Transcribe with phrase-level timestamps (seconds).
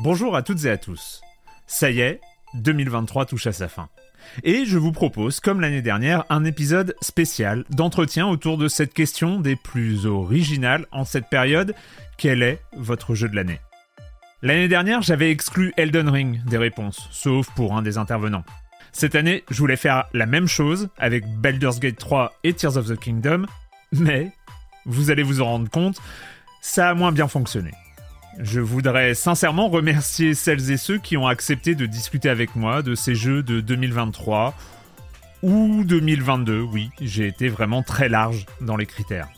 [0.00, 1.22] Bonjour à toutes et à tous.
[1.66, 2.20] Ça y est,
[2.54, 3.88] 2023 touche à sa fin.
[4.44, 9.40] Et je vous propose, comme l'année dernière, un épisode spécial d'entretien autour de cette question
[9.40, 11.74] des plus originales en cette période.
[12.16, 13.58] Quel est votre jeu de l'année?
[14.40, 18.44] L'année dernière, j'avais exclu Elden Ring des réponses, sauf pour un des intervenants.
[18.92, 22.86] Cette année, je voulais faire la même chose avec Baldur's Gate 3 et Tears of
[22.86, 23.46] the Kingdom,
[23.90, 24.30] mais
[24.86, 26.00] vous allez vous en rendre compte,
[26.60, 27.72] ça a moins bien fonctionné.
[28.40, 32.94] Je voudrais sincèrement remercier celles et ceux qui ont accepté de discuter avec moi de
[32.94, 34.54] ces jeux de 2023
[35.42, 39.28] ou 2022, oui, j'ai été vraiment très large dans les critères.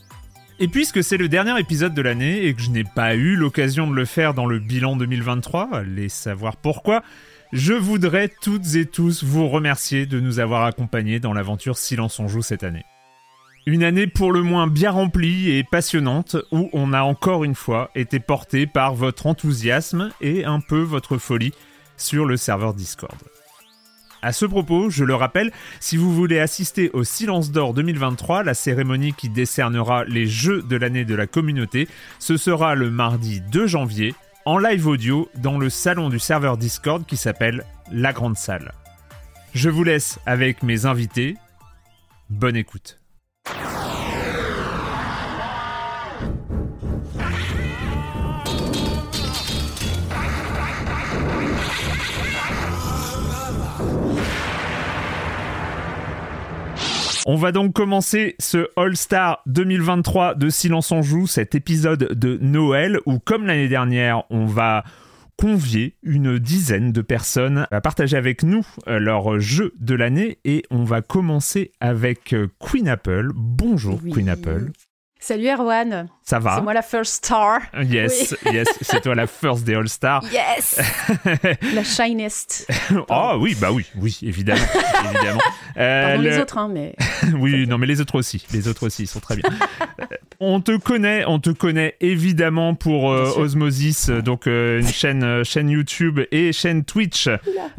[0.59, 3.89] Et puisque c'est le dernier épisode de l'année et que je n'ai pas eu l'occasion
[3.89, 7.01] de le faire dans le bilan 2023, allez savoir pourquoi,
[7.51, 12.27] je voudrais toutes et tous vous remercier de nous avoir accompagnés dans l'aventure Silence on
[12.27, 12.85] joue cette année.
[13.67, 17.91] Une année pour le moins bien remplie et passionnante où on a encore une fois
[17.93, 21.53] été porté par votre enthousiasme et un peu votre folie
[21.95, 23.15] sur le serveur Discord.
[24.23, 28.55] À ce propos, je le rappelle, si vous voulez assister au Silence d'Or 2023, la
[28.55, 33.67] cérémonie qui décernera les jeux de l'année de la communauté, ce sera le mardi 2
[33.67, 38.73] janvier, en live audio, dans le salon du serveur Discord qui s'appelle La Grande Salle.
[39.53, 41.35] Je vous laisse avec mes invités.
[42.29, 43.00] Bonne écoute.
[57.27, 62.99] On va donc commencer ce All-Star 2023 de Silence en Joue, cet épisode de Noël
[63.05, 64.83] où, comme l'année dernière, on va
[65.41, 70.61] convier une dizaine de personnes à partager avec nous euh, leur jeu de l'année et
[70.69, 73.31] on va commencer avec euh, Queen Apple.
[73.33, 74.11] Bonjour Oui.
[74.11, 74.71] Queen Apple.
[75.19, 76.09] Salut Erwan.
[76.23, 77.59] Ça va C'est moi la first star.
[77.83, 80.23] Yes, yes, c'est toi la first des All-Stars.
[80.31, 80.79] Yes.
[81.73, 82.67] la shinest.
[83.09, 84.61] oh oui, bah oui, oui, évidemment,
[85.13, 85.41] évidemment.
[85.77, 86.93] Euh, Pardon les le- autres, hein, mais
[87.39, 88.45] oui, non, mais les autres aussi.
[88.51, 89.49] Les autres aussi, ils sont très bien.
[90.01, 90.05] Euh,
[90.41, 93.31] on te connaît, on te connaît évidemment pour euh.
[93.37, 97.29] Osmosis, euh, donc euh, une chaîne, euh, chaîne YouTube et chaîne Twitch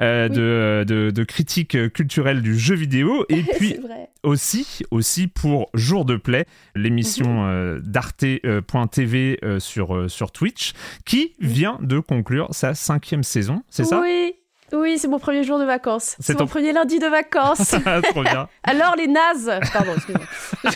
[0.01, 3.27] euh, de, de, de critique culturelle du jeu vidéo.
[3.29, 3.77] Et puis
[4.23, 7.83] aussi, aussi pour Jour de Play, l'émission Mhm.
[8.45, 10.73] Euh, d'arte.tv euh, sur, euh, sur Twitch,
[11.05, 14.01] qui vient de conclure sa cinquième saison, c'est ça?
[14.01, 14.35] Oui.
[14.75, 16.17] Oui, c'est mon premier jour de vacances.
[16.19, 17.75] C'est C'est ton- mon premier lundi de vacances.
[18.11, 18.49] Trop bien.
[18.65, 19.53] Alors les nazes.
[19.71, 20.25] Pardon, excuse-moi.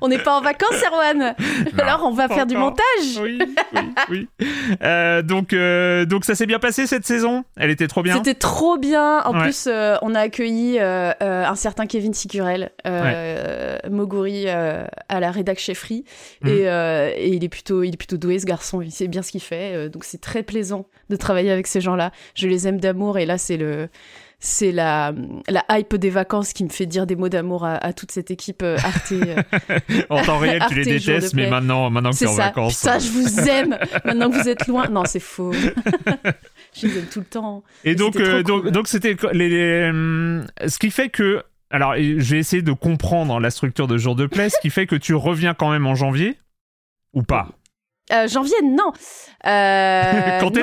[0.00, 1.34] on n'est pas en vacances, Erwan.
[1.78, 3.18] Alors on va faire du montage.
[3.20, 3.38] Oui,
[3.74, 3.80] oui,
[4.10, 4.28] oui.
[4.82, 7.44] Euh, donc, euh, donc ça s'est bien passé cette saison?
[7.56, 8.16] Elle était trop bien?
[8.16, 9.20] C'était trop bien.
[9.24, 9.42] En Ouais.
[9.42, 12.70] plus, euh, on a accueilli un certain Kevin Sicurel,
[13.88, 16.04] Moguri à la rédac chez Free.
[16.42, 16.50] Mhm.
[16.50, 18.80] Et, et il, est plutôt, il est plutôt doué, ce garçon.
[18.82, 19.88] Il sait bien ce qu'il fait.
[19.88, 22.12] donc, c'est très plaisant de travailler avec ces gens-là.
[22.34, 23.18] Je les aime d'amour.
[23.18, 23.88] Et là, c'est le.
[24.42, 25.12] C'est la,
[25.48, 28.30] la hype des vacances qui me fait dire des mots d'amour à, à toute cette
[28.30, 29.12] équipe euh, Arte.
[29.12, 29.36] euh.
[30.08, 32.44] En temps réel, tu les détestes, mais maintenant, maintenant que tu c'est es en ça.
[32.46, 32.78] vacances.
[32.80, 34.88] Putain, je vous aime maintenant que vous êtes loin.
[34.88, 35.52] Non, c'est faux.
[36.74, 37.62] je les aime tout le temps.
[37.84, 38.70] Et donc, euh, donc, cool.
[38.72, 39.90] donc c'était co- les, les,
[40.68, 44.48] ce qui fait que, alors, vais essayer de comprendre la structure de jour de play,
[44.48, 46.38] ce qui fait que tu reviens quand même en janvier
[47.12, 47.50] ou pas?
[48.12, 48.92] Euh, janvier, non.
[49.46, 50.56] Euh, Quand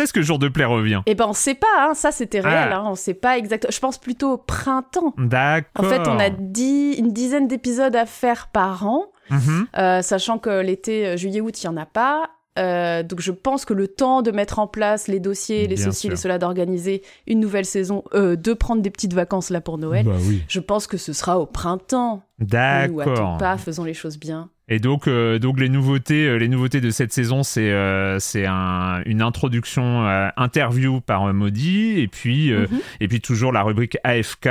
[0.00, 2.70] est-ce que, jour de play revient Eh ben, on sait pas, hein, ça c'était réel,
[2.72, 2.76] Ah.
[2.78, 3.70] hein, on sait pas exactement.
[3.72, 5.14] Je pense plutôt au printemps.
[5.18, 5.84] D'accord.
[5.84, 9.66] En fait, on a dix, une dizaine d'épisodes à faire par an, Mhm.
[9.78, 12.30] euh, sachant que l'été, juillet-août, il y en a pas.
[12.56, 16.00] Donc je pense que le temps de mettre en place les dossiers, les Bien ceci,
[16.02, 16.10] sûr.
[16.10, 20.12] les cela, d'organiser une nouvelle saison, de prendre des petites vacances là pour Noël, Bah
[20.20, 20.42] oui.
[20.48, 22.22] je pense que ce sera au printemps.
[22.40, 23.00] Ou D'accord.
[23.12, 24.50] attends pas, faisons les choses bien.
[24.72, 28.46] Et donc, euh, donc les nouveautés, euh, les nouveautés de cette saison, c'est euh, c'est
[28.46, 32.68] un, une introduction euh, interview par Maudit, et puis Mhm.
[33.00, 34.48] et puis toujours la rubrique AFK.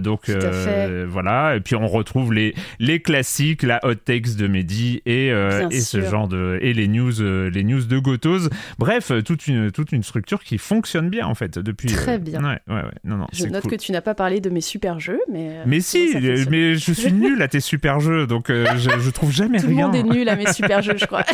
[0.00, 1.56] donc Tout à voilà.
[1.56, 6.00] Et puis on retrouve les les classiques, la hot takes de Mehdi et et ce
[6.00, 7.12] genre de et les news
[7.50, 8.48] les news de Gotos.
[8.78, 11.88] Bref, toute une toute une structure qui fonctionne bien en fait depuis.
[11.88, 12.42] Très bien.
[12.42, 12.90] Ouais ouais ouais.
[13.04, 13.26] Non non.
[13.32, 13.72] Je note cool.
[13.72, 15.50] que tu n'as pas parlé de mes super jeux, mais.
[15.66, 16.14] Mais si,
[16.50, 19.74] mais je suis nul à tes super jeux, donc je, je trouve jamais Tout le
[19.74, 19.86] rien.
[19.86, 21.24] monde est nul à mes super jeux, je crois.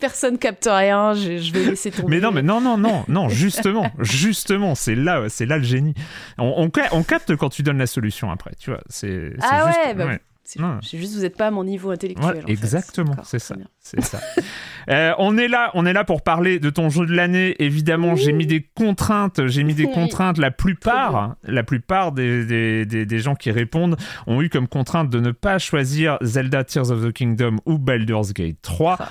[0.00, 2.16] Personne capte rien, je, je vais laisser tomber.
[2.16, 5.94] Mais non, mais non, non, non, non, justement, justement, c'est là, c'est là le génie.
[6.38, 8.80] On, on, ca- on capte quand tu donnes la solution après, tu vois.
[8.88, 10.20] C'est Ah juste, ouais, bah, Ouais.
[10.44, 12.26] C'est juste, vous n'êtes pas à mon niveau intellectuel.
[12.34, 12.52] Ouais, en fait.
[12.52, 13.54] exactement, c'est ça.
[13.78, 14.20] C'est ça.
[14.88, 17.54] Euh, on est là, on est là pour parler de ton jeu de l'année.
[17.58, 19.92] Évidemment, j'ai mis des contraintes, j'ai mis des Oui.
[19.92, 20.38] contraintes.
[20.38, 23.96] La plupart, la plupart des, des, des, des gens qui répondent
[24.26, 28.32] ont eu comme contrainte de ne pas choisir Zelda Tears of the Kingdom ou Baldur's
[28.32, 28.96] Gate 3.
[28.98, 29.08] Ah.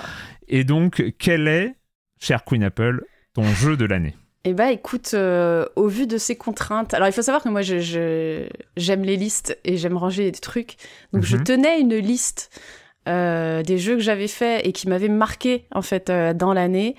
[0.47, 1.75] Et donc, quel est,
[2.19, 3.03] cher Queen Apple,
[3.33, 4.15] ton jeu de l'année?
[4.43, 7.61] Eh bah écoute, euh, au vu de ces contraintes, alors il faut savoir que moi
[7.61, 10.77] je- je- j'aime les listes et j'aime ranger des trucs,
[11.13, 11.43] donc je Mhm.
[11.43, 12.49] tenais une liste
[13.07, 16.95] euh, des jeux que j'avais fait et qui m'avaient marqué en fait euh, dans l'année,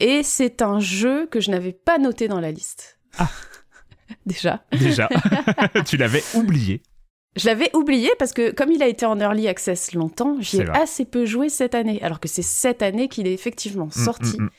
[0.00, 2.98] et c'est un jeu que je n'avais pas noté dans la liste.
[3.18, 3.30] Ah.
[4.26, 4.62] Déjà.
[4.72, 5.08] Déjà,
[5.86, 6.82] tu l'avais oublié.
[7.36, 10.64] Je l'avais oublié parce que comme il a été en early access longtemps, j'y ai
[10.64, 10.80] vrai.
[10.80, 14.36] assez peu joué cette année, alors que c'est cette année qu'il est effectivement Mm, sorti.
[14.38, 14.50] mm, mm.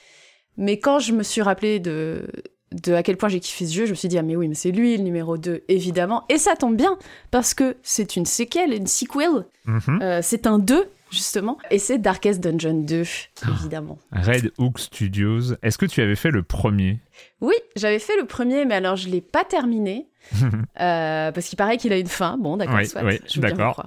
[0.58, 2.28] Mais quand je me suis rappelé de,
[2.72, 4.48] de à quel point j'ai kiffé ce jeu, je me suis dit, ah mais oui,
[4.48, 6.24] mais c'est lui le numéro 2, évidemment.
[6.30, 6.98] Et ça tombe bien,
[7.32, 9.46] parce que c'est une séquelle, une sequel.
[9.66, 10.00] Mhm.
[10.02, 11.58] Euh, c'est un 2, justement.
[11.72, 13.04] Et c'est Darkest Dungeon 2,
[13.44, 13.48] Ah.
[13.60, 13.98] évidemment.
[14.12, 15.54] Red Hook Studios.
[15.62, 17.00] Est-ce que tu avais fait le premier?
[17.42, 20.08] Oui, j'avais fait le premier, mais alors je l'ai pas terminé.
[20.82, 22.38] euh, parce qu'il paraît qu'il a une fin.
[22.38, 23.86] Bon, d'accord, Oui, oui, d'accord.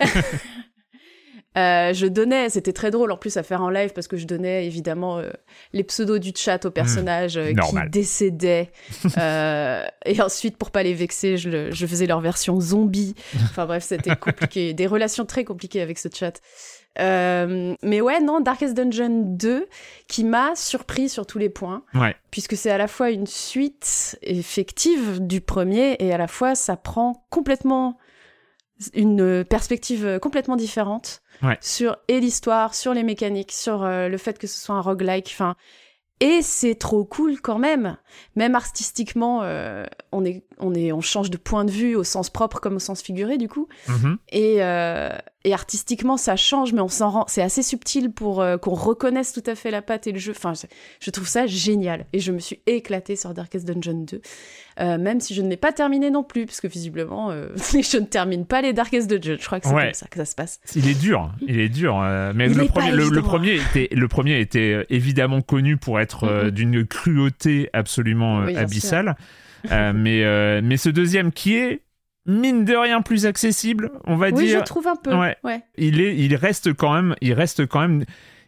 [1.58, 4.26] Euh, je donnais, c'était très drôle en plus à faire en live parce que je
[4.26, 5.30] donnais évidemment euh,
[5.72, 8.70] les pseudos du chat aux personnages euh, qui décédaient.
[10.06, 13.14] Et ensuite, pour pas les vexer, je, le- je faisais leur version zombie.
[13.44, 14.72] Enfin bref, c'était compliqué.
[14.74, 16.40] Des relations très compliquées avec ce chat.
[17.00, 19.68] Euh, mais ouais, non, Darkest Dungeon 2
[20.08, 22.16] qui m'a surpris sur tous les points Ouais.
[22.32, 26.76] puisque c'est à la fois une suite effective du premier et à la fois ça
[26.76, 27.98] prend complètement
[28.94, 31.58] une perspective complètement différente Ouais.
[31.60, 35.30] sur et l'histoire, sur les mécaniques, sur euh, le fait que ce soit un roguelike,
[35.32, 35.56] enfin
[36.20, 37.96] et c'est trop cool quand même.
[38.34, 42.28] Même artistiquement, euh, on est on est on change de point de vue au sens
[42.28, 43.68] propre comme au sens figuré du coup.
[43.86, 44.18] Mhm.
[44.30, 45.10] Et, euh,
[45.44, 47.24] et artistiquement, ça change, mais on s'en rend.
[47.28, 50.32] C'est assez subtil pour euh, qu'on reconnaisse tout à fait la patte et le jeu.
[50.36, 50.66] Enfin, je,
[51.00, 52.06] je trouve ça génial.
[52.12, 54.20] Et je me suis éclatée sur Darkest Dungeon 2.
[54.80, 57.98] Euh, même si je ne l'ai pas terminé non plus, parce que visiblement, euh, je
[57.98, 59.36] ne termine pas les Darkest Dungeon.
[59.40, 59.84] Je crois que c'est Ouais.
[59.84, 60.60] comme ça que ça se passe.
[60.74, 61.98] Il est dur, il est dur.
[62.34, 63.22] mais le premier, le, le évident.
[63.22, 69.16] premier était, le premier était évidemment connu pour être d'une cruauté absolument Oui, abyssale.
[69.70, 71.82] Mais, mais ce deuxième qui est
[72.28, 74.60] mine de rien plus accessible, on va Oui, dire.
[74.60, 75.12] je trouve un peu.
[75.16, 75.36] Ouais.
[75.42, 75.62] ouais.
[75.76, 78.04] il est il reste quand même il reste quand même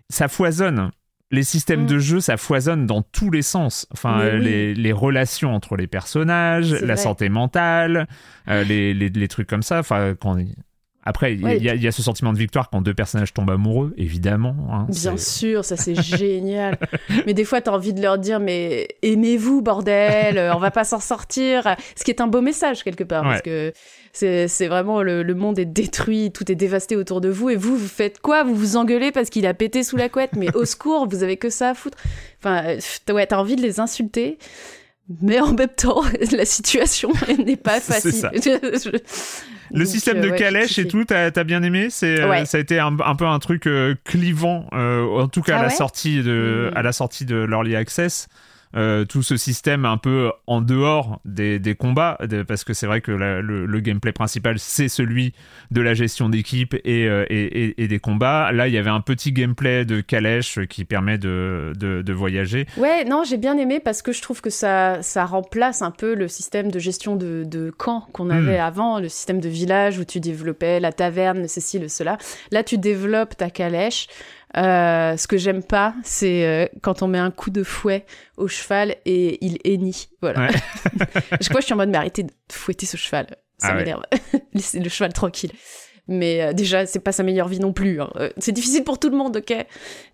[0.08, 0.90] ça foisonne
[1.32, 1.86] les systèmes Mm.
[1.86, 4.44] de jeu ça foisonne dans tous les sens enfin euh, oui.
[4.44, 6.96] les, les relations entre les personnages la vrai.
[6.96, 8.06] santé mentale
[8.48, 10.36] euh, les, les, les trucs comme ça enfin quand
[11.02, 11.56] après il y a- Ouais.
[11.56, 13.94] il y, a- il y a ce sentiment de victoire quand deux personnages tombent amoureux
[13.96, 16.78] évidemment hein, Bien sûr, ça c'est génial.
[17.26, 20.84] Mais des fois, t'as envie de leur dire, mais aimez-vous, bordel, euh, on va pas
[20.84, 21.74] s'en sortir.
[21.96, 23.72] Ce qui est un beau message quelque part, parce que
[24.12, 27.76] c'est vraiment le, le monde est détruit, tout est dévasté autour de vous, et vous,
[27.76, 28.42] vous faites quoi?
[28.44, 31.36] Vous vous engueulez parce qu'il a pété sous la couette, mais au secours, vous avez
[31.36, 31.96] que ça à foutre.
[32.40, 32.62] Enfin,
[33.08, 34.38] euh, ouais, t'as envie de les insulter.
[35.22, 36.02] Mais en même temps,
[36.32, 37.10] la situation
[37.44, 38.30] n'est pas C'est facile.
[39.72, 41.88] le Donc, système euh, de ouais, calèche et tout, t'as as bien aimé?
[41.90, 42.44] C'est, euh, Ouais.
[42.46, 45.62] Ça a été un, un peu un truc euh, clivant, en tout cas à Ah
[45.64, 46.76] la sortie de, Mhm.
[46.76, 48.28] à la sortie de l'early access.
[48.76, 53.00] Euh, tout ce système un peu en dehors des, des combats, parce que c'est vrai
[53.00, 55.32] que le, le, gameplay principal, c'est celui
[55.70, 58.52] de la gestion d'équipe et, euh, et, et, des combats.
[58.52, 62.66] Là, il y avait un petit gameplay de calèche qui permet de, de, de voyager.
[62.76, 66.14] Ouais, non, j'ai bien aimé parce que je trouve que ça, ça remplace un peu
[66.14, 68.30] le système de gestion de, de camp qu'on hmm.
[68.30, 72.18] avait avant, le système de village où tu développais la taverne, ceci, le cela.
[72.52, 74.06] Là, tu développes ta calèche.
[74.56, 78.04] Euh, ce que j'aime pas, c'est euh, quand on met un coup de fouet
[78.36, 80.10] au cheval et il hennit.
[80.20, 80.48] Voilà.
[81.40, 83.26] je crois que je suis en mode, mais arrêtez de fouetter ce cheval.
[83.58, 84.02] Ça ah m'énerve.
[84.52, 85.52] Laissez le cheval tranquille.
[86.08, 88.00] Mais euh, déjà, c'est pas sa meilleure vie non plus.
[88.00, 88.10] Hein.
[88.38, 89.54] c'est difficile pour tout le monde, ok?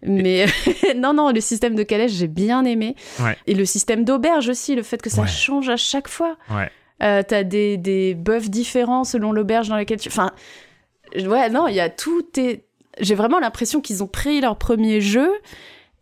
[0.02, 0.44] Mais
[0.96, 2.94] non, non, le système de calèche, j'ai bien aimé.
[3.46, 6.36] Et le système d'auberge aussi, le fait que ça change à chaque fois.
[6.50, 6.70] Ouais.
[6.98, 10.08] T'as des, des bœufs différents selon l'auberge dans laquelle tu...
[10.08, 10.32] Enfin,
[11.14, 12.65] ouais, non, il y a tout est
[13.00, 15.30] j'ai vraiment l'impression qu'ils ont pris leur premier jeu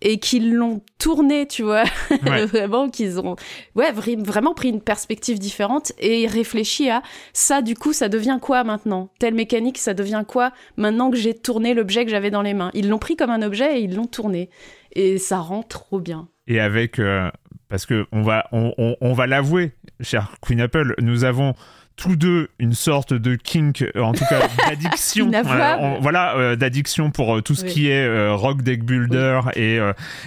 [0.05, 1.85] et qu'ils l'ont tourné, tu vois.
[2.23, 3.37] vraiment, qu'ils ont
[3.75, 8.65] ouais, vraiment pris une perspective différente et réfléchi à ça, du coup, ça devient quoi
[8.65, 9.11] maintenant?
[9.19, 12.71] Telle mécanique, ça devient quoi maintenant que j'ai tourné l'objet que j'avais dans les mains?
[12.75, 14.51] Ils l'ont pris comme un objet et ils l'ont tourné.
[14.93, 16.29] Et ça rend trop bien.
[16.47, 16.99] Et avec.
[16.99, 17.31] Euh,
[17.69, 21.55] parce que on va, on, on, on va l'avouer, cher Queen Apple, nous avons
[21.97, 25.31] tous deux une sorte de kink, euh, en tout cas d'addiction.
[26.01, 29.79] voilà, euh, d'addiction pour euh, tout ce qui est rock deck builder et,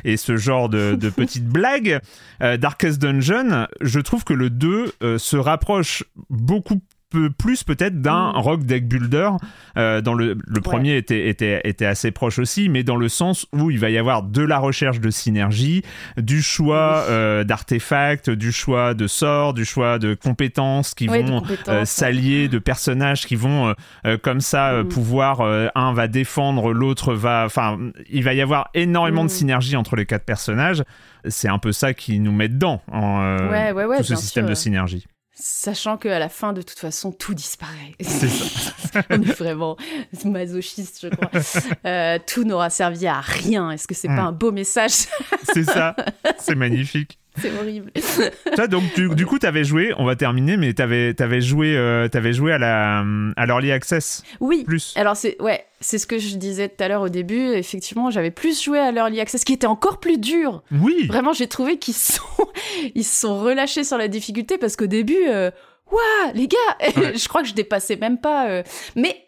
[0.03, 1.99] et ce genre de, de petites blagues.
[2.39, 8.37] Darkest Dungeon, je trouve que le 2 se rapproche beaucoup peu plus peut-être d'un mm.
[8.37, 9.29] rock deck builder.
[9.77, 13.45] Euh, dans le, le premier était, était, était assez proche aussi, mais dans le sens
[13.53, 15.83] où il va y avoir de la recherche de synergie,
[16.17, 21.85] du choix euh, d'artefacts, du choix de sorts, du choix de compétences qui vont euh,
[21.85, 23.73] s'allier, de personnages qui vont
[24.21, 24.87] comme ça mm.
[24.87, 27.43] pouvoir un va défendre, l'autre va.
[27.45, 27.77] Enfin,
[28.09, 29.29] il va y avoir énormément de mm.
[29.29, 30.83] synergie entre les quatre personnages.
[31.27, 33.37] C'est un peu ça qui nous met dedans en
[33.97, 35.07] tout ce système de synergie.
[35.39, 37.93] Sachant qu'à la fin, de toute façon, tout disparaît.
[38.01, 39.03] C'est ça.
[39.11, 39.77] On est vraiment
[40.25, 41.29] masochiste, je crois.
[41.85, 43.69] Euh, tout n'aura servi à rien.
[43.69, 44.27] Est-ce que c'est pas hmm.
[44.27, 45.05] un beau message?
[45.53, 45.95] C'est ça.
[46.39, 47.19] C'est magnifique.
[47.41, 47.91] C'est horrible.
[48.55, 48.83] Toi, donc,
[49.15, 52.33] du, coup, tu avais joué, on va terminer, mais tu avais, avais, joué, euh, avais
[52.33, 53.03] joué à la
[53.35, 54.63] à l'Early Access Oui.
[54.63, 54.93] Plus.
[54.95, 57.53] Alors, c'est ouais, c'est ce que je disais tout à l'heure au début.
[57.53, 60.63] Effectivement, j'avais plus joué à l'Early Access, qui était encore plus dur.
[60.71, 61.05] Oui.
[61.07, 62.21] Vraiment, j'ai trouvé qu'ils sont,
[62.95, 65.27] ils se sont relâchés sur la difficulté parce qu'au début,
[65.91, 66.57] Waouh, les gars,
[67.15, 68.49] je crois que je dépassais même pas.
[68.49, 68.63] Euh,
[68.95, 69.26] mais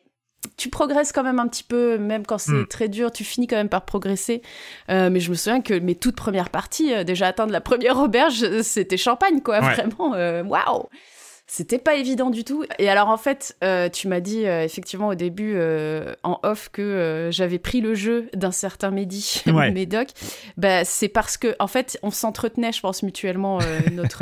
[0.58, 2.67] tu progresses quand même un petit peu, même quand c'est hmm.
[2.67, 4.41] très dur, tu finis quand même par progresser.
[4.89, 7.98] Euh, mais je me souviens que mes toutes premières parties, euh, déjà atteindre la première
[8.03, 9.60] auberge, c'était champagne, quoi.
[9.60, 10.88] Vraiment, euh, waouh!
[11.51, 12.63] C'était pas évident du tout.
[12.77, 13.58] Et alors en fait,
[13.91, 15.60] tu m'as dit effectivement au début
[16.22, 19.41] en off que j'avais pris le jeu d'un certain Mehdi,
[19.74, 20.10] Médoc.
[20.58, 23.58] Bah, c'est parce que en fait, on s'entretenait, je pense mutuellement
[23.91, 24.22] notre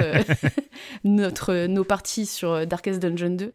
[1.03, 3.51] notre nos parties sur Darkest Dungeon 2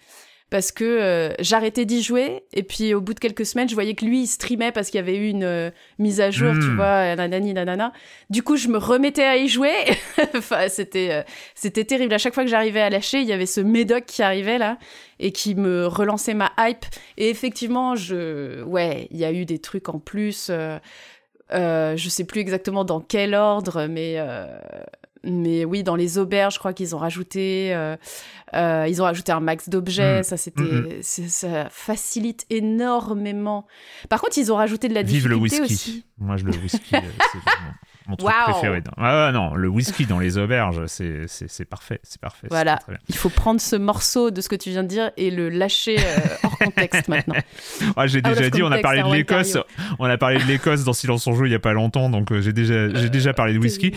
[0.52, 3.94] parce que euh, j'arrêtais d'y jouer et puis au bout de quelques semaines je voyais
[3.94, 6.66] que lui il streamait parce qu'il y avait eu une euh, mise à jour tu
[6.66, 6.76] hmm.
[6.76, 7.94] vois nanani nanana.
[8.28, 9.72] Du coup je me remettais à y jouer.
[10.36, 11.22] Enfin c'était euh,
[11.54, 12.12] c'était terrible.
[12.12, 14.76] À chaque fois que j'arrivais à lâcher il y avait ce médoc qui arrivait là
[15.18, 16.84] et qui me relançait ma hype.
[17.16, 20.50] Et effectivement je ouais il y a eu des trucs en plus
[21.50, 24.18] je sais plus exactement dans quel ordre mais
[25.24, 27.96] mais oui, dans les auberges, je crois qu'ils ont rajouté, euh,
[28.54, 30.20] euh, ils ont rajouté un max d'objets.
[30.20, 30.24] Mm.
[30.24, 33.66] Ça, c'était, ça facilite énormément.
[34.08, 35.74] Par contre, ils ont rajouté de la Vive difficulté le whisky.
[35.74, 36.06] aussi.
[36.18, 37.00] Moi, je le whisky, euh,
[37.32, 37.38] c'est
[38.08, 38.82] mon truc préféré.
[38.96, 42.48] Ah non, le whisky dans les auberges, c'est, c'est, parfait, c'est parfait.
[42.50, 42.80] Voilà.
[43.08, 45.96] Il faut prendre ce morceau de ce que tu viens de dire et le lâcher
[46.42, 47.36] hors contexte maintenant.
[47.96, 49.56] Ah, j'ai déjà dit, on a parlé de l'Écosse,
[49.98, 52.36] on a parlé de l'Écosse dans Silence en jeu il y a pas longtemps, donc
[52.40, 53.92] j'ai déjà, j'ai déjà parlé de whisky.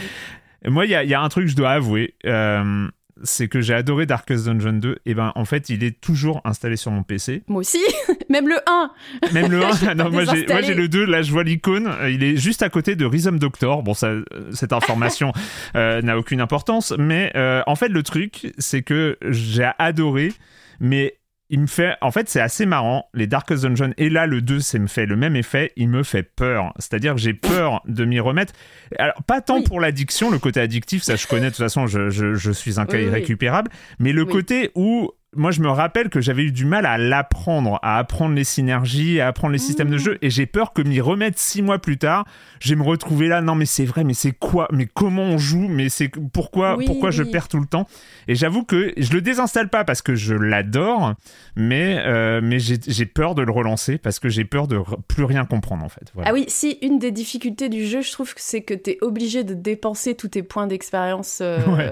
[0.68, 2.16] Moi, il y a, un truc que je dois avouer.
[2.26, 2.88] Euh,
[3.24, 4.98] c'est que j'ai adoré Darkest Dungeon 2.
[5.06, 7.44] Et ben, en fait, il est toujours installé sur mon PC.
[7.48, 7.80] Moi aussi,
[8.30, 8.92] même le 1.
[9.34, 9.96] Même le 1.
[9.96, 11.06] non, moi j'ai le 2.
[11.06, 11.90] Là, je vois l'icône.
[12.10, 13.84] Il est juste à côté de Rhythm Doctor.
[13.84, 14.14] Bon, ça,
[14.52, 15.32] cette information
[15.76, 16.94] euh, n'a aucune importance.
[16.98, 20.34] Mais euh, en fait, le truc, c'est que j'ai adoré.
[20.80, 21.16] Mais
[21.50, 24.60] il me fait en fait c'est assez marrant les Darkest Dungeon et là le 2
[24.60, 25.72] ça me fait le même effet.
[25.76, 26.74] Il me fait peur.
[26.80, 28.54] C'est-à-dire que j'ai peur de m'y remettre.
[28.98, 32.10] Alors pas tant pour l'addiction le côté addictif ça je connais de toute façon je,
[32.10, 33.70] je, suis un cas irrécupérable.
[34.00, 37.80] Mais le côté où moi je me rappelle que j'avais eu du mal à l'apprendre,
[37.84, 40.00] à apprendre les synergies, à apprendre les systèmes de Mmh.
[40.00, 42.26] jeu, et j'ai peur que m'y remettre six mois plus tard,
[42.60, 43.42] je vais me retrouver là.
[43.42, 46.86] Non mais c'est vrai, mais c'est quoi Mais comment on joue Mais c'est pourquoi Oui,
[46.86, 47.88] pourquoi je perds tout le temps?
[48.28, 51.14] Et j'avoue que je le désinstalle pas parce que je l'adore,
[51.56, 55.46] mais euh, mais j'ai peur de le relancer parce que j'ai peur de plus rien
[55.46, 56.12] comprendre en fait.
[56.14, 56.30] Voilà.
[56.30, 59.44] Ah oui, si une des difficultés du jeu, je trouve que c'est que t'es obligé
[59.44, 61.92] de dépenser tous tes points d'expérience euh, Ouais.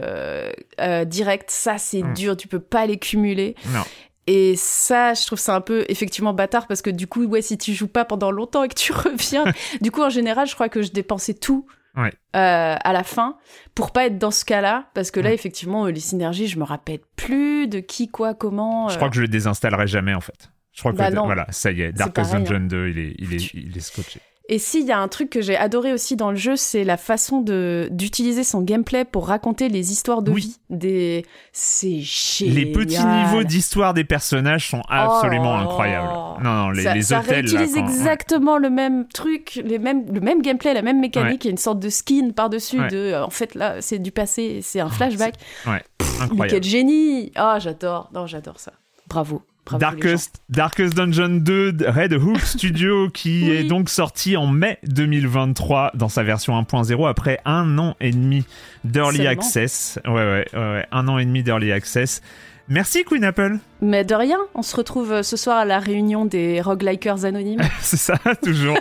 [0.81, 1.49] euh, direct.
[1.51, 2.13] Ça, c'est Mm.
[2.13, 3.32] dur, tu peux pas les cumuler.
[3.73, 3.83] Non.
[4.25, 7.57] Et ça, je trouve ça un peu effectivement bâtard parce que du coup, ouais, si
[7.57, 9.43] tu joues pas pendant longtemps et que tu reviens,
[9.81, 11.65] du coup, en général, je crois que je dépensais tout.
[11.95, 12.11] Ouais.
[12.35, 13.37] euh, à la fin
[13.75, 16.63] pour pas être dans ce cas-là parce que là effectivement euh, les synergies je me
[16.63, 20.19] rappelle plus de qui quoi comment Je euh, crois que je le désinstallerai jamais en
[20.19, 20.49] fait.
[20.71, 21.25] Je crois que Bah non.
[21.25, 24.19] voilà, ça y est, C'est Darkest Dungeon 2, il est, il est, il est scotché.
[24.49, 26.97] Et s'il y a un truc que j'ai adoré aussi dans le jeu, c'est la
[26.97, 30.41] façon de d'utiliser son gameplay pour raconter les histoires de Oui.
[30.41, 30.57] vie.
[30.69, 32.55] Des, c'est génial.
[32.57, 35.61] Les petits niveaux d'histoire des personnages sont absolument Oh là.
[35.63, 36.43] incroyables.
[36.43, 37.45] Non, non, les, ça, les ça hôtels.
[37.45, 37.89] là, réutilise quand- ouais.
[37.89, 41.45] exactement le même truc, les mêmes, le même gameplay, la même mécanique.
[41.45, 42.81] Il y a une sorte de skin par-dessus.
[42.81, 42.89] Ouais.
[42.89, 45.35] De, en fait, là, c'est du passé, c'est un flashback.
[45.65, 46.47] Ouais, Mais incroyable.
[46.49, 48.09] quel génie Ah, j'adore.
[48.13, 48.73] Non, j'adore ça.
[49.07, 49.41] Bravo.
[49.71, 53.51] Darkest, Darkest Dungeon 2 de Red Hook Studio qui Oui.
[53.51, 58.45] est donc sorti en mai 2023 dans sa version 1.0 après un an et demi
[58.83, 59.31] d'early Seulement.
[59.31, 59.99] access.
[60.05, 62.21] Ouais, ouais, ouais, ouais, un an et demi d'early access.
[62.69, 63.57] Merci Queen Apple.
[63.81, 67.61] Mais de rien, on se retrouve euh, ce soir à la réunion des roguelikers anonymes.
[67.81, 68.77] C'est ça, toujours.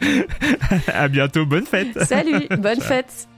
[0.92, 1.98] à bientôt, bonne fête.
[2.04, 3.28] Salut, bonne fête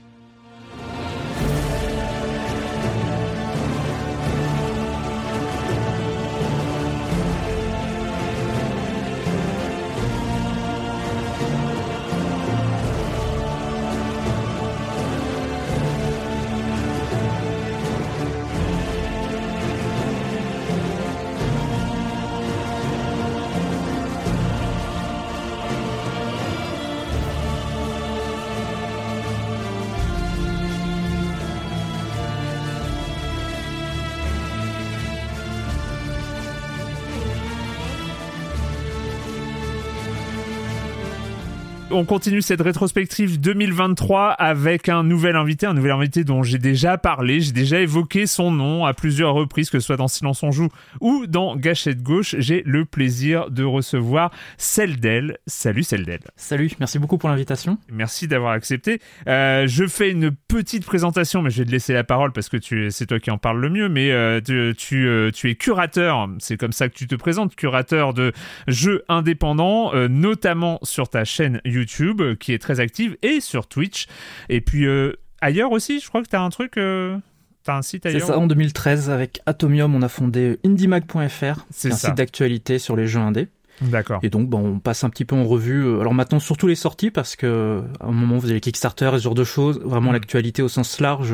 [41.95, 46.97] On continue cette rétrospective 2023 avec un nouvel invité, un nouvel invité dont j'ai déjà
[46.97, 50.51] parlé, j'ai déjà évoqué son nom à plusieurs reprises, que ce soit dans Silence on
[50.51, 50.67] joue
[50.99, 52.35] ou dans Gâchette gauche.
[52.37, 55.37] J'ai le plaisir de recevoir Celdel.
[55.47, 56.19] Salut Celdel.
[56.35, 57.77] Salut, merci beaucoup pour l'invitation.
[57.89, 58.99] Merci d'avoir accepté.
[59.29, 62.57] Euh, je fais une petite présentation, mais je vais te laisser la parole parce que
[62.57, 63.87] tu, c'est toi qui en parles le mieux.
[63.87, 67.55] Mais euh, tu, tu, euh, tu es curateur, c'est comme ça que tu te présentes,
[67.55, 68.33] curateur de
[68.67, 71.84] jeux indépendants, notamment sur ta chaîne YouTube
[72.21, 74.07] euh, qui est très active et sur Twitch.
[74.49, 76.77] Et puis euh, ailleurs aussi, je crois que tu as un truc.
[76.77, 77.17] euh,
[77.63, 81.91] T'as un site C'est ailleurs ça, en 2013, avec Atomium, on a fondé indiemag.fr, C'est
[81.91, 82.07] un ça.
[82.09, 83.47] site d'actualité sur les jeux indés.
[83.81, 84.19] D'accord.
[84.23, 85.99] Et donc, bon, on passe un petit peu en revue.
[85.99, 89.17] Alors maintenant, surtout les sorties, parce que à un moment, vous avez les Kickstarter et
[89.17, 89.79] ce genre de choses.
[89.83, 90.13] Vraiment Mm.
[90.13, 91.33] l'actualité au sens large,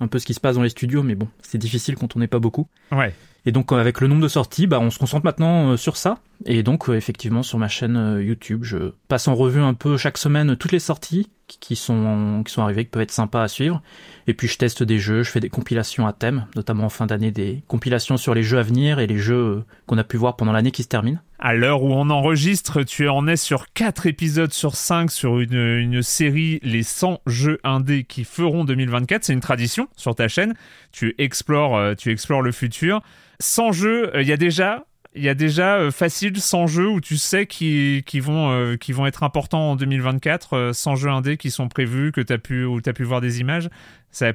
[0.00, 2.18] un peu ce qui se passe dans les studios, mais bon, c'est difficile quand on
[2.18, 2.66] n'est pas beaucoup.
[2.92, 3.14] Ouais.
[3.48, 5.96] Et donc, euh, avec le nombre de sorties, bah, on se concentre maintenant euh, sur
[5.96, 6.18] ça.
[6.44, 10.18] Et donc, euh, effectivement, sur ma chaîne YouTube, je passe en revue un peu chaque
[10.18, 13.80] semaine toutes les sorties qui- sont, qui sont arrivées, qui peuvent être sympas à suivre.
[14.26, 17.06] Et puis, je teste des jeux, je fais des compilations à thème, notamment en fin
[17.06, 20.36] d'année, des compilations sur les jeux à venir et les jeux qu'on a pu voir
[20.36, 21.22] pendant l'année qui se termine.
[21.38, 25.54] À l'heure où on enregistre, tu en es sur 4 épisodes sur 5 sur une,
[25.54, 29.24] une série Les 100 jeux indés qui feront 2024.
[29.24, 30.52] C'est une tradition sur ta chaîne.
[30.92, 33.00] Tu explores, tu explores le futur.
[33.40, 34.84] 100 jeux, il y a déjà...
[35.14, 38.76] Il y a déjà euh, facile 100 jeux où tu sais qui, qui, vont, euh,
[38.76, 42.38] qui vont être importants en 2024, euh, 100 jeux indés qui sont prévus, que as
[42.38, 43.68] pu, où tu as pu voir des images.
[44.12, 44.32] Ça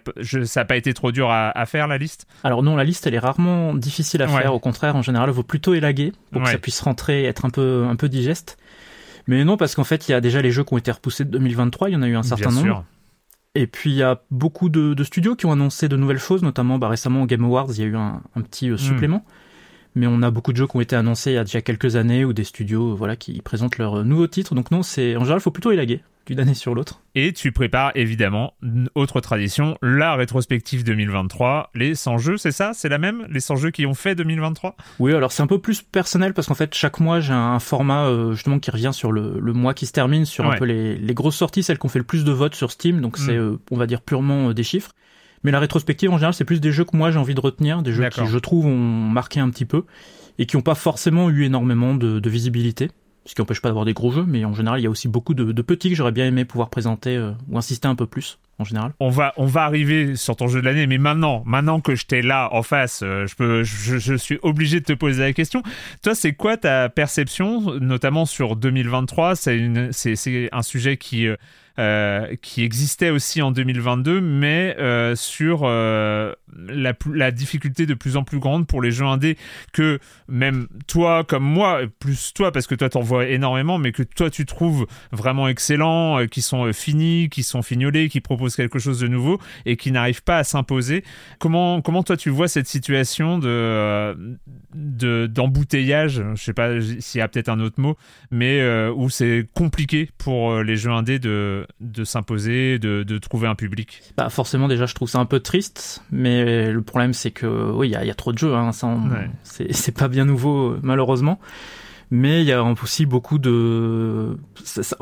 [0.55, 3.13] n'a pas été trop dur à, à faire la liste Alors non, la liste, elle
[3.13, 4.41] est rarement difficile à Ouais.
[4.41, 4.53] faire.
[4.55, 7.45] Au contraire, en général, il vaut plutôt élaguer pour que ça puisse rentrer et être
[7.45, 8.57] un peu, un peu digeste.
[9.27, 11.23] Mais non, parce qu'en fait, il y a déjà les jeux qui ont été repoussés
[11.23, 11.89] de 2023.
[11.89, 12.65] Il y en a eu un certain Bien nombre.
[12.65, 12.83] sûr.
[13.55, 16.41] Et puis il y a beaucoup de, de studios qui ont annoncé de nouvelles choses,
[16.41, 18.73] notamment bah, récemment au Game Awards, il y a eu un, un petit Hmm.
[18.73, 19.25] euh, supplément.
[19.95, 21.95] Mais on a beaucoup de jeux qui ont été annoncés il y a déjà quelques
[21.95, 24.55] années ou des studios euh, voilà qui présentent leurs euh, nouveaux titres.
[24.55, 27.01] Donc non, c'est en général, il faut plutôt élaguer d'une année sur l'autre.
[27.15, 32.71] Et tu prépares évidemment, une autre tradition, la rétrospective 2023, les 100 jeux, c'est ça?
[32.73, 33.27] C'est la même?
[33.29, 36.47] Les 100 jeux qui ont fait 2023 Oui, alors c'est un peu plus personnel parce
[36.47, 39.73] qu'en fait chaque mois j'ai un format euh, justement qui revient sur le, le mois
[39.73, 40.55] qui se termine, sur Ouais.
[40.55, 42.71] un peu les, les grosses sorties, celles qui ont fait le plus de votes sur
[42.71, 43.01] Steam.
[43.01, 43.39] Donc c'est Mm.
[43.41, 44.91] euh, on va dire purement euh, des chiffres.
[45.43, 47.81] Mais la rétrospective en général c'est plus des jeux que moi j'ai envie de retenir,
[47.81, 49.83] des jeux qui je trouve ont marqué un petit peu
[50.39, 52.89] et qui n'ont pas forcément eu énormément de, de visibilité.
[53.25, 55.07] Ce qui n'empêche pas d'avoir des gros jeux, mais en général il y a aussi
[55.07, 58.05] beaucoup de, de petits que j'aurais bien aimé pouvoir présenter euh, ou insister un peu
[58.05, 58.37] plus.
[58.63, 58.93] Général?
[58.99, 62.05] On va, on va arriver sur ton jeu de l'année, mais maintenant, maintenant que je
[62.05, 65.63] t'ai là en face, euh, je, peux, je, suis obligé de te poser la question.
[66.01, 71.27] Toi, c'est quoi ta perception, notamment sur 2023 C'est un sujet qui...
[71.27, 71.35] Euh,
[71.79, 74.77] euh, qui existait aussi en 2022, mais
[75.15, 76.31] sur euh,
[76.67, 79.39] la, la, difficulté de plus en plus grande pour les jeux indés
[79.71, 79.97] que
[80.27, 84.29] même toi comme moi, plus toi parce que toi t'en vois énormément, mais que toi
[84.29, 89.07] tu trouves vraiment excellents, qui sont finis, qui sont fignolés, qui proposent quelque chose de
[89.07, 91.03] nouveau et qui n'arrivent pas à s'imposer.
[91.39, 94.37] Comment, comment toi tu vois cette situation de
[94.73, 97.95] d'embouteillage, je sais pas s'il y a peut-être un autre mot,
[98.31, 98.63] mais
[98.95, 104.01] où c'est compliqué pour les jeux indés de de, s'imposer, de, trouver un public?
[104.17, 107.89] Bah Forcément, déjà, je trouve ça un peu triste, mais le problème, c'est que oui,
[107.89, 108.71] il y, a, trop de jeux, hein,
[109.43, 111.39] c'est pas bien nouveau, malheureusement.
[112.15, 114.37] Mais il y a aussi beaucoup de.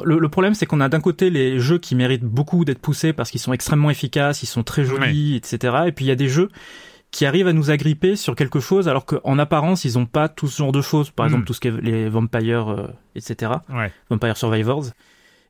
[0.05, 3.29] le, problème, c'est qu'on a d'un côté les jeux qui méritent beaucoup d'être poussés parce
[3.29, 5.75] qu'ils sont extrêmement efficaces, ils sont très jolis, etc.
[5.87, 6.47] Et puis il y a des jeux
[7.11, 10.47] qui arrivent à nous agripper sur quelque chose alors qu'en apparence ils n'ont pas tout
[10.47, 11.27] ce genre de choses par hmm.
[11.27, 13.51] exemple tout ce qui est les vampires euh, etc
[14.09, 14.85] vampire survivors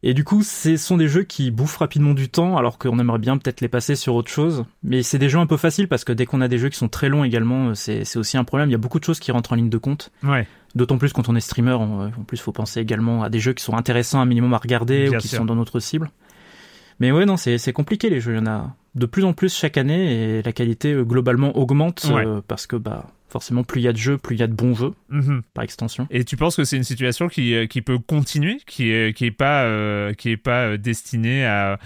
[0.03, 3.19] et du coup, ce sont des jeux qui bouffent rapidement du temps, alors qu'on aimerait
[3.19, 4.65] bien peut-être les passer sur autre chose.
[4.83, 6.77] Mais c'est des jeux un peu faciles parce que dès qu'on a des jeux qui
[6.77, 8.69] sont très longs également, c'est aussi un problème.
[8.69, 10.11] Il y a beaucoup de choses qui rentrent en ligne de compte.
[10.23, 10.47] Ouais.
[10.75, 13.63] D'autant plus quand on est streamer, en plus, faut penser également à des jeux qui
[13.63, 16.09] sont intéressants un minimum à regarder ou qui sont dans notre cible.
[16.99, 18.33] Mais ouais, non, c'est compliqué les jeux.
[18.33, 21.57] Il y en a de plus en plus chaque année et la qualité euh, globalement
[21.57, 24.43] augmente euh, parce que bah forcément, plus il y a de jeux, plus il y
[24.43, 25.41] a de bons jeux, mhm.
[25.53, 26.07] par extension.
[26.11, 29.25] Et tu penses que c'est une situation qui, euh, qui peut continuer, qui est, qui
[29.25, 31.79] est pas, euh, qui est pas euh, destinée à...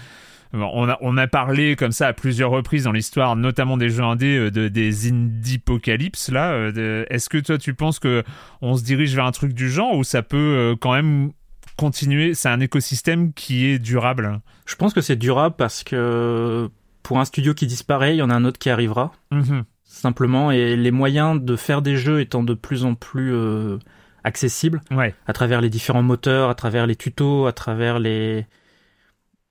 [0.52, 4.02] On a, on a parlé comme ça à plusieurs reprises dans l'histoire, notamment des jeux
[4.02, 6.70] indés, de, des indie-apocalypse, là.
[7.10, 8.22] Est-ce que toi, tu penses que
[8.62, 11.32] on se dirige vers un truc du genre ou ça peut quand même
[11.76, 12.34] continuer?
[12.34, 16.70] C'est un écosystème qui est durable Je pense que c'est durable parce que
[17.02, 19.12] pour un studio qui disparaît, il y en a un autre qui arrivera.
[19.30, 23.78] Mhm simplement, et les moyens de faire des jeux étant de plus en plus euh,
[24.24, 24.82] accessibles,
[25.26, 28.46] à travers les différents moteurs, à travers les tutos, à travers les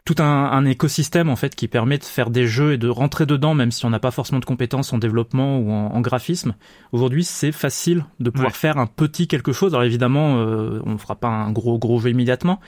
[0.06, 3.56] tout un, écosystème en fait qui permet de faire des jeux et de rentrer dedans
[3.56, 6.54] même si on n'a pas forcément de compétences en développement ou en, graphisme.
[6.92, 9.74] Aujourd'hui, c'est facile de pouvoir faire un petit quelque chose.
[9.74, 12.60] Alors évidemment, euh, on ne fera pas un gros gros jeu immédiatement,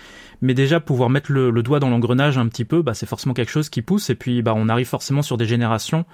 [0.41, 3.51] mais déjà pouvoir mettre le, doigt dans l'engrenage un petit peu, bah, c'est forcément quelque
[3.51, 4.09] chose qui pousse.
[4.09, 6.05] Et puis, bah, on arrive forcément sur des générations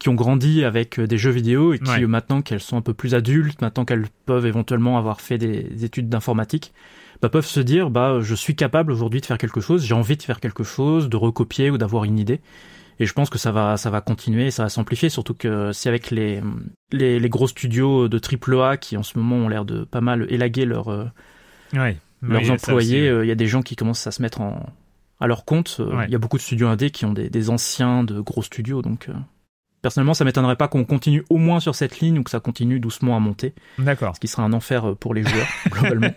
[0.00, 2.92] qui ont grandi avec euh, des jeux vidéo et qui maintenant qu'elles sont un peu
[2.92, 6.72] plus adultes, maintenant qu'elles peuvent éventuellement avoir fait des études d'informatique,
[7.22, 10.16] bah, peuvent se dire bah je suis capable aujourd'hui de faire quelque chose, j'ai envie
[10.16, 12.40] de faire quelque chose, de recopier ou d'avoir une idée.
[12.98, 15.88] Et je pense que ça va ça va continuer, ça va s'amplifier, surtout que si
[15.88, 16.42] avec les,
[16.90, 20.26] les, les gros studios de AAA qui en ce moment ont l'air de pas mal
[20.30, 21.04] élaguer leur, euh,
[22.22, 24.66] leurs employés, euh, il y a des gens qui commencent à se mettre en
[25.20, 25.80] à leur compte.
[26.06, 28.82] Il y a beaucoup de studios indés qui ont des, des anciens de gros studios,
[28.82, 29.08] donc
[29.82, 32.78] Personnellement, ça m'étonnerait pas qu'on continue au moins sur cette ligne ou que ça continue
[32.78, 33.52] doucement à monter.
[33.78, 34.14] D'accord.
[34.14, 36.14] Ce qui sera un enfer euh, pour les joueurs, globalement.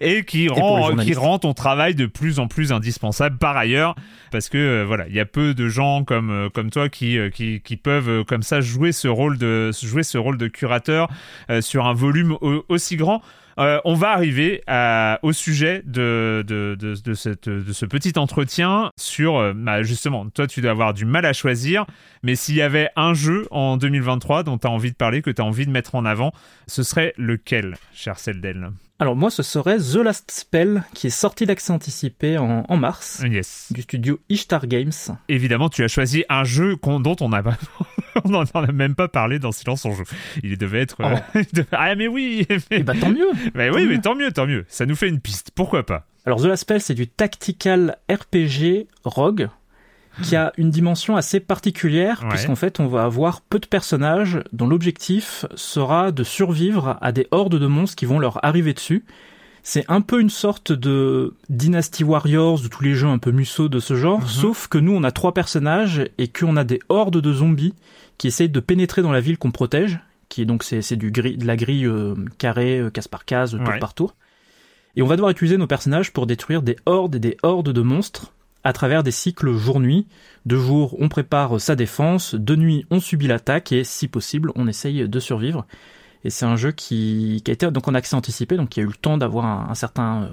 [0.00, 3.94] et qui rend, qui rend ton travail de plus en plus indispensable par ailleurs.
[4.32, 7.18] Parce que, euh, voilà, il y a peu de gens comme, euh, comme toi qui,
[7.34, 11.08] qui, qui, peuvent, comme ça, jouer ce rôle de, jouer ce rôle de curateur
[11.60, 12.36] sur un volume
[12.68, 13.20] aussi grand.
[13.60, 14.62] Euh, on va arriver
[15.22, 16.44] au sujet de,
[17.12, 21.84] ce petit entretien sur, euh, bah, justement, toi tu dois avoir du mal à choisir,
[22.22, 25.30] mais s'il y avait un jeu en 2023 dont tu as envie de parler, que
[25.30, 26.32] tu as envie de mettre en avant,
[26.66, 28.70] ce serait lequel, cher Seldel
[29.00, 33.22] alors moi, ce serait The Last Spell, qui est sorti d'accès anticipé en, mars,
[33.70, 34.92] du studio Ishtar Games.
[35.30, 37.28] Évidemment, tu as choisi un jeu dont on
[38.28, 40.04] n'en a même pas parlé dans Silence on joue.
[40.42, 41.00] Il devait être...
[41.00, 41.60] Euh, oh.
[41.72, 42.58] ah mais oui mais...
[42.70, 44.66] Eh bah, tant mieux bah, Oui, mais tant mieux, tant mieux.
[44.68, 46.04] Ça nous fait une piste, pourquoi pas?
[46.26, 49.48] Alors The Last Spell, c'est du tactical RPG rogue,
[50.22, 54.66] qui a une dimension assez particulière, puisqu'en fait, on va avoir peu de personnages dont
[54.66, 59.04] l'objectif sera de survivre à des hordes de monstres qui vont leur arriver dessus.
[59.62, 63.68] C'est un peu une sorte de Dynasty Warriors, de tous les jeux un peu musso
[63.68, 64.26] de ce genre, mhm.
[64.26, 67.74] sauf que nous, on a trois personnages et qu'on a des hordes de zombies
[68.16, 71.36] qui essayent de pénétrer dans la ville qu'on protège, qui est donc c'est du gris,
[71.36, 74.14] de la grille euh, carrée, euh, case par case, tour par tour.
[74.96, 77.80] Et on va devoir utiliser nos personnages pour détruire des hordes et des hordes de
[77.82, 78.32] monstres
[78.64, 80.06] à travers des cycles jour-nuit.
[80.46, 84.66] De jour, on prépare sa défense, de nuit, on subit l'attaque et si possible, on
[84.66, 85.66] essaye de survivre.
[86.24, 88.82] Et c'est un jeu qui, qui, a été donc en accès anticipé, donc qui a
[88.82, 90.28] eu le temps d'avoir un, certain, euh,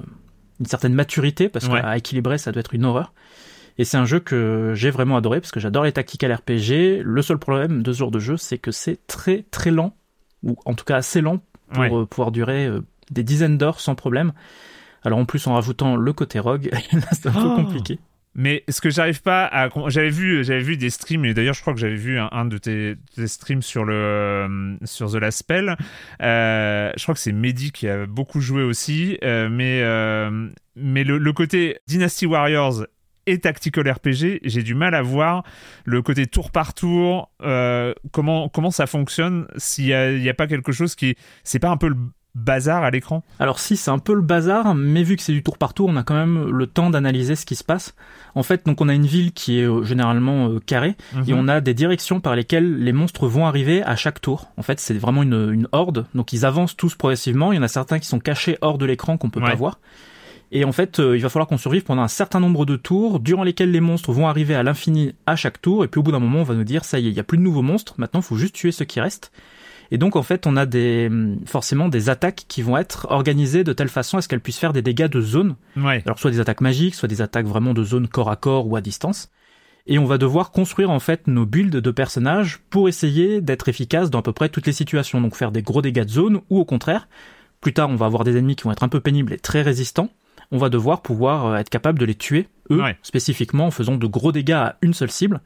[0.59, 3.13] une certaine maturité parce qu'à équilibrer, ça doit être une horreur.
[3.77, 7.03] Et c'est un jeu que j'ai vraiment adoré parce que j'adore les tactical RPG.
[7.03, 9.95] Le seul problème de ce genre de jeu, c'est que c'est très très lent,
[10.43, 11.39] ou en tout cas assez lent
[11.71, 14.33] pour euh, pouvoir durer euh, des dizaines d'heures sans problème.
[15.03, 16.69] Alors en plus en rajoutant le côté rogue,
[17.11, 17.99] c'est un peu oh compliqué.
[18.38, 21.73] Mais ce que j'arrive pas à, j'avais vu, vu des streams et d'ailleurs je crois
[21.73, 22.95] que j'avais vu un, de tes,
[23.26, 25.76] streams sur le euh, sur The Last Spell.
[26.21, 29.82] Euh, je crois que c'est Mehdi qui a beaucoup joué aussi, euh, mais
[30.76, 32.86] mais le, côté Dynasty Warriors
[33.26, 35.43] et tactical RPG, j'ai du mal à voir
[35.84, 37.32] le côté tour par tour,
[38.12, 41.78] comment comment ça fonctionne s'il y a, a pas quelque chose qui c'est pas un
[41.78, 41.97] peu le
[42.38, 45.43] bazar à l'écran Alors si, c'est un peu le bazar, mais vu que c'est du
[45.43, 47.95] tour par tour, on a quand même le temps d'analyser ce qui se passe.
[48.36, 50.95] En fait, donc on a une ville qui est euh, généralement euh, carrée,
[51.28, 51.39] et mhm.
[51.39, 54.52] on a des directions par lesquelles les monstres vont arriver à chaque tour.
[54.58, 57.52] En fait, c'est vraiment une, une, horde, donc ils avancent tous progressivement.
[57.52, 59.80] Il y en a certains qui sont cachés hors de l'écran qu'on peut pas voir.
[60.52, 63.19] Et en fait, euh, il va falloir qu'on survive pendant un certain nombre de tours,
[63.19, 66.12] durant lesquels les monstres vont arriver à l'infini à chaque tour, et puis au bout
[66.12, 67.62] d'un moment, on va nous dire, ça y est, il y a plus de nouveaux
[67.62, 69.32] monstres, maintenant il faut juste tuer ceux qui restent.
[69.91, 71.10] Et donc en fait, on a des
[71.45, 74.73] forcément des attaques qui vont être organisées de telle façon à ce qu'elles puissent faire
[74.73, 75.56] des dégâts de zone.
[76.06, 78.76] Alors soit des attaques magiques, soit des attaques vraiment de zone corps à corps ou
[78.76, 79.30] à distance.
[79.89, 84.10] Et on va devoir construire en fait nos builds de personnages pour essayer d'être efficace
[84.10, 85.21] dans à peu près toutes les situations.
[85.21, 87.08] Donc faire des gros dégâts de zone ou au contraire,
[87.62, 89.62] plus tard on va avoir des ennemis qui vont être un peu pénibles et très
[89.62, 90.10] résistants.
[90.52, 94.08] On va devoir pouvoir euh, être capable de les tuer, eux, spécifiquement en faisant de
[94.08, 95.41] gros dégâts à une seule cible.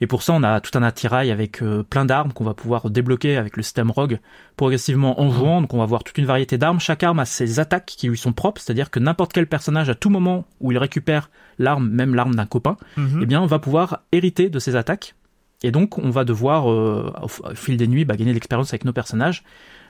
[0.00, 2.90] Et pour ça, on a tout un attirail avec euh, plein d'armes qu'on va pouvoir
[2.90, 4.18] débloquer avec le système Rogue
[4.56, 5.60] progressivement en jouant.
[5.60, 6.80] Donc on va avoir toute une variété d'armes.
[6.80, 9.94] Chaque arme a ses attaques qui lui sont propres, c'est-à-dire que n'importe quel personnage, à
[9.94, 13.20] tout moment où il récupère l'arme, même l'arme d'un copain, mhm.
[13.22, 15.14] eh bien, on va pouvoir hériter de ses attaques.
[15.62, 18.84] Et donc, on va devoir, euh, au fil des nuits, bah, gagner de l'expérience avec
[18.84, 19.42] nos personnages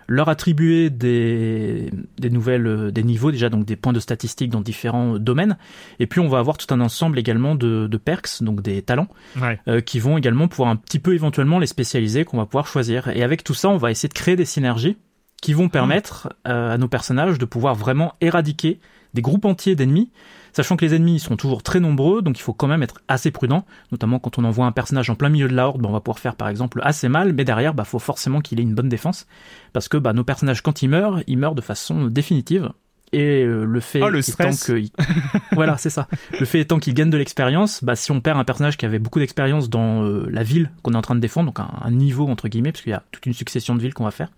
[0.08, 4.60] leur attribuer des, des nouvelles, euh, des niveaux déjà, donc des points de statistiques dans
[4.60, 5.56] différents domaines.
[5.98, 9.08] Et puis on va avoir tout un ensemble également de, de perks, donc des talents,
[9.68, 13.08] euh, qui vont également pouvoir un petit peu éventuellement les spécialiser, qu'on va pouvoir choisir.
[13.08, 14.96] Et avec tout ça, on va essayer de créer des synergies
[15.42, 18.80] qui vont permettre euh, à nos personnages de pouvoir vraiment éradiquer
[19.14, 20.10] des groupes entiers d'ennemis
[20.56, 23.30] Sachant que les ennemis sont toujours très nombreux, donc il faut quand même être assez
[23.30, 25.92] prudent, notamment quand on envoie un personnage en plein milieu de la horde, bah, on
[25.92, 28.74] va pouvoir faire par exemple assez mal, mais derrière, bah, faut forcément qu'il ait une
[28.74, 29.26] bonne défense,
[29.74, 32.70] parce que bah, nos personnages, quand ils meurent, ils meurent de façon définitive.
[33.12, 34.82] Et euh, le fait oh, le étant que
[35.52, 36.08] voilà c'est ça.
[36.40, 38.98] Le fait étant qu'ils gagnent de l'expérience bah si on perd un personnage qui avait
[38.98, 42.26] beaucoup d'expérience dans euh, la ville qu'on est en train de défendre donc un, niveau
[42.26, 44.30] entre guillemets parce qu'il y a toute une succession de villes qu'on va faire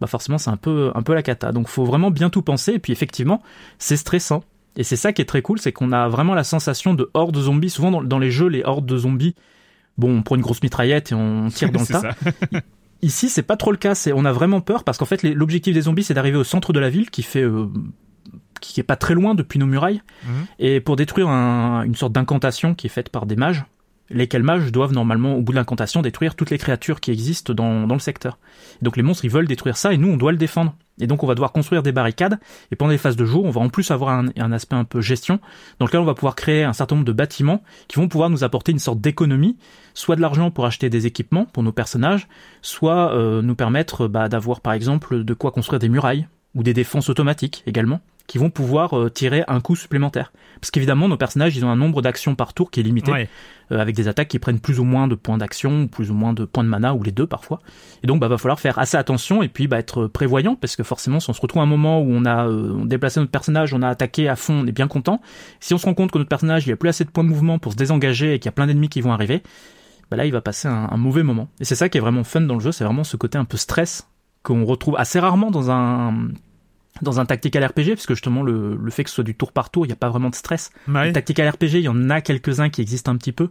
[0.00, 1.52] bah forcément c'est un peu un peu la cata.
[1.52, 2.72] Donc faut vraiment bien tout penser.
[2.72, 3.42] Et puis effectivement
[3.78, 4.42] c'est stressant
[4.80, 7.34] et c'est ça qui est très cool, c'est qu'on a vraiment la sensation de horde
[7.34, 7.68] de zombies.
[7.68, 9.34] Souvent dans, les jeux, les hordes de zombies,
[9.98, 12.14] bon, on prend une grosse mitraillette et on tire dans le tas.
[13.02, 13.94] Ici, c'est pas trop le cas.
[13.94, 16.72] C'est, on a vraiment peur parce qu'en fait, l'objectif des zombies, c'est d'arriver au centre
[16.72, 17.66] de la ville, qui fait, euh,
[18.62, 20.46] qui est pas très loin depuis nos murailles, mhm.
[20.60, 23.64] et pour détruire une sorte d'incantation qui est faite par des mages
[24.12, 27.86] lesquels mages doivent normalement, au bout de l'incantation, détruire toutes les créatures qui existent dans,
[27.86, 28.38] dans le secteur.
[28.82, 30.74] donc les monstres, ils veulent détruire ça, et nous, on doit le défendre.
[31.00, 32.38] Et donc on va devoir construire des barricades,
[32.70, 35.00] et pendant les phases de jour, on va en plus avoir un, aspect un peu
[35.00, 35.40] gestion,
[35.78, 38.44] dans lequel on va pouvoir créer un certain nombre de bâtiments qui vont pouvoir nous
[38.44, 39.56] apporter une sorte d'économie,
[39.94, 42.28] soit de l'argent pour acheter des équipements pour nos personnages,
[42.62, 46.74] soit euh, nous permettre bah, d'avoir par exemple de quoi construire des murailles, ou des
[46.74, 50.32] défenses automatiques également, qui vont pouvoir euh, tirer un coup supplémentaire.
[50.60, 53.28] Parce qu'évidemment, nos personnages, ils ont un nombre d'actions par tour qui est limité,
[53.72, 56.32] euh, avec des attaques qui prennent plus ou moins de points d'action, plus ou moins
[56.32, 57.60] de points de mana, ou les deux parfois.
[58.04, 60.84] Et donc, bah, va falloir faire assez attention et puis bah, être prévoyant, parce que
[60.84, 63.74] forcément, si on se retrouve à un moment où on a euh, déplacé notre personnage,
[63.74, 65.20] on a attaqué à fond, on est bien content.
[65.58, 67.28] Si on se rend compte que notre personnage, il a plus assez de points de
[67.30, 69.42] mouvement pour se désengager et qu'il y a plein d'ennemis qui vont arriver,
[70.08, 71.48] bah là, il va passer un, un mauvais moment.
[71.58, 73.44] Et c'est ça qui est vraiment fun dans le jeu, c'est vraiment ce côté un
[73.44, 74.06] peu stress
[74.42, 76.28] qu'on retrouve assez rarement dans un
[77.02, 79.70] dans un tactical RPG, puisque justement le, le fait que ce soit du tour par
[79.70, 80.70] tour, il n'y a pas vraiment de stress.
[80.88, 81.12] Ouais.
[81.12, 83.50] tactical RPG, il y en a quelques-uns qui existent un petit peu,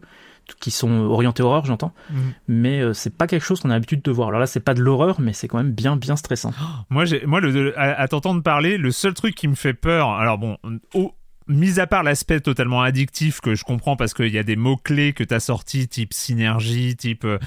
[0.60, 2.34] qui sont orientés horreur, j'entends, mhm.
[2.48, 4.30] mais euh, c'est pas quelque chose qu'on a l'habitude de voir.
[4.30, 6.54] Alors là, c'est pas de l'horreur, mais c'est quand même bien bien stressant.
[6.90, 10.38] moi, j'ai, moi, le, à, t'entendre parler, le seul truc qui me fait peur, alors
[10.38, 10.58] bon,
[10.94, 11.14] au,
[11.50, 15.14] mis à part l'aspect totalement addictif que je comprends parce qu'il y a des mots-clés
[15.14, 17.40] que tu as sortis, type synergie, type euh,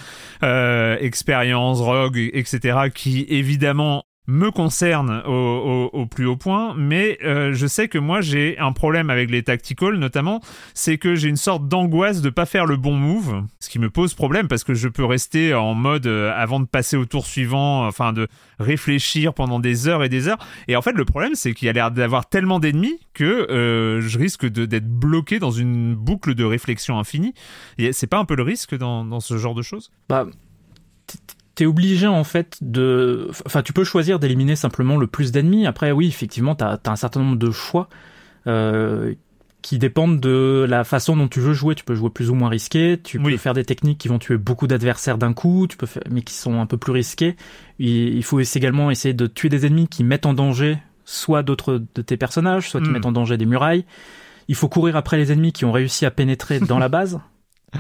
[0.42, 7.66] euh expérience, rogue, etc., qui évidemment me concerne au, plus haut point, mais euh, je
[7.66, 10.40] sais que moi j'ai un problème avec les tacticals notamment,
[10.74, 13.90] c'est que j'ai une sorte d'angoisse de pas faire le bon move, ce qui me
[13.90, 17.26] pose problème parce que je peux rester en mode euh, avant de passer au tour
[17.26, 18.28] suivant, enfin de
[18.60, 20.38] réfléchir pendant des heures et des heures.
[20.68, 24.00] Et en fait le problème c'est qu'il y a l'air d'avoir tellement d'ennemis que euh,
[24.00, 27.34] je risque d'être bloqué dans une boucle de réflexion infinie.
[27.76, 29.90] Et c'est pas un peu le risque dans, dans ce genre de choses?
[30.08, 30.26] Bah
[31.54, 33.28] t'es obligé en fait de...
[33.46, 35.66] Enfin, tu peux choisir d'éliminer simplement le plus d'ennemis.
[35.66, 37.88] Après, oui, effectivement, t'as as un certain nombre de choix
[38.46, 39.14] euh,
[39.60, 41.74] qui dépendent de la façon dont tu veux jouer.
[41.74, 42.98] Tu peux jouer plus ou moins risqué.
[43.02, 46.02] Tu peux faire des techniques qui vont tuer beaucoup d'adversaires d'un coup, tu peux faire...
[46.10, 47.36] mais qui sont un peu plus risqués.
[47.78, 52.02] Il faut également essayer de tuer des ennemis qui mettent en danger soit d'autres de
[52.02, 52.92] tes personnages, soit qui hmm.
[52.92, 53.84] mettent en danger des murailles.
[54.48, 57.20] Il faut courir après les ennemis qui ont réussi à pénétrer dans la base.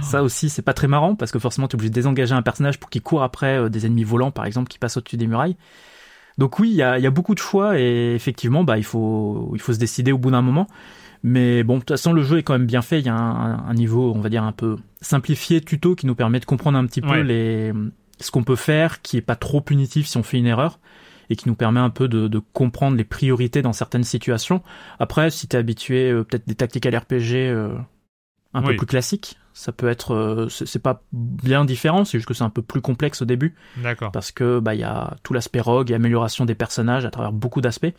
[0.00, 2.42] Ça aussi, c'est pas très marrant parce que forcément, tu es obligé de désengager un
[2.42, 5.26] personnage pour qu'il court après euh, des ennemis volants, par exemple, qui passent au-dessus des
[5.26, 5.56] murailles.
[6.38, 9.50] Donc oui, il y a, y a, beaucoup de choix et effectivement, bah, il faut,
[9.54, 10.66] il faut se décider au bout d'un moment.
[11.22, 13.00] Mais bon, de toute façon, le jeu est quand même bien fait.
[13.00, 16.14] Il y a un, un, niveau, on va dire, un peu simplifié, tuto, qui nous
[16.14, 17.22] permet de comprendre un petit peu Ouais.
[17.22, 17.72] les,
[18.18, 20.80] ce qu'on peut faire, qui est pas trop punitif si on fait une erreur
[21.30, 24.62] et qui nous permet un peu de, de comprendre les priorités dans certaines situations.
[24.98, 27.74] Après, si t'es habitué, euh, peut-être des tactiques à l'RPG euh,
[28.54, 28.68] un Oui.
[28.68, 32.44] peu plus classiques, ça peut être, euh, c'est pas bien différent, c'est juste que c'est
[32.44, 34.12] un peu plus complexe au début D'accord.
[34.12, 37.32] parce que bah il y a tout l'aspect rogue et amélioration des personnages à travers
[37.32, 37.92] beaucoup d'aspects.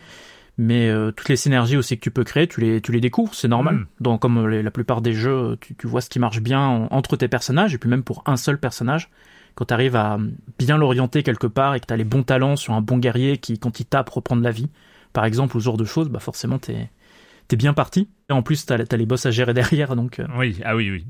[0.60, 3.34] Mais euh, toutes les synergies aussi que tu peux créer, tu les, tu les découvres,
[3.34, 3.76] c'est normal.
[3.76, 3.86] Mm.
[4.02, 6.60] Donc comme euh, les- la plupart des jeux, tu, tu vois ce qui marche bien
[6.60, 9.10] en- entre tes personnages, et puis même pour un seul personnage,
[9.56, 10.20] quand tu arrives à
[10.60, 13.38] bien l'orienter quelque part et que tu as les bons talents sur un bon guerrier
[13.38, 14.70] qui, quand il tape, reprend de la vie,
[15.12, 16.89] par exemple, ou ce genre de choses, bah forcément t'es
[17.52, 18.10] es bien parti.
[18.30, 20.90] Et en plus, t'as as les boss à gérer derrière, donc euh, Oui, ah oui,
[20.92, 21.06] oui.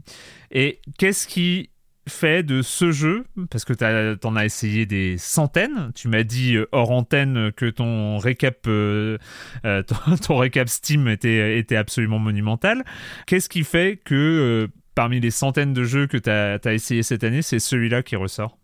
[0.52, 1.69] Et qu'est-ce qui
[2.10, 6.67] fait de ce jeu, parce que t'en as essayé des centaines, tu m'as dit euh,
[6.74, 9.17] hors antenne que ton récap, euh,
[9.63, 12.84] ton, ton récap Steam était, était absolument monumental.
[13.26, 17.24] Qu'est-ce qui fait que euh, parmi les centaines de jeux que t'as as essayé cette
[17.24, 18.58] année, c'est celui-là qui ressort?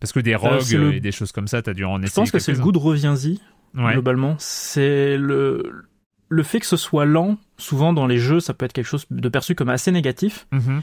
[0.00, 2.14] Parce que des rogues le- et des choses comme ça, t'as dû en essayer je
[2.14, 3.40] pense que c'est le goût de reviens-y,
[3.76, 3.92] Ouais.
[3.92, 4.34] globalement.
[4.38, 5.62] C'est le,
[6.28, 9.06] le fait que ce soit lent, souvent dans les jeux, ça peut être quelque chose
[9.10, 10.46] de perçu comme assez négatif.
[10.52, 10.82] Mhm.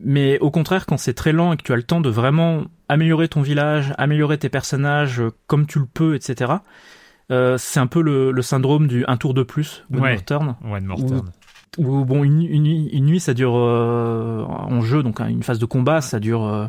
[0.00, 2.62] Mais au contraire, quand c'est très lent et que tu as le temps de vraiment
[2.88, 6.52] améliorer ton village, améliorer tes personnages euh, comme tu le peux, etc.,
[7.30, 10.12] euh, c'est un peu le, le syndrome du un tour de plus, One Ouais.
[10.14, 11.30] More Turn, One More Ou- Turn.
[11.78, 15.42] où bon, une, une nuit- une nuit, ça dure euh, en jeu, donc hein, une
[15.42, 16.66] phase de combat, ça dure euh,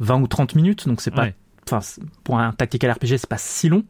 [0.00, 1.34] 20 ou 30 minutes, donc c'est pas, Ouais.
[1.70, 1.80] enfin,
[2.24, 3.84] pour un tactical RPG, c'est pas si long.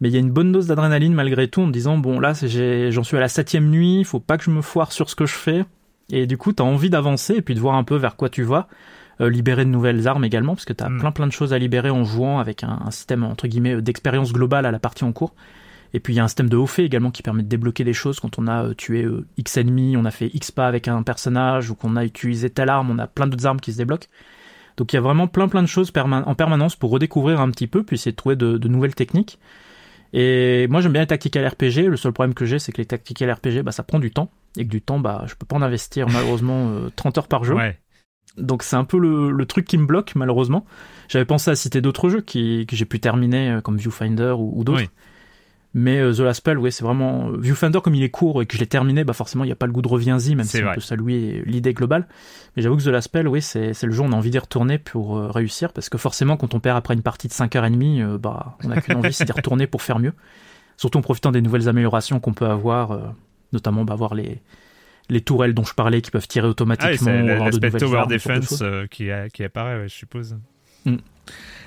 [0.00, 2.32] Mais il y a une bonne dose d'adrénaline malgré tout en me disant bon là
[2.34, 5.26] j'en suis à la septième nuit, faut pas que je me foire sur ce que
[5.26, 5.64] je fais.
[6.10, 8.42] Et du coup t'as envie d'avancer et puis de voir un peu vers quoi tu
[8.42, 8.66] vas,
[9.20, 10.98] Euh, libérer de nouvelles armes également parce que t'as Mm.
[11.00, 14.32] plein plein de choses à libérer en jouant avec un, un système entre guillemets d'expérience
[14.32, 15.34] globale à la partie en cours.
[15.92, 17.84] Et puis il y a un système de haut fait également qui permet de débloquer
[17.84, 20.66] des choses quand on a euh, tué euh, X ennemis, on a fait X pas
[20.68, 23.72] avec un personnage ou qu'on a utilisé telle arme, on a plein d'autres armes qui
[23.72, 24.08] se débloquent.
[24.78, 27.66] Donc il y a vraiment plein plein de choses en permanence pour redécouvrir un petit
[27.66, 29.38] peu, puis essayer de trouver de, de nouvelles techniques.
[30.12, 32.86] Et moi j'aime bien les tactical RPG, le seul problème que j'ai c'est que les
[32.86, 35.56] tactical RPG bah, ça prend du temps, et que du temps bah je peux pas
[35.56, 37.56] en investir malheureusement euh, 30 heures par jour.
[37.56, 37.78] Ouais.
[38.36, 40.64] Donc c'est un peu le, le truc qui me bloque malheureusement.
[41.08, 44.52] J'avais pensé à citer d'autres jeux qui, que j'ai pu terminer euh, comme Viewfinder ou,
[44.54, 44.82] ou d'autres.
[44.82, 44.88] Oui.
[45.72, 48.46] Mais euh, The Last Spell, oui, c'est vraiment euh, Viewfinder comme il est court et
[48.46, 50.44] que je l'ai terminé, bah forcément il n'y a pas le goût de reviens-y, même
[50.44, 50.74] si on vrai.
[50.74, 52.08] peut saluer l'idée globale.
[52.56, 54.38] Mais j'avoue que The Last Spell, oui, c'est le jeu où on a envie d'y
[54.38, 58.00] retourner pour euh, réussir, parce que forcément quand on perd après une partie de 5h30,
[58.02, 60.12] euh, bah on a qu'une envie, c'est d'y retourner pour faire mieux.
[60.76, 63.14] Surtout en profitant des nouvelles améliorations qu'on peut avoir,
[63.52, 64.40] notamment bah, avoir les
[65.08, 68.60] les tourelles dont je parlais qui peuvent tirer Ah, automatiquement, de l'aspect Tower de Defense
[68.62, 70.36] euh, qui, a- qui apparaît, ouais, je suppose.
[70.84, 70.96] Mm.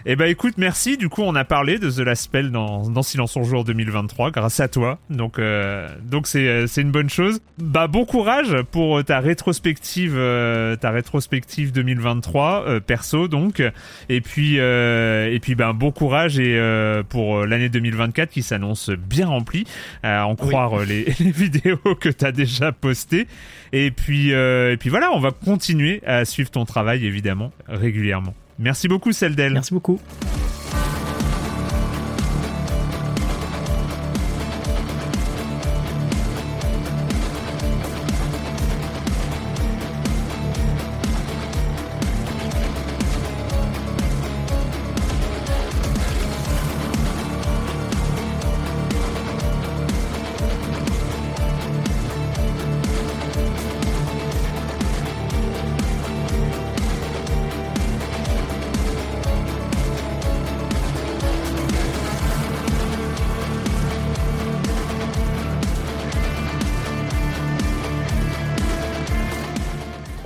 [0.05, 0.97] Eh ben écoute, merci.
[0.97, 4.31] Du coup, on a parlé de The Last Spell dans, dans Silence on jour 2023
[4.31, 4.99] grâce à toi.
[5.09, 7.39] Donc euh, donc c'est euh, c'est une bonne chose.
[7.57, 13.63] Bah bon courage pour euh, ta rétrospective euh, ta rétrospective 2023 euh, perso donc.
[14.09, 18.89] Et puis euh, et puis ben bon courage et euh, pour l'année 2024 qui s'annonce
[18.89, 19.63] bien remplie
[20.03, 23.25] à en croire les, les vidéos que tu as déjà postées.
[23.73, 28.35] Et puis, euh, et puis voilà, on va continuer à suivre ton travail évidemment régulièrement.
[28.63, 29.53] Merci beaucoup, Celdel.
[29.53, 29.99] Merci beaucoup.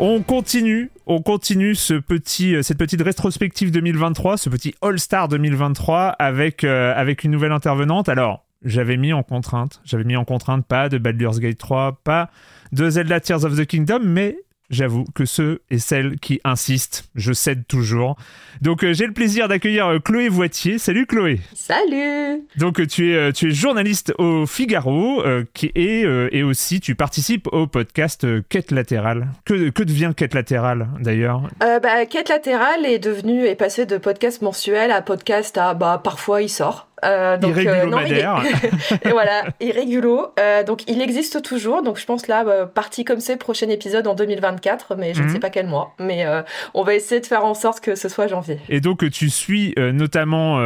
[0.10, 6.94] On continue, on continue euh, cette petite rétrospective 2023, ce petit All-Star 2023 avec, euh,
[6.96, 8.08] avec une nouvelle intervenante.
[8.08, 12.30] Alors, j'avais mis en contrainte, j'avais mis en contrainte pas de Baldur's Gate 3, pas
[12.72, 14.38] de Zelda Tears of the Kingdom, mais
[14.70, 18.18] j'avoue que ceux et celles qui insistent, je cède toujours.
[18.62, 20.78] Donc euh, j'ai le plaisir d'accueillir euh, Chloé Voitier.
[20.78, 21.40] Salut Chloé.
[21.54, 26.44] Salut Donc euh, tu es euh, tu es journaliste au Figaro qui et euh, et
[26.44, 29.28] aussi tu participes au podcast Quête latérale.
[29.46, 31.44] Que que devient Quête latérale d'ailleurs?
[31.60, 36.42] Bah, Quête latérale est devenu, est passé de podcast mensuel à podcast à bah parfois
[36.42, 36.87] il sort.
[37.06, 38.14] Euh, donc, non, il
[39.04, 40.34] et voilà, irrégulo.
[40.66, 41.84] donc il existe toujours.
[41.84, 45.36] Donc je pense là, partie comme c'est, prochain épisode en 2024, mais je ne sais
[45.36, 45.40] mhm.
[45.40, 45.94] pas quel mois.
[46.00, 46.26] Mais
[46.74, 48.60] on va essayer de faire en sorte que ce soit janvier.
[48.70, 50.58] Et donc tu suis notamment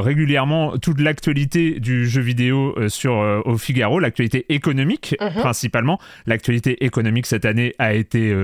[0.00, 5.40] régulièrement toute l'actualité du jeu vidéo sur au Figaro, l'actualité économique mhm.
[5.40, 5.98] principalement.
[6.26, 8.34] L'actualité économique cette année a été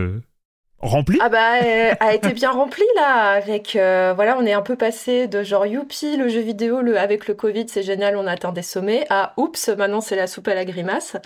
[0.84, 1.58] rempli Ah bah,
[2.00, 3.30] a été bien rempli là.
[3.30, 6.98] Avec euh, voilà, on est un peu passé de genre youpi le jeu vidéo, le
[6.98, 9.06] avec le Covid c'est génial, on atteint des sommets.
[9.10, 11.16] À oups, maintenant c'est la soupe à la grimace,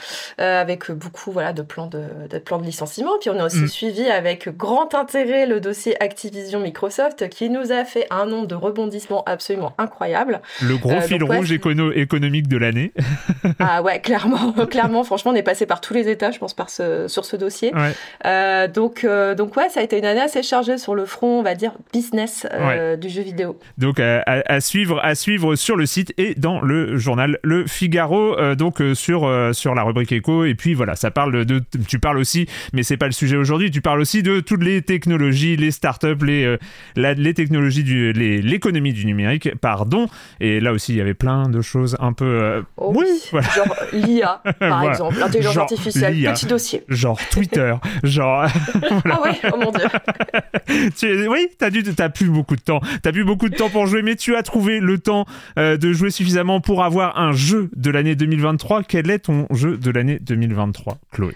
[0.40, 3.12] euh, avec beaucoup voilà de plans de, de plans de licenciement.
[3.20, 3.68] Puis on a aussi mm.
[3.68, 8.54] suivi avec grand intérêt le dossier Activision Microsoft qui nous a fait un nombre de
[8.54, 10.40] rebondissements absolument incroyable.
[10.62, 12.92] Le gros euh, fil rouge économique de l'année.
[13.59, 15.04] ah ouais, clairement, clairement.
[15.04, 17.72] Franchement, on est passé par tous les états, je pense, par ce, sur ce dossier.
[18.74, 19.06] donc
[19.36, 21.55] donc donc ouais, ça a été une année assez chargée sur le front, on va
[21.55, 23.59] dire, business euh, du jeu vidéo.
[23.78, 28.55] Donc à, suivre, à suivre sur le site et dans le journal Le Figaro, euh,
[28.55, 30.44] donc euh, sur, sur la rubrique éco.
[30.44, 33.70] Et puis voilà, ça parle de, tu parles aussi, mais c'est pas le sujet aujourd'hui,
[33.70, 36.59] tu parles aussi de toutes les technologies, les startups, les,
[36.94, 40.09] les technologies, du, l'économie du numérique, pardon.
[40.40, 42.62] Et là aussi, il y avait plein de choses un peu...
[42.76, 46.84] Oh oui, genre l'IA, par exemple, l'intelligence artificielle, petit dossier.
[46.88, 48.44] Genre Twitter, genre...
[49.11, 49.86] Ah ouais oh mon dieu.
[50.99, 52.80] tu, oui, t'as dû, t'as plus beaucoup de temps.
[53.03, 55.26] T'as plus beaucoup de temps pour jouer, mais tu as trouvé le temps
[55.59, 58.82] euh, de jouer suffisamment pour avoir un jeu de l'année 2023.
[58.84, 61.34] Quel est ton jeu de l'année 2023, Chloé?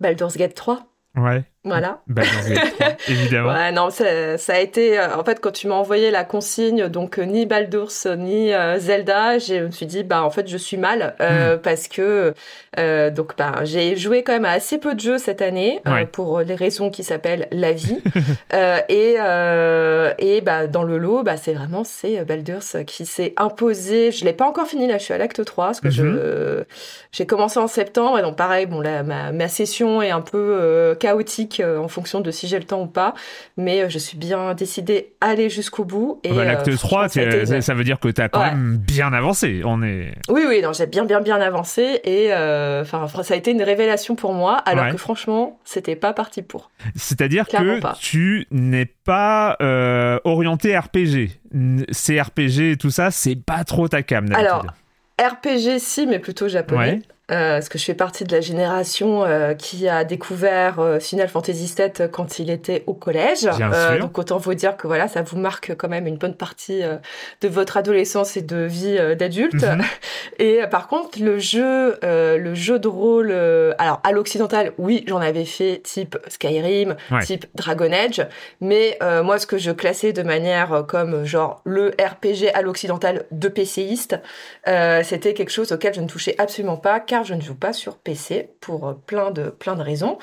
[0.00, 0.86] Baldur's Gate 3.
[1.16, 1.44] Ouais.
[1.64, 2.02] Voilà.
[2.08, 2.22] Bah,
[3.08, 3.54] évidemment.
[3.54, 4.98] Ouais, non, ça, ça, a été.
[4.98, 8.78] Euh, en fait, quand tu m'as envoyé la consigne, donc euh, ni Baldur's ni euh,
[8.78, 11.60] Zelda, je me suis dit, bah en fait, je suis mal hmm.
[11.62, 12.34] parce que
[13.10, 15.80] donc bah j'ai joué quand même à assez peu de jeux cette année
[16.12, 17.98] pour les raisons qui s'appellent la vie
[18.88, 19.16] et
[20.18, 24.10] et bah dans le lot, bah c'est vraiment c'est Baldur's qui s'est imposé.
[24.12, 26.64] Je l'ai pas encore fini là, je suis à l'acte 3 parce que je mhm.
[27.12, 30.96] j'ai commencé en septembre et donc pareil, bon là ma, ma session est un peu
[31.00, 33.14] chaotique euh, en fonction de si j'ai le temps ou pas.
[33.56, 36.20] Mais euh, je suis bien décidée à aller jusqu'au bout.
[36.24, 39.62] Et, bah, L'acte 3, euh, ça, veut dire que tu as quand même bien avancé.
[39.64, 40.14] On est...
[40.28, 42.00] Oui, oui, j'ai bien, bien, bien avancé.
[42.04, 46.42] Et enfin, ça a été une révélation pour moi, alors que franchement, c'était pas parti
[46.42, 46.70] pour.
[46.94, 49.56] C'est-à-dire que tu n'es pas
[50.24, 51.40] orienté RPG.
[51.92, 54.26] CRPG et tout ça, c'est pas trop ta cam.
[54.34, 54.66] Alors,
[55.20, 57.02] RPG, si, mais plutôt japonais.
[57.30, 61.28] Euh, parce que je fais partie de la génération euh, qui a découvert euh, Final
[61.28, 63.48] Fantasy VII quand il était au collège.
[63.98, 67.48] donc autant vous dire que voilà, ça vous marque quand même une bonne partie de
[67.48, 69.54] votre adolescence et de vie d'adulte.
[69.62, 69.82] Mhm.
[70.38, 73.32] Et par contre, le jeu, le jeu de rôle,
[73.78, 78.26] alors à l'occidental, oui, j'en avais fait type Skyrim, type Dragon Age,
[78.60, 83.48] mais moi, ce que je classais de manière comme genre le RPG à l'occidental de
[83.48, 84.18] PCiste,
[84.66, 88.50] c'était quelque chose auquel je ne touchais absolument pas je ne joue pas sur PC
[88.60, 90.18] pour euh, plein de, plein de raisons.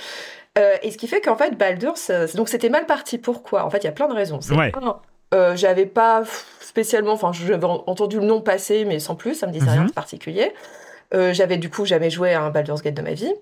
[0.57, 3.17] Euh, et ce qui fait qu'en fait, Baldur's, donc c'était mal parti.
[3.17, 3.63] Pourquoi?
[3.63, 4.39] En fait, il y a plein de raisons.
[5.33, 6.23] Euh, j'avais pas
[6.59, 9.87] spécialement, enfin, j'avais entendu le nom passer, mais sans plus, ça me disait rien mhm.
[9.87, 10.51] de particulier.
[11.13, 13.33] j'avais du coup jamais joué à un Baldur's Gate de ma vie.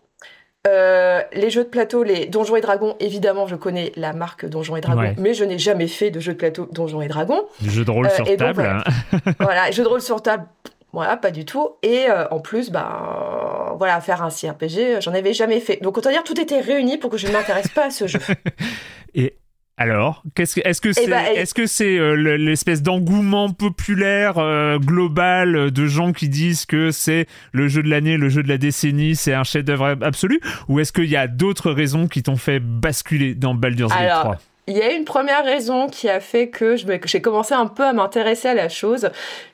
[0.66, 4.82] les jeux de plateau, les Donjons et Dragons, évidemment, je connais la marque Donjons et
[4.82, 7.42] Dragons, mais je n'ai jamais fait de jeu de plateau Donjons et Dragons.
[7.60, 8.84] Du jeu de rôle sur table.
[9.40, 10.46] voilà, jeu de rôle sur table,
[10.92, 11.70] voilà, pas du tout.
[11.84, 15.78] Et euh, en plus, bah, voilà, faire un CRPG, j'en avais jamais fait.
[15.82, 18.20] Donc autant dire, tout était réuni pour que je ne m'intéresse pas à ce jeu.
[19.14, 19.36] Et
[19.78, 24.78] alors, qu'est-ce est-ce que eh c'est, ben, est-ce que c'est euh, l'espèce d'engouement populaire euh,
[24.78, 28.58] global de gens qui disent que c'est le jeu de l'année, le jeu de la
[28.58, 32.60] décennie, c'est un chef-d'œuvre absolu, ou est-ce qu'il y a d'autres raisons qui t'ont fait
[32.60, 34.38] basculer dans Baldur's Gate 3
[34.70, 37.92] il y a une première raison qui a fait que j'ai commencé un peu à
[37.92, 39.10] m'intéresser à la chose.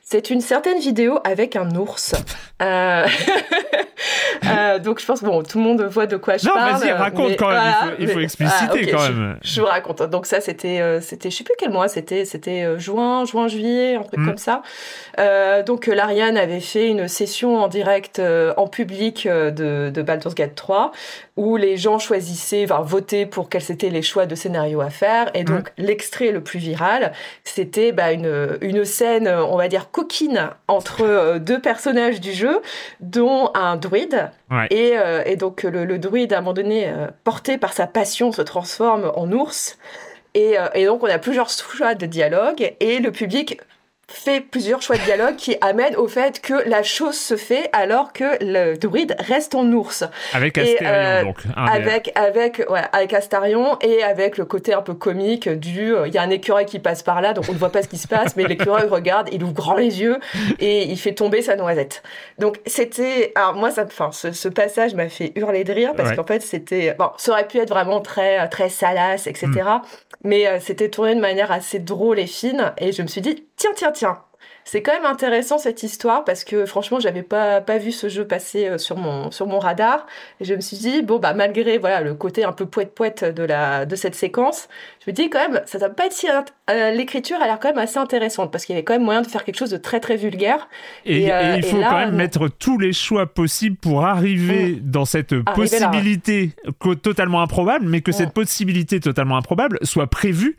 [0.08, 2.14] C'est une certaine vidéo avec un ours.
[2.62, 3.06] Euh,
[4.46, 6.74] euh, donc je pense bon, tout le monde voit de quoi je parle.
[6.74, 7.96] Non, vas-y, raconte quand même.
[7.98, 9.38] il, faut, expliciter ah, quand même.
[9.42, 10.02] Je, vous raconte.
[10.02, 11.88] Donc ça, c'était, euh, c'était, je sais plus quel mois.
[11.88, 14.26] C'était, c'était juin, juin, juillet, un truc mm.
[14.26, 14.62] comme ça.
[15.64, 18.22] donc l'Ariane avait fait une session en direct,
[18.56, 20.92] en public de, de Baldur's Gate 3,
[21.36, 25.05] où les gens choisissaient, enfin votaient pour quels étaient les choix de scénario à faire.
[25.34, 27.12] Et donc l'extrait le plus viral,
[27.44, 32.60] c'était bah, une, une scène, on va dire coquine entre euh, deux personnages du jeu,
[33.00, 34.30] dont un druide.
[34.52, 38.42] Euh, et, donc le, druide, à un moment donné, euh, porté par sa passion, se
[38.42, 39.78] transforme en ours.
[40.34, 43.58] Et, et, donc on a plusieurs choix de dialogue et le public
[44.08, 48.12] fait plusieurs choix de dialogue qui amènent au fait que la chose se fait alors
[48.12, 50.04] que le druide reste en ours.
[50.32, 51.38] Avec Astarion, euh, donc.
[51.56, 56.14] avec, avec, ouais, avec Astarion et avec le côté un peu comique du, euh, il
[56.14, 57.98] y a un écureuil qui passe par là, donc on ne voit pas ce qui
[57.98, 60.20] se passe, mais l'écureuil regarde, il ouvre grand les yeux
[60.60, 62.04] et il fait tomber sa noisette.
[62.38, 66.10] Donc c'était, alors moi, ça, enfin, ce, ce passage m'a fait hurler de rire parce
[66.10, 66.16] Ouais.
[66.16, 69.48] qu'en fait c'était, bon, ça aurait pu être vraiment très, très salace, etc.
[70.22, 73.45] Mais euh, c'était tourné de manière assez drôle et fine et je me suis dit,
[73.56, 74.18] tiens, tiens, tiens.
[74.68, 78.26] C'est quand même intéressant cette histoire parce que franchement j'avais pas pas vu ce jeu
[78.26, 80.06] passer euh, sur mon sur mon radar
[80.40, 83.22] et je me suis dit bon bah malgré voilà le côté un peu poète poète
[83.24, 84.68] de la de cette séquence
[85.04, 87.68] je me dis quand même ça doit pas être si euh, l'écriture a l'air quand
[87.68, 89.76] même assez intéressante parce qu'il y avait quand même moyen de faire quelque chose de
[89.76, 90.68] très très vulgaire
[91.04, 93.76] Et, Et, euh, et il et faut là, quand même mettre tous les choix possibles
[93.76, 96.50] pour arriver dans cette Arriver là, possibilité
[97.02, 98.16] totalement improbable, mais que Ouais.
[98.16, 100.56] cette possibilité totalement improbable soit prévue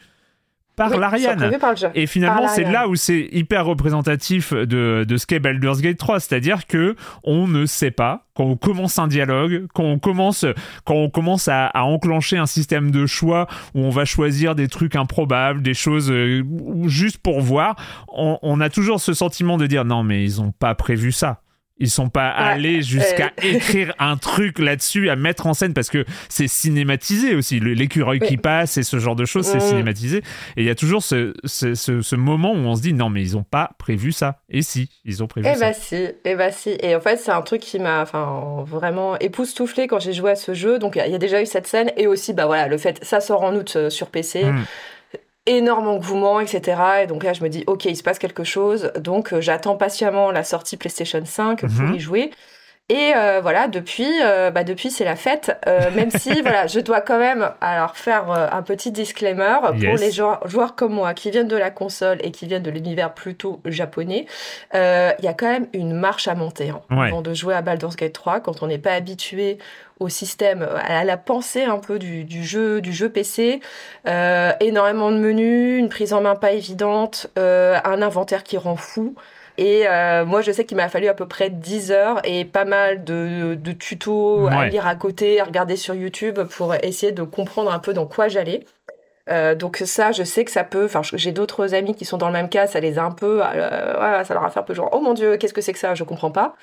[0.78, 1.52] par Oui, l'Ariane.
[1.96, 6.20] Et finalement, c'est là où c'est hyper représentatif de, de ce qu'est Baldur's Gate 3.
[6.22, 10.46] C'est-à-dire que on ne sait pas, quand on commence un dialogue, quand on commence,
[10.86, 14.68] quand on commence à, à enclencher un système de choix où on va choisir des
[14.68, 16.44] trucs improbables, des choses euh,
[16.86, 17.76] juste pour voir,
[18.10, 21.42] on, on a toujours ce sentiment de dire non, mais ils ont pas prévu ça.
[21.80, 23.44] Ils sont pas Ouais, allés jusqu'à euh.
[23.54, 27.60] écrire un truc là-dessus, à mettre en scène, parce que c'est cinématisé aussi.
[27.60, 28.38] L'écureuil qui Oui.
[28.38, 29.68] passe et ce genre de choses, c'est Mhm.
[29.70, 30.18] cinématisé.
[30.56, 33.10] Et il y a toujours ce, ce, ce- ce moment où on se dit non,
[33.10, 34.40] mais ils ont pas prévu ça.
[34.50, 35.68] Et si, ils ont prévu Eh ça.
[35.68, 36.76] bah si, eh bah si.
[36.82, 38.06] Et en fait, c'est un truc qui m'a
[38.66, 40.80] vraiment époustouflé quand j'ai joué à ce jeu.
[40.80, 41.92] Donc, il y a déjà eu cette scène.
[41.98, 44.46] Et aussi, bah voilà, le fait, ça sort en août euh, sur PC.
[44.46, 44.64] Mm.
[45.48, 46.80] Énorme engouement, etc.
[47.04, 48.92] Et donc là, je me dis, ok, il se passe quelque chose.
[49.00, 51.94] Donc, euh, j'attends patiemment la sortie PlayStation 5 pour Mhm.
[51.96, 52.32] y jouer.
[52.90, 55.58] Et euh, voilà, depuis, euh, bah depuis c'est la fête.
[55.68, 59.76] Euh, même si, voilà, je dois quand même alors faire euh, un petit disclaimer pour
[59.76, 60.00] Yes.
[60.00, 63.14] les joueurs, joueurs comme moi qui viennent de la console et qui viennent de l'univers
[63.14, 64.26] plutôt japonais.
[64.74, 67.08] euh, Il y a quand même une marche à monter hein, Ouais.
[67.08, 69.58] avant de jouer à Baldur's Gate 3 quand on n'est pas habitué
[70.00, 73.60] au système, à la pensée un peu du, du jeu, du jeu PC.
[74.08, 78.76] Euh, énormément de menus, une prise en main pas évidente, euh, un inventaire qui rend
[78.78, 79.16] fou.
[79.58, 82.66] Et euh, moi, je sais qu'il m'a fallu à peu près 10 heures et pas
[82.66, 87.24] mal de, de tutos à lire à côté, à regarder sur YouTube pour essayer de
[87.24, 88.66] comprendre un peu dans quoi j'allais.
[89.30, 90.86] Euh, donc ça, je sais que ça peut.
[90.86, 93.42] Enfin, j'ai d'autres amis qui sont dans le même cas, ça les a un peu.
[93.44, 95.74] euh, voilà, ça leur a fait un peu genre, oh mon dieu, qu'est-ce que c'est
[95.74, 95.96] que ça?
[95.96, 96.56] Je comprends pas.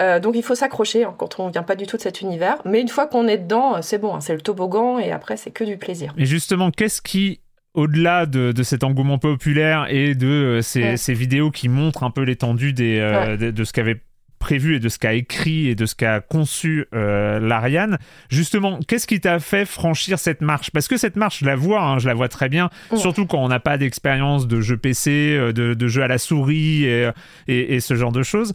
[0.00, 2.58] Euh, donc il faut s'accrocher hein, quand on vient pas du tout de cet univers.
[2.64, 5.50] Mais une fois qu'on est dedans, c'est bon, hein, c'est le toboggan et après c'est
[5.50, 6.14] que du plaisir.
[6.16, 7.40] Et justement, qu'est-ce qui,
[7.74, 10.96] au-delà de, de cet engouement populaire et de euh, ces, Ouais.
[10.96, 13.36] ces vidéos qui montrent un peu l'étendue des, euh, Ouais.
[13.36, 14.02] de, de ce qu'avait
[14.38, 17.98] prévu et de ce qu'a écrit et de ce qu'a conçu euh, l'Ariane,
[18.28, 20.70] justement, qu'est-ce qui t'a fait franchir cette marche?
[20.72, 22.98] Parce que cette marche, je la vois, hein, je la vois très bien, Ouais.
[22.98, 26.84] surtout quand on n'a pas d'expérience de jeu PC, de, de jeu à la souris
[26.84, 27.08] et,
[27.46, 28.52] et, et ce genre de choses.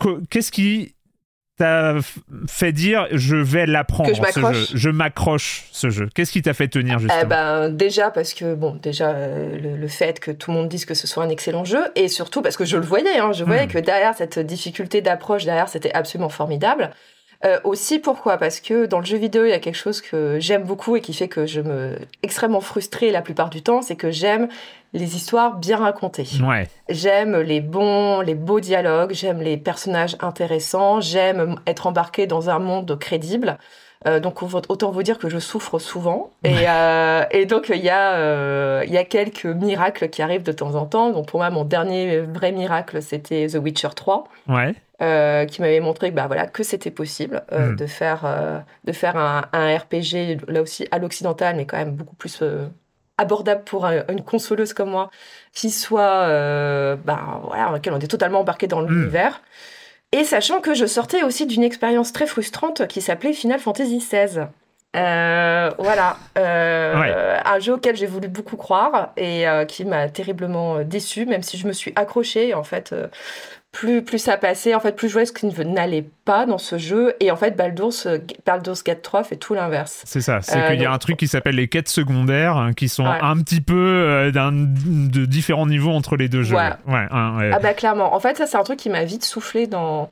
[0.00, 0.94] Qu- qu'est-ce qui
[1.58, 1.94] t'a
[2.48, 6.68] fait dire je vais l'apprendre je m'accroche je m'accroche ce jeu qu'est-ce qui t'a fait
[6.68, 10.50] tenir justement Eh ben, déjà parce que bon, déjà euh, le, le fait que tout
[10.50, 12.84] le monde dise que ce soit un excellent jeu, et surtout parce que je le
[12.84, 13.70] voyais, hein, je voyais Hmm.
[13.70, 16.90] que derrière cette difficulté d'approche, derrière c'était absolument formidable.
[17.44, 18.36] Euh, aussi pourquoi?
[18.36, 21.00] Parce que dans le jeu vidéo, il y a quelque chose que j'aime beaucoup et
[21.00, 24.48] qui fait que je me extrêmement frustrée la plupart du temps, c'est que j'aime
[24.92, 26.26] les histoires bien racontées.
[26.42, 32.50] ouais J'aime les bons, les beaux dialogues, j'aime les personnages intéressants, j'aime être embarqué dans
[32.50, 33.58] un monde crédible.
[34.06, 37.88] Euh, donc autant vous dire que je souffre souvent et, euh, et donc il y
[37.88, 41.10] a euh, y a quelques miracles qui arrivent de temps en temps.
[41.10, 45.80] Donc pour moi mon dernier vrai miracle c'était The Witcher 3 ouais euh, qui m'avait
[45.80, 47.76] montré que bah voilà que c'était possible euh, Mm.
[47.76, 51.92] de faire euh, de faire un, un RPG là aussi à l'occidental mais quand même
[51.92, 52.42] beaucoup plus
[53.16, 55.10] abordable pour un- une consoleuse comme moi
[55.52, 56.26] qui soit
[57.04, 59.40] bah voilà dans lequel on est totalement embarqué dans l'univers
[60.12, 64.46] et sachant que je sortais aussi d'une expérience très frustrante qui s'appelait Final Fantasy XVI.
[65.78, 67.14] Voilà, Ouais.
[67.44, 71.66] un jeu auquel j'ai voulu beaucoup croire et qui m'a terriblement déçu, même si je
[71.66, 72.54] me suis accrochée.
[72.54, 72.94] En fait,
[73.70, 76.78] plus, plus ça passait, en fait, plus je voyais ce qui n'allait pas dans ce
[76.78, 77.14] jeu.
[77.20, 78.08] Et en fait, Baldur's,
[78.46, 80.02] Baldur's Gate 3 fait tout l'inverse.
[80.06, 82.56] c'est ça c'est Euh, qu'il y a donc- un truc qui s'appelle les quêtes secondaires
[82.56, 83.18] hein, qui sont Ouais.
[83.20, 86.70] un petit peu euh, de différents niveaux entre les deux jeux Ouais.
[86.86, 87.50] ouais, hein, ouais.
[87.52, 88.14] Ah bah clairement.
[88.14, 90.10] En fait, ça c'est un truc qui m'a vite soufflé dans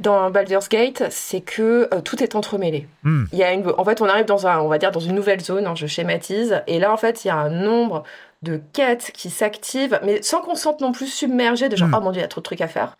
[0.00, 2.86] dans Baldur's Gate, c'est que euh, tout est entremêlé.
[3.02, 3.24] Hmm.
[3.32, 5.16] Il y a une, en fait, on arrive dans un, on va dire dans une
[5.16, 5.66] nouvelle zone.
[5.66, 8.04] hein, je schématise, et là en fait, il y a un nombre
[8.42, 11.94] de quêtes qui s'activent, mais sans qu'on se sente non plus submergé de genre Hmm.
[11.96, 12.96] oh mon dieu, il y a trop de trucs à faire.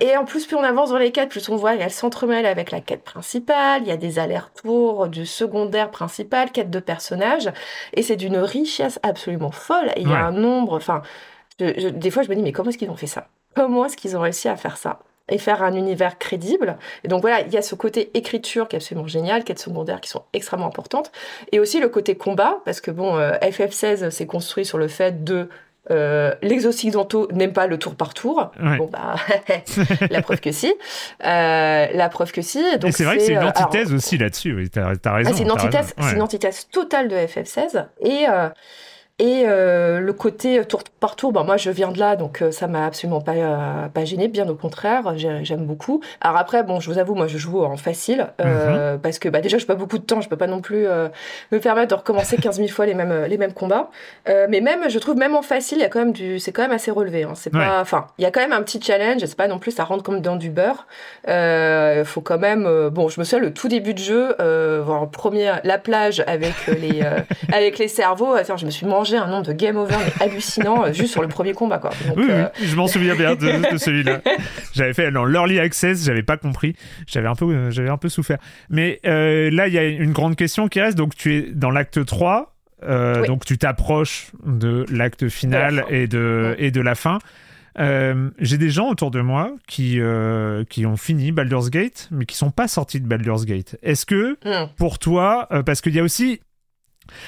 [0.00, 2.70] Et en plus, plus on avance dans les quêtes, plus on voit qu'elles s'entremêlent avec
[2.70, 3.82] la quête principale.
[3.82, 7.50] Il y a des allers-retours du secondaire principal, quête de personnages,
[7.94, 9.90] et c'est d'une richesse absolument folle.
[9.96, 11.02] Et il y a un nombre, enfin
[11.58, 13.26] des fois, je me dis, mais comment est-ce qu'ils ont fait ça?
[13.56, 15.00] Comment est-ce qu'ils ont réussi à faire ça?
[15.28, 16.76] Et faire un univers crédible.
[17.04, 20.00] Et donc voilà, il y a ce côté écriture qui est absolument génial, quêtes secondaires
[20.00, 21.12] qui sont extrêmement importantes,
[21.52, 25.24] et aussi le côté combat, parce que bon, euh, FF16 s'est construit sur le fait
[25.24, 25.48] de
[25.90, 28.50] euh, les occidentaux n'aiment pas le tour par tour.
[28.60, 29.14] Bon bah
[30.10, 30.66] la preuve que si,
[31.24, 32.62] euh, la preuve que si.
[32.78, 34.54] Donc c'est vrai que c'est une antithèse aussi là-dessus.
[34.54, 35.30] Oui, t'as as raison.
[35.32, 38.26] Ah, c'est une antithèse, c'est une antithèse totale de FF16 et
[39.20, 42.52] et euh, le côté tour par tour, bon, moi je viens de là, donc euh,
[42.52, 46.00] ça m'a absolument pas, euh, pas gêné, bien au contraire, j'aime beaucoup.
[46.20, 49.00] Alors après, bon, je vous avoue, moi je joue en facile, mhm.
[49.02, 50.86] parce que bah, déjà je pas beaucoup de temps, je peux pas non plus
[51.50, 53.90] me permettre de recommencer 15 000 fois les mêmes, les mêmes combats.
[54.26, 56.62] mais même, je trouve, même en facile, il y a quand même du, c'est quand
[56.62, 57.24] même assez relevé.
[57.24, 57.32] Hein.
[57.34, 59.72] C'est pas, enfin, il y a quand même un petit challenge, c'est pas non plus,
[59.72, 60.86] ça rentre comme dans du beurre.
[61.26, 64.36] Il faut quand même, bon, je me souviens le tout début de jeu,
[64.88, 67.02] en premier la plage avec les,
[67.52, 70.92] avec les cerveaux, je me suis mangé un nombre de game over mais hallucinant euh,
[70.92, 71.78] juste sur le premier combat.
[71.78, 71.90] Quoi.
[72.16, 74.20] oui, oui, euh, je m'en souviens bien de, celui-là.
[74.74, 76.74] J'avais fait dans l'early access, j'avais pas compris,
[77.06, 78.38] j'avais un peu, euh, j'avais un peu souffert.
[78.70, 80.96] Mais là, il y a une grande question qui reste.
[80.96, 82.54] Donc, tu es dans l'acte 3,
[83.26, 87.18] donc tu t'approches de l'acte final et de, et de la fin.
[87.76, 90.00] j'ai des gens autour de moi qui,
[90.68, 93.76] qui ont fini Baldur's Gate, mais qui sont pas sortis de Baldur's Gate.
[93.82, 94.68] Est-ce que, hmm.
[94.76, 96.40] pour toi, parce qu'il y a aussi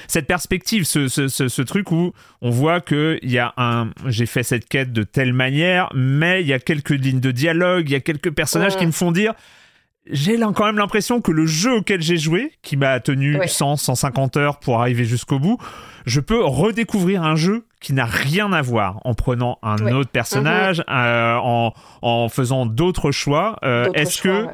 [0.07, 4.67] cette perspective, ce, truc où on voit que il y a un, j'ai fait cette
[4.67, 7.99] quête de telle manière, mais il y a quelques lignes de dialogue, il y a
[7.99, 9.33] quelques personnages qui me font dire,
[10.09, 14.37] j'ai quand même l'impression que le jeu auquel j'ai joué, qui m'a tenu 100, 150
[14.37, 15.57] heures pour arriver jusqu'au bout,
[16.05, 20.79] je peux redécouvrir un jeu qui n'a rien à voir en prenant un autre personnage,
[20.79, 20.85] mhm.
[20.89, 21.69] euh,
[22.01, 23.57] en, faisant d'autres choix.
[23.63, 24.47] Euh, est-ce que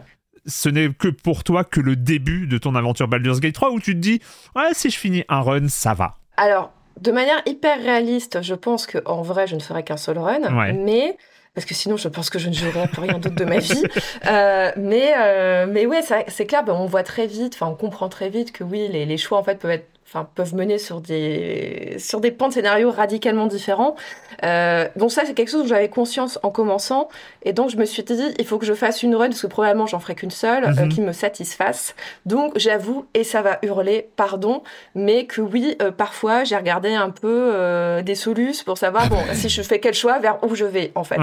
[0.48, 3.80] ce n'est que pour toi que le début de ton aventure Baldur's Gate 3 où
[3.80, 4.22] tu te dis
[4.56, 8.88] ouais si je finis un run ça va alors de manière hyper réaliste je pense
[8.88, 10.40] que en vrai je ne ferai qu'un seul run
[10.74, 11.18] mais
[11.58, 13.84] parce que sinon je pense que je ne jouerai plus rien d'autre de ma vie.
[14.28, 18.10] Euh, mais euh, mais ouais, c'est clair, ben, on voit très vite, enfin on comprend
[18.10, 21.02] très vite que oui, les, les choix en fait peuvent être enfin peuvent mener sur
[21.02, 23.96] des sur des pans de scénarios radicalement différents.
[24.44, 27.10] Euh, donc ça c'est quelque chose dont j'avais conscience en commençant
[27.44, 29.48] et donc je me suis dit il faut que je fasse une run parce que
[29.48, 30.90] probablement j'en ferai qu'une seule euh, mhm.
[30.90, 31.94] qui me satisfasse.
[32.26, 34.64] Donc j'avoue et ça va hurler pardon
[34.96, 39.50] mais que oui euh, parfois j'ai regardé un peu des solus pour savoir bon si
[39.50, 41.18] je fais quel choix vers où je vais en fait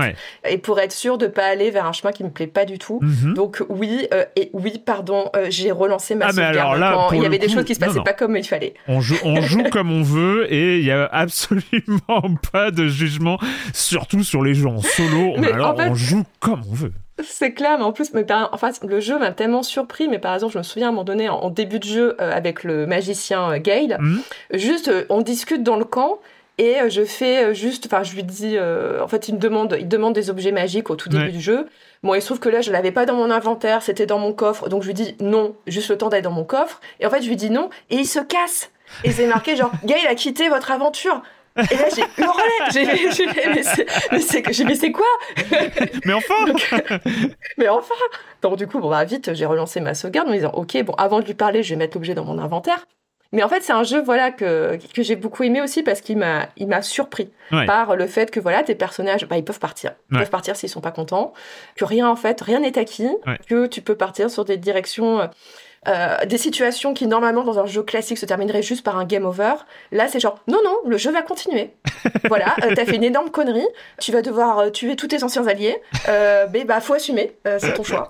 [0.47, 2.78] et pour être sûr de pas aller vers un chemin qui me plaît pas du
[2.78, 2.99] tout.
[3.01, 3.32] Mhm.
[3.32, 7.49] Donc oui et oui pardon j'ai relancé ma ah, sauvegarde quand il y avait des
[7.49, 8.74] choses qui se passaient pas comme il fallait.
[8.89, 13.39] On joue, on joue comme on veut et il y a absolument pas de jugement,
[13.72, 15.37] surtout sur les jeux en solo.
[15.53, 16.93] alors, on joue comme on veut.
[17.22, 20.09] C'est clair, mais en plus, mais en fait, le jeu m'a tellement surpris.
[20.09, 22.33] Mais par exemple, je me souviens à un moment donné, en, début de jeu, euh,
[22.33, 24.20] avec le magicien euh, Gale, mhm.
[24.53, 26.18] juste, euh, on discute dans le camp
[26.59, 30.14] et je fais juste, enfin, je lui dis, en fait, il me demande, il demande
[30.14, 31.66] des objets magiques au tout début du jeu.
[32.05, 34.34] Bon, il se trouve que là, je l'avais pas dans mon inventaire, c'était dans mon
[34.34, 36.82] coffre, donc je lui dis non, juste le temps d'aller dans mon coffre.
[37.00, 38.70] Et en fait, je lui dis non, et il se casse.
[39.05, 41.22] Et c'est marqué genre, Gaël a quitté votre aventure.
[41.57, 42.42] Et là, j'ai hurlé.
[42.72, 42.84] J'ai
[44.12, 45.07] mais c'est mais c'est quoi?
[46.05, 46.34] Mais enfin
[47.59, 47.94] Mais enfin
[48.42, 50.94] Donc, du coup, bon, bah, vite, j'ai relancé ma sauvegarde en me disant, OK, bon,
[50.94, 52.86] avant de lui parler, je vais mettre l'objet dans mon inventaire.
[53.35, 56.16] Mais en fait, c'est un jeu voilà que, que j'ai beaucoup aimé aussi parce qu'il
[56.16, 59.93] m'a il m'a surpris par le fait que voilà tes personnages bah, ils peuvent partir,
[60.11, 61.35] ils peuvent partir s'ils sont pas contents,
[61.76, 63.11] que rien en fait rien n'est acquis,
[63.49, 65.26] que tu peux partir sur des directions euh,
[65.87, 69.26] euh, des situations qui normalement dans un jeu classique se termineraient juste par un game
[69.26, 69.55] over.
[69.93, 71.74] Là, c'est genre non non, le jeu va continuer.
[72.28, 73.66] voilà, euh, t'as fait une énorme connerie,
[74.01, 75.76] tu vas devoir euh, tuer tous tes anciens alliés,
[76.53, 78.09] mais bah faut assumer, c'est ton choix.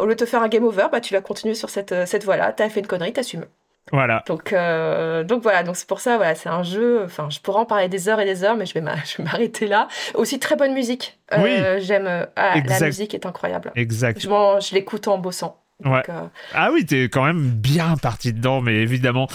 [0.00, 2.24] au lieu de te faire un game over, bah tu vas continuer sur cette cette
[2.24, 2.52] voie-là.
[2.52, 3.46] T'as fait une connerie, t'assumes.
[3.92, 4.24] Voilà.
[4.26, 4.52] Donc,
[5.26, 7.02] donc voilà, donc c'est pour ça, voilà, c'est un jeu.
[7.04, 8.80] Enfin, je pourrais en parler des heures et des heures, mais je vais
[9.22, 9.88] m'arrêter là.
[10.14, 11.18] Aussi très bonne musique.
[11.38, 11.56] oui.
[11.78, 12.26] J'aime.
[12.36, 13.72] Ah, la musique est incroyable.
[13.76, 14.20] Exact.
[14.20, 15.60] Je, je l'écoute en bossant.
[15.84, 16.02] Ouais.
[16.08, 19.28] Euh, ah oui, t'es quand même bien parti dedans, mais évidemment.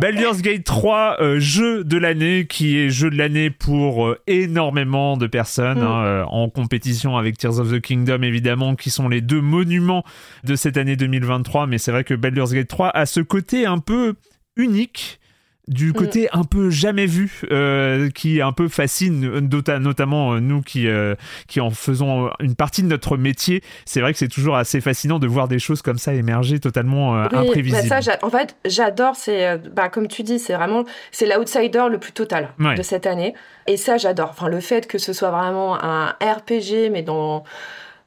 [0.00, 5.16] Baldur's Gate 3, euh, jeu de l'année, qui est jeu de l'année pour euh, énormément
[5.16, 5.86] de personnes, mm.
[5.86, 10.04] hein, en compétition avec Tears of the Kingdom, évidemment, qui sont les deux monuments
[10.44, 11.66] de cette année 2023.
[11.66, 14.14] Mais c'est vrai que Baldur's Gate 3 a ce côté un peu
[14.56, 15.18] unique
[15.72, 15.92] du mm.
[15.92, 19.40] côté un peu jamais vu euh, qui un peu fascine
[19.78, 21.14] notamment euh, nous qui euh,
[21.48, 23.62] qui en faisons une partie de notre métier.
[23.84, 27.12] C'est vrai que c'est toujours assez fascinant de voir des choses comme ça émerger totalement
[27.12, 27.88] oui, imprévisibles.
[27.88, 31.98] bah ça, en fait j'adore c'est bah, comme tu dis c'est vraiment c'est l'outsider le
[31.98, 33.34] plus total de cette année.
[33.66, 34.30] Et ça j'adore.
[34.30, 37.44] Enfin le fait que ce soit vraiment un RPG mais dans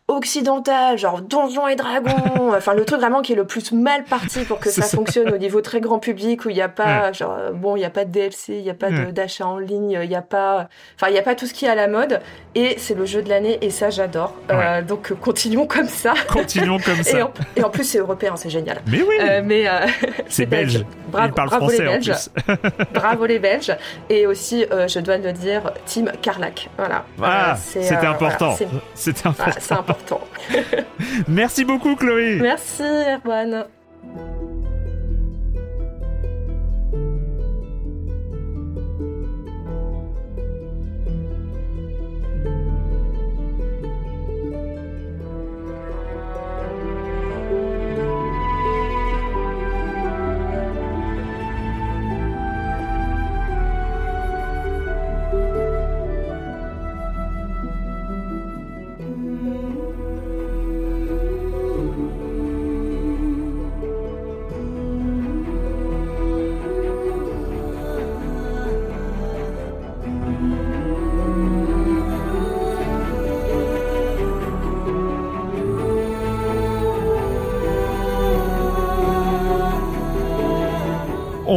[0.07, 4.43] occidental, genre Donjons et Dragons, enfin le truc vraiment qui est le plus mal parti
[4.45, 7.35] pour que ça, fonctionne au niveau très grand public où il n'y a pas, genre
[7.53, 10.07] bon, il n'y a pas de DLC, il n'y a pas d'achat en ligne, il
[10.07, 12.21] n'y a pas, enfin il n'y a pas tout ce qui est à la mode
[12.53, 14.35] et c'est le jeu de l'année et ça j'adore.
[14.51, 16.13] Euh, donc continuons comme ça.
[16.27, 17.31] Continuons comme ça.
[17.55, 18.81] Et en, plus c'est européen, c'est génial.
[18.87, 19.15] Mais oui.
[19.19, 19.87] Euh, mais euh,
[20.27, 20.85] c'est belge.
[21.09, 22.11] Bravo, parle français les Belges.
[22.47, 22.69] En plus.
[22.93, 23.75] bravo les Belges
[24.09, 26.69] et aussi je dois le dire, Team Carlac.
[26.77, 27.05] Voilà.
[27.21, 28.55] Ah, c'était important.
[28.93, 29.94] c'était important.
[29.95, 30.21] Important.
[31.27, 32.39] Merci beaucoup, Chloé.
[32.41, 33.65] Merci, Erwan.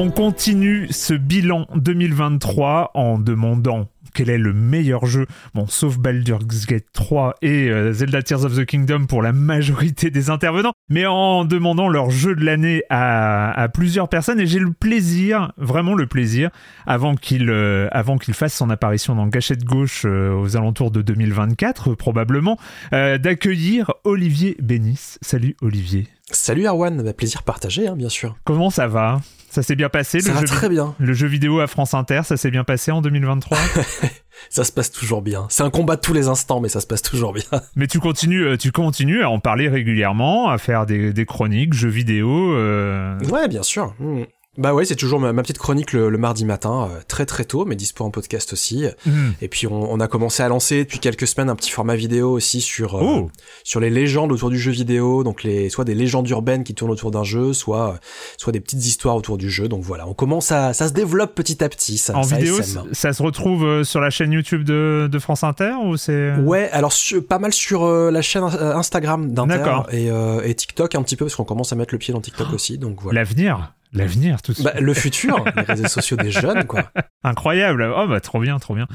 [0.01, 5.27] On continue ce bilan 2023 en demandant quel est le meilleur jeu,
[5.57, 10.11] bon, sauf Baldur's Gate 3 et euh, Zelda Tears of the Kingdom pour la majorité
[10.11, 14.71] des intervenants, mais en demandant leur jeu de l'année à, plusieurs personnes, et j'ai le
[14.71, 16.51] plaisir, vraiment le plaisir,
[16.87, 17.89] avant qu'il euh,
[18.23, 22.57] qu'il fasse son apparition dans Gâchette Gauche euh, aux alentours de 2024, probablement,
[22.93, 25.17] d'accueillir Olivier Bénis.
[25.23, 26.07] Salut Olivier.
[26.31, 28.37] Salut Arwan, bah, plaisir partagé, hein, bien sûr.
[28.45, 29.21] Comment ça va?
[29.51, 30.95] Ça s'est bien passé Ça le va très bien.
[30.99, 33.59] Le jeu vidéo à France Inter, ça s'est bien passé en 2023
[34.51, 35.47] Ça se passe toujours bien.
[35.49, 37.45] C'est un combat de tous les instants, mais ça se passe toujours bien.
[37.77, 41.89] Mais tu continues, euh, tu continues à en parler régulièrement, à faire des, chroniques, jeux
[41.89, 42.55] vidéo.
[42.55, 43.19] Euh...
[43.31, 43.95] Ouais, bien sûr.
[43.99, 44.23] Mmh.
[44.59, 47.77] Bah ouais, c'est toujours ma, petite chronique le, mardi matin, euh, très très tôt, mais
[47.77, 48.87] dispo en podcast aussi.
[49.07, 49.35] Mhm.
[49.41, 52.61] Et puis on, a commencé à lancer depuis quelques semaines un petit format vidéo aussi
[52.61, 53.31] sur euh, oh.
[53.63, 56.91] sur les légendes autour du jeu vidéo, donc les soit des légendes urbaines qui tournent
[56.91, 58.01] autour d'un jeu, soit
[58.37, 59.69] soit des petites histoires autour du jeu.
[59.69, 61.97] Donc voilà, on commence à ça se développe petit à petit.
[61.97, 62.59] Ça, en vidéo,
[62.91, 66.69] ça se retrouve euh, sur la chaîne YouTube de, de France Inter ou c'est Ouais,
[66.73, 66.93] alors
[67.29, 70.09] pas mal sur la chaîne Instagram d'Inter et,
[70.43, 72.77] et TikTok un petit peu parce qu'on commence à mettre le pied dans TikTok aussi.
[72.77, 73.21] Donc voilà.
[73.21, 73.73] L'avenir.
[73.93, 76.91] L'avenir, tout bah, Le futur, les réseaux sociaux des jeunes, quoi.
[77.25, 77.93] Incroyable.
[77.97, 78.87] Oh, bah, trop bien, trop bien.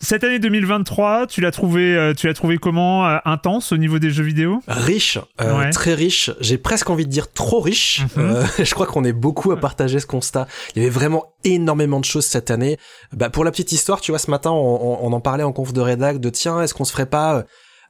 [0.00, 3.98] Cette année 2023, tu l'as trouvé, euh, tu l'as trouvé comment euh, intense au niveau
[3.98, 4.60] des jeux vidéo?
[4.66, 6.30] Riche, euh, très riche.
[6.40, 8.02] J'ai presque envie de dire trop riche.
[8.16, 8.44] Mhm.
[8.64, 10.46] je crois qu'on est beaucoup à partager ce constat.
[10.74, 12.76] Il y avait vraiment énormément de choses cette année.
[13.12, 15.72] Bah, pour la petite histoire, tu vois, ce matin, on, on en parlait en conf
[15.72, 17.44] de rédac de tiens, est-ce qu'on se ferait pas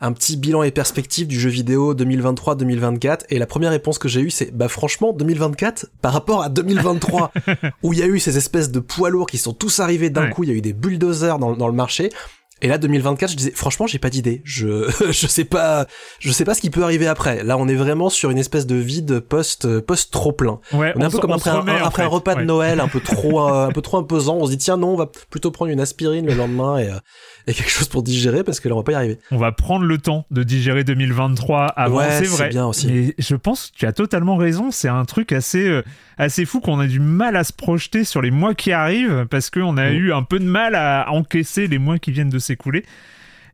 [0.05, 4.20] un petit bilan et perspective du jeu vidéo 2023-2024 et la première réponse que j'ai
[4.20, 7.32] eue c'est bah franchement 2024 par rapport à 2023
[7.82, 10.28] où il y a eu ces espèces de poids lourds qui sont tous arrivés d'un
[10.28, 12.11] coup, il y a eu des bulldozers dans, dans le marché
[12.62, 14.40] et là 2024, je disais franchement, j'ai pas d'idée.
[14.44, 15.86] Je je sais pas
[16.20, 17.42] je sais pas ce qui peut arriver après.
[17.42, 20.61] Là, on est vraiment sur une espèce de vide post post trop plein.
[20.72, 23.00] Ouais, on est un peu comme après, un, après un, repas de Noël un peu
[23.05, 24.36] trop euh, un peu trop imposant.
[24.36, 26.98] On se dit tiens non, on va plutôt prendre une aspirine le lendemain et, euh,
[27.46, 29.18] et quelque chose pour digérer parce que là on va pas y arriver.
[29.30, 32.48] On va prendre le temps de digérer 2023 avant, ouais, c'est vrai.
[32.50, 32.86] bien aussi.
[32.86, 35.82] Mais je pense que tu as totalement raison, c'est un truc assez euh,
[36.18, 39.50] assez fou qu'on a du mal à se projeter sur les mois qui arrivent parce
[39.50, 39.94] qu'on a mm.
[39.94, 42.84] eu un peu de mal à encaisser les mois qui viennent de s'écouler.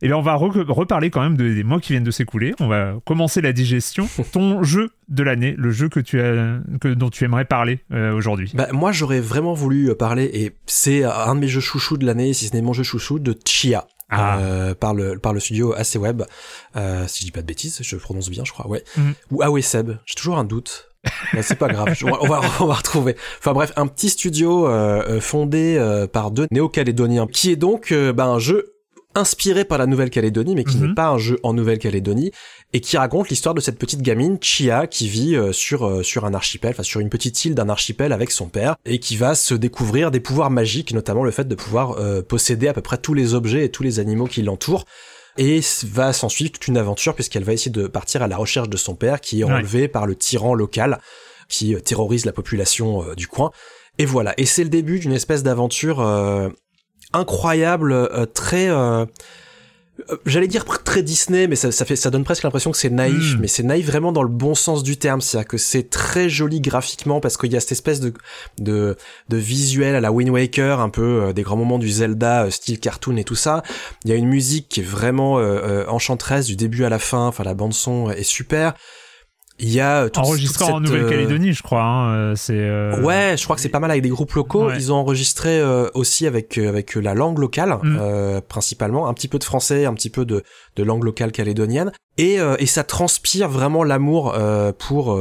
[0.03, 2.55] Et bien, on va reparler quand même des mois qui viennent de s'écouler.
[2.59, 4.09] On va commencer la digestion.
[4.31, 8.11] Ton jeu de l'année, le jeu que tu as, que, dont tu aimerais parler euh,
[8.13, 8.51] aujourd'hui.
[8.55, 12.05] Bah, moi, j'aurais vraiment voulu euh, parler, et c'est un de mes jeux chouchous de
[12.05, 13.85] l'année, si ce n'est mon jeu chouchou, de Chia.
[14.13, 14.39] Ah.
[14.39, 16.23] Euh, par le par le studio AC Web,
[16.75, 18.83] euh, si je dis pas de bêtises, je prononce bien, je crois, ouais.
[18.97, 19.11] Mm.
[19.31, 20.89] Ou Awe Seb, j'ai toujours un doute.
[21.33, 23.15] Mais c'est pas grave, on va, on va retrouver.
[23.39, 25.79] Enfin bref, un petit studio euh, fondé
[26.11, 28.70] par deux néo-calédoniens, qui est donc bah, un jeu
[29.15, 30.95] inspiré par la Nouvelle-Calédonie, mais qui n'est mhm.
[30.95, 32.31] pas un jeu en Nouvelle-Calédonie,
[32.73, 36.25] et qui raconte l'histoire de cette petite gamine, Chia, qui vit euh, sur, euh, sur
[36.25, 39.35] un archipel, enfin sur une petite île d'un archipel avec son père, et qui va
[39.35, 42.97] se découvrir des pouvoirs magiques, notamment le fait de pouvoir euh, posséder à peu près
[42.97, 44.85] tous les objets et tous les animaux qui l'entourent.
[45.37, 48.67] Et va s'en suivre toute une aventure puisqu'elle va essayer de partir à la recherche
[48.67, 50.99] de son père qui est enlevé par le tyran local
[51.47, 53.51] qui terrorise la population du coin.
[53.97, 56.01] Et voilà, et c'est le début d'une espèce d'aventure
[57.13, 59.05] incroyable, euh, très euh,
[60.09, 62.89] euh, j'allais dire très Disney, mais ça, ça, fait, ça donne presque l'impression que c'est
[62.89, 63.39] naïf, hmm.
[63.41, 66.61] mais c'est naïf vraiment dans le bon sens du terme, c'est-à-dire que c'est très joli
[66.61, 68.13] graphiquement parce qu'il y a cette espèce de,
[68.59, 68.97] de,
[69.29, 72.49] de visuel à la Wind Waker, un peu euh, des grands moments du Zelda, euh,
[72.49, 73.63] style cartoon et tout ça.
[74.05, 75.41] Il y a une musique qui est vraiment
[75.87, 78.73] enchanteresse du début à la fin, enfin la bande son est super.
[79.61, 81.83] Il y a toute, enregistré en Nouvelle-Calédonie, je crois.
[81.83, 82.69] Hein, c'est
[83.01, 84.71] ouais, je crois que c'est pas mal avec des groupes locaux.
[84.71, 85.61] Ils ont enregistré
[85.93, 88.41] aussi avec avec la langue locale, mm.
[88.47, 90.43] principalement, un petit peu de français, un petit peu de
[90.75, 94.35] de langue locale calédonienne, et et ça transpire vraiment l'amour
[94.77, 95.19] pour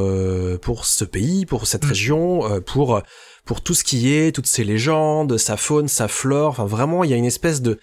[0.63, 1.89] pour ce pays, pour cette mm.
[1.89, 3.03] région, pour
[3.45, 6.51] pour tout ce qui est, toutes ces légendes, sa faune, sa flore.
[6.51, 7.81] Enfin, vraiment, il y a une espèce de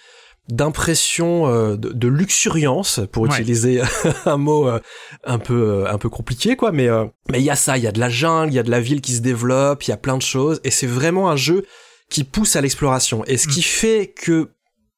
[0.49, 3.81] d'impression euh, de, luxuriance pour utiliser
[4.25, 4.79] un mot euh,
[5.25, 6.71] un peu euh, un peu compliqué quoi.
[6.71, 6.87] Mais
[7.29, 8.71] mais il y a ça il y a de la jungle il y a de
[8.71, 11.35] la ville qui se développe il y a plein de choses et c'est vraiment un
[11.35, 11.65] jeu
[12.09, 13.25] qui pousse à l'exploration.
[13.25, 13.63] Et ce qui mm.
[13.63, 14.51] fait que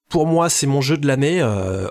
[0.10, 1.42] pour moi c'est mon jeu de l'année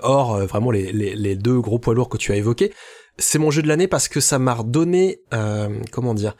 [0.03, 2.73] hors vraiment les, les, les, deux gros poids lourds que tu as évoqués
[3.17, 5.21] c'est mon jeu de l'année parce que ça m'a redonné
[5.91, 6.35] comment dire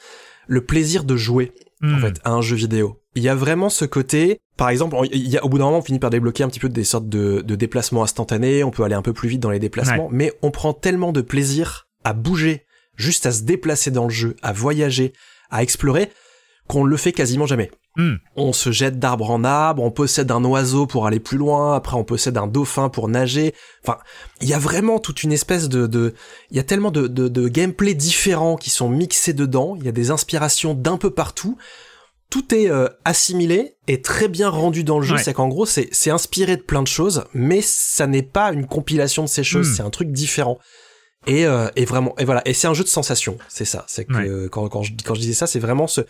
[0.48, 1.54] le plaisir de jouer
[1.84, 2.02] en mm.
[2.02, 5.38] fait à un jeu vidéo il y a vraiment ce côté, par exemple, il y
[5.38, 7.42] a, au bout d'un moment, on finit par débloquer un petit peu des sortes de,
[7.42, 10.52] de déplacements instantanés, on peut aller un peu plus vite dans les déplacements, mais on
[10.52, 12.66] prend tellement de plaisir à bouger,
[12.96, 15.14] juste à se déplacer dans le jeu, à voyager,
[15.50, 16.10] à explorer,
[16.68, 17.72] qu'on le fait quasiment jamais.
[17.96, 18.16] Hmm.
[18.36, 21.96] On se jette d'arbre en arbre, on possède un oiseau pour aller plus loin, après
[21.96, 23.54] on possède un dauphin pour nager.
[23.84, 23.98] Enfin,
[24.42, 26.14] il y a vraiment toute une espèce de, de,
[26.52, 29.76] il y a tellement de, de, de gameplay différents qui sont mixés dedans.
[29.78, 31.58] Il y a des inspirations d'un peu partout
[32.30, 35.18] tout est euh, assimilé et très bien rendu dans le jeu.
[35.18, 39.24] C'est qu'en gros, c'est, inspiré de plein de choses, mais ça n'est pas une compilation
[39.24, 39.70] de ces choses.
[39.70, 39.74] Hmm.
[39.74, 40.60] C'est un truc différent.
[41.28, 42.42] Et, euh, et vraiment, et voilà.
[42.46, 43.38] Et c'est un jeu de sensation.
[43.50, 43.84] C'est ça.
[43.88, 46.02] C'est que quand, quand, je, quand je disais ça, c'est vraiment ce,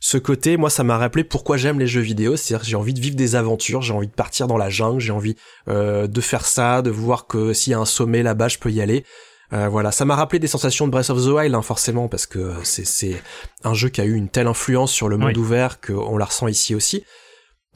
[0.00, 0.56] ce côté.
[0.56, 2.36] Moi, ça m'a rappelé pourquoi j'aime les jeux vidéo.
[2.36, 3.82] C'est-à-dire, j'ai envie de vivre des aventures.
[3.82, 5.00] J'ai envie de partir dans la jungle.
[5.00, 5.36] J'ai envie
[5.68, 8.70] euh, de faire ça, de voir que s'il y a un sommet là-bas, je peux
[8.70, 9.04] y aller.
[9.52, 12.26] Euh, voilà, ça m'a rappelé des sensations de Breath of the Wild, hein, forcément, parce
[12.26, 13.22] que c'est c'est
[13.64, 16.48] un jeu qui a eu une telle influence sur le monde ouvert qu'on la ressent
[16.48, 17.04] ici aussi.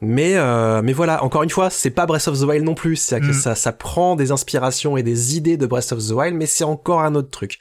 [0.03, 2.97] Mais euh, mais voilà, encore une fois, c'est pas Breath of the Wild non plus.
[2.97, 3.33] C'est que mm.
[3.33, 6.65] ça ça prend des inspirations et des idées de Breath of the Wild, mais c'est
[6.65, 7.59] encore un autre truc.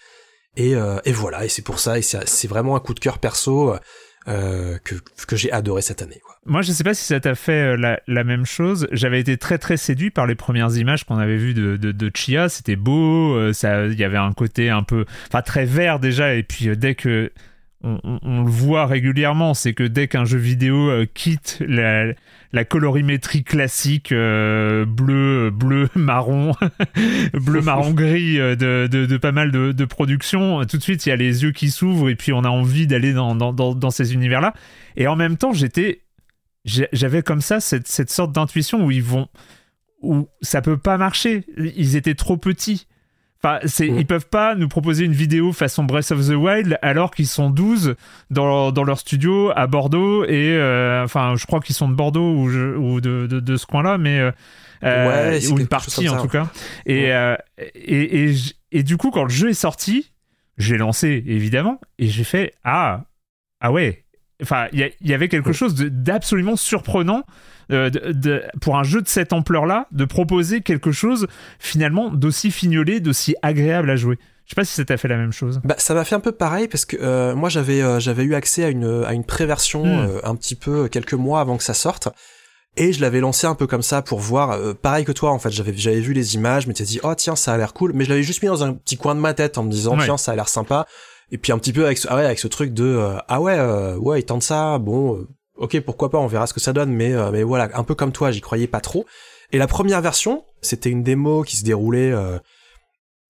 [0.57, 3.19] Et euh, et voilà, et c'est pour ça, et c'est vraiment un coup de cœur
[3.19, 3.73] perso.
[4.27, 4.93] Euh, que,
[5.27, 6.21] que j'ai adoré cette année.
[6.45, 8.87] Moi, je sais pas si ça t'a fait euh, la, même chose.
[8.91, 12.11] J'avais été très très séduit par les premières images qu'on avait vues de, de, de
[12.13, 12.47] Chia.
[12.47, 13.51] C'était beau, euh,
[13.91, 16.35] il y avait un côté un peu, enfin très vert déjà.
[16.35, 17.31] Et puis dès que
[17.83, 22.13] on, le voit régulièrement, c'est que dès qu'un jeu vidéo quitte la,
[22.65, 26.53] colorimétrie classique euh, bleu, bleu, marron,
[27.33, 30.63] bleu, marron, gris euh, de, pas mal de, productions.
[30.65, 32.87] Tout de suite, il y a les yeux qui s'ouvrent et puis on a envie
[32.87, 34.53] d'aller dans ces univers-là.
[34.95, 36.01] Et en même temps, j'étais,
[36.65, 39.27] j'avais comme ça cette, cette sorte d'intuition où ils vont,
[40.01, 41.45] où ça peut pas marcher.
[41.57, 42.87] Ils étaient trop petits.
[43.43, 43.99] Enfin, c'est, mm.
[43.99, 47.49] ils peuvent pas nous proposer une vidéo façon Breath of the Wild alors qu'ils sont
[47.49, 47.95] 12
[48.29, 51.95] dans leur, dans leur studio à Bordeaux et euh, enfin, je crois qu'ils sont de
[51.95, 54.31] Bordeaux ou, ou de, de, de, ce coin-là, mais euh,
[54.83, 56.47] euh ou une partie en tout cas.
[56.85, 58.35] Et, euh, et, et,
[58.71, 60.11] et, du coup, quand le jeu est sorti,
[60.57, 63.05] j'ai lancé évidemment et j'ai fait ah
[63.59, 64.00] ah ouais.
[64.41, 67.23] Enfin, il y, y, avait quelque chose d'absolument surprenant
[67.71, 71.27] euh, de, pour un jeu de cette ampleur-là, de proposer quelque chose
[71.57, 74.17] finalement d'aussi fignolé, d'aussi agréable à jouer.
[74.45, 75.61] Je sais pas si ça t'a fait la même chose.
[75.63, 78.35] Bah, ça m'a fait un peu pareil parce que euh, moi j'avais euh, j'avais eu
[78.35, 80.19] accès à une à une préversion hmm.
[80.23, 82.09] un petit peu quelques mois avant que ça sorte.
[82.75, 85.51] Et je l'avais lancé un peu comme ça pour voir, pareil que toi en fait,
[85.51, 88.09] j'avais j'avais vu les images, m'étais dit oh tiens ça a l'air cool, mais je
[88.09, 90.31] l'avais juste mis dans un petit coin de ma tête en me disant tiens ça
[90.33, 90.87] a l'air sympa.
[91.31, 93.59] Et puis un petit peu avec ce, ah ouais, avec ce truc de ah ouais
[93.95, 95.25] ouais ils tentent ça, bon
[95.61, 97.95] ok, pourquoi pas, on verra ce que ça donne, mais, euh, mais voilà, un peu
[97.95, 99.05] comme toi, j'y croyais pas trop.
[99.51, 102.39] Et la première version, c'était une démo qui se déroulait euh,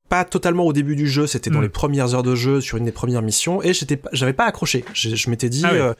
[0.08, 1.64] pas totalement au début du jeu, c'était dans hmm.
[1.64, 4.86] les premières heures de jeu, sur une des premières missions, et j'étais, j'avais pas accroché.
[4.94, 5.94] Je, m'étais dit, ah euh,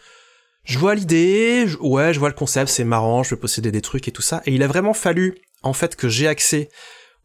[0.64, 4.08] je vois l'idée, ouais, je vois le concept, c'est marrant, je peux posséder des trucs
[4.08, 4.42] et tout ça.
[4.46, 6.70] Et il a vraiment fallu, en fait, que j'ai accès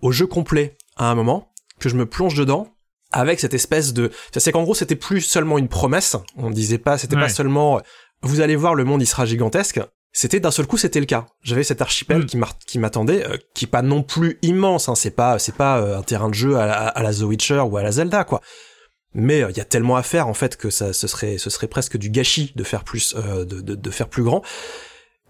[0.00, 2.75] au jeu complet à un moment, que je me plonge dedans,
[3.16, 6.98] avec cette espèce de, c'est qu'en gros c'était plus seulement une promesse, on disait pas,
[6.98, 7.80] c'était pas seulement
[8.22, 9.80] vous allez voir, le monde il sera gigantesque.
[10.12, 11.26] C'était d'un seul coup, c'était le cas.
[11.42, 12.46] J'avais cet archipel mm.
[12.66, 14.88] qui m'attendait, euh, qui est pas non plus immense.
[14.88, 17.76] Hein, c'est pas, c'est pas euh, un terrain de jeu à la, The Witcher ou
[17.76, 18.40] à la Zelda, quoi.
[19.12, 21.50] Mais euh, il y a tellement à faire en fait que ça, ce serait, ce
[21.50, 24.42] serait presque du gâchis de faire plus, de, de, de, faire plus grand.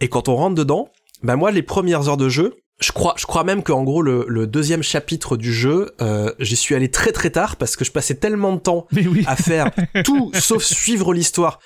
[0.01, 0.93] Et quand on rentre dedans,
[1.25, 4.25] ben moi, les premières heures de jeu, je crois, je crois même qu'en gros le,
[4.29, 7.93] le, deuxième chapitre du jeu, euh, j'y suis allé très très tard parce que je
[7.93, 8.87] passais tellement de temps
[9.27, 9.71] à faire
[10.05, 11.59] tout sauf suivre l'histoire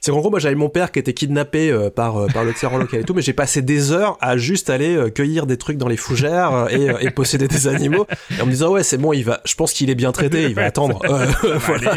[0.00, 2.54] c'est qu'en gros, moi, j'avais mon père qui était kidnappé euh, par euh, par le
[2.54, 5.56] tyran local et tout, mais j'ai passé des heures à juste aller euh, cueillir des
[5.56, 8.06] trucs dans les fougères et, et, posséder des animaux.
[8.36, 9.40] Et en me disant ouais, c'est bon, il va.
[9.44, 11.00] Je pense qu'il est bien traité, il va attendre.
[11.66, 11.96] voilà.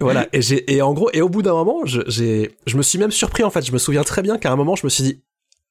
[0.00, 0.26] voilà.
[0.32, 2.98] Et j'ai et en gros et au bout d'un moment, je, j'ai je me suis
[2.98, 3.66] même surpris en fait.
[3.66, 5.22] Je me souviens très bien qu'à un moment, je me suis dit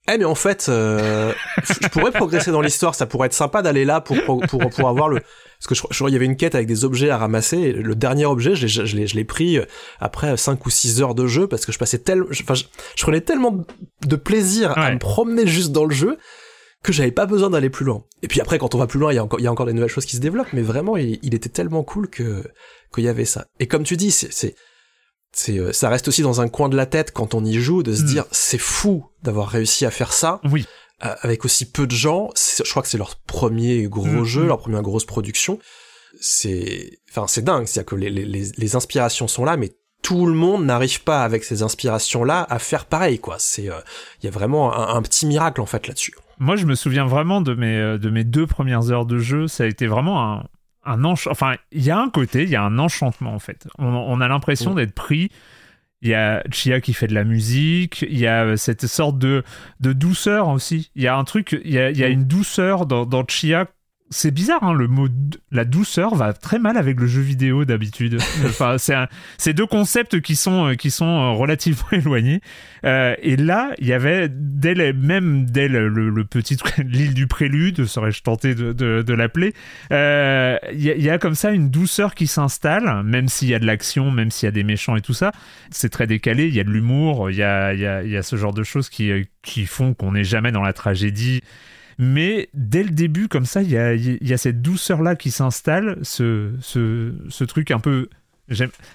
[0.10, 1.34] eh mais en fait, euh,
[1.64, 2.96] je pourrais progresser dans l'histoire.
[2.96, 5.20] Ça pourrait être sympa d'aller là pour pour pour, avoir le.
[5.20, 7.58] Parce que je, crois qu'il y avait une quête avec des objets à ramasser.
[7.58, 9.66] Et le dernier objet, je l'ai je l'ai pris euh,
[10.00, 13.22] après 5 ou 6 heures de jeu parce que je passais tellement, enfin, je, prenais
[13.22, 13.66] tellement
[14.06, 16.18] de plaisir à me promener juste dans le jeu
[16.84, 18.06] que j'avais pas besoin d'aller plus loin.
[18.22, 19.52] Et puis après, quand on va plus loin, il y a encore il y a
[19.52, 20.54] encore des nouvelles choses qui se développent.
[20.54, 22.44] Mais vraiment, il, il était tellement cool que
[22.94, 23.48] qu'il y avait ça.
[23.60, 24.56] Et comme tu dis, c'est
[25.32, 27.84] c'est euh, ça reste aussi dans un coin de la tête quand on y joue
[27.84, 28.06] de se hmm.
[28.06, 30.42] dire c'est fou d'avoir réussi à faire ça.
[30.46, 30.66] Oui.
[31.06, 34.44] Euh, avec aussi peu de gens, je crois que c'est leur premier gros hmm, jeu,
[34.44, 34.48] hmm.
[34.48, 35.60] leur première grosse production.
[36.20, 40.34] C'est, enfin, c'est dingue, c'est-à-dire que les, les, les, inspirations sont là, mais tout le
[40.34, 43.36] monde n'arrive pas avec ces inspirations-là à faire pareil, quoi.
[43.38, 43.78] C'est, euh,
[44.20, 46.16] il y a vraiment un, un, petit miracle en fait là-dessus.
[46.40, 49.48] Moi, je me souviens vraiment de mes de mes deux premières heures de jeu.
[49.48, 50.46] Ça a été vraiment un,
[50.88, 53.68] un enfin il y a un côté il y a un enchantement en fait.
[53.78, 55.30] On, a l'impression d'être pris.
[56.02, 59.18] Il y a Chia qui fait de la musique il y a euh, cette sorte
[59.18, 59.44] de
[59.80, 60.92] de douceur aussi.
[60.96, 63.26] Il y a un truc il y a, il y a une douceur dans, dans
[63.28, 63.68] Chia
[64.10, 65.08] c'est bizarre, hein, le mot
[65.52, 68.20] la douceur va très mal avec le jeu vidéo d'habitude.
[68.46, 68.78] enfin,
[69.38, 72.42] c'est deux concepts qui sont euh, qui sont euh, relativement éloignés.
[72.86, 77.86] Euh, et là, il y avait dès même dès le, le, petit l'île du prélude,
[77.86, 79.54] serais-je tenté de, de, de l'appeler,
[79.92, 83.60] euh, il y, y, a comme ça une douceur qui s'installe, même s'il y a
[83.60, 85.32] de l'action, même s'il y a des méchants et tout ça.
[85.72, 86.48] C'est très décalé.
[86.48, 88.64] Il y a de l'humour, il y a y a, y a ce genre de
[88.64, 91.42] choses qui qui font qu'on n'est jamais dans la tragédie.
[91.98, 97.72] Mais dès le début, comme ça, il y a, cette douceur-là qui s'installe, ce, truc
[97.72, 98.10] un peu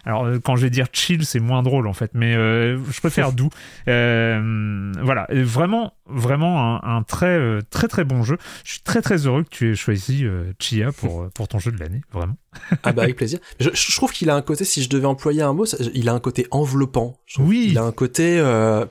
[0.05, 3.01] alors euh, quand je vais dire chill, c'est moins drôle en fait, mais euh, je
[3.01, 3.51] préfère doux.
[3.89, 8.39] Euh, voilà, vraiment, vraiment un, très, euh, très, très bon jeu.
[8.65, 10.25] Je suis très, très heureux que tu aies choisi
[10.59, 12.37] Chia pour pour ton jeu de l'année, vraiment.
[12.83, 13.39] ah bah avec plaisir.
[13.61, 16.13] Je, je trouve qu'il a un côté, si je devais employer un mot, il a
[16.13, 17.19] un côté enveloppant.
[17.39, 17.69] Oui.
[17.71, 18.43] Il a un côté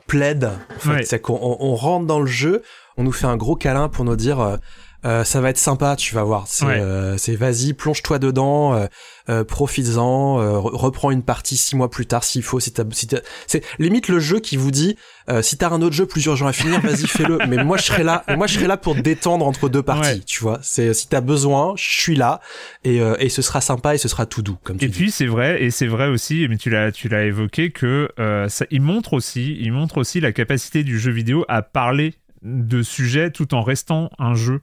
[0.07, 0.45] plaid.
[0.45, 1.05] En fait.
[1.05, 2.61] C'est qu'on on rentre dans le jeu,
[2.97, 4.57] on nous fait un gros câlin pour nous dire
[5.05, 6.45] euh, euh, ça va être sympa, tu vas voir.
[6.47, 8.85] C'est euh, vas-y, plonge-toi dedans, euh,
[9.29, 12.59] euh profites-en, reprends une partie six mois plus tard s'il faut.
[12.59, 13.07] Si t'as, si
[13.47, 14.95] c'est limite le jeu qui vous dit
[15.41, 17.39] si t'as un autre jeu plus urgent à finir, vas-y fais-le.
[17.47, 20.41] Mais moi je serai là, moi je serai là pour détendre entre deux parties, tu
[20.41, 20.59] vois.
[20.61, 22.41] C'est si t'as besoin, je suis là
[22.83, 24.97] et, et ce sera sympa et ce sera tout doux comme tu Et dis.
[24.97, 28.09] puis c'est vrai et c'est vrai aussi, mais tu l'as tu l'as évoqué que
[28.49, 32.81] ça, il montre aussi, il montre aussi la capacité du jeu vidéo à parler de
[32.81, 34.61] sujets tout en restant un jeu.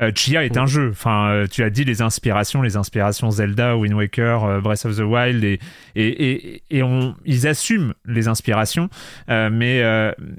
[0.00, 0.90] Euh, Chia est un jeu.
[0.90, 4.96] Enfin, euh, tu as dit les inspirations, les inspirations Zelda, Wind Waker, euh, Breath of
[4.96, 5.60] the Wild, et,
[5.94, 8.88] et, et, on, ils assument les inspirations.
[9.28, 9.82] mais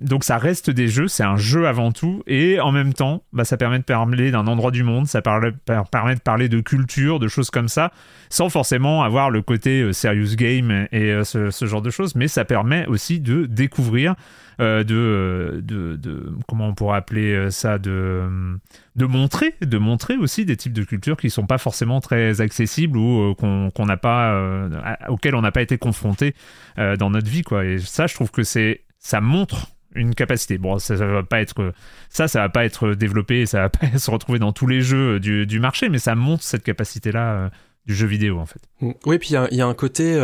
[0.02, 3.46] donc ça reste des jeux, c'est un jeu avant tout, et en même temps, bah,
[3.46, 7.28] ça permet de parler d'un endroit du monde, ça permet de parler de culture, de
[7.28, 7.92] choses comme ça,
[8.30, 12.16] sans forcément avoir le côté serious game et ce, ce, genre de choses.
[12.16, 14.16] Mais ça permet aussi de découvrir
[14.60, 18.58] de, de, de, comment on pourrait appeler ça de
[18.96, 22.98] de montrer de montrer aussi des types de cultures qui sont pas forcément très accessibles
[22.98, 24.70] ou euh, qu'on n'a pas
[25.08, 26.36] auxquels on n'a pas été confronté
[26.78, 30.58] dans notre vie quoi et ça je trouve que c'est ça montre une capacité.
[30.58, 31.74] Bon, ça, ça, va pas être
[32.08, 35.20] ça, ça va pas être développé, ça va pas se retrouver dans tous les jeux
[35.20, 37.50] du, du marché, mais ça montre cette capacité-là
[37.86, 38.62] du jeu vidéo en fait.
[39.06, 40.18] Oui, puis il y, a un côté,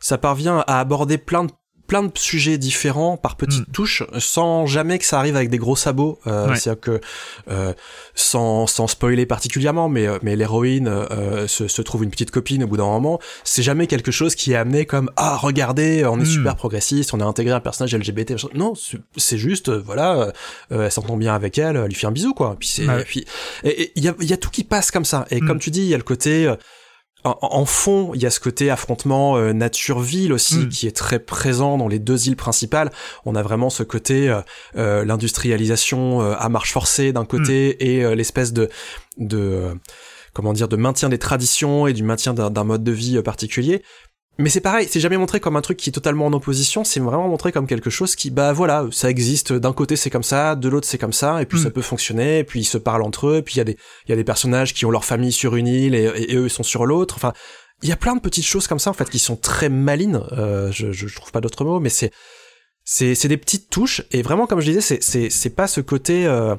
[0.00, 1.52] ça parvient à aborder plein de
[1.86, 3.72] plein de sujets différents par petites mm.
[3.72, 7.00] touches sans jamais que ça arrive avec des gros sabots euh, c'est-à-dire que
[7.48, 7.72] euh,
[8.14, 12.64] sans, sans spoiler particulièrement mais euh, mais l'héroïne euh, se, se, trouve une petite copine
[12.64, 16.18] au bout d'un moment c'est jamais quelque chose qui est amené comme ah regardez on
[16.18, 16.26] est mm.
[16.26, 18.72] super progressiste on a intégré un personnage LGBT non
[19.16, 20.32] c'est juste voilà
[20.70, 23.26] elle s'entend bien avec elle elle lui fait un bisou quoi puis c'est puis
[23.62, 25.46] et il y a, y a tout qui passe comme ça et mm.
[25.46, 26.52] comme tu dis il y a le côté
[27.24, 30.68] en, fond, il y a ce côté affrontement euh, nature-ville aussi mm.
[30.68, 32.92] qui est très présent dans les deux îles principales.
[33.24, 34.42] On a vraiment ce côté euh,
[34.76, 37.84] euh l'industrialisation euh, à marche forcée d'un côté mm.
[37.84, 38.68] et l'espèce de
[39.16, 39.74] de
[40.34, 43.82] comment dire de maintien des traditions et du maintien d'un mode de vie particulier.
[44.38, 46.98] Mais c'est pareil, c'est jamais montré comme un truc qui est totalement en opposition, c'est
[46.98, 50.56] vraiment montré comme quelque chose qui, bah voilà, ça existe, d'un côté c'est comme ça,
[50.56, 51.72] de l'autre c'est comme ça, et puis ça mm.
[51.72, 53.76] peut fonctionner, et puis ils se parlent entre eux, et puis il y a des,
[54.06, 56.46] il y a des personnages qui ont leur famille sur une île, et, et, eux
[56.46, 57.32] ils sont sur l'autre, enfin,
[57.82, 60.20] il y a plein de petites choses comme ça, en fait, qui sont très malines,
[60.32, 62.10] euh, je, je, trouve pas d'autres mots, mais c'est,
[62.82, 65.80] c'est, c'est des petites touches, et vraiment, comme je disais, c'est, c'est, c'est pas ce
[65.80, 66.56] côté, euh,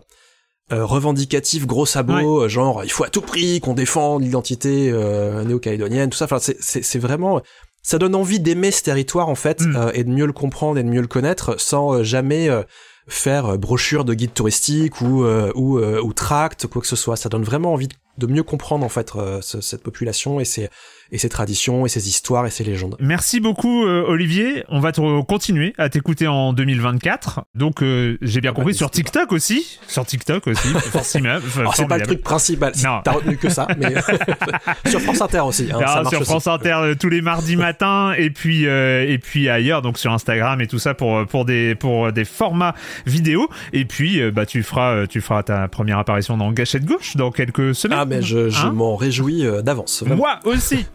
[0.71, 5.43] euh, revendicatif gros sabot euh, genre il faut à tout prix qu'on défende l'identité euh,
[5.43, 7.41] néo-calédonienne tout ça enfin c'est c'est vraiment
[7.83, 9.75] ça donne envie d'aimer ce territoire en fait Mm.
[9.75, 12.63] euh, et de mieux le comprendre et de mieux le connaître sans euh, jamais euh,
[13.07, 17.15] faire brochure de guide touristique ou euh, ou, euh, ou tract quoi que ce soit.
[17.15, 17.87] Ça donne vraiment envie
[18.17, 20.69] de, mieux comprendre en fait euh, ce- cette population et ses
[21.11, 22.95] et ses traditions et ses histoires et ses légendes.
[22.99, 24.63] Merci beaucoup euh, Olivier.
[24.69, 27.41] On va te continuer à t'écouter en 2024.
[27.55, 30.67] Donc euh, j'ai bien Ah bah, compris sur TikTok aussi, sur TikTok aussi.
[30.91, 31.37] forcément.
[31.57, 32.73] Alors c'est pas le truc principal.
[33.03, 33.93] T'as retenu que ça, mais
[34.89, 35.69] sur France Inter aussi.
[35.71, 36.29] Hein, Ah, ça sur aussi.
[36.29, 40.11] France Inter euh, tous les mardis matins et puis euh, et puis ailleurs donc sur
[40.11, 42.75] Instagram et tout ça pour pour des pour des formats
[43.05, 46.85] vidéo et puis euh, bah tu feras euh, tu feras ta première apparition dans Gâchette
[46.85, 47.97] gauche dans quelques semaines.
[48.01, 50.03] Ah mais je, je Hein m'en réjouis euh, d'avance.
[50.05, 50.85] Moi aussi.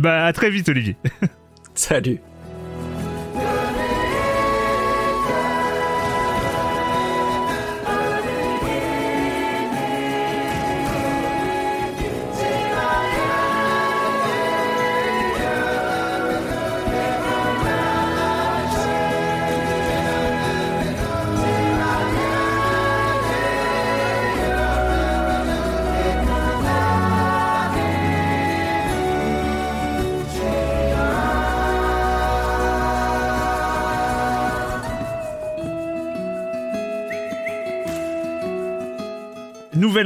[0.00, 0.96] Bah à très vite Olivier.
[1.74, 2.18] Salut.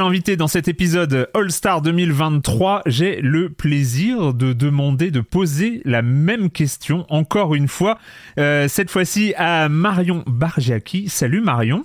[0.03, 6.03] Invitée dans cet épisode All Star 2023, j'ai le plaisir de demander de poser la
[6.03, 7.98] même question encore une fois,
[8.36, 11.09] euh, cette fois-ci à Marion Bargiaki.
[11.09, 11.84] Salut Marion.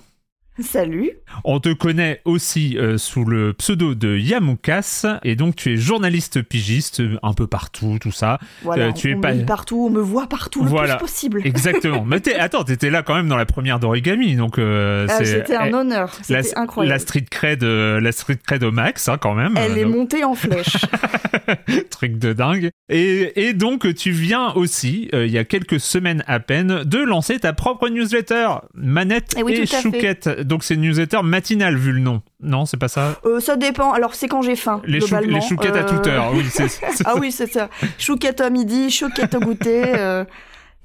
[0.60, 1.12] Salut.
[1.44, 6.42] On te connaît aussi euh, sous le pseudo de Yamoukas et donc tu es journaliste
[6.42, 8.38] pigiste un peu partout, tout ça.
[8.62, 10.96] Voilà, Euh, tu es on pas- me lit partout, on me voit partout le Voilà.
[10.96, 11.42] plus possible.
[11.46, 12.04] Exactement.
[12.06, 15.66] Mais t'es- attends, t'étais là quand même dans la première d'origami, donc euh, C'était un
[15.66, 16.92] eh, honneur, la, c'était incroyable.
[16.92, 19.54] la street cred, la street cred au max, hein, quand même.
[19.56, 20.76] Elle est donc- montée en flèche.
[21.90, 22.70] Truc de dingue.
[22.88, 27.38] Et, et donc, tu viens aussi, il y a quelques semaines à peine, de lancer
[27.38, 29.80] ta propre newsletter, Manette Eh oui, et fait.
[29.82, 30.28] Chouquette.
[30.48, 32.22] Donc, c'est une newsletter matinale, vu le nom.
[32.40, 33.92] Non, c'est pas ça Euh, ça dépend.
[33.92, 35.38] Alors, c'est quand j'ai faim, les, chou- globalement.
[35.38, 36.44] les chouquettes à Euh, toute heure, oui.
[37.04, 37.68] ah oui, c'est ça.
[37.98, 39.82] Chouquette à midi, chouquette au goûter.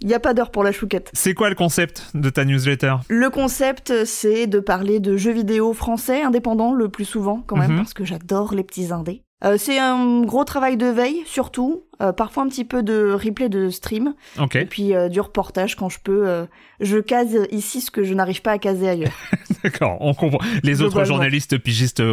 [0.02, 1.10] Il n'y a pas d'heure pour la chouquette.
[1.14, 2.96] C'est quoi le concept de ta newsletter?
[3.08, 7.72] Le concept, c'est de parler de jeux vidéo français indépendants le plus souvent, quand même,
[7.72, 7.78] Mhm.
[7.78, 9.24] parce que j'adore les petits indés.
[9.46, 11.84] Euh, c'est un gros travail de veille, surtout.
[12.04, 14.14] Euh, parfois un petit peu de replay de stream.
[14.56, 16.28] Et puis euh, du reportage quand je peux.
[16.28, 16.46] euh,
[16.82, 19.14] je case ici ce que je n'arrive pas à caser ailleurs.
[19.64, 20.40] d'accord, on comprend.
[20.64, 22.04] Les autres journalistes pigistes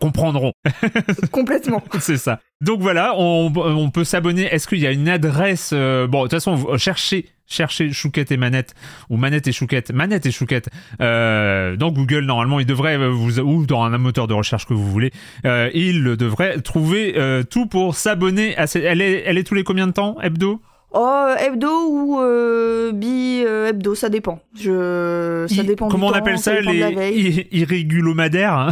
[0.00, 0.52] comprendront.
[1.30, 1.82] Complètement.
[2.00, 2.40] c'est ça.
[2.60, 4.42] Donc voilà, on, on peut s'abonner.
[4.42, 8.32] Est-ce qu'il y a une adresse euh, Bon, de toute façon, vous- cherchez, cherchez Chouquette
[8.32, 8.74] et Manette
[9.10, 10.68] ou Manette et Chouquette, Manette et Chouquette.
[11.00, 14.90] Euh, dans Google, normalement, il devrait vous ou dans un moteur de recherche que vous
[14.90, 15.12] voulez,
[15.44, 17.14] euh, il devrait trouver
[17.48, 18.66] tout pour s'abonner à.
[18.66, 18.82] Cette...
[18.84, 20.60] Elle est, elle est tous les combien de temps Hebdo?
[20.90, 24.40] Oh, hebdo ou euh, bi euh, hebdo, ça dépend.
[24.58, 25.88] Je, ça I- dépend.
[25.88, 28.70] du Comment on temps, appelle ça, la les irrégulomadaires hein?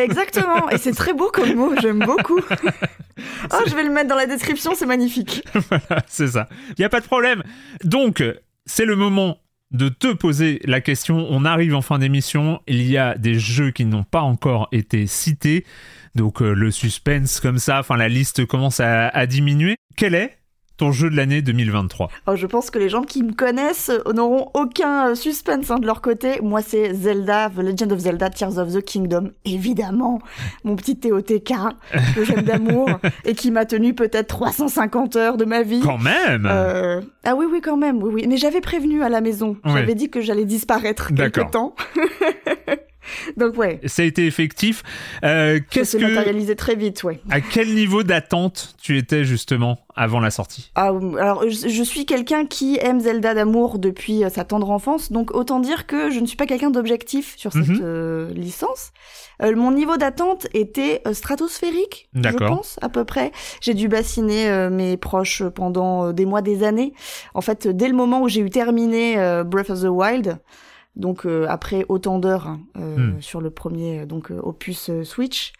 [0.00, 0.70] Exactement.
[0.70, 1.72] Et c'est très beau comme mot.
[1.80, 2.40] J'aime beaucoup.
[2.40, 4.72] oh, je vais le mettre dans la description.
[4.74, 5.44] C'est magnifique.
[5.68, 6.48] Voilà, c'est ça.
[6.70, 7.42] Il n'y a pas de problème.
[7.84, 8.24] Donc,
[8.64, 9.36] c'est le moment
[9.72, 11.26] de te poser la question.
[11.30, 12.60] On arrive en fin d'émission.
[12.66, 15.64] Il y a des jeux qui n'ont pas encore été cités.
[16.14, 19.76] Donc, euh, le suspense comme ça, enfin, la liste commence à, à diminuer.
[19.96, 20.38] Quel est
[20.78, 24.12] ton jeu de l'année 2023 Oh, je pense que les gens qui me connaissent euh,
[24.14, 26.40] n'auront aucun euh, suspense hein, de leur côté.
[26.42, 29.30] Moi, c'est Zelda, The Legend of Zelda, Tears of the Kingdom.
[29.44, 30.20] Évidemment,
[30.64, 31.52] mon petit TOTK
[32.16, 32.88] que j'aime d'amour
[33.24, 35.80] et qui m'a tenu peut-être 350 heures de ma vie.
[35.84, 38.26] Quand même Euh, Ah oui, oui, quand même, oui, oui.
[38.26, 39.58] Mais j'avais prévenu à la maison.
[39.64, 39.72] Ouais.
[39.74, 41.76] J'avais dit que j'allais disparaître quelque temps.
[43.36, 44.82] Donc ouais, Ça a été effectif.
[45.24, 46.04] Euh, ça Qu'est-ce s'est que...
[46.04, 47.20] matérialisé très vite, ouais.
[47.30, 50.70] À quel niveau d'attente tu étais justement avant la sortie?
[50.74, 50.88] Ah,
[51.18, 55.34] alors, je, je suis quelqu'un qui aime Zelda d'amour depuis euh, sa tendre enfance, donc
[55.34, 57.80] autant dire que je ne suis pas quelqu'un d'objectif sur cette Mhm.
[57.82, 58.90] euh, licence.
[59.42, 63.32] Euh, mon niveau d'attente était stratosphérique, je pense, à peu près.
[63.60, 66.92] J'ai dû bassiner mes proches pendant des mois, des années.
[67.34, 70.38] En fait, dès le moment où j'ai eu terminé Breath of the Wild,
[70.96, 73.20] donc euh, après autant d'heures hein, euh, Hmm.
[73.20, 75.52] sur le premier euh, donc euh, opus euh, Switch,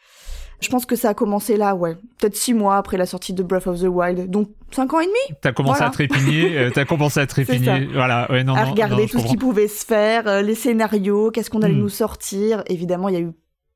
[0.60, 1.96] je pense que ça a commencé là, ouais.
[2.20, 4.30] Peut-être six mois après la sortie de Breath of the Wild.
[4.30, 5.36] Donc cinq ans et demi?
[5.40, 5.88] T'as commencé Voilà.
[5.88, 9.26] à trépigner, t'as commencé à trépigner, voilà, ouais, non, à non, regarder non, tout ce
[9.26, 11.78] qui pouvait se faire, euh, les scénarios, qu'est-ce qu'on allait Hmm.
[11.80, 12.62] nous sortir.
[12.68, 13.32] Évidemment, il y a eu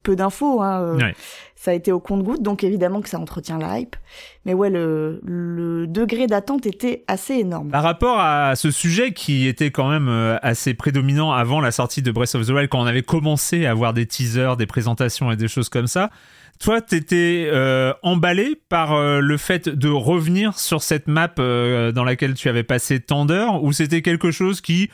[0.06, 0.62] peu d'infos.
[0.62, 1.14] Hein, euh, Ouais.
[1.58, 3.96] Ça a été au compte-goutte, donc évidemment que ça entretient la hype.
[4.44, 7.70] Mais ouais, le, le degré d'attente était assez énorme.
[7.70, 12.02] Par rapport à ce sujet qui était quand même euh, assez prédominant avant la sortie
[12.02, 15.32] de Breath of the Wild, quand on avait commencé à avoir des teasers, des présentations
[15.32, 16.10] et des choses comme ça,
[16.58, 22.04] toi, t'étais euh, emballé par euh, le fait de revenir sur cette map euh, dans
[22.04, 24.90] laquelle tu avais passé tant d'heures, ou c'était quelque chose qui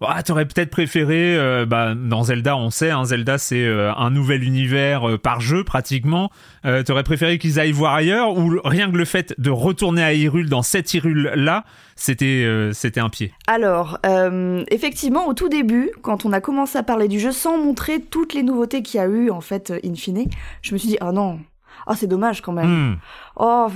[0.00, 4.10] ah, t'aurais peut-être préféré, euh, bah, dans Zelda, on sait, hein, Zelda c'est euh, un
[4.10, 6.30] nouvel univers euh, par jeu pratiquement.
[6.64, 10.12] Euh, t'aurais préféré qu'ils aillent voir ailleurs ou rien que le fait de retourner à
[10.12, 11.64] Hyrule dans cette Hyrule là,
[11.96, 13.32] c'était euh, c'était un pied?
[13.48, 17.58] Alors, euh, effectivement, au tout début, quand on a commencé à parler du jeu sans
[17.58, 20.28] montrer toutes les nouveautés qu'il y a eu, en fait, in fine,
[20.62, 21.40] je me suis dit, ah non,
[21.88, 22.92] ah c'est dommage quand même.
[22.92, 22.96] Hmm.
[23.36, 23.66] Oh,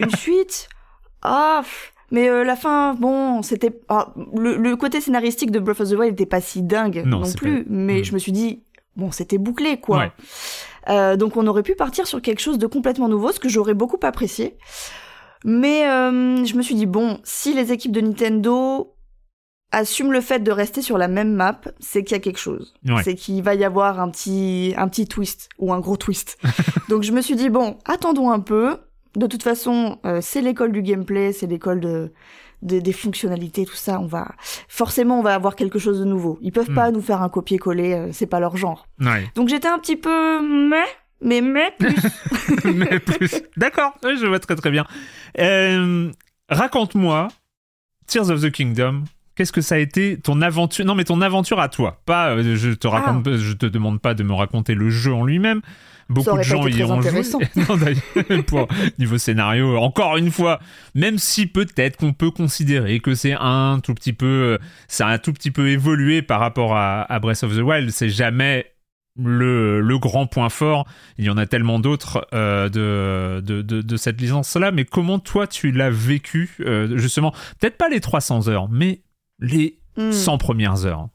[0.00, 0.68] une suite
[1.22, 3.72] Ah, pff, mais euh, la fin, bon, c'était...
[3.88, 7.22] ah, le, le côté scénaristique de Breath of the Wild n'était pas si dingue Non,
[7.36, 8.04] plus, pas- mais Mm.
[8.04, 8.62] je me suis dit,
[8.96, 9.98] bon, c'était bouclé, quoi.
[9.98, 10.12] Ouais.
[10.90, 13.74] Euh, donc on aurait pu partir sur quelque chose de complètement nouveau, ce que j'aurais
[13.74, 14.56] beaucoup apprécié.
[15.44, 18.90] Mais euh, je me suis dit, bon, si les équipes de Nintendo
[19.72, 22.74] assument le fait de rester sur la même map, c'est qu'il y a quelque chose.
[22.86, 23.02] Ouais.
[23.02, 26.38] C'est qu'il va y avoir un petit, un petit twist, ou un gros twist.
[26.88, 28.76] Donc je me suis dit, bon, attendons un peu.
[29.16, 32.12] De toute façon, euh, c'est l'école du gameplay, c'est l'école de,
[32.62, 34.00] de- des fonctionnalités, tout ça.
[34.00, 34.32] On va
[34.68, 36.38] forcément, on va avoir quelque chose de nouveau.
[36.42, 36.74] Ils peuvent Mm.
[36.74, 38.86] pas nous faire un copier-coller, euh, c'est pas leur genre.
[39.00, 39.30] Ouais.
[39.36, 40.84] Donc j'étais un petit peu mais,
[41.20, 41.94] mais mais plus.
[42.64, 43.42] Mais plus.
[43.56, 44.84] D'accord, je vois très très bien.
[45.38, 46.10] Euh,
[46.48, 47.28] Raconte-moi,
[48.06, 49.04] Tears of the Kingdom.
[49.36, 50.84] Qu'est-ce que ça a été ton aventure?
[50.84, 52.00] Non, mais ton aventure à toi.
[52.06, 55.24] Pas, euh, je te raconte, je te demande pas de me raconter le jeu en
[55.24, 55.60] lui-même.
[56.08, 57.22] Beaucoup de gens y ont joué.
[57.56, 58.68] Non, pour
[58.98, 60.60] niveau scénario, encore une fois,
[60.94, 64.58] même si peut-être qu'on peut considérer que c'est un tout petit peu, euh,
[64.88, 67.90] ça a un tout petit peu évolué par rapport à, à Breath of the Wild,
[67.90, 68.66] c'est jamais
[69.16, 70.86] le, le grand point fort.
[71.18, 74.72] Il y en a tellement d'autres euh, de, de, de, de cette licence-là.
[74.72, 79.02] Mais comment toi tu l'as vécu euh, justement Peut-être pas les 300 heures, mais
[79.38, 80.10] les Hmm.
[80.10, 81.08] 100 premières heures?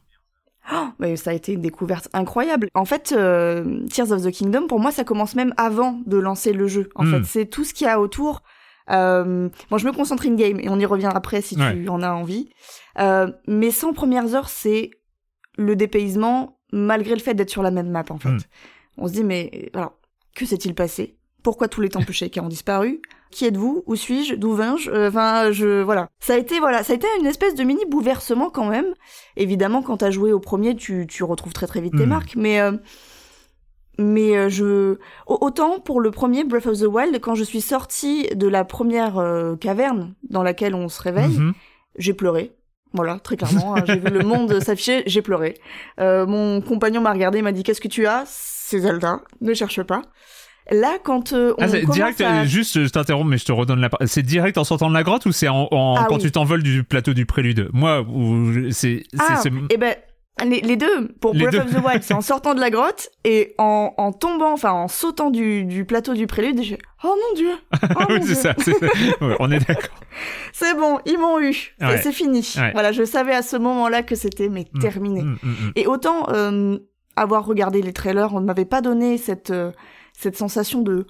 [0.72, 2.68] Oh, mais ça a été une découverte incroyable.
[2.76, 6.54] En fait, euh, Tears of the Kingdom, pour moi, ça commence même avant de lancer
[6.54, 6.90] le jeu.
[6.96, 7.12] En Mm.
[7.12, 8.44] fait, c'est tout ce qu'il y a autour.
[8.92, 11.74] Euh, bon, je me concentre in-game et on y revient après si Ouais.
[11.84, 12.50] tu en as envie.
[13.00, 14.92] Euh, mes 100 premières heures, c'est
[15.58, 18.30] le dépaysement malgré le fait d'être sur la même map, en fait.
[18.30, 18.38] Mm.
[18.98, 19.94] On se dit, mais alors,
[20.36, 21.18] que s'est-il passé?
[21.44, 23.02] Pourquoi tous les temples shakers ont disparu?
[23.32, 23.84] Qui êtes-vous?
[23.86, 24.36] Où suis-je?
[24.36, 24.90] D'où viens-je?
[24.90, 26.08] Euh, Enfin, je voilà.
[26.20, 28.94] Ça a été voilà, ça a été une espèce de mini bouleversement quand même.
[29.38, 32.10] Évidemment, quand t'as joué au premier, tu, tu retrouves très très vite tes Mm.
[32.10, 32.72] marques, mais euh,
[33.98, 34.98] mais euh, je
[35.28, 38.64] au- autant pour le premier Breath of the Wild, quand je suis sortie de la
[38.64, 41.54] première euh, caverne dans laquelle on se réveille, Mhm.
[41.98, 42.54] j'ai pleuré.
[42.94, 43.76] Voilà, très clairement.
[43.76, 43.84] hein.
[43.86, 45.56] j'ai vu le monde s'afficher, j'ai pleuré.
[46.00, 48.24] Euh, mon compagnon m'a regardé, m'a dit Qu'est-ce que tu as?
[48.26, 50.02] C'est Zelda, ne cherche pas.
[50.72, 52.42] Là, quand euh, on Ah, c'est commence direct, à...
[52.42, 54.08] euh, juste, je t'interromps, mais je te redonne la parole.
[54.08, 56.22] C'est direct en sortant de la grotte ou c'est en, en- Ah quand oui.
[56.22, 57.70] tu t'envoles du plateau du prélude?
[57.74, 58.06] Moi,
[58.54, 59.04] je- c'est.
[59.18, 59.42] Ah,
[59.72, 59.96] eh ben,
[60.46, 61.10] les, les deux.
[61.20, 61.60] Pour Les Breath deux.
[61.60, 64.88] of the Wild, c'est en sortant de la grotte et en, en tombant, enfin en
[64.88, 67.52] sautant du, du plateau du prélude, j'ai Oh mon dieu
[67.98, 68.86] Oh Oui, c'est ça, c'est ça.
[69.22, 69.90] Ouais, on est d'accord.
[70.54, 71.74] C'est bon, ils m'ont eu.
[71.82, 71.98] Ouais.
[72.02, 72.48] C'est fini.
[72.58, 72.72] Ouais.
[72.74, 75.22] Voilà, je savais à ce moment-là que c'était mais Mm, terminé.
[75.24, 75.72] Mm, mm.
[75.76, 76.78] Et autant euh,
[77.16, 79.72] avoir regardé les trailers, on ne m'avait pas donné cette, euh,
[80.20, 81.06] cette sensation de.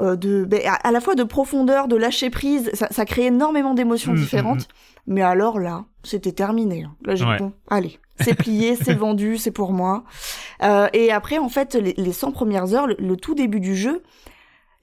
[0.00, 3.72] euh, de ben, à, la fois de profondeur, de lâcher prise, ça, ça crée énormément
[3.74, 4.68] d'émotions Mm, différentes.
[5.06, 6.82] Mais alors là, c'était terminé.
[6.84, 6.94] hein.
[7.04, 7.38] Là, j'ai Ouais.
[7.38, 10.04] bon, allez, c'est plié, c'est vendu, c'est pour moi.
[10.62, 13.74] Euh, et après, en fait, les, les 100 premières heures, le, le tout début du
[13.74, 14.02] jeu,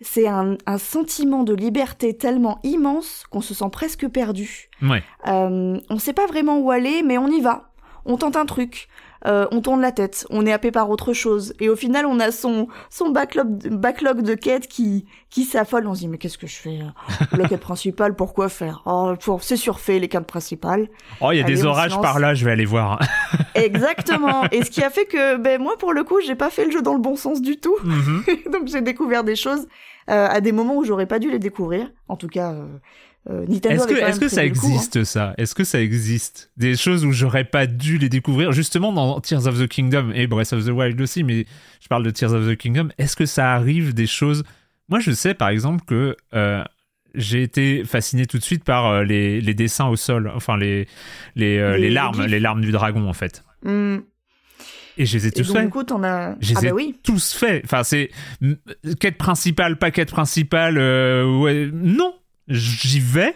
[0.02, 4.69] c'est un, un sentiment de liberté tellement immense qu'on se sent presque perdu.
[4.81, 5.03] Ouais.
[5.27, 7.69] Euh, on sait pas vraiment où aller, mais on y va.
[8.06, 8.90] On tente un truc.
[9.25, 12.19] Euh, on tourne la tête, on est happé par autre chose, et au final on
[12.19, 15.87] a son son backlog backlog de quêtes qui qui s'affole.
[15.87, 18.81] On se dit mais qu'est-ce que je fais euh La quête principale, pourquoi faire?
[18.85, 20.89] Oh, pour c'est surfait les quêtes principales.
[21.21, 22.99] Oh, il y a Allez, des orages par là, je vais aller voir.
[23.55, 24.43] Exactement.
[24.51, 26.71] et ce qui a fait que ben moi pour le coup j'ai pas fait le
[26.71, 27.77] jeu dans le bon sens du tout.
[27.83, 28.23] Mhm.
[28.51, 29.67] Donc j'ai découvert des choses
[30.09, 31.89] euh, à des moments où j'aurais pas dû les découvrir.
[32.09, 32.65] En tout cas, euh,
[33.29, 34.49] euh, Nintendo Est-ce que, quand est-ce que ça coup, hein.
[34.49, 35.33] existe ça?
[35.37, 36.51] Est-ce que ça existe?
[36.57, 40.27] Des choses où j'aurais pas dû les découvrir, justement dans Tears of the Kingdom et
[40.27, 41.45] Breath of the Wild aussi, mais
[41.81, 42.89] je parle de Tears of the Kingdom.
[42.97, 44.43] Est-ce que ça arrive des choses?
[44.89, 46.63] Moi, je sais par exemple que euh,
[47.15, 50.87] j'ai été fasciné tout de suite par euh, les, les dessins au sol, enfin les,
[51.35, 53.43] les, Les- les les larmes, les larmes du dragon en fait.
[53.63, 53.97] Hmm.
[54.97, 55.63] Et je les ai tous faits.
[55.63, 56.35] du coup t'en as.
[56.39, 56.95] Je les Ah ai bah oui.
[57.03, 57.63] tous faits.
[57.65, 58.11] Enfin, c'est
[58.99, 60.77] quête principale, pas quête principale.
[60.77, 62.13] ouais, non,
[62.47, 63.35] j'y vais.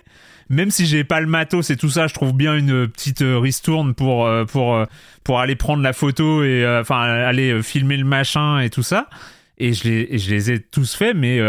[0.50, 3.38] Même si j'ai pas le matos et tout ça, je trouve bien une petite euh,
[3.38, 4.86] ristourne pour euh, pour euh,
[5.26, 9.10] pour aller prendre la photo et enfin aller filmer le machin et tout ça.
[9.58, 11.40] Et je les je les ai tous faits, mais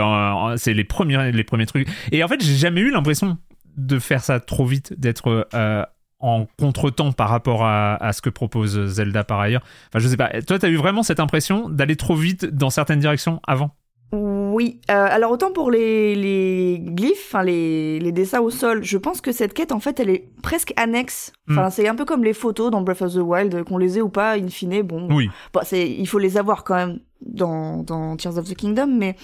[0.57, 1.89] c'est les premiers les premiers trucs.
[2.11, 3.39] Et en fait, j'ai jamais eu l'impression
[3.77, 5.85] de faire ça trop vite, d'être euh,
[6.19, 9.63] en contretemps par rapport à, à ce que propose Zelda par ailleurs.
[9.89, 10.31] Enfin, je sais pas.
[10.43, 13.77] Toi, t'as eu vraiment cette impression d'aller trop vite dans certaines directions avant?
[14.11, 18.97] Oui, euh, alors autant pour les, les glyphes, enfin les, les dessins au sol, je
[18.97, 21.33] pense que cette quête en fait elle est presque annexe.
[21.51, 21.71] Enfin Mm.
[21.71, 24.09] c'est un peu comme les photos dans Breath of the Wild, qu'on les ait ou
[24.09, 25.29] pas, in fine, bon, Oui.
[25.53, 29.15] bon c'est, il faut les avoir quand même dans, dans Tears of the Kingdom, mais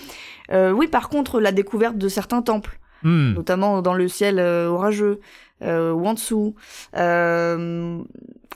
[0.52, 3.35] euh, oui par contre la découverte de certains temples, Hmm.
[3.35, 5.20] notamment dans le ciel euh, orageux,
[5.62, 6.55] euh, ou en dessous,
[6.97, 7.98] euh,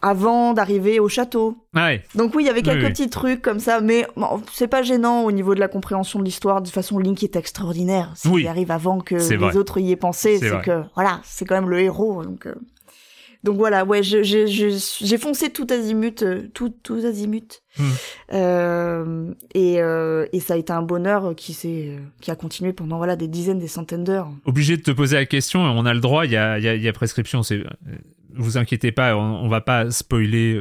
[0.03, 1.57] avant d'arriver au château.
[1.75, 2.03] Ouais.
[2.15, 2.91] Donc oui, il y avait quelques Oui, oui.
[2.93, 6.25] petits trucs comme ça, mais bon, c'est pas gênant au niveau de la compréhension de
[6.25, 6.61] l'histoire.
[6.61, 8.13] De toute façon, Link est extraordinaire.
[8.17, 8.47] S'il Oui.
[8.47, 9.57] arrive avant que les vrai.
[9.57, 12.23] autres y aient pensé, C'est que voilà, c'est quand même le héros.
[12.25, 12.55] Donc, euh,
[13.45, 17.83] donc voilà, ouais, je- je- je- j'ai foncé tout azimut, euh, tout, tout azimut, Hmm.
[18.33, 22.97] Euh, et, euh, et ça a été un bonheur qui s'est, qui a continué pendant
[22.97, 24.31] voilà des dizaines, des centaines d'heures.
[24.45, 26.69] Obligé de te poser la question, on a le droit, il y a, il y
[26.69, 27.43] a- il y a prescription.
[27.43, 27.63] C'est,
[28.35, 30.61] vous inquiétez pas, on, on va pas spoiler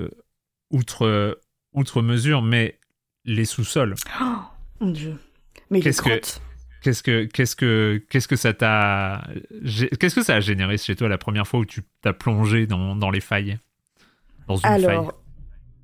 [0.71, 1.39] outre,
[1.73, 2.77] outre mesure, mais
[3.25, 3.95] les sous-sols.
[4.21, 4.25] Oh,
[4.79, 5.15] mon dieu.
[5.71, 6.41] Mais les grottes.
[6.87, 9.27] Qu'est-ce que, qu'est-ce que, qu'est-ce que ça t'a,
[9.99, 12.95] qu'est-ce que ça a généré chez toi la première fois où tu t'as plongé dans,
[12.95, 13.59] dans les failles,
[14.47, 14.85] dans une faille.
[14.85, 15.13] Alors,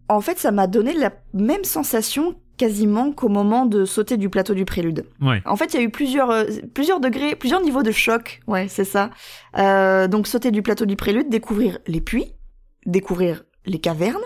[0.08, 4.54] en fait, ça m'a donné la même sensation quasiment qu'au moment de sauter du plateau
[4.54, 5.06] du prélude.
[5.20, 5.42] Ouais.
[5.46, 8.40] En fait, il y a eu plusieurs, euh, plusieurs degrés, plusieurs niveaux de choc.
[8.48, 9.10] Ouais, c'est ça.
[9.58, 12.32] Euh, donc, sauter du plateau du prélude, découvrir les puits,
[12.86, 14.24] découvrir les cavernes,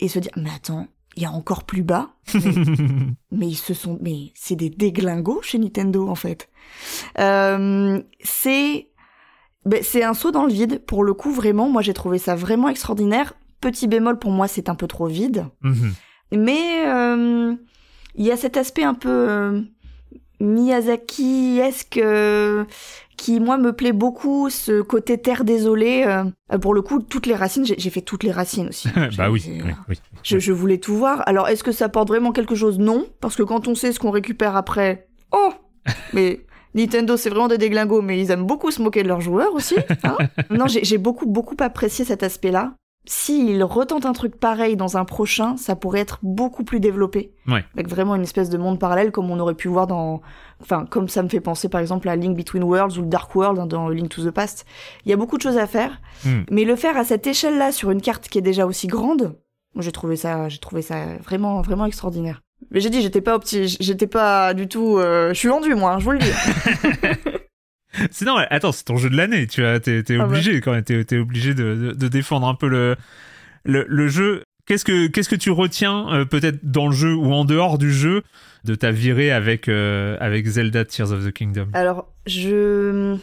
[0.00, 2.10] et se dire, mais attends, il y a encore plus bas.
[2.34, 2.40] Mais,
[3.32, 6.48] mais ils se sont, mais c'est des déglingos chez Nintendo, en fait.
[7.18, 8.88] Euh, c'est,
[9.64, 10.84] ben, c'est un saut dans le vide.
[10.86, 13.34] Pour le coup, vraiment, moi, j'ai trouvé ça vraiment extraordinaire.
[13.60, 15.46] Petit bémol, pour moi, c'est un peu trop vide.
[15.62, 15.94] Mhm.
[16.32, 17.54] Mais euh,
[18.14, 19.62] il y a cet aspect un peu euh,
[20.40, 22.00] Miyazaki-esque
[23.16, 26.04] qui, moi, me plaît beaucoup, ce côté terre désolée.
[26.06, 28.88] euh, euh, pour le coup, toutes les racines, j'ai fait toutes les racines aussi.
[29.16, 29.96] bah oui, J'ai- oui, oui.
[30.22, 31.22] Je, je voulais tout voir.
[31.26, 32.78] Alors, est-ce que ça apporte vraiment quelque chose?
[32.78, 35.08] Non, parce que quand on sait ce qu'on récupère après...
[35.32, 35.50] Oh
[36.12, 36.40] Mais
[36.74, 39.76] Nintendo, c'est vraiment des déglingos, mais ils aiment beaucoup se moquer de leurs joueurs aussi.
[40.04, 40.16] hein.
[40.50, 42.74] non, j'ai beaucoup, beaucoup apprécié cet aspect-là.
[43.08, 47.32] S'ils retentent un truc pareil dans un prochain, ça pourrait être beaucoup plus développé.
[47.46, 47.64] Ouais.
[47.74, 50.20] Avec vraiment une espèce de monde parallèle comme on aurait pu voir dans...
[50.60, 53.34] Enfin, comme ça me fait penser par exemple à Link Between Worlds ou le Dark
[53.36, 54.66] World hein, dans Link to the Past.
[55.04, 56.00] Il y a beaucoup de choses à faire.
[56.24, 56.42] Hmm.
[56.50, 59.36] Mais le faire à cette échelle-là, sur une carte qui est déjà aussi grande,
[59.76, 62.40] moi, j'ai trouvé ça, j'ai trouvé ça vraiment, vraiment extraordinaire.
[62.70, 65.92] Mais j'ai dit, j'étais pas opti, j'étais pas du tout, euh, je suis vendu moi,
[65.92, 66.32] hein, je vous le dis.
[68.10, 69.46] C'est non, attends, c'est ton jeu de l'année.
[69.46, 70.24] Tu as, t'es, t'es Ah ouais.
[70.24, 72.96] obligé quand même, t'es, t'es obligé de, de, de défendre un peu le,
[73.64, 74.42] le, le jeu.
[74.66, 77.92] Qu'est-ce que, qu'est-ce que tu retiens euh, peut-être dans le jeu ou en dehors du
[77.92, 78.22] jeu
[78.64, 81.68] de ta virée avec euh, avec Zelda Tears of the Kingdom?
[81.72, 83.16] Alors, je,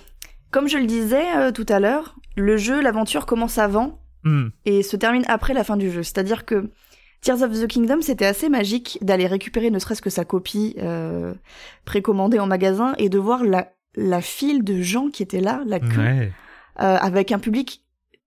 [0.52, 4.52] comme je le disais euh, tout à l'heure, le jeu, l'aventure commence avant Hmm.
[4.64, 6.02] et se termine après la fin du jeu.
[6.02, 6.70] C'est-à-dire que
[7.20, 11.34] Tears of the Kingdom, c'était assez magique d'aller récupérer ne serait-ce que sa copie euh,
[11.84, 15.80] précommandée en magasin et de voir la, la file de gens qui étaient là, la
[15.80, 16.32] queue, Ouais.
[16.82, 17.82] euh, avec un public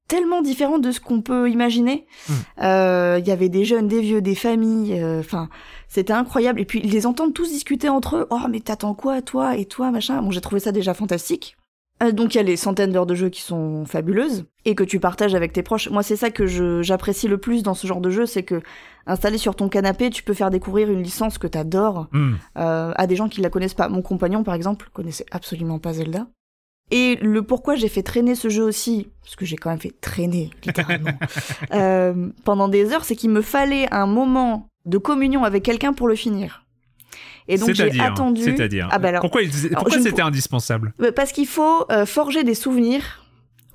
[0.09, 2.06] tellement différent de ce qu'on peut imaginer.
[2.28, 2.32] Mm.
[2.62, 5.01] Euh, Il y avait des jeunes, des vieux, des familles.
[5.01, 5.48] euh, Enfin,
[5.88, 6.60] c'était incroyable.
[6.60, 8.26] Et puis les entendre tous discuter entre eux.
[8.30, 10.22] Oh, mais t'attends quoi, toi et toi, machin.
[10.22, 11.56] Bon, j'ai trouvé ça déjà fantastique.
[12.02, 14.84] Euh, donc il y a les centaines d'heures de jeu qui sont fabuleuses et que
[14.84, 15.88] tu partages avec tes proches.
[15.90, 16.44] Moi, c'est ça que
[16.82, 18.60] j'apprécie le plus dans ce genre de jeu, c'est que
[19.06, 22.34] installé sur ton canapé, tu peux faire découvrir une licence que t'adores Hmm.
[22.59, 23.88] euh, à des gens qui la connaissent pas.
[23.88, 26.26] Mon compagnon, par exemple, connaissait absolument pas Zelda.
[26.90, 29.94] Et le pourquoi j'ai fait traîner ce jeu aussi, parce que j'ai quand même fait
[30.01, 31.10] traîner, littéralement,
[31.72, 36.06] euh, pendant des heures, c'est qu'il me fallait un moment de communion avec quelqu'un pour
[36.09, 36.64] le finir.
[37.48, 38.43] Et donc j'ai c'est-à-dire, attendu.
[38.43, 42.43] c'est-alors, Ah bah pourquoi, il- pourquoi ne c'était indispensable euh, parce qu'il faut euh, forger
[42.43, 43.24] des souvenirs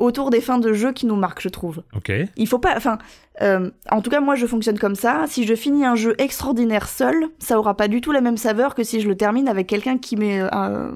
[0.01, 1.83] autour des fins de jeu qui nous marquent, je trouve.
[1.95, 2.11] Ok.
[2.35, 2.97] Il faut pas, enfin,
[3.41, 5.25] euh, en tout cas moi je fonctionne comme ça.
[5.27, 8.75] Si je finis un jeu extraordinaire seul, ça aura pas du tout la même saveur
[8.75, 10.91] que si je le termine avec quelqu'un qui m'est euh,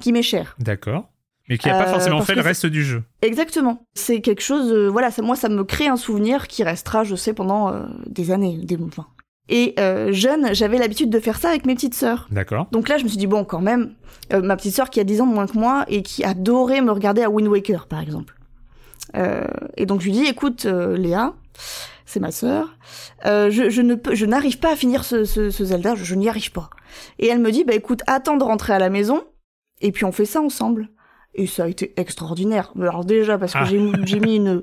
[0.00, 0.56] qui m'est cher.
[0.58, 1.08] D'accord.
[1.48, 3.04] Mais qui n'a pas Euh, forcément fait le reste du jeu.
[3.22, 3.84] Exactement.
[3.94, 7.32] C'est quelque chose, voilà, ça, moi ça me crée un souvenir qui restera, je sais,
[7.34, 7.72] pendant
[8.06, 9.06] des années, des enfin.
[9.48, 12.26] Et euh, jeune, j'avais l'habitude de faire ça avec mes petites sœurs.
[12.32, 12.66] D'accord.
[12.72, 13.92] Donc là, je me suis dit, bon, quand même,
[14.32, 16.80] euh, ma petite sœur qui a 10 ans de moins que moi et qui adorait
[16.80, 18.34] me regarder à Wind Waker, par exemple.
[19.16, 21.34] Euh, et donc je lui dis, écoute, euh, Léa,
[22.04, 22.76] c'est ma sœur,
[23.24, 26.04] euh, je, je ne peux, je n'arrive pas à finir ce, ce, ce Zelda, je,
[26.04, 26.70] je n'y arrive pas.
[27.18, 29.24] Et elle me dit, bah écoute, attends de rentrer à la maison,
[29.80, 30.88] et puis on fait ça ensemble.
[31.34, 32.72] Et ça a été extraordinaire.
[32.80, 33.64] Alors déjà, parce que Ah.
[33.64, 34.62] j'ai j'ai mis une,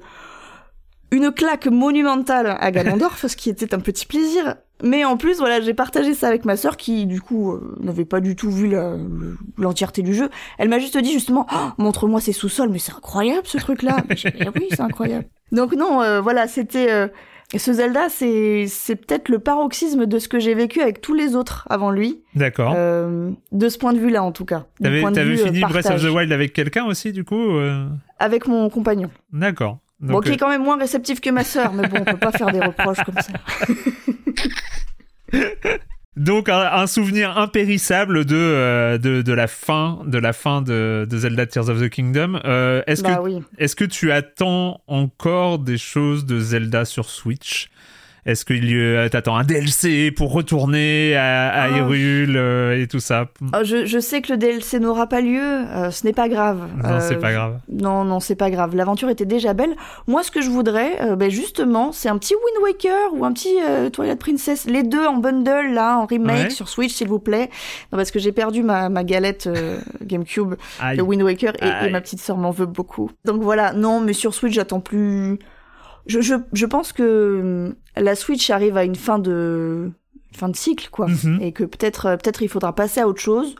[1.12, 4.56] une claque monumentale à Ganondorf, ce qui était un petit plaisir.
[4.82, 8.06] Mais en plus, voilà, j'ai partagé ça avec ma sœur qui, du coup, euh, n'avait
[8.06, 8.74] pas du tout vu
[9.58, 10.30] l'entièreté du jeu.
[10.58, 13.98] Elle m'a juste dit, justement, Oh, montre-moi ces sous-sols, mais c'est incroyable ce truc-là.
[14.10, 14.26] Dit,
[14.56, 15.26] oui, c'est incroyable.
[15.52, 16.92] Donc non, euh, voilà, c'était...
[16.92, 17.08] euh,
[17.56, 21.36] ce Zelda, c'est c'est peut-être le paroxysme de ce que j'ai vécu avec tous les
[21.36, 22.24] autres avant lui.
[22.34, 22.74] D'accord.
[22.76, 24.66] Euh, de ce point de vue-là, en tout cas.
[24.82, 26.04] T'avais point de t'avais vue, euh, fini Breath of partage.
[26.04, 27.86] the Wild avec quelqu'un aussi, du coup euh?
[28.18, 29.12] Avec mon compagnon.
[29.34, 29.78] D'accord.
[30.12, 32.32] Bon, qui est quand même moins réceptif que ma sœur, mais bon, on peut pas
[32.32, 33.34] faire des reproches comme ça.
[36.16, 41.08] Donc un, un souvenir impérissable de, euh, de de la fin de la fin de,
[41.10, 42.40] de Zelda Tears of the Kingdom.
[42.46, 43.42] Euh, est-ce bah que oui.
[43.58, 47.72] est-ce que tu attends encore des choses de Zelda sur Switch?
[48.26, 51.70] Est-ce qu'il y a t'attends un DLC pour retourner à, à Ah.
[51.70, 53.28] Hyrule euh, et tout ça?
[53.42, 56.68] Oh, je, je sais que le DLC n'aura pas lieu, euh, ce n'est pas grave.
[56.82, 57.60] Non, Euh, c'est pas grave.
[57.70, 58.76] Non, non, c'est pas grave.
[58.76, 59.76] L'aventure était déjà belle.
[60.08, 63.34] Moi, ce que je voudrais, euh, ben, justement, c'est un petit Wind Waker ou un
[63.34, 64.66] petit euh, Twilight Princess.
[64.66, 66.50] Les deux en bundle, là, en remake Ouais.
[66.50, 67.50] sur Switch, s'il vous plaît.
[67.92, 70.56] Non, parce que j'ai perdu ma, ma galette euh, GameCube,
[70.96, 73.12] le Wind Waker, et, et ma petite sœur m'en veut beaucoup.
[73.26, 75.40] Donc voilà, non, mais sur Switch, j'attends plus...
[76.06, 79.92] Je, je, je pense que hum, la Switch arrive à une fin de,
[80.36, 81.08] fin de cycle, quoi.
[81.08, 81.40] Mhm.
[81.42, 83.56] Et que peut-être euh, peut-être il faudra passer à autre chose.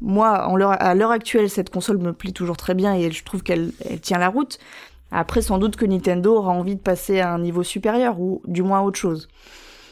[0.00, 3.42] Moi, en à l'heure actuelle, cette console me plaît toujours très bien et je trouve
[3.42, 4.58] qu'elle elle tient la route.
[5.10, 8.62] Après, sans doute que Nintendo aura envie de passer à un niveau supérieur ou du
[8.62, 9.28] moins à autre chose.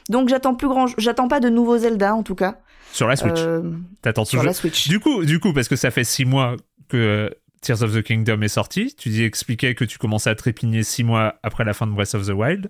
[0.09, 2.59] Donc j'attends plus grand, j'attends pas de nouveaux Zelda en tout cas.
[2.93, 3.33] Sur la Switch.
[3.39, 3.62] Euh,
[4.03, 4.47] T'attends sur toujours.
[4.47, 4.89] la Switch.
[4.89, 6.55] Du coup, du coup, parce que ça fait six mois
[6.89, 7.35] que
[7.67, 11.03] Tears of the Kingdom est sorti, tu dis expliquais que tu commençais à trépigner six
[11.03, 12.69] mois après la fin de Breath of the Wild.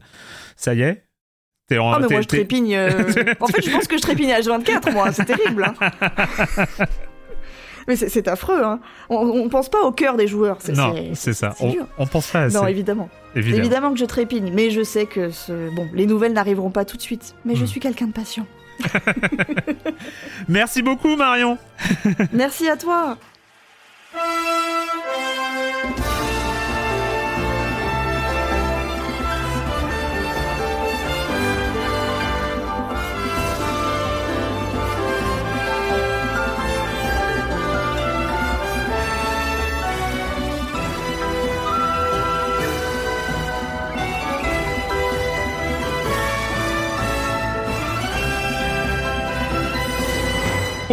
[0.57, 1.05] Ça y est
[1.69, 2.75] T'es en- Ah mais moi je trépigne.
[2.75, 2.91] euh,
[3.41, 5.65] En fait, je pense que je trépigne à H24 moi, c'est terrible.
[5.65, 5.75] hein.
[7.89, 8.63] Mais c'est- affreux.
[8.65, 8.81] Hein.
[9.11, 10.59] On, on pense pas au cœur des joueurs.
[10.75, 11.55] Non, c'est- ça.
[11.61, 12.57] On, on pense pas assez.
[12.57, 13.09] Non, évidemment.
[13.35, 13.59] évidemment.
[13.65, 15.69] Évidemment que je trépigne, mais je sais que ce...
[15.75, 17.35] bon, les nouvelles n'arriveront pas tout de suite.
[17.45, 17.67] Mais je Hmm.
[17.67, 18.47] suis quelqu'un de patient.
[20.49, 21.59] Merci beaucoup, Marion.
[22.33, 23.19] Merci à toi.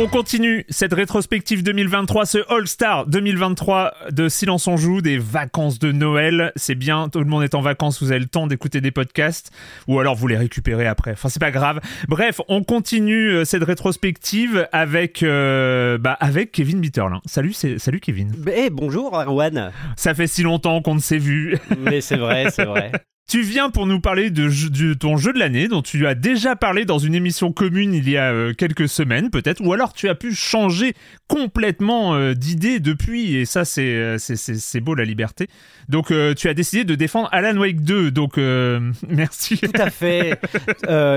[0.03, 5.93] On continue cette rétrospective 2023, ce All-Star 2023 de Silence on joue, des vacances de
[5.93, 6.51] Noël.
[6.57, 9.53] C'est bien, tout le monde est en vacances, vous avez le temps d'écouter des podcasts,
[9.87, 11.11] ou alors vous les récupérez après.
[11.13, 11.79] Enfin, c'est pas grave.
[12.09, 17.21] Bref, on continue euh, cette rétrospective avec, euh, bah, avec Kevin Bitterlin.
[17.25, 18.33] Salut, salut Kevin.
[18.53, 19.71] Eh, bonjour Erwan.
[19.95, 21.57] Ça fait si longtemps qu'on ne s'est vu.
[21.79, 22.91] Mais c'est vrai, c'est vrai.
[23.25, 26.83] Tu viens pour nous parler de, ton jeu de l'année dont tu as déjà parlé
[26.85, 30.13] dans une émission commune il y a euh, quelques semaines peut-être, ou alors tu as
[30.13, 30.93] pu changer
[31.27, 35.47] complètement euh, d'idée depuis, et ça c'est, euh, c'est, c'est, beau la liberté.
[35.89, 38.37] Donc tu as décidé de défendre Alan Wake 2, donc
[39.07, 39.57] merci.
[39.57, 40.39] Tout à fait.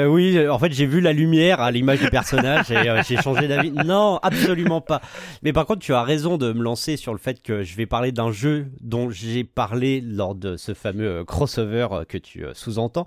[0.08, 3.72] Oui, en fait, j'ai vu la lumière à l'image du personnage et j'ai changé d'avis.
[3.72, 5.02] Non, absolument pas.
[5.42, 7.86] Mais par contre, tu as raison de me lancer sur le fait que je vais
[7.86, 12.52] parler d'un jeu dont j'ai parlé lors de ce fameux crossover euh, que tu euh,
[12.54, 13.06] sous-entends.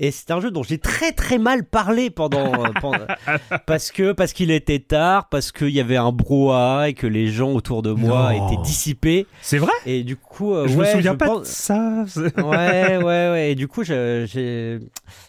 [0.00, 2.98] Et c'est un jeu dont j'ai très très mal parlé pendant, euh, pendant-
[3.66, 7.28] parce que parce qu'il était tard, parce qu'il y avait un brouhaha et que les
[7.28, 8.46] gens autour de moi Non.
[8.48, 9.26] étaient dissipés.
[9.42, 9.72] C'est vrai?
[9.86, 12.04] Et du coup, euh, Je me souviens pas pense- de ça.
[12.38, 13.50] Ouais, ouais, ouais.
[13.52, 14.78] Et du coup, j'ai,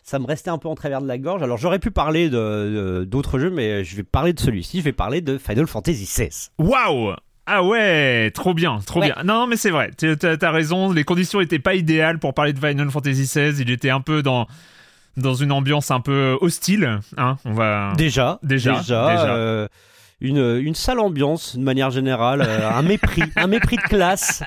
[0.03, 1.43] ça me restait un peu en travers de la gorge.
[1.43, 4.79] Alors, j'aurais pu parler de- d'autres jeux, mais je vais parler de celui-ci.
[4.79, 6.49] Je vais parler de Final Fantasy XVI.
[6.57, 7.13] Waouh
[7.49, 9.11] ah ouais, trop bien, trop Ouais.
[9.13, 9.23] bien.
[9.23, 12.53] Non, mais c'est vrai, tu as, t'as raison, les conditions étaient pas idéales pour parler
[12.53, 14.47] de Final Fantasy XVI, il était un peu dans,
[15.17, 17.93] dans une ambiance un peu hostile, hein, on va...
[17.97, 19.05] Déjà, Déjà, déjà.
[19.35, 19.67] euh,
[20.21, 24.43] une, une sale ambiance, de manière générale, euh, un mépris, un mépris de classe.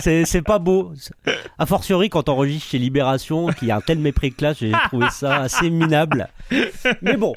[0.00, 0.92] C'est, c'est pas beau.
[1.60, 4.58] A fortiori, quand on enregistre chez Libération, qu'il y a un tel mépris de classe,
[4.58, 6.26] j'ai trouvé ça assez minable.
[7.02, 7.34] Mais bon.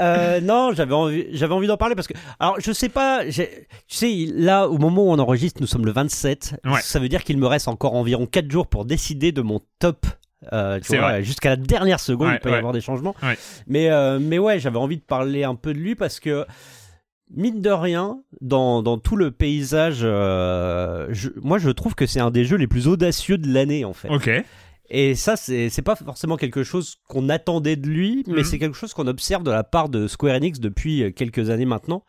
[0.00, 3.42] Euh, non, j'avais envie, j'avais envie d'en parler parce que, alors, je sais pas, tu
[3.88, 6.60] sais, là, au moment où on enregistre, nous sommes le 27.
[6.64, 6.80] Ouais.
[6.82, 10.06] Ça veut dire qu'il me reste encore environ 4 jours pour décider de mon top.
[10.52, 10.78] Euh,
[11.22, 12.58] jusqu'à la dernière seconde, Ouais, il peut y ouais.
[12.58, 13.14] avoir des changements.
[13.66, 16.46] Mais, euh, mais ouais, j'avais envie de parler un peu de lui parce que,
[17.34, 22.20] mine de rien, dans, dans tout le paysage, euh, je- moi je trouve que c'est
[22.20, 24.08] un des jeux les plus audacieux de l'année en fait.
[24.08, 24.30] Ok,
[24.90, 28.44] Et ça, c'est pas forcément quelque chose qu'on attendait de lui, mais Mhm.
[28.44, 31.66] c'est quelque chose qu'on observe de la part de Square Enix depuis euh, quelques années
[31.66, 32.04] maintenant.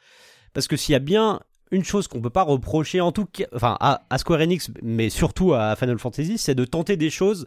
[0.54, 1.42] Parce que s'il y a bien
[1.72, 5.10] une chose qu'on peut pas reprocher, en tout cas, enfin à, à Square Enix, mais
[5.10, 7.46] surtout à Final Fantasy, c'est de tenter des choses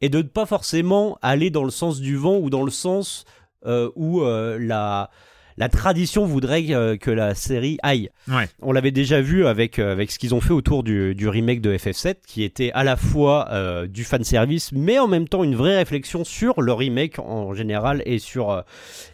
[0.00, 3.24] et de ne pas forcément aller dans le sens du vent ou dans le sens
[3.66, 5.10] euh, où euh, la
[5.56, 8.10] la tradition voudrait euh, que la série aille.
[8.28, 8.48] Ouais.
[8.62, 11.60] On l'avait déjà vu avec, euh, avec ce qu'ils ont fait autour du, du remake
[11.60, 15.56] de FF7, qui était à la fois euh, du fanservice, mais en même temps une
[15.56, 18.62] vraie réflexion sur le remake en général et sur, euh,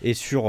[0.02, 0.48] et sur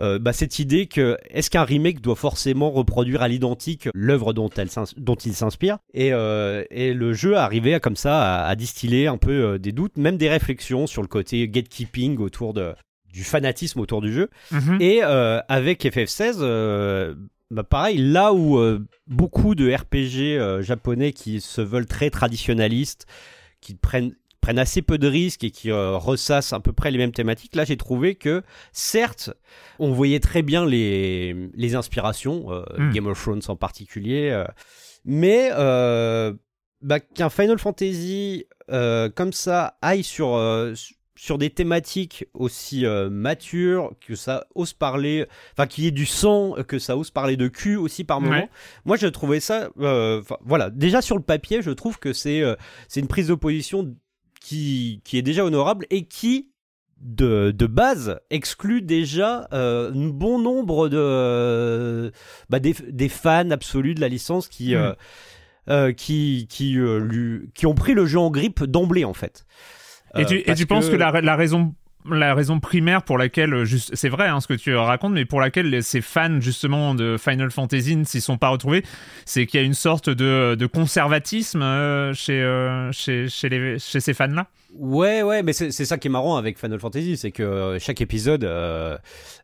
[0.00, 4.48] euh, bah, cette idée que est-ce qu'un remake doit forcément reproduire à l'identique l'œuvre dont,
[4.56, 5.78] elle dont il s'inspire?
[5.92, 9.58] Et, euh, et le jeu arrivait à, comme ça à, à distiller un peu euh,
[9.58, 12.74] des doutes, même des réflexions sur le côté gatekeeping autour de,
[13.12, 14.30] du fanatisme autour du jeu.
[14.50, 14.78] Mhm.
[14.80, 17.14] Et euh, avec FF16, euh,
[17.50, 23.06] bah pareil, là où euh, beaucoup de RPG japonais qui se veulent très traditionnalistes,
[23.60, 27.12] qui prennent prennent assez peu de risques et qui ressassent à peu près les mêmes
[27.12, 29.30] thématiques, là j'ai trouvé que certes,
[29.78, 32.92] on voyait très bien les, les inspirations, euh, Mm.
[32.92, 34.44] Game of Thrones en particulier,
[35.04, 35.50] mais
[36.80, 40.28] bah, qu'un Final Fantasy comme ça aille sur,
[41.20, 46.06] sur des thématiques aussi euh, matures, que ça ose parler, enfin qu'il y ait du
[46.06, 48.36] sang, que ça ose parler de cul aussi par moment.
[48.36, 48.48] Ouais.
[48.84, 52.54] Moi, je trouvais ça, euh, voilà, déjà sur le papier, je trouve que c'est euh,
[52.86, 53.96] c'est une prise de position
[54.40, 56.50] qui, qui est déjà honorable et qui
[57.00, 62.12] de, de base exclut déjà euh, un bon nombre de
[62.48, 64.78] bah, des, des fans absolus de la licence qui Mm.
[64.78, 64.92] euh,
[65.70, 69.44] euh, qui qui, euh, lui- qui ont pris le jeu en grippe d'emblée en fait.
[70.16, 71.74] Et Euh, tu, et parce tu penses que, la, la raison
[72.10, 75.24] la raison primaire pour laquelle euh, juste c'est vrai hein, ce que tu racontes mais
[75.24, 78.82] pour laquelle ces fans justement de Final Fantasy ne s'y sont pas retrouvés
[79.26, 83.78] c'est qu'il y a une sorte de, de conservatisme euh, chez, euh, chez chez les
[83.78, 84.46] chez ces fans là
[84.78, 88.00] Ouais, ouais, mais c'est ça qui est marrant avec Final Fantasy, c'est que euh, chaque
[88.00, 88.96] épisode euh,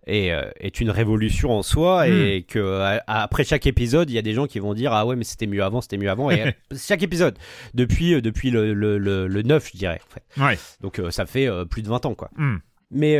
[0.06, 4.22] est, euh, est une révolution en soi et que après chaque épisode, il y a
[4.22, 6.54] des gens qui vont dire ah ouais mais c'était mieux avant, c'était mieux avant et
[6.76, 7.36] chaque épisode
[7.74, 10.00] depuis depuis le, le, le, le 9 je dirais.
[10.08, 10.40] En fait.
[10.40, 12.30] ouais Donc euh, ça fait euh, plus de 20 ans quoi.
[12.36, 12.58] Hmm.
[12.92, 13.18] Mais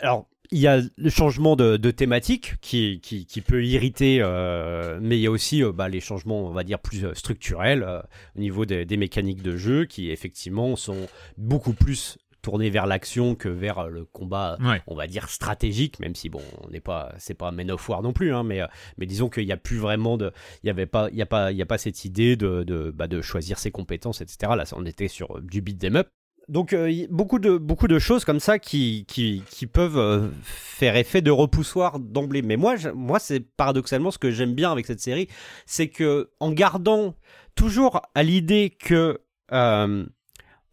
[0.00, 4.98] alors, il y a le changement de, de thématique qui, qui, qui peut irriter, euh,
[5.02, 7.82] mais il y a aussi euh, bah, les changements, on va dire, plus euh, structurels
[7.82, 8.00] euh,
[8.36, 11.06] au niveau des, des mécaniques de jeu qui, effectivement, sont
[11.36, 14.80] beaucoup plus tournés vers l'action que vers le combat, Ouais.
[14.86, 18.00] on va dire, stratégique, même si, bon, on n'est pas, c'est pas Men of War
[18.00, 18.60] non plus, hein, mais,
[18.96, 20.30] mais disons qu'il n'y a plus vraiment de,
[20.62, 22.62] il y avait pas, il y a pas, il y a pas cette idée de,
[22.62, 24.52] de, bah, de choisir ses compétences, etc.
[24.56, 26.08] Là, on était sur du beat them up.
[26.48, 30.28] Donc euh, y- beaucoup de beaucoup de choses comme ça qui qui, qui peuvent euh,
[30.42, 32.40] faire effet de repoussoir d'emblée.
[32.42, 35.28] Mais moi je- moi c'est paradoxalement ce que j'aime bien avec cette série,
[35.66, 37.14] c'est que en gardant
[37.54, 39.20] toujours à l'idée que
[39.52, 40.06] euh,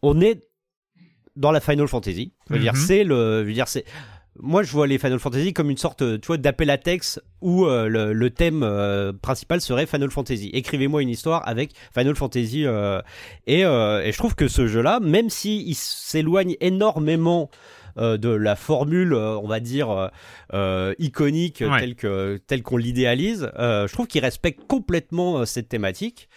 [0.02, 0.48] on est
[1.36, 2.34] dans la Final Fantasy.
[2.50, 2.80] Je veux dire Mhm.
[2.80, 3.84] c'est le je veux dire c'est
[4.42, 7.66] moi, je vois les Final Fantasy comme une sorte, tu vois, d'appel à texte où
[7.66, 10.50] euh, le, le thème euh, principal serait Final Fantasy.
[10.54, 12.66] Écrivez-moi une histoire avec Final Fantasy.
[12.66, 13.02] euh,
[13.48, 17.50] et, et je trouve que ce jeu-là, même si il s'éloigne énormément
[17.98, 20.10] de la formule, on va dire
[21.00, 21.96] iconique Ouais.
[22.48, 26.28] telle qu'on l'idéalise, je trouve qu'il respecte complètement cette thématique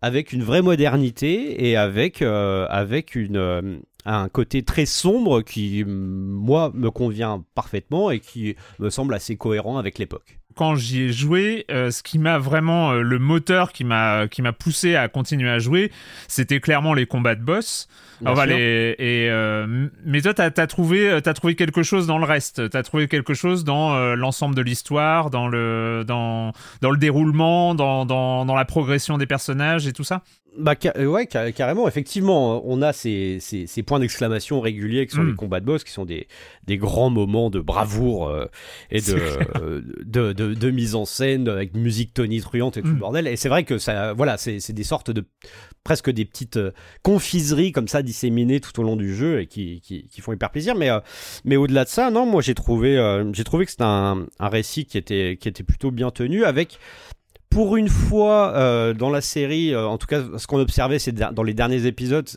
[0.00, 5.84] avec une vraie modernité et avec euh, avec une euh, un côté très sombre qui
[5.86, 10.38] moi me convient parfaitement et qui me semble assez cohérent avec l'époque.
[10.56, 14.42] quand j'y ai joué, euh, ce qui m'a vraiment euh, le moteur qui m'a qui
[14.42, 15.92] m'a poussé à continuer à jouer,
[16.26, 17.86] c'était clairement les combats de boss.
[18.32, 22.24] Enfin, les- et euh, mais toi, t'as as trouvé t'as trouvé quelque chose dans le
[22.24, 22.68] reste.
[22.70, 28.04] T'as trouvé quelque chose dans l'ensemble de l'histoire, dans le dans dans le déroulement, dans,
[28.06, 30.22] dans dans la progression des personnages et tout ça?
[30.56, 35.06] Bah ca- euh, ouais, ca- carrément, effectivement, on a ces, ces, ces points d'exclamation réguliers
[35.06, 35.28] qui sont Mm.
[35.28, 36.26] les combats de boss, qui sont des,
[36.66, 38.46] des grands moments de bravoure euh,
[38.90, 39.14] et de,
[39.62, 43.26] euh, de, de, de mise en scène avec musique tonitruante et tout le bordel.
[43.28, 45.24] Et c'est vrai que ça, voilà, c'est des sortes de
[45.84, 46.72] presque des petites euh,
[47.02, 50.50] confiseries comme ça disséminées tout au long du jeu et qui, qui, qui font hyper
[50.50, 50.74] plaisir.
[50.74, 50.98] Mais, euh,
[51.44, 54.48] mais au-delà de ça, non, moi j'ai trouvé, euh, j'ai trouvé que c'était un, un
[54.48, 56.78] récit qui était, qui était plutôt bien tenu avec
[57.50, 61.12] pour une fois euh, dans la série, euh, en tout cas ce qu'on observait c'est
[61.12, 62.28] dans les derniers épisodes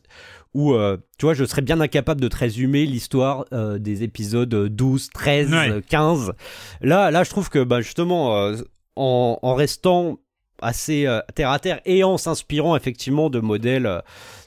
[0.53, 3.45] où euh, tu vois je serais bien incapable de te résumer l'histoire
[3.79, 5.69] des épisodes 12, 13, Ouais.
[5.69, 6.33] euh, 15.
[6.81, 8.51] Là là je trouve que bah, justement
[8.95, 10.17] en, en restant
[10.61, 14.01] assez terre à terre et en s'inspirant effectivement de modèles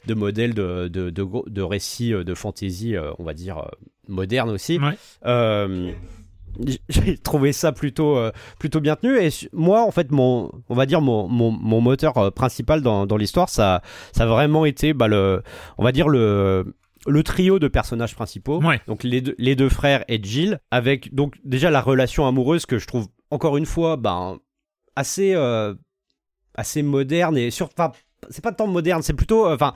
[0.05, 3.69] de modèles de, de, de, récits de fantasy on va dire
[4.07, 4.95] modernes aussi Ouais.
[6.89, 10.85] j'ai trouvé ça plutôt euh, plutôt bien tenu et moi en fait mon on va
[10.85, 13.81] dire mon, mon, mon moteur euh, principal dans, dans l'histoire ça
[14.13, 15.43] ça a vraiment été bah, le
[15.77, 16.75] on va dire le
[17.07, 18.81] le trio de personnages principaux Ouais.
[18.87, 22.79] donc les deux, les deux frères et Jill avec donc déjà la relation amoureuse que
[22.79, 24.37] je trouve encore une fois ben
[24.95, 25.73] assez euh,
[26.55, 27.91] assez moderne et sur enfin
[28.29, 29.73] c'est pas tant moderne, c'est plutôt, enfin,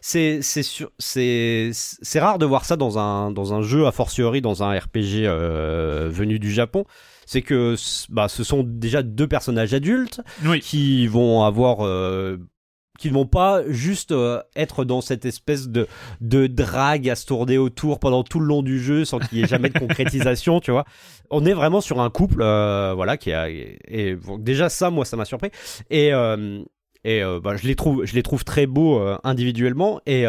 [0.00, 4.78] c'est c'est rare de voir ça dans un dans un jeu a fortiori dans un
[4.78, 6.84] RPG euh, venu du Japon.
[7.28, 7.74] C'est que
[8.08, 10.20] bah, ce sont déjà deux personnages adultes
[10.60, 12.38] qui vont avoir euh,
[12.98, 15.86] qui ne vont pas juste euh, être dans cette espèce de,
[16.20, 19.42] de drague à se tourner autour pendant tout le long du jeu sans qu'il y
[19.42, 20.84] ait jamais de concrétisation, tu vois.
[21.30, 25.16] On est vraiment sur un couple, euh, voilà, qui a, et, déjà ça, moi, ça
[25.16, 25.50] m'a surpris.
[25.90, 26.62] Et, euh,
[27.06, 30.00] et bah, je les trouve, je les trouve très beaux individuellement.
[30.06, 30.24] Et,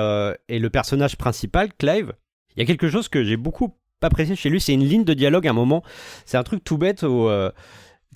[0.48, 2.14] et le personnage principal, Clive,
[2.56, 5.14] il y a quelque chose que j'ai beaucoup apprécié chez lui, c'est une ligne de
[5.14, 5.84] dialogue à un moment.
[6.26, 7.04] C'est un truc tout bête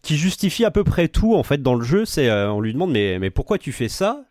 [0.01, 2.05] qui justifie à peu près tout en fait dans le jeu.
[2.05, 4.23] C'est on lui demande mais mais pourquoi tu fais ça?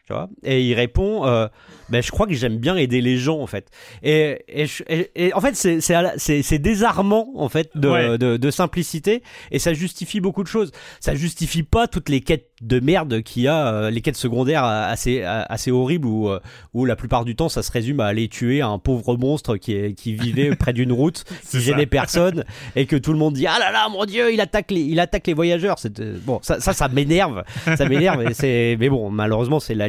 [0.43, 1.49] Et il répond, euh,
[1.91, 3.69] ben, je crois que j'aime bien aider les gens en fait.
[4.03, 10.43] Et, et, en fait, c'est, désarmant en fait de, de, simplicité et ça justifie beaucoup
[10.43, 10.73] de choses.
[11.01, 14.65] Ça justifie pas toutes les quêtes de merde qu'il y a, euh, les quêtes secondaires
[14.65, 16.41] assez, assez horribles où, euh,
[16.75, 19.95] où la plupart du temps ça se résume à aller tuer un pauvre monstre qui,
[19.95, 22.45] qui vivait près d'une route, qui gênait personne
[22.77, 25.01] et que tout le monde dit ah là là mon dieu il attaque les, il
[25.01, 25.77] attaque les voyageurs.
[26.25, 28.23] Bon ça ça, ça m'énerve, ça m'énerve.
[28.43, 29.89] mais bon malheureusement c'est la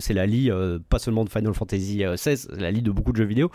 [0.00, 3.12] c'est la lie euh, pas seulement de Final Fantasy XVI, euh, la lie de beaucoup
[3.12, 3.50] de jeux vidéo.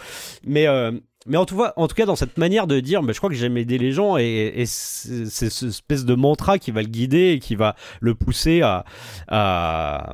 [0.46, 0.92] Mais euh,
[1.30, 3.92] mais en tout, cas, dans cette manière de dire, je crois que j'aime aider les
[3.92, 8.16] gens et, c'est cette espèce de mantra qui va le guider et qui va le
[8.16, 8.86] pousser à,
[9.28, 10.14] à,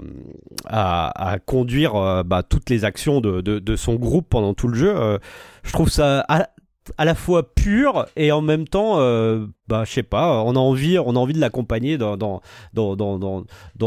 [1.45, 5.19] conduire bah, toutes les actions de, son groupe pendant tout le jeu.
[5.61, 6.25] je trouve ça
[6.97, 10.59] à la fois pur et en même temps, euh, bah, je sais pas, on a
[10.59, 12.41] envie, on a envie de l'accompagner dans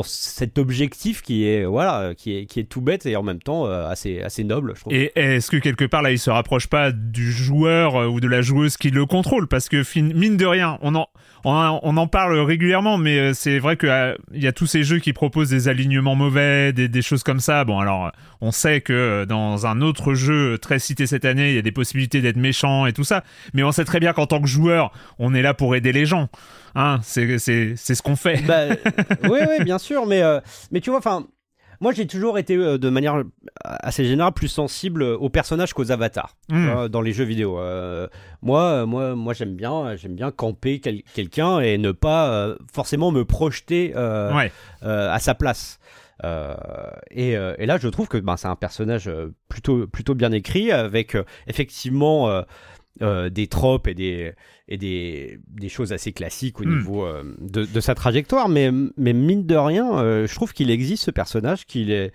[0.03, 3.67] cet objectif qui est, voilà, qui est, qui est tout bête et en même temps
[3.67, 4.93] euh, assez, assez noble, je trouve.
[4.93, 8.29] Et est-ce que quelque part là, il se rapproche pas du joueur euh, ou de
[8.29, 9.49] la joueuse qui le contrôle?
[9.49, 11.09] Parce que mine de rien, on en,
[11.45, 15.51] on, en parle régulièrement, mais c'est vrai qu'il y a tous ces jeux qui proposent
[15.51, 17.65] des alignements mauvais, des, des choses comme ça.
[17.65, 21.59] Bon, alors, on sait que dans un autre jeu très cité cette année, il y
[21.59, 23.23] a des possibilités d'être méchant et tout ça.
[23.55, 26.07] Mais on sait très bien qu'en tant que joueur, on est là pour aider les
[26.07, 26.29] gens.
[26.75, 28.45] Hein, c'est, ce qu'on fait.
[28.47, 28.67] Bah,
[29.25, 30.07] oui, oui, bien sûr.
[30.07, 30.41] Mais, euh,
[30.71, 31.27] mais tu vois, enfin.
[31.81, 33.23] Moi, j'ai toujours été euh, de manière
[33.63, 36.89] assez générale plus sensible aux personnages qu'aux avatars hmm.
[36.89, 37.59] dans les jeux vidéo.
[37.59, 38.09] Euh,
[38.43, 43.95] moi, moi, moi, j'aime bien, j'aime bien camper quelqu'un et ne pas forcément me projeter
[43.95, 45.79] à sa place.
[47.11, 49.11] Et, et, là, je trouve que ben, c'est un personnage
[49.49, 51.17] plutôt, plutôt bien écrit, avec
[51.47, 52.43] effectivement
[53.03, 54.33] euh, des tropes et des
[54.69, 56.79] et des, des choses assez classiques au hmm.
[56.79, 60.71] niveau euh, de, de, sa trajectoire mais mais mine de rien euh, je trouve qu'il
[60.71, 62.13] existe ce personnage qu'il est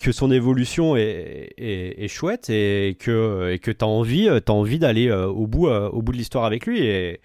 [0.00, 4.78] que son évolution est, est, est, chouette et que et que t'as envie as envie
[4.78, 7.20] d'aller au bout au bout de l'histoire avec lui et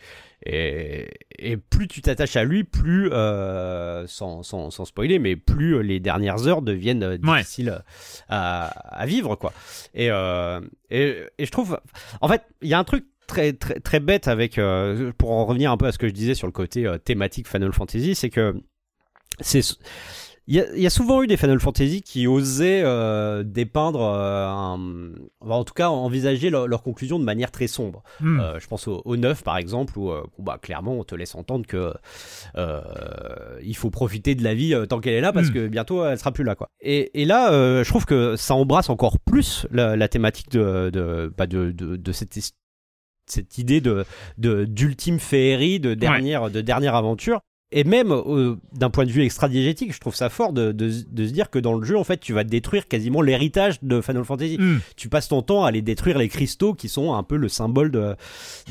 [0.45, 1.07] et,
[1.39, 5.99] et, plus tu t'attaches à lui, plus, euh, sans, sans, sans, spoiler, mais plus les
[6.01, 7.81] dernières heures deviennent difficiles
[8.27, 9.53] à, à, vivre, quoi.
[9.93, 10.59] Et, euh,
[10.89, 11.79] et, et, je trouve,
[12.19, 15.45] en fait, il y a un truc très, très, très bête avec, euh, pour en
[15.45, 18.15] revenir un peu à ce que je disais sur le côté euh, thématique Final Fantasy,
[18.15, 18.55] c'est que
[19.39, 19.61] c'est
[20.45, 25.73] il y, a, souvent eu des Final Fantasy qui osaient euh, dépeindre, euh, en tout
[25.73, 28.03] cas envisager leur, conclusion de manière très sombre.
[28.19, 28.41] Hmm.
[28.41, 31.93] Euh, je pense au, 9 par exemple, où, bah, clairement on te laisse entendre que
[33.61, 35.53] il faut profiter de la vie tant qu'elle est là parce hmm.
[35.53, 36.55] que bientôt elle sera plus là.
[36.55, 36.69] Quoi.
[36.81, 37.49] Et, et là,
[37.81, 42.35] je trouve que ça embrasse encore plus la, thématique de, de, bah, de, de, cette
[43.25, 44.05] cette idée de
[44.37, 47.39] d'ultime féerie de dernière de dernière aventure
[47.73, 51.27] et même euh, d'un point de vue extra-diégétique, je trouve ça fort de, de, de,
[51.27, 54.23] se dire que dans le jeu, en fait, tu vas détruire quasiment l'héritage de Final
[54.23, 54.57] Fantasy.
[54.59, 54.77] Hmm.
[54.95, 57.89] Tu passes ton temps à aller détruire les cristaux qui sont un peu le symbole
[57.89, 58.15] de,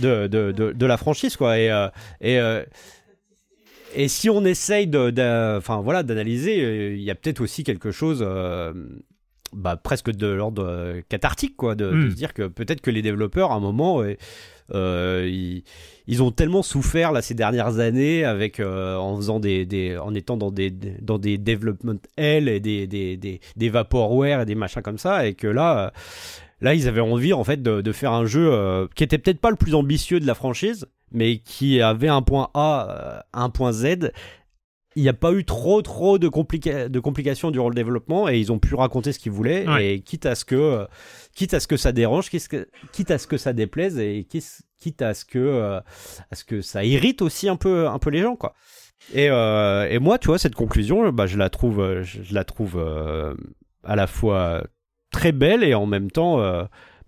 [0.01, 1.59] de, de, de la franchise, quoi.
[1.59, 1.89] Et, euh,
[2.20, 2.62] et, euh,
[3.97, 8.24] et si on essaye de, enfin voilà, d'analyser, il y a peut-être aussi quelque chose.
[9.53, 12.11] Bah, presque de l'ordre cathartique quoi de, hmm.
[12.11, 14.03] se dire que peut-être que les développeurs à un moment
[14.74, 15.65] euh, ils,
[16.07, 20.15] ils, ont tellement souffert là ces dernières années avec euh, en faisant des, des, en
[20.15, 24.55] étant dans des dans des development L et des des, des, des vaporware et des
[24.55, 25.91] machins comme ça et que là euh,
[26.61, 29.51] là ils avaient envie en fait de, de faire un jeu qui était peut-être pas
[29.51, 34.12] le plus ambitieux de la franchise mais qui avait un point A un point Z
[34.97, 36.28] il n'y a pas eu trop trop de,
[36.89, 40.27] de complications durant le développement et ils ont pu raconter ce qu'ils voulaient et quitte
[40.27, 40.86] à ce que
[41.35, 45.14] quitte à ce que ça dérange quitte à ce que ça déplaise et quitte à
[45.14, 45.81] ce que euh,
[46.31, 48.55] à ce que ça irrite aussi un peu un peu les gens quoi.
[49.14, 52.77] Et, euh, et moi tu vois cette conclusion bah, je la trouve je, la trouve
[52.77, 53.35] euh,
[53.82, 54.64] à la fois
[55.10, 56.39] très belle et en même temps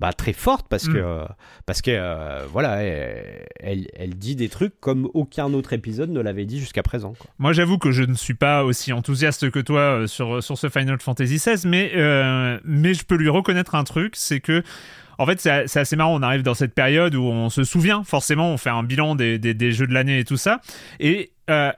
[0.05, 1.24] bah, très forte parce que
[1.66, 6.60] parce que voilà, elle, elle, dit des trucs comme aucun autre épisode ne l'avait dit
[6.60, 7.14] jusqu'à présent.
[7.39, 11.01] Moi, j'avoue que je ne suis pas aussi enthousiaste que toi sur sur ce Final
[11.01, 11.93] Fantasy XVI, mais
[12.64, 14.62] mais je peux lui reconnaître un truc, c'est que
[15.18, 16.14] en fait, c'est assez marrant.
[16.18, 19.39] On arrive dans cette période où on se souvient, forcément, on fait un bilan des,
[19.39, 20.60] des, jeux de l'année et tout ça.
[21.01, 21.72] Et euh,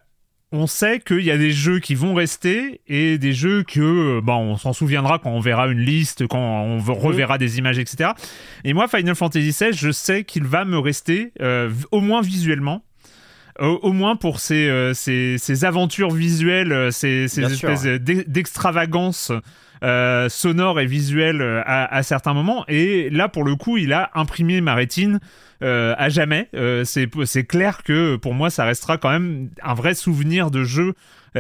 [0.57, 4.37] on sait qu'il y a des jeux qui vont rester et des jeux que, bon,
[4.37, 8.11] on s'en souviendra quand on verra une liste, quand on reverra des images, etc.
[8.65, 12.83] Et moi, Final Fantasy XVI, je sais qu'il va me rester, euh, au moins visuellement.
[13.59, 14.93] Au, moins pour ces, euh,
[15.63, 19.33] aventures visuelles, ces, ces espèces d'extravagance
[19.85, 22.65] euh, sonore et visuel euh, à, certains moments.
[22.67, 25.21] Et là, pour le coup, il a imprimé ma rétine
[25.63, 26.49] euh, à jamais.
[26.85, 30.95] c'est clair que pour moi, ça restera quand même un vrai souvenir de jeu,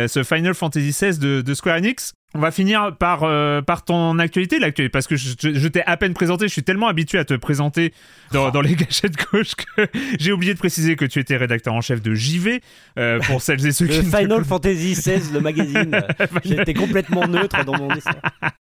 [0.09, 2.12] ce Final Fantasy XVI de, de Square Enix.
[2.36, 6.12] On va finir par, euh, par ton actualité, l'actualité, parce que je, t'ai à peine
[6.12, 7.94] présenté, je suis tellement habitué à te présenter
[8.31, 9.86] dans, dans les gâchettes gauche que
[10.18, 12.60] j'ai oublié de préciser que tu étais rédacteur en chef de JV,
[12.98, 14.02] euh, pour celles et ceux qui...
[14.02, 15.98] Final Fantasy XVI, le magazine.
[16.44, 18.16] J'étais complètement neutre dans mon dessin.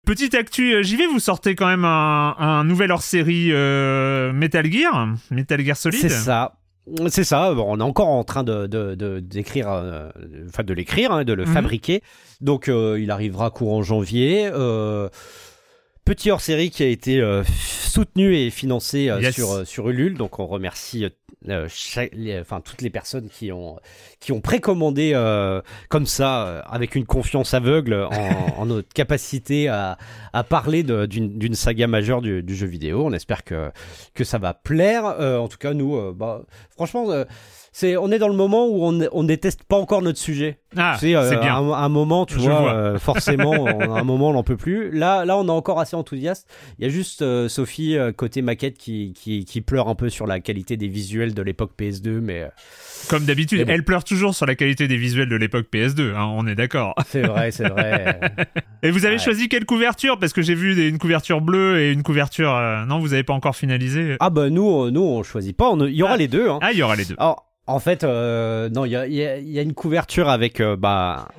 [0.06, 3.54] Petite actu euh, JV, vous sortez quand même un, un nouvel hors-série
[4.34, 6.02] Metal Gear, Metal Gear Solid.
[6.02, 6.58] C'est ça.
[7.08, 10.10] C'est ça, on est encore en train de, d'écrire, euh,
[10.48, 11.54] enfin de l'écrire, hein, de le mhm.
[11.54, 12.02] fabriquer.
[12.42, 14.50] Donc euh, il arrivera courant janvier.
[14.52, 15.08] Euh,
[16.04, 20.18] petit hors-série qui a été soutenu et financé sur, sur Ulule.
[20.18, 21.06] Donc on remercie
[21.49, 21.68] euh,
[22.41, 23.80] enfin toutes les personnes qui ont
[24.20, 28.07] qui ont précommandé euh, comme ça euh, avec une confiance aveugle
[28.57, 29.98] en, notre capacité à,
[30.32, 33.06] à parler d'une saga majeure du, jeu vidéo.
[33.06, 33.72] On espère que
[34.14, 35.06] que ça va plaire.
[35.06, 37.06] en tout cas, nous, bah, franchement
[37.74, 40.60] c'est on est dans le moment où on, on déteste pas encore notre sujet.
[40.78, 41.56] Ah, c'est bien.
[41.56, 44.90] Un, moment, tu vois, forcément, on, un moment on n'en peut plus.
[44.91, 46.50] Là, là, on est encore assez enthousiaste.
[46.80, 50.40] Il y a juste Sophie côté maquette qui, qui, qui pleure un peu sur la
[50.40, 52.44] qualité des visuels de l'époque PS2, mais.
[52.44, 52.48] Euh,
[53.10, 56.48] Comme d'habitude, elle pleure toujours sur la qualité des visuels de l'époque PS2, hein, on
[56.48, 56.94] est d'accord.
[57.08, 58.20] C'est vrai, c'est vrai.
[58.84, 60.20] et vous avez choisi quelle couverture?
[60.20, 62.56] Parce que j'ai vu une couverture bleue et une couverture.
[62.56, 65.74] Euh, non, vous n'avez pas encore finalisé Ah, bah nous, nous on choisit pas.
[65.80, 66.18] Il y aura ah.
[66.18, 66.50] les deux.
[66.50, 66.60] Hein.
[66.62, 67.16] Ah, il y aura les deux.
[67.18, 71.30] Alors, en fait, euh, non, il y a, y a, une couverture avec bah,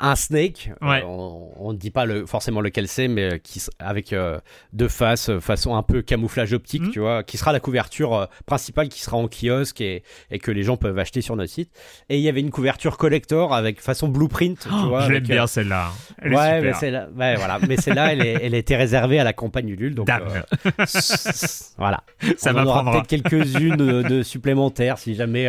[0.00, 0.70] un snake.
[0.82, 4.38] Euh, on ne dit pas le, forcément lequel c'est, mais euh, qui, avec euh,
[4.72, 6.90] deux faces, façon un peu camouflage optique, mhm.
[6.90, 10.62] tu vois, qui sera la couverture principale qui sera en kiosque et, et, que les
[10.62, 11.70] gens peuvent acheter sur notre site.
[12.08, 15.02] Et il y avait une couverture collector avec façon blueprint, tu oh, vois.
[15.02, 15.90] Je l'aime bien celle-là.
[16.24, 17.58] ouais, mais ouais, voilà.
[17.66, 20.08] mais celle-là, elle, elle était réservée à la campagne Ulule, donc
[21.78, 22.02] voilà.
[22.36, 25.48] Ça on en aura peut-être quelques-unes de, de, supplémentaires si jamais,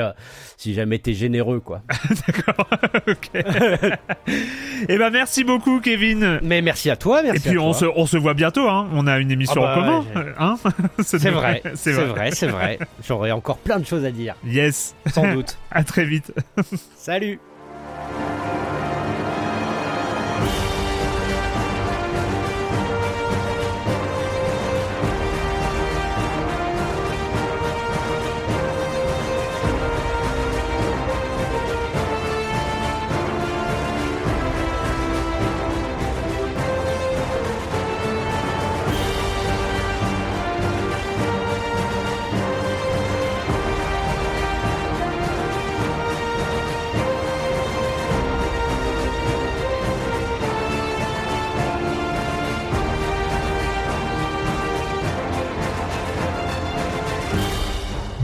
[0.57, 1.81] si jamais t'es généreux, quoi.
[2.27, 2.67] D'accord.
[3.07, 3.29] ok.
[4.89, 6.39] Eh ben merci beaucoup Kevin.
[6.41, 7.21] Mais merci à toi.
[7.21, 8.67] Merci Et puis on se on se voit bientôt.
[8.67, 8.87] Hein.
[8.93, 10.05] On a une émission ah en commun.
[10.37, 10.57] Hein
[10.99, 11.61] c'est vrai.
[11.75, 12.31] C'est vrai.
[12.31, 12.79] C'est vrai.
[13.05, 14.35] J'aurais encore plein de choses à dire.
[14.45, 14.95] Yes.
[15.13, 15.57] Sans doute.
[15.71, 16.33] à très vite.
[16.95, 17.39] Salut.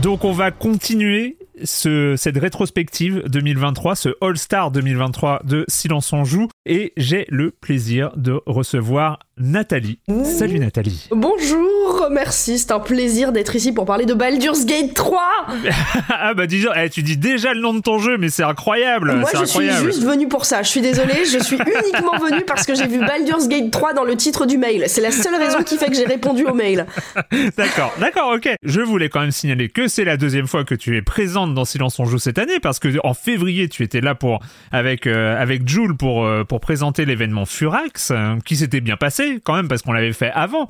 [0.08, 6.48] Donc on va continuer ce, cette rétrospective 2023, ce All-Star 2023 de Silence en Joue.
[6.64, 9.98] Et j'ai le plaisir de recevoir Nathalie.
[10.24, 11.08] Salut Nathalie.
[11.10, 15.20] Bonjour, merci, c'est un plaisir d'être ici pour parler de Baldur's Gate 3
[16.08, 19.14] Ah bah dis eh, tu dis déjà le nom de ton jeu, mais c'est incroyable
[19.14, 22.66] Moi je suis juste venu pour ça, je suis désolée, je suis uniquement venu parce
[22.66, 24.84] que j'ai vu Baldur's Gate 3 dans le titre du mail.
[24.88, 26.86] C'est la seule raison qui fait que j'ai répondu au mail.
[27.56, 28.48] D'accord, d'accord, ok.
[28.62, 31.64] Je voulais quand même signaler que c'est la deuxième fois que tu es présente dans
[31.64, 34.40] Silence on joue cette année, parce que en février tu étais là pour
[34.72, 39.27] avec, euh, avec Jules pour, euh, pour présenter l'événement Furax, euh, qui s'était bien passé
[39.44, 40.68] quand même parce qu'on l'avait fait avant.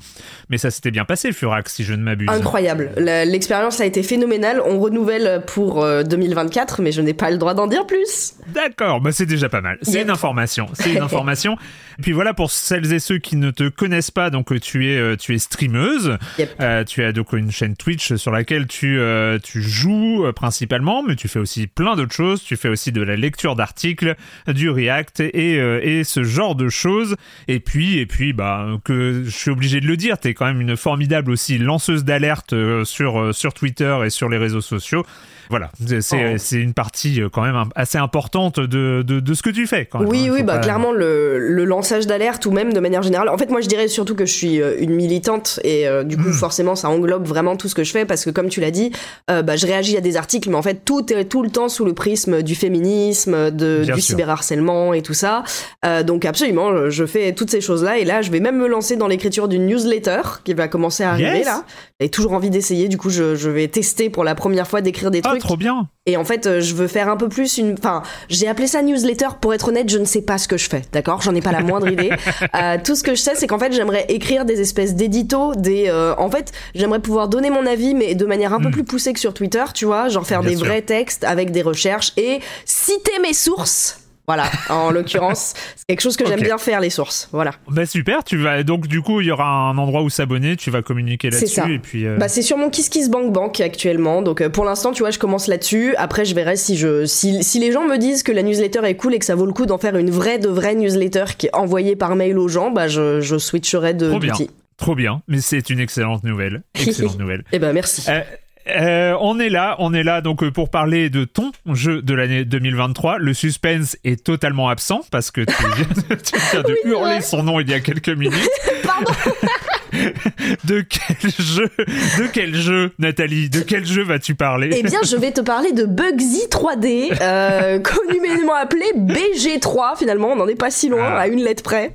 [0.49, 2.29] Mais ça s'était bien passé, Furax, si je ne m'abuse.
[2.29, 2.91] Incroyable.
[2.97, 4.61] L'expérience a été phénoménale.
[4.65, 8.33] On renouvelle pour 2024, euh, mais je n'ai pas le droit d'en dire plus.
[8.47, 9.77] D'accord, bah c'est déjà pas mal.
[9.81, 10.67] C'est une information.
[10.73, 11.57] C'est une information.
[11.99, 14.97] Et puis voilà pour celles et ceux qui ne te connaissent pas, donc tu es
[14.97, 16.17] euh, tu es streameuse.
[16.61, 18.99] Euh, tu as donc une chaîne Twitch sur laquelle tu
[19.43, 22.41] tu joues principalement, mais tu fais aussi plein d'autres choses.
[22.41, 24.15] Tu fais aussi de la lecture d'articles,
[24.47, 27.17] du React et et ce genre de choses.
[27.49, 30.33] Et puis et puis bah bah, que je suis obligé de le dire, tu es
[30.33, 32.55] quand même une formidable aussi lanceuse d'alerte
[32.85, 35.05] sur, sur Twitter et sur les réseaux sociaux.
[35.49, 35.71] Voilà,
[36.01, 36.55] c'est oh.
[36.55, 39.85] une partie quand même assez importante de, de, de, ce que tu fais.
[39.85, 40.33] Quand oui, hein.
[40.33, 43.29] oui, bah, clairement, le, le lançage d'alerte ou même de manière générale.
[43.29, 46.33] En fait, moi, je dirais surtout que je suis une militante et du coup, hmm.
[46.33, 48.91] forcément, ça englobe vraiment tout ce que je fais parce que, comme tu l'as dit,
[49.27, 51.85] bah, je réagis à des articles, mais en fait, tout est tout le temps sous
[51.85, 55.43] le prisme du féminisme, de, du cyberharcèlement et tout ça.
[55.85, 58.95] Euh, donc absolument, je fais toutes ces choses-là et là, je vais même me lancer
[58.95, 61.63] dans l'écriture d'une newsletter qui va commencer à arriver là.
[61.99, 65.11] J'ai toujours envie d'essayer, du coup, je, je, vais tester pour la première fois d'écrire
[65.11, 65.87] des ah, trop bien.
[66.05, 67.73] Et en fait, euh, je veux faire un peu plus une.
[67.73, 69.27] Enfin, j'ai appelé ça newsletter.
[69.41, 70.83] Pour être honnête, je ne sais pas ce que je fais.
[70.91, 72.11] D'accord, j'en ai pas la moindre idée.
[72.55, 75.85] Euh, tout ce que je sais, c'est qu'en fait, j'aimerais écrire des espèces d'éditos, des.
[75.87, 78.71] Euh, en fait, j'aimerais pouvoir donner mon avis, mais de manière un peu hmm.
[78.71, 82.11] plus poussée que sur Twitter, tu vois, genre faire des vrais textes avec des recherches
[82.17, 83.99] et citer mes sources
[84.29, 87.29] voilà, en l'occurrence, c'est quelque chose que j'aime bien faire, les sources.
[87.31, 87.51] Voilà.
[87.67, 90.69] Bah super, tu vas donc du coup il y aura un endroit où s'abonner, tu
[90.69, 92.05] vas communiquer là-dessus et puis.
[92.05, 95.47] Euh, bah c'est sur mon KissKissBankBank actuellement, donc euh, pour l'instant tu vois je commence
[95.47, 95.95] là-dessus.
[95.97, 98.93] Après je verrai si je si, si les gens me disent que la newsletter est
[98.93, 101.47] cool et que ça vaut le coup d'en faire une vraie de vraie newsletter qui
[101.47, 104.35] est envoyée par mail aux gens, bah je, je switcherai de Trop bien.
[104.77, 106.61] Trop bien, mais c'est une excellente nouvelle.
[106.75, 107.43] Excellente nouvelle.
[107.51, 108.05] Eh ben merci.
[108.09, 108.21] Euh,
[108.67, 112.13] euh, on est là, on est là donc euh, pour parler de ton jeu de
[112.13, 113.17] l'année 2023.
[113.17, 117.73] Le suspense est totalement absent parce que tu viens, de hurler son nom il y
[117.73, 118.49] a quelques minutes.
[118.83, 119.11] Pardon.
[120.65, 124.69] de quel jeu, de quel jeu, Nathalie, de quel jeu vas-tu parler?
[124.73, 129.97] Eh bien, je vais te parler de Bugsy 3D, euh, communément appelé BG3.
[129.97, 131.21] Finalement, on n'en est pas si loin, ah.
[131.21, 131.93] à une lettre près.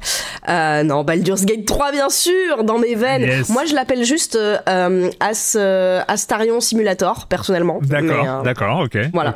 [0.49, 3.45] Euh, non, Baldur's Gate 3, bien sûr, dans mes veines.
[3.49, 5.57] Moi, je l'appelle juste euh, As,
[6.09, 7.79] Astarion Simulator, personnellement.
[7.83, 8.99] D'accord, d'accord, ok.
[9.13, 9.35] Voilà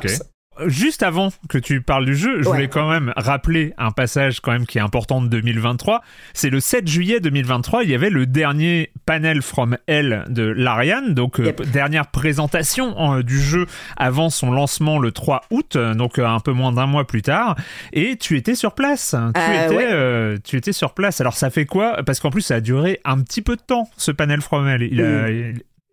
[0.67, 4.51] juste avant que tu parles du jeu, je voulais quand même rappeler un passage quand
[4.51, 6.01] même qui est important de 2023.
[6.33, 11.09] C'est le 7 juillet 2023, il y avait le dernier panel from Hell de Larian,
[11.09, 13.65] donc euh, dernière présentation euh, du jeu
[13.97, 17.55] avant son lancement le 3 août, euh, donc un peu moins d'un mois plus tard.
[17.93, 19.15] Et tu étais sur place.
[19.35, 21.21] Tu, étais, tu étais sur place.
[21.21, 22.03] Alors ça fait quoi?
[22.03, 24.83] Parce qu'en plus ça a duré un petit peu de temps ce panel from Hell.
[24.83, 25.27] Il, a.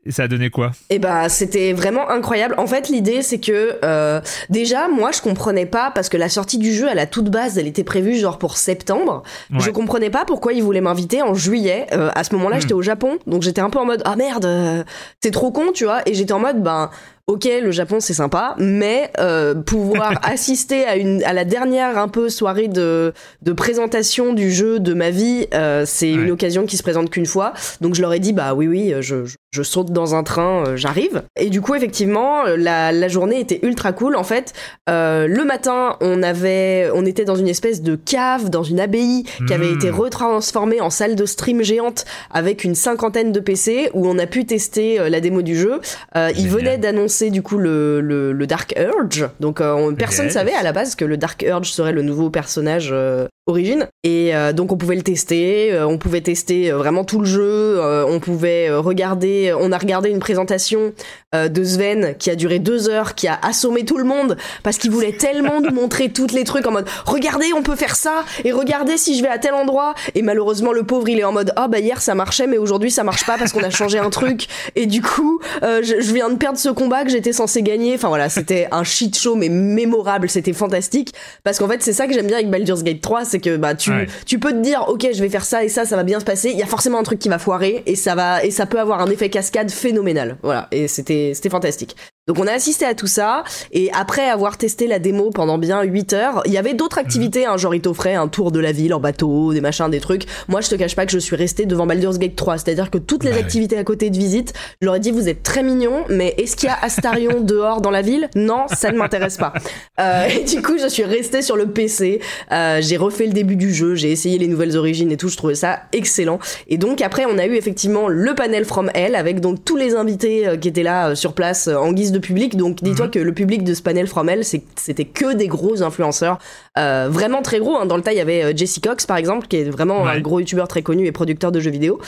[0.06, 0.70] Et ça a donné quoi?
[0.88, 2.54] Eh bah, c'était vraiment incroyable.
[2.58, 4.20] En fait, l'idée, c'est que euh,
[4.50, 7.58] déjà, moi, je comprenais pas parce que la sortie du jeu à la toute base,
[7.58, 9.24] elle était prévue genre pour septembre.
[9.58, 11.86] Je comprenais pas pourquoi ils voulaient m'inviter en juillet.
[11.92, 12.60] Euh, à ce moment-là, hmm.
[12.60, 14.84] j'étais au Japon, donc j'étais un peu en mode ah merde, euh,
[15.20, 16.02] c'est trop con, tu vois.
[16.06, 16.90] Et j'étais en mode ben
[17.28, 22.06] ok, le Japon c'est sympa, mais euh, pouvoir assister à une à la dernière un
[22.06, 23.12] peu soirée de
[23.42, 27.26] de présentation du jeu de ma vie, euh, c'est une occasion qui se présente qu'une
[27.26, 27.52] fois.
[27.80, 30.76] Donc je leur ai dit bah oui oui, je, je, saute dans un train, euh,
[30.76, 31.24] j'arrive.
[31.36, 34.14] Et du coup effectivement la, la journée était ultra cool.
[34.14, 34.52] En fait,
[34.86, 39.52] le matin on avait on était dans une espèce de cave dans une abbaye qui
[39.52, 39.96] avait été hmm.
[39.96, 44.46] retransformée en salle de stream géante avec une cinquantaine de PC où on a pu
[44.46, 45.80] tester la démo du jeu.
[46.14, 49.28] il venait d'annoncer du coup le, le, Dark Urge.
[49.40, 52.30] Donc euh, personne ne savait à la base que le Dark Urge serait le nouveau
[52.30, 53.88] personnage euh, origine.
[54.02, 57.26] Et euh, donc on pouvait le tester, euh, on pouvait tester euh, vraiment tout le
[57.26, 60.92] jeu, on pouvait regarder, on a regardé une présentation
[61.34, 64.90] de Sven qui a duré deux heures, qui a assommé tout le monde parce qu'il
[64.90, 68.52] voulait tellement nous montrer toutes les trucs en mode regardez on peut faire ça et
[68.52, 69.94] regardez si je vais à tel endroit.
[70.14, 72.58] Et malheureusement le pauvre il est en mode ah oh, bah hier ça marchait mais
[72.58, 74.46] aujourd'hui ça marche pas parce qu'on a changé un truc.
[74.74, 77.94] Et du coup je, je, viens de perdre ce combat que j'étais censé gagner.
[77.94, 81.12] Enfin voilà c'était un shit show mais mémorable c'était fantastique.
[81.44, 83.74] Parce qu'en fait c'est ça que j'aime bien avec Baldur's Gate 3 c'est que bah
[83.74, 83.90] tu
[84.24, 86.24] tu peux te dire ok je vais faire ça et ça ça va bien se
[86.24, 86.50] passer.
[86.50, 88.80] Il y a forcément un truc qui va foirer et ça va et ça peut
[88.80, 90.38] avoir un effet cascade phénoménal.
[90.42, 90.68] Voilà.
[90.72, 91.96] Et c'était c'était fantastique
[92.26, 95.84] donc on a assisté à tout ça et après avoir testé la démo pendant bien
[95.84, 98.72] 8 heures, il y avait d'autres activités, hein, genre il t'offrait un tour de la
[98.72, 100.24] ville en bateau, des machins, des trucs.
[100.48, 102.98] Moi je te cache pas que je suis resté devant Baldur's Gate 3, c'est-à-dire que
[102.98, 105.62] toutes les bah activités à côté de visite, je leur ai dit vous êtes très
[105.62, 108.28] mignons, mais est-ce qu'il y a Astarion dehors dans la ville?
[108.34, 109.52] Non, ça ne m'intéresse pas.
[110.00, 112.20] Euh, et du coup je suis resté sur le PC,
[112.50, 115.36] euh, j'ai refait le début du jeu, j'ai essayé les nouvelles origines et tout, je
[115.36, 116.40] trouvais ça excellent.
[116.66, 119.94] Et donc après on a eu effectivement le panel From Hell avec donc tous les
[119.94, 122.56] invités euh, qui étaient là euh, sur place en guise de public.
[122.56, 123.10] Donc dis-toi mhm.
[123.10, 126.38] que le public de ce panel From Hell, c'était que des gros influenceurs,
[126.78, 127.76] euh, vraiment très gros.
[127.76, 127.86] Hein.
[127.86, 130.20] Dans le tas, il y avait euh, Jesse Cox par exemple, qui est vraiment un
[130.20, 131.98] gros youtubeur très connu et producteur de jeux vidéo.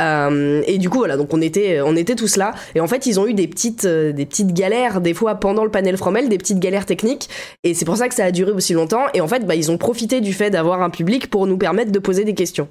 [0.00, 2.54] Euh, et du coup voilà, donc on était, on était tous là.
[2.74, 5.70] Et en fait, ils ont eu des petites, des petites galères des fois pendant le
[5.70, 7.28] panel From Hell, des petites galères techniques.
[7.64, 9.06] Et c'est pour ça que ça a duré aussi longtemps.
[9.14, 11.92] Et en fait, bah, ils ont profité du fait d'avoir un public pour nous permettre
[11.92, 12.68] de poser des questions.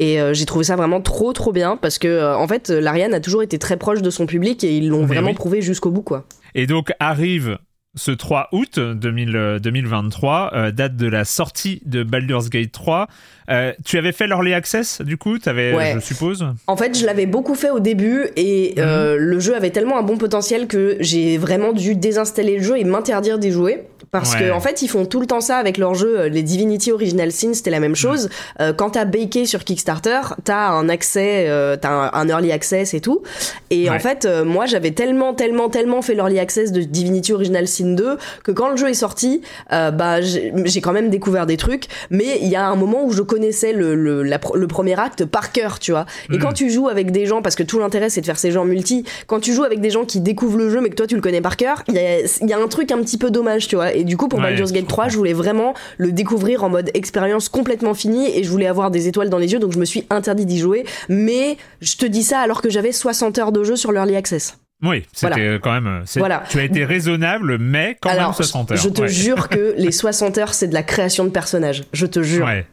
[0.00, 3.12] Et euh, j'ai trouvé ça vraiment trop trop bien parce que euh, en fait l'Ariane
[3.12, 6.00] a toujours été très proche de son public et ils l'ont vraiment prouvé jusqu'au bout
[6.00, 6.24] quoi.
[6.54, 7.58] Et donc arrive
[7.96, 13.08] ce 3 août 2023, euh, date de la sortie de Baldur's Gate 3.
[13.50, 15.92] Euh, tu avais fait l'Early Access, du coup, avais, Ouais.
[15.94, 19.70] je suppose En fait, je l'avais beaucoup fait au début et euh, le jeu avait
[19.70, 23.82] tellement un bon potentiel que j'ai vraiment dû désinstaller le jeu et m'interdire d'y jouer.
[24.12, 24.40] Parce Ouais.
[24.48, 26.18] que en fait, ils font tout le temps ça avec leur jeu.
[26.20, 28.28] euh, Les Divinity Original Sin, c'était la même chose.
[28.60, 31.46] Euh, quand t'as baké sur Kickstarter, t'as un accès,
[31.80, 33.22] t'as un, un early access et tout.
[33.70, 33.96] Et Ouais.
[33.96, 38.16] en fait, moi, j'avais tellement, tellement, tellement fait l'early access de Divinity Original Sin 2
[38.42, 41.84] que quand le jeu est sorti, bah, j'ai quand même découvert des trucs.
[42.10, 45.24] Mais il y a un moment où je connaissais le, le, la le premier acte
[45.24, 46.04] par cœur, tu vois.
[46.32, 48.56] Et quand tu joues avec des gens, parce que tout l'intérêt c'est de faire ces
[48.56, 51.06] en multi, quand tu joues avec des gens qui découvrent le jeu mais que toi
[51.06, 53.30] tu le connais par cœur, il y a, y a un truc un petit peu
[53.30, 53.94] dommage, tu vois.
[53.94, 56.90] Et du coup, pour Ouais, Baldur's Gate 3, je voulais vraiment le découvrir en mode
[56.94, 59.84] expérience complètement finie et je voulais avoir des étoiles dans les yeux, donc je me
[59.86, 60.84] suis interdit d'y jouer.
[61.08, 64.58] Mais je te dis ça alors que j'avais 60 heures de jeu sur l'Early Access.
[64.82, 65.58] Oui, c'était Voilà.
[65.58, 65.86] quand même.
[65.86, 66.42] euh, Voilà.
[66.48, 68.78] Tu as été raisonnable, mais quand même alors, 60 heures.
[68.78, 69.08] je te Ouais.
[69.08, 71.84] jure que les 60 heures, c'est de la création de personnages.
[71.92, 72.46] Je te jure.
[72.46, 72.66] Ouais.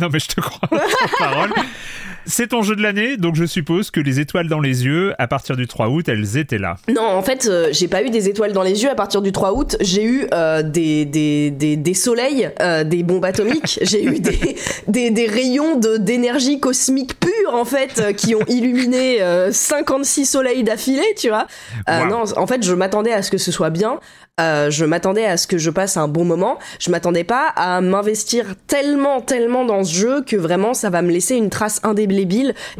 [0.00, 0.68] Non, mais je te crois.
[2.26, 5.26] C'est ton jeu de l'année, donc je suppose que les étoiles dans les yeux, à
[5.26, 6.76] partir du 3 août, elles étaient là.
[6.88, 9.32] Non, en fait, euh, j'ai pas eu des étoiles dans les yeux à partir du
[9.32, 9.76] 3 août.
[9.80, 13.78] J'ai eu euh, des, des, des, des soleils, euh, des bombes atomiques.
[13.82, 14.56] j'ai eu des,
[14.88, 20.64] des, des rayons de- d'énergie cosmique pure, en fait, qui ont illuminé euh, 56 soleils
[20.64, 21.46] d'affilée, tu vois.
[21.88, 22.06] Wow.
[22.08, 23.98] Non, en fait, je m'attendais à ce que ce soit bien.
[24.40, 26.58] Euh, je m'attendais à ce que je passe un bon moment.
[26.80, 31.10] Je m'attendais pas à m'investir tellement, tellement dans ce jeu que vraiment ça va me
[31.12, 32.13] laisser une trace indélébile.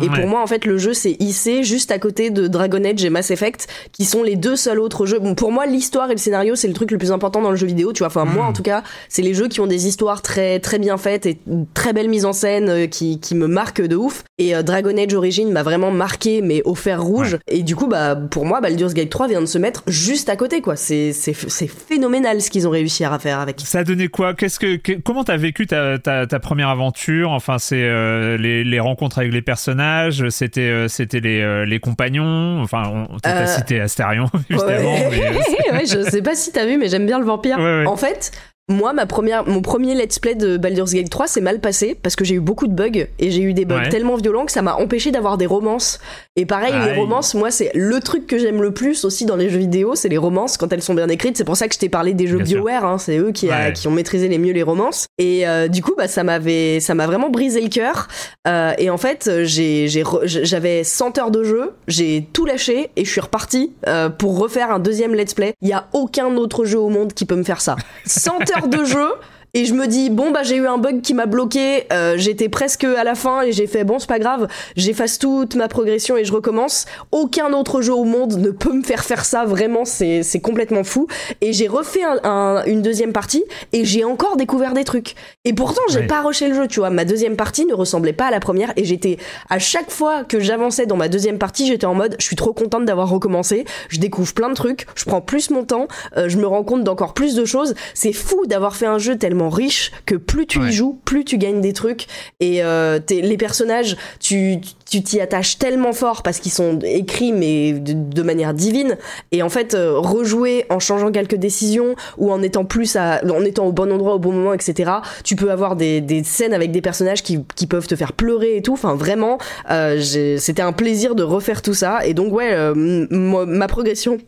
[0.03, 0.21] Et Ouais.
[0.21, 3.11] pour moi, en fait, le jeu s'est hissé juste à côté de Dragon Age et
[3.11, 5.19] Mass Effect, qui sont les deux seuls autres jeux.
[5.19, 7.57] Bon, pour moi, l'histoire et le scénario, c'est le truc le plus important dans le
[7.57, 7.93] jeu vidéo.
[7.93, 10.59] Tu vois, enfin, moi, en tout cas, c'est les jeux qui ont des histoires très,
[10.61, 11.39] très bien faites et
[11.75, 14.25] très belle mise en scène euh, qui, qui me marquent de ouf.
[14.39, 17.39] Et euh, Dragon Age Origin m'a vraiment marqué, mais au fer rouge.
[17.49, 20.37] Et du coup, bah, pour moi, Baldur's Gate 3 vient de se mettre juste à
[20.37, 20.77] côté, quoi.
[20.77, 23.61] C'est, c'est, c'est phénoménal ce qu'ils ont réussi à faire avec.
[23.61, 24.35] Ça a donné quoi?
[24.35, 27.31] Qu'est-ce que, que- comment t'as vécu ta, ta, ta première aventure?
[27.31, 31.81] Enfin, c'est euh, les, les rencontres avec les personnages, c'était euh, c'était les, euh, les
[31.81, 32.61] compagnons.
[32.63, 34.95] Enfin, on t'a Euh, cité Astarion évidemment.
[34.95, 35.09] Ouais.
[35.11, 37.59] mais, ouais, je sais pas si t'as vu, mais j'aime bien le vampire.
[37.59, 37.85] Ouais.
[37.87, 38.31] En fait,
[38.71, 42.17] moi, ma première, mon premier let's play de Baldur's Gate 3 s'est mal passé parce
[42.17, 43.89] que j'ai eu beaucoup de bugs et j'ai eu des bugs Ouais.
[43.91, 45.99] tellement violents que ça m'a empêché d'avoir des romances.
[46.37, 49.51] Et pareil, les romances, moi, c'est le truc que j'aime le plus aussi dans les
[49.51, 51.37] jeux vidéo, c'est les romances quand elles sont bien écrites.
[51.37, 52.39] C'est pour ça que je t'ai parlé des jeux.
[52.39, 53.73] BioWare, hein, c'est eux qui, a- Ouais.
[53.75, 55.07] qui ont maîtrisé les mieux les romances.
[55.19, 58.09] Et euh, du coup, bah, ça m'avait, ça m'a vraiment brisé le cœur.
[58.49, 63.11] Euh, et en fait, j'ai, j'avais 100 heures de jeu, j'ai tout lâché et je
[63.11, 65.53] suis reparti euh, pour refaire un deuxième let's play.
[65.61, 67.77] Il y a aucun autre jeu au monde qui peut me faire ça.
[68.07, 69.17] 100 de jeu.
[69.57, 72.49] Et je me dis bon bah j'ai eu un bug qui m'a bloqué, euh, j'étais
[72.49, 76.17] presque à la fin et j'ai fait bon c'est pas grave, j'efface toute ma progression
[76.17, 76.87] et je recommence.
[77.13, 80.83] Aucun autre jeu au monde ne peut me faire faire ça vraiment, c'est c'est complètement
[80.83, 81.07] fou.
[81.41, 85.15] Et j'ai refait un- un- une deuxième partie et j'ai encore découvert des trucs.
[85.45, 86.07] Et pourtant j'ai Ouais.
[86.09, 86.91] pas rushé le jeu, tu vois.
[86.91, 89.19] Ma deuxième partie ne ressemblait pas à la première et j'étais
[89.51, 92.53] à chaque fois que j'avançais dans ma deuxième partie, j'étais en mode je suis trop
[92.53, 95.87] contente d'avoir recommencé, je découvre plein de trucs, je prends plus mon temps,
[96.17, 97.75] euh, je me rends compte d'encore plus de choses.
[97.95, 100.69] C'est fou d'avoir fait un jeu tellement riche que plus tu Ouais.
[100.69, 102.07] y joues, plus tu gagnes des trucs.
[102.41, 107.93] Et euh, les personnages, tu t'y attaches tellement fort parce qu'ils sont écrits mais de,
[107.95, 108.97] de manière divine.
[109.33, 113.45] Et en fait euh, rejouer en changeant quelques décisions ou en étant plus à, en
[113.45, 114.93] étant au bon endroit au bon moment etc
[115.25, 118.57] tu peux avoir des, des scènes avec des personnages qui, qui peuvent te faire pleurer
[118.57, 118.75] et tout.
[118.75, 119.39] Enfin vraiment
[119.71, 120.01] euh,
[120.39, 122.07] c'était un plaisir de refaire tout ça.
[122.07, 124.19] Et donc ouais ma progression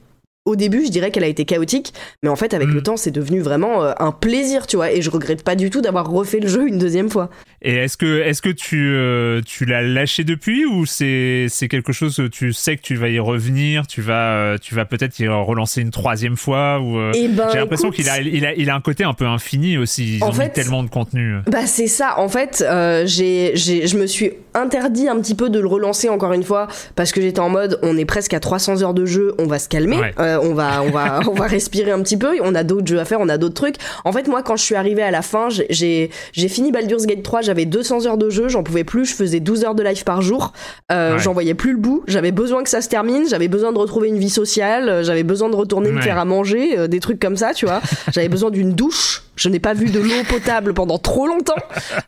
[0.47, 1.93] au début, je dirais qu'elle a été chaotique,
[2.23, 2.75] mais en fait, avec Mm.
[2.75, 5.69] le temps, c'est devenu vraiment euh, un plaisir, tu vois, et je regrette pas du
[5.71, 7.29] tout d'avoir refait le jeu une deuxième fois.
[7.63, 11.93] Et est-ce que, est-ce que tu, euh, tu l'as lâché depuis ou c'est, c'est quelque
[11.93, 15.19] chose que tu sais que tu vas y revenir, tu vas, euh, tu vas peut-être
[15.19, 18.55] y relancer une troisième fois ou Eh ben, j'ai l'impression écoute, qu'il a, il a,
[18.55, 20.17] il a un côté un peu infini aussi.
[20.19, 21.37] Ils En ont mis fait- tellement de contenu.
[21.51, 22.65] Bah c'est ça, en fait,
[23.07, 26.69] j'ai, j'ai, je me suis interdit un petit peu de le relancer encore une fois
[26.95, 29.59] parce que j'étais en mode, on est presque à 300 heures de jeu, on va
[29.59, 30.15] se calmer, Ouais.
[30.37, 33.01] Euh, on va, on va, on va respirer un petit peu, on a d'autres jeux
[33.01, 33.77] à faire, on a d'autres trucs.
[34.05, 37.23] En fait, moi, quand je suis arrivée à la fin, j'ai, j'ai, fini Baldur's Gate
[37.23, 40.05] 3, j'avais 200 heures de jeu, j'en pouvais plus, je faisais 12 heures de live
[40.05, 40.53] par jour,
[40.93, 41.19] euh, Ouais.
[41.19, 44.09] j'en voyais plus le bout, j'avais besoin que ça se termine, j'avais besoin de retrouver
[44.09, 47.37] une vie sociale, j'avais besoin de retourner me faire à manger, euh, des trucs comme
[47.37, 47.81] ça, tu vois.
[48.13, 49.23] J'avais besoin d'une douche.
[49.37, 51.55] Je n'ai pas vu de l'eau potable pendant trop longtemps.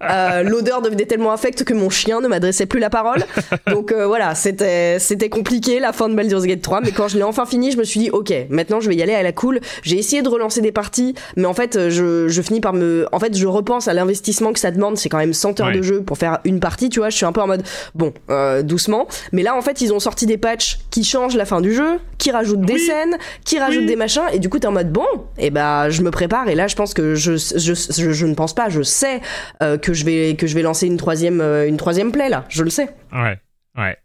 [0.03, 3.23] Euh, L'odeur devenait tellement infecte que mon chien ne m'adressait plus la parole.
[3.71, 7.23] Donc voilà, c'était c'était compliqué la fin de Baldur's Gate 3, mais quand je l'ai
[7.23, 9.61] enfin fini, je me suis dit ok, maintenant je vais y aller à la cool.
[9.83, 13.19] J'ai essayé de relancer des parties, mais en fait je, je finis par me, en
[13.19, 14.97] fait je repense à l'investissement que ça demande.
[14.97, 17.11] C'est quand même 100 heures de jeu pour faire une partie, tu vois.
[17.11, 17.63] Je suis un peu en mode
[17.95, 19.07] bon, euh, doucement.
[19.33, 21.99] Mais là en fait ils ont sorti des patchs qui changent la fin du jeu,
[22.19, 25.07] qui rajoutent des scènes, qui rajoutent des machins, et du coup t'es en mode bon,
[25.39, 26.49] et eh ben je me prépare.
[26.49, 29.21] Et là je pense que je je, je, je ne pense pas, je sais
[29.63, 32.45] euh, que je vais que je vais lancer une troisième euh, une troisième play là,
[32.49, 32.89] je le sais.
[33.13, 33.39] Ouais,
[33.77, 33.97] ouais.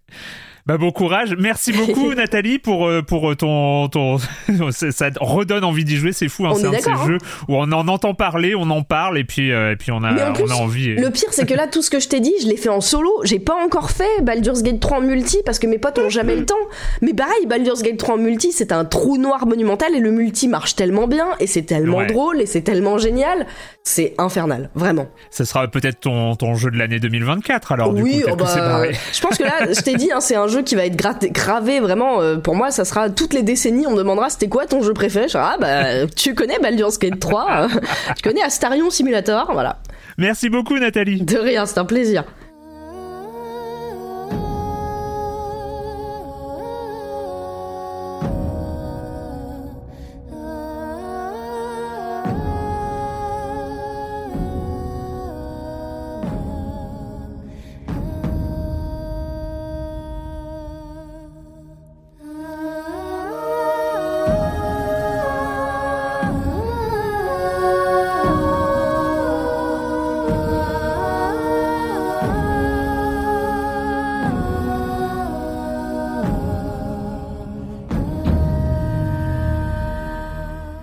[0.66, 1.36] Bah bon courage.
[1.38, 4.18] Merci beaucoup Nathalie pour euh, pour euh, ton ton
[4.72, 7.06] ça redonne envie d'y jouer, c'est fou hein, c'est un de ces hein.
[7.06, 7.18] jeux
[7.50, 10.14] où on en entend parler, on en parle et puis euh, et puis on a
[10.14, 10.96] on a envie.
[10.96, 12.80] Le pire c'est que là tout ce que je t'ai dit, je l'ai fait en
[12.80, 16.10] solo, j'ai pas encore fait Baldur's Gate 3 en multi parce que mes potes ont
[16.10, 16.56] jamais le temps.
[17.02, 20.48] Mais pareil, Baldur's Gate 3 en multi, c'est un trou noir monumental et le multi
[20.48, 23.48] marche tellement bien et c'est tellement drôle et c'est tellement génial,
[23.84, 25.10] c'est infernal, vraiment.
[25.30, 28.86] Ce sera peut-être ton ton jeu de l'année 2024 alors oui, du coup, oh bah,
[29.12, 31.80] je pense que là je t'ai dit hein, c'est un jeu qui va être gravé
[31.80, 32.22] vraiment.
[32.22, 33.88] Euh, pour moi, ça sera toutes les décennies.
[33.88, 35.28] On me demandera c'était quoi ton jeu préféré?
[35.28, 37.68] Je ah bah tu connais Baldur's Gate 3,
[38.16, 39.80] tu connais Astarion Simulator, voilà.
[40.18, 41.22] Merci beaucoup Nathalie.
[41.22, 42.24] De rien, c'est un plaisir.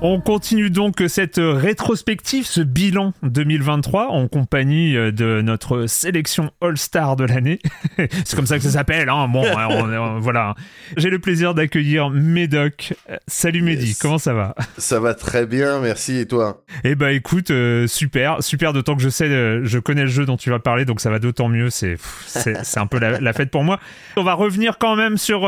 [0.03, 7.17] On continue donc cette rétrospective, ce bilan 2023 en compagnie euh, de notre sélection All-Star
[7.17, 7.59] de l'année.
[8.25, 9.29] C'est comme ça que ça s'appelle, hein.
[9.29, 9.45] Bon,
[10.21, 10.55] voilà.
[10.97, 12.95] J'ai le plaisir d'accueillir Médoc.
[13.27, 14.55] Salut Mehdi, comment ça va?
[14.79, 16.17] Ça va très bien, merci.
[16.17, 16.63] Et toi?
[16.83, 18.73] Eh bah écoute, euh, super, super.
[18.73, 21.11] D'autant que je sais, euh, je connais le jeu dont tu vas parler, donc ça
[21.11, 21.69] va d'autant mieux.
[21.69, 23.79] C'est, c'est, un peu la, fête pour moi.
[24.17, 25.41] On va revenir quand même sur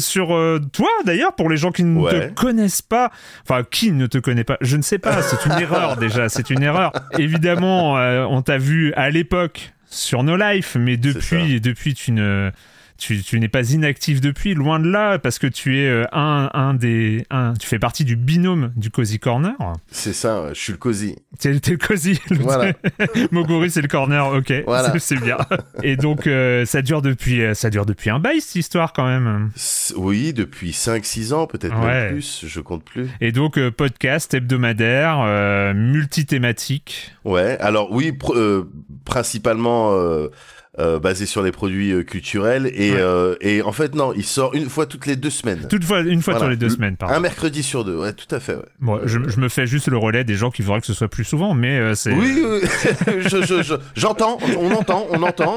[0.00, 0.28] sur
[0.72, 3.12] toi d'ailleurs pour les gens qui ne te connaissent pas,
[3.44, 4.56] enfin qui ne te connais pas.
[4.60, 6.92] Je ne sais pas, c'est une erreur déjà, c'est une erreur.
[7.18, 12.50] Évidemment, euh, on t'a vu à l'époque sur No Life, mais depuis, depuis tu ne
[13.00, 16.74] tu, n'es pas inactif depuis, loin de là, parce que tu es euh, un, un
[16.74, 17.26] des.
[17.30, 19.54] Un, tu fais partie du binôme du Cozy Corner.
[19.90, 21.16] C'est ça, je suis le Cozy.
[21.38, 22.20] T'es, le Cozy.
[22.30, 22.72] Voilà.
[23.30, 24.52] Moguri, c'est le Corner, ok.
[24.66, 24.92] Voilà.
[24.98, 25.38] C'est, bien.
[25.82, 29.06] Et donc, euh, ça, dure depuis, euh, ça dure depuis un bail, cette histoire, quand
[29.06, 29.50] même.
[29.96, 33.08] Oui, depuis 5-6 ans, peut-être même plus, je compte plus.
[33.20, 37.12] Et donc, podcast hebdomadaire, multithématique.
[37.24, 38.12] Ouais, alors oui,
[39.04, 39.96] principalement
[40.78, 44.54] euh, basé sur les produits euh, culturels et, euh, et en fait non il sort
[44.54, 47.12] une fois toutes les deux semaines fois une fois sur les deux semaines pardon.
[47.12, 48.62] un mercredi sur deux ouais tout à fait ouais.
[48.78, 51.08] Bon, je, je, me fais juste le relais des gens qui voudraient que ce soit
[51.08, 53.24] plus souvent mais c'est oui, oui.
[53.96, 55.56] j'entends on entend on entend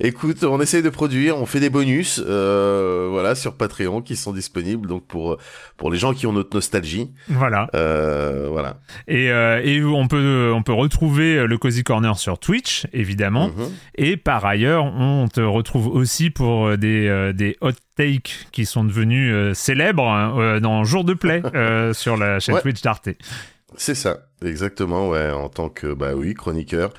[0.00, 4.88] écoute on essaye de produire on fait des bonus voilà sur Patreon qui sont disponibles
[4.88, 5.36] donc pour
[5.76, 10.72] pour les gens qui ont notre nostalgie voilà voilà et, et on peut on peut
[10.72, 13.68] retrouver le Cozy Corner sur Twitch évidemment mhm.
[13.94, 18.46] et par par ailleurs, on te retrouve aussi pour euh, des, euh, des hot takes
[18.52, 21.42] qui sont devenus euh, célèbres hein, dans Jour de Play
[21.92, 23.10] sur la chaîne Twitch d'Arte.
[23.76, 26.94] C'est ça, exactement, ouais, en tant que, bah oui, chroniqueur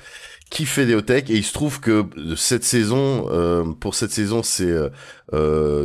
[0.50, 2.04] qui fait des hot takes et il se trouve que
[2.36, 3.26] cette saison,
[3.80, 4.70] pour cette saison, c'est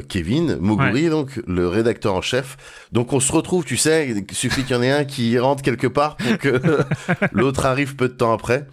[0.10, 2.58] Kevin Moguri, donc le rédacteur en chef.
[2.92, 5.64] Donc on se retrouve, tu sais, il suffit qu'il y en ait un qui rentre
[5.64, 6.62] quelque part pour que
[7.32, 8.68] l'autre arrive peu de temps après.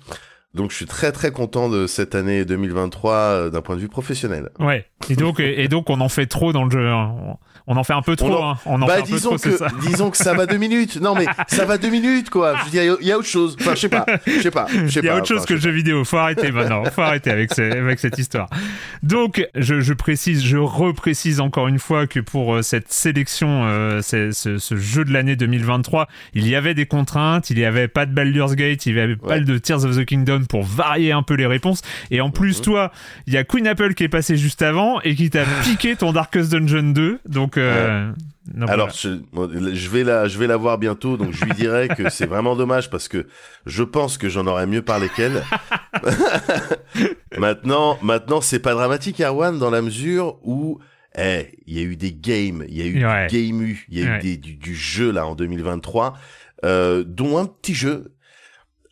[0.54, 3.88] Donc je suis très très content de cette année 2023 euh, d'un point de vue
[3.88, 4.50] professionnel.
[4.60, 4.86] Ouais.
[5.10, 6.88] Et donc et donc on en fait trop dans le jeu.
[6.88, 7.36] Hein
[7.66, 8.28] on en fait un peu trop.
[8.28, 8.58] On en, hein.
[8.66, 9.68] on en bah, fait un disons peu trop, que, ça.
[9.82, 11.00] disons que ça va deux minutes.
[11.00, 12.56] Non mais ça va deux minutes quoi.
[12.58, 13.56] Je veux dire, il y a autre chose.
[13.60, 15.70] Enfin, je sais pas, je sais pas, Il y a autre chose que le jeu
[15.70, 16.04] vidéo.
[16.04, 16.84] Faut arrêter maintenant.
[16.84, 18.48] Faut arrêter avec, avec cette histoire.
[19.02, 24.02] Donc, je, je, précise, je reprécise encore une fois que pour euh, cette sélection, euh,
[24.02, 27.50] ce, ce, jeu de l'année 2023, il y avait des contraintes.
[27.50, 30.04] Il y avait pas de Baldur's Gate, il y avait pas de Tears of the
[30.04, 31.82] Kingdom pour varier un peu les réponses.
[32.10, 32.64] Et en plus, mhm.
[32.64, 32.92] toi,
[33.26, 36.12] il y a Queen Apple qui est passé juste avant et qui t'a piqué ton
[36.12, 37.20] Darkest Dungeon 2.
[37.28, 38.12] Donc euh,
[38.68, 42.26] Alors, je, vais la, je vais la voir bientôt, donc je lui dirai que c'est
[42.26, 43.26] vraiment dommage parce que
[43.66, 45.42] je pense que j'en aurais mieux parlé qu'elle.
[47.38, 50.78] maintenant, maintenant, c'est pas dramatique, Erwan, dans la mesure où,
[51.16, 54.02] eh, il y a eu des games, il y a eu du game il y
[54.02, 56.14] a eu du, jeu là en 2023,
[56.64, 58.13] euh, dont un petit jeu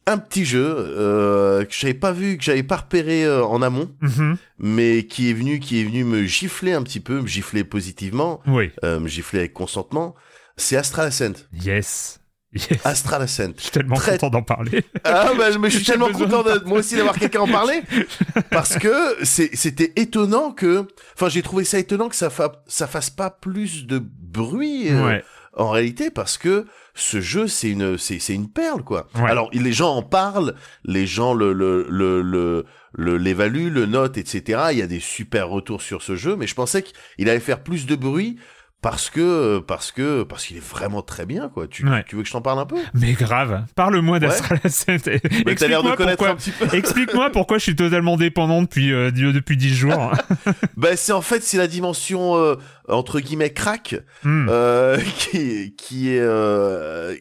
[0.06, 3.90] un petit jeu euh, que j'avais pas vu, que j'avais pas repéré euh, en amont,
[4.00, 4.36] Mhm.
[4.58, 8.40] mais qui est venu, qui est venu me gifler un petit peu, me gifler positivement,
[8.46, 8.70] Oui.
[8.84, 10.14] euh, me gifler avec consentement.
[10.56, 11.32] C'est Astral Ascent.
[11.52, 12.18] Yes.
[12.54, 12.84] Yes.
[12.84, 13.52] Astral Ascent.
[13.56, 14.84] Je suis tellement Très- content d'en parler.
[15.04, 17.80] Ah bah, mais je suis tellement content de moi aussi d'avoir quelqu'un en parler
[18.50, 23.08] parce que c'était étonnant que, enfin j'ai trouvé ça étonnant que ça, fa- ça fasse
[23.08, 25.24] pas plus de bruit Ouais.
[25.54, 29.08] En réalité parce que ce jeu c'est une c'est une perle quoi.
[29.14, 29.30] Ouais.
[29.30, 30.54] Alors les gens en parlent,
[30.84, 32.64] les gens le le le le
[32.94, 34.68] le- l'évaluent, le notent, etc.
[34.72, 37.62] Il y a des super retours sur ce jeu, mais je pensais qu'il allait faire
[37.62, 38.36] plus de bruit
[38.82, 41.66] parce que parce que parce qu'il est vraiment très bien quoi.
[41.68, 42.04] Tu Ouais.
[42.06, 42.76] tu veux que je t'en parle un peu?
[42.94, 43.64] Mais grave.
[43.74, 44.96] Parle-moi d'Astral Ascent.
[45.06, 46.36] De Explique-moi pourquoi-.
[46.74, 50.12] Explique-moi pourquoi je suis totalement dépendant depuis euh, depuis 10 jours.
[50.76, 52.56] Ben c'est en fait c'est la dimension euh,
[52.88, 53.94] entre guillemets crack
[54.24, 54.46] Hmm.
[54.50, 57.14] euh, qui qui est euh,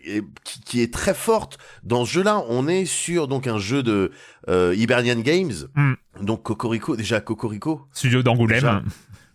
[0.43, 2.43] qui, qui est très forte dans ce jeu-là.
[2.49, 4.11] On est sur donc un jeu de
[4.49, 5.93] euh, Hibernian Games, Hmm.
[6.21, 8.81] donc Cocorico déjà Cocorico, Studio d'Angoulême.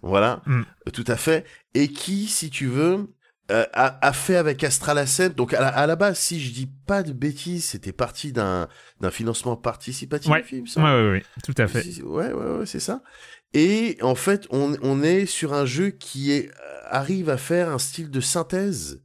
[0.07, 0.63] Voilà, Hmm.
[0.87, 3.13] euh, tout à fait, et qui si tu veux
[3.53, 5.29] euh, a, a fait avec Astral Ascent.
[5.37, 8.67] Donc à la, à la base, si je dis pas de bêtises, c'était parti d'un
[9.01, 10.31] d'un financement participatif.
[10.33, 10.45] Ouais.
[10.67, 10.87] semble.
[10.87, 12.03] ouais, ouais, tout à fait.
[12.03, 13.03] Ouais, ouais, ouais, c'est ça.
[13.55, 16.51] Et en fait, on, on est sur un jeu qui est,
[16.91, 19.01] arrive à faire un style de synthèse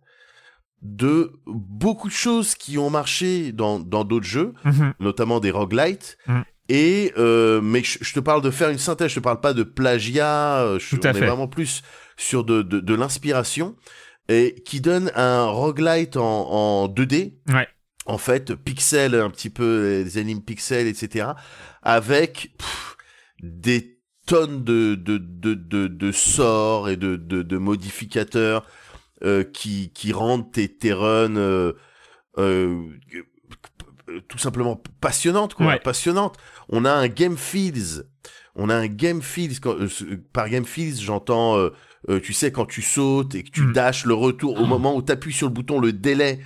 [0.81, 4.93] de beaucoup de choses qui ont marché dans dans d'autres jeux, Mhm.
[4.99, 6.17] notamment des roguelites.
[6.27, 6.43] Mhm.
[6.73, 9.53] Et euh, mais je, je te parle de faire une synthèse, je te parle pas
[9.53, 10.61] de plagiat.
[10.61, 11.81] euh, Je, Tout à on est vraiment plus
[12.15, 13.75] sur de de, de l'inspiration
[14.29, 17.67] et qui donne un roguelite en, en 2D Ouais.
[18.05, 21.31] en fait, pixels, un petit peu, des animes pixels, etc.,
[21.83, 22.95] avec pff,
[23.43, 28.65] des tonnes de, de, de, de, de sorts et de, de, de modificateurs
[29.25, 31.73] euh, qui, qui rendent tes, tes runs euh,
[32.37, 32.81] euh,
[34.27, 35.79] tout simplement passionnantes, quoi, Ouais.
[35.79, 36.37] passionnantes.
[36.69, 38.03] On a un game feels,
[38.55, 39.89] on a un game feels, quand- euh,
[40.33, 41.69] par game feels, j'entends, euh,
[42.09, 43.73] euh, tu sais, quand tu sautes et que tu Mm.
[43.73, 46.39] dashes le retour, au moment où tu appuies sur le bouton, le délai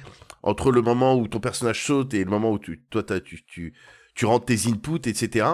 [0.43, 3.43] entre le moment où ton personnage saute et le moment où tu, toi, t'as- tu,
[3.45, 3.73] tu,
[4.13, 5.47] tu rentres tes inputs, etc.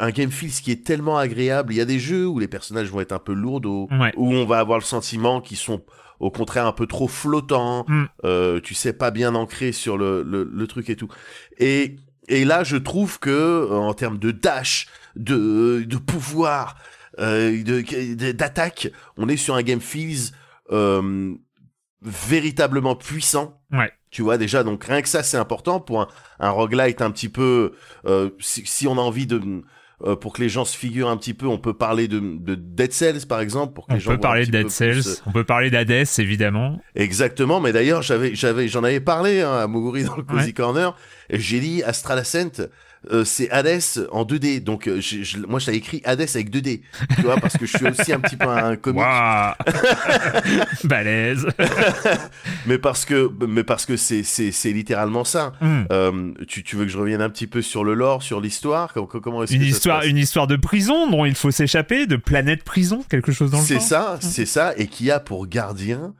[0.00, 1.72] Un game feels qui est tellement agréable.
[1.72, 4.12] Il y a des jeux où les personnages vont être un peu lourds, Ouais.
[4.16, 5.82] où on va avoir le sentiment qu'ils sont
[6.24, 8.04] au contraire un peu trop flottants, Mm.
[8.24, 11.08] euh, tu sais, pas bien ancrés sur le, le, le truc et tout.
[11.58, 11.96] Et,
[12.28, 14.86] et là, je trouve que euh, en termes de dash,
[15.16, 16.76] de, de pouvoir,
[17.18, 17.62] euh,
[18.32, 20.32] d'attaque, on est sur un game feels
[20.72, 21.34] euh,
[22.02, 23.60] véritablement puissant.
[23.72, 23.92] Ouais.
[24.10, 27.28] Tu vois déjà, donc rien que ça c'est important pour un, un roguelite un petit
[27.28, 27.72] peu.
[28.06, 29.40] euh, si, si on a envie de,
[30.06, 32.54] euh, pour que les gens se figurent un petit peu, on peut parler de, de
[32.54, 34.70] Dead Cells par exemple pour que On les gens peut voient un parler de Dead
[34.70, 36.80] Cells, plus, euh, on peut parler d'Hades évidemment.
[36.94, 40.52] Exactement, mais d'ailleurs j'avais, j'avais, j'en avais parlé hein, à Moguri dans le Cozy Ouais.
[40.52, 40.94] Corner.
[41.30, 42.68] Et j'ai dit Astral Ascent,
[43.10, 43.80] euh, c'est Hades
[44.12, 44.60] en 2D.
[44.62, 46.80] Donc euh, j'ai- je- moi j'avais écrit Hades avec 2D,
[47.16, 49.00] tu vois, parce que je suis aussi un petit peu un comique.
[49.02, 49.54] Waouh
[50.84, 51.46] Balèze
[52.66, 55.52] mais parce que mais parce que c'est c'est c'est littéralement ça.
[55.60, 55.82] Hmm.
[55.92, 58.92] Euh, tu tu veux que je revienne un petit peu sur le lore, sur l'histoire,
[58.92, 62.16] comment, comment est-ce Une que histoire, une histoire de prison dont il faut s'échapper, de
[62.16, 63.82] planète prison, quelque chose dans le C'est genre?
[63.82, 66.14] ça, c'est ça, et qui a pour gardien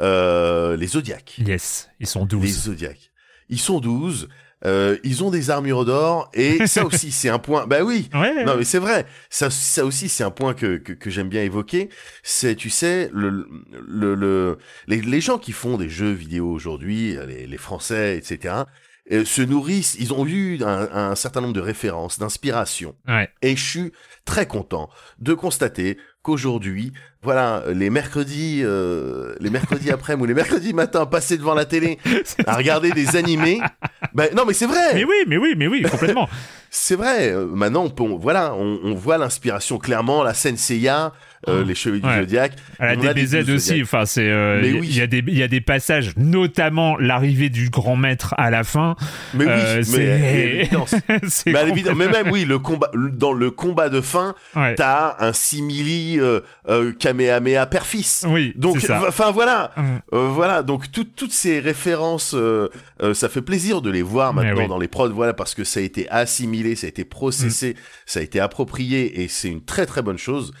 [0.00, 1.40] euh, les Zodiacs.
[1.44, 2.42] Yes, ils sont 12.
[2.42, 3.10] Les Zodiacs.
[3.48, 4.28] Ils sont 12.
[4.64, 7.66] Euh, ils ont des armures d'or et ça aussi c'est un point.
[7.66, 8.08] Bah oui.
[8.12, 8.44] Ouais.
[8.44, 9.06] Non mais c'est vrai.
[9.30, 11.90] Ça, ça aussi c'est un point que, que, que j'aime bien évoquer.
[12.22, 13.46] C'est tu sais le
[13.86, 14.58] le, le
[14.88, 18.54] les, les gens qui font des jeux vidéo aujourd'hui, les, les Français etc.
[19.12, 19.96] euh, se nourrissent.
[20.00, 22.96] Ils ont eu un, un certain nombre de références, d'inspiration.
[23.06, 23.30] Ouais.
[23.42, 23.92] Et je suis
[24.24, 24.90] très content
[25.20, 26.92] de constater qu'aujourd'hui,
[27.22, 31.98] voilà, les mercredis, euh, les mercredis après ou les mercredis matin, passer devant la télé
[32.46, 33.60] à regarder des animés.
[34.14, 34.94] Ben non, mais c'est vrai.
[34.94, 36.28] Mais oui, mais oui, mais oui, complètement.
[36.70, 37.32] C'est vrai.
[37.32, 40.22] euh, Maintenant, on peut, on- voilà, on, on voit l'inspiration clairement.
[40.22, 41.12] La scène Seiya,
[41.46, 42.14] euh, les cheveux Ouais.
[42.14, 42.52] du zodiaque.
[42.80, 44.86] À la DBZ aussi, enfin c'est, euh, il y a- oui.
[44.90, 48.50] il y a des, il y a des passages, notamment l'arrivée du grand maître à
[48.50, 48.96] la fin.
[49.34, 49.82] Mais oui, Euh, mais
[51.28, 54.74] c'est- Mais, mais même oui, le combat, dans le combat de fin, Ouais.
[54.74, 56.18] t'as un simili
[56.98, 58.24] Kamehameha père-fils.
[58.28, 60.00] Oui, Donc, enfin voilà, Hum.
[60.12, 60.62] Voilà.
[60.62, 62.34] Donc tout- toutes ces références,
[63.14, 64.68] ça fait plaisir de les voir maintenant oui.
[64.68, 67.74] dans les prods, voilà, parce que ça a été assimilé, ça a été processé, Mm.
[68.06, 70.52] ça a été approprié, et c'est une très très bonne chose.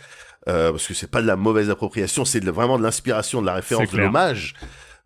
[0.48, 3.54] Euh, parce que c'est pas de la mauvaise appropriation, c'est vraiment de l'inspiration, de la
[3.54, 4.54] référence, de l'hommage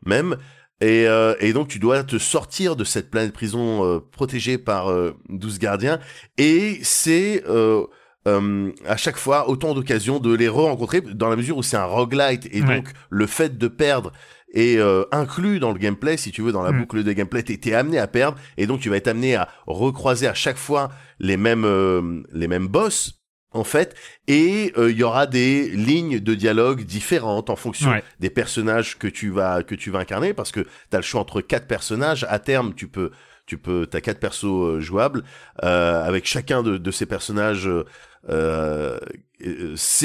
[0.06, 0.36] même.
[0.80, 4.90] Et, euh, et donc tu dois te sortir de cette planète prison euh, protégée par
[4.90, 6.00] euh, 12 gardiens.
[6.38, 7.84] Et c'est euh,
[8.26, 11.84] euh, à chaque fois autant d'occasions de les re-rencontrer dans la mesure où c'est un
[11.84, 12.48] roguelite.
[12.52, 12.76] Et Ouais.
[12.76, 14.12] donc le fait de perdre
[14.54, 16.78] est euh, inclus dans le gameplay, si tu veux, dans la Mm.
[16.80, 20.26] boucle de gameplay, t'es amené à perdre, et donc tu vas être amené à recroiser
[20.26, 20.90] à chaque fois
[21.20, 23.21] les mêmes euh, les mêmes boss
[23.54, 23.94] en fait,
[24.28, 28.02] et euh, il y aura des lignes de dialogue différentes en fonction Ouais.
[28.20, 31.40] des personnages que tu vas que tu vas incarner, parce que t'as le choix entre
[31.40, 32.24] quatre personnages.
[32.28, 33.10] À terme, tu peux
[33.46, 35.24] tu peux t'as quatre persos euh, jouables
[35.64, 37.68] euh, avec chacun de, de ces personnages.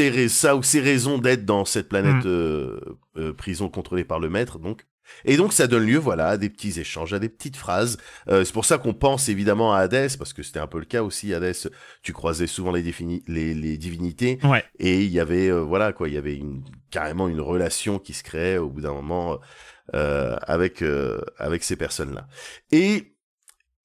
[0.10, 3.34] rais- ça ou ses raisons d'être dans cette planète Mm.
[3.34, 4.86] prison contrôlée par le maître donc
[5.26, 7.98] et donc ça donne lieu voilà à des petits échanges à des petites phrases.
[8.28, 10.86] Euh, c'est pour ça qu'on pense évidemment à Hadès parce que c'était un peu le
[10.86, 11.54] cas aussi Hadès.
[12.04, 14.40] Tu croisais souvent les, défini- les, les divinités.
[14.44, 14.64] Ouais.
[14.80, 18.14] et il y avait euh, voilà quoi il y avait une, carrément une relation qui
[18.14, 19.40] se créait au bout d'un moment
[19.96, 20.84] euh, avec
[21.38, 22.28] avec ces personnes là
[22.72, 23.14] et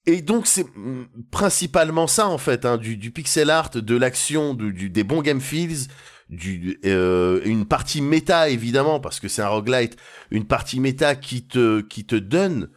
[0.05, 4.53] et donc c'est mm, principalement ça en fait, hein, du, du pixel art, de l'action,
[4.55, 5.86] du, du- des bons game feels,
[6.32, 9.96] du, euh, une partie méta évidemment parce que c'est un roguelite,
[10.30, 12.70] une partie méta qui te qui te donne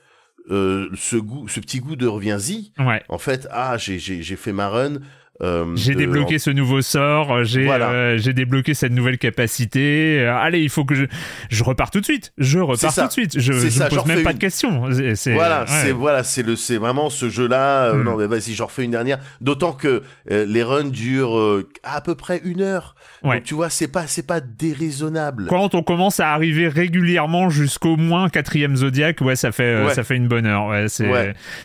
[0.52, 2.74] euh, ce goût, ce petit goût de reviens-y.
[2.78, 3.02] Ouais.
[3.10, 4.98] En fait, ah j'ai j'ai j'ai fait ma run.
[5.42, 7.90] Euh, J'ai de- débloqué ce nouveau sort, j'ai Voilà.
[7.92, 10.20] euh, débloqué cette nouvelle capacité.
[10.22, 11.06] euh, allez, il faut que je
[11.50, 12.32] je repars tout de suite.
[12.38, 13.40] Je repars tout de suite.
[13.40, 14.38] Je, me pose même pas une.
[14.38, 14.84] de questions.
[14.92, 15.66] C'est- c'est- Voilà, ouais.
[15.68, 17.86] c'est voilà, c'est le, c'est vraiment ce jeu-là.
[17.88, 18.04] euh, Hmm.
[18.04, 19.20] Non, mais vas-y, j'en refais une dernière.
[19.42, 22.96] D'autant que euh, les runs durent euh, à peu près une heure.
[23.24, 23.36] Ouais.
[23.38, 25.48] Donc tu vois, c'est pas, c'est pas déraisonnable.
[25.48, 29.94] Quand on commence à arriver régulièrement jusqu'au moins quatrième zodiaque, ouais, ça fait euh, Ouais.
[29.94, 30.72] ça fait une bonne heure.
[30.90, 31.06] C'est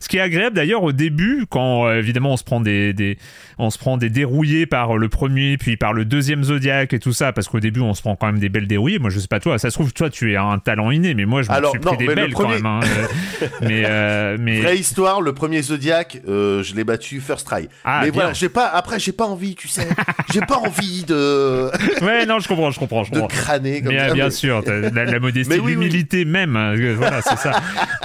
[0.01, 3.19] ce qui est agréable d'ailleurs au début, quand euh, évidemment on se prend des, des
[3.61, 7.13] on se prend des dérouillés par le premier, puis par le deuxième zodiaque et tout
[7.13, 8.99] ça, parce qu'au début on se prend quand même des belles dérouillées.
[8.99, 11.25] Moi, je sais pas toi, ça se trouve toi tu es un talent inné, mais
[11.27, 12.67] moi je me Alors, suis pris non, des belles quand même.
[12.67, 12.81] hein.
[12.83, 17.69] Euh, mais euh, mais Vraie histoire, le premier Zodiac, euh, je l'ai battu first try.
[17.85, 18.21] Ah, mais bien.
[18.23, 18.67] voilà, j'ai pas.
[18.69, 19.87] Après, j'ai pas envie, tu sais.
[20.33, 21.71] j'ai pas envie de
[22.05, 23.29] ouais, non, je comprends, je comprends, je de comprends.
[23.37, 24.15] crâner comme Mais, euh, ça.
[24.15, 25.71] bien mais- sûr, la, la modestie, oui, oui.
[25.73, 27.61] l'humilité même, euh, voilà, c'est ça.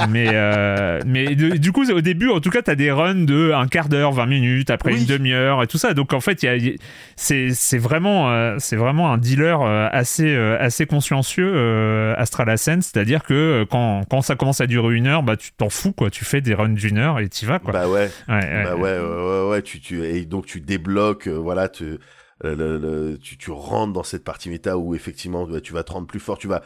[0.09, 3.51] Mais, euh, mais de- du coup, au début, en tout cas, t'as des runs de
[3.53, 4.99] un quart d'heure, 20 minutes, après Oui.
[5.01, 5.93] une demi-heure et tout ça.
[5.93, 6.75] Donc en fait, y a- il y a-
[7.15, 12.49] c'est c'est vraiment, euh, c'est vraiment un dealer euh, assez, euh, assez consciencieux, euh, Astral
[12.49, 12.81] Ascent.
[12.81, 16.09] C'est-à-dire que quand, quand ça commence à durer une heure, bah tu t'en fous, quoi.
[16.09, 17.71] Tu fais des runs d'une heure et t'y vas, quoi.
[17.73, 18.09] Bah ouais.
[18.27, 21.97] Bah ouais, ouais, ouais, tu, tu, et donc tu débloques, voilà, tu,
[22.43, 25.93] le- le- tu, tu rentres dans cette partie méta où effectivement bah, tu vas te
[25.93, 26.61] rendre plus fort, tu vas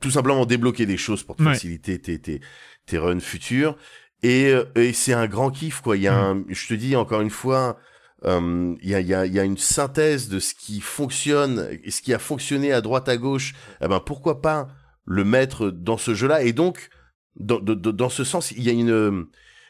[0.00, 1.52] tout simplement débloquer des choses pour te Ouais.
[1.54, 2.40] faciliter tes, tes,
[2.86, 3.76] tes runs futurs.
[4.22, 5.96] Et, et c'est un grand kiff, quoi.
[5.96, 7.78] Il y a un, je te dis encore une fois,
[8.26, 11.68] il y, a, il y, a, il y a une synthèse de ce qui fonctionne
[11.84, 13.54] et ce qui a fonctionné à droite à gauche.
[13.80, 14.68] Eh ben pourquoi pas
[15.04, 16.42] le mettre dans ce jeu-là?
[16.42, 16.88] Et donc,
[17.38, 19.24] dans, de- de- dans ce sens, il y a une euh,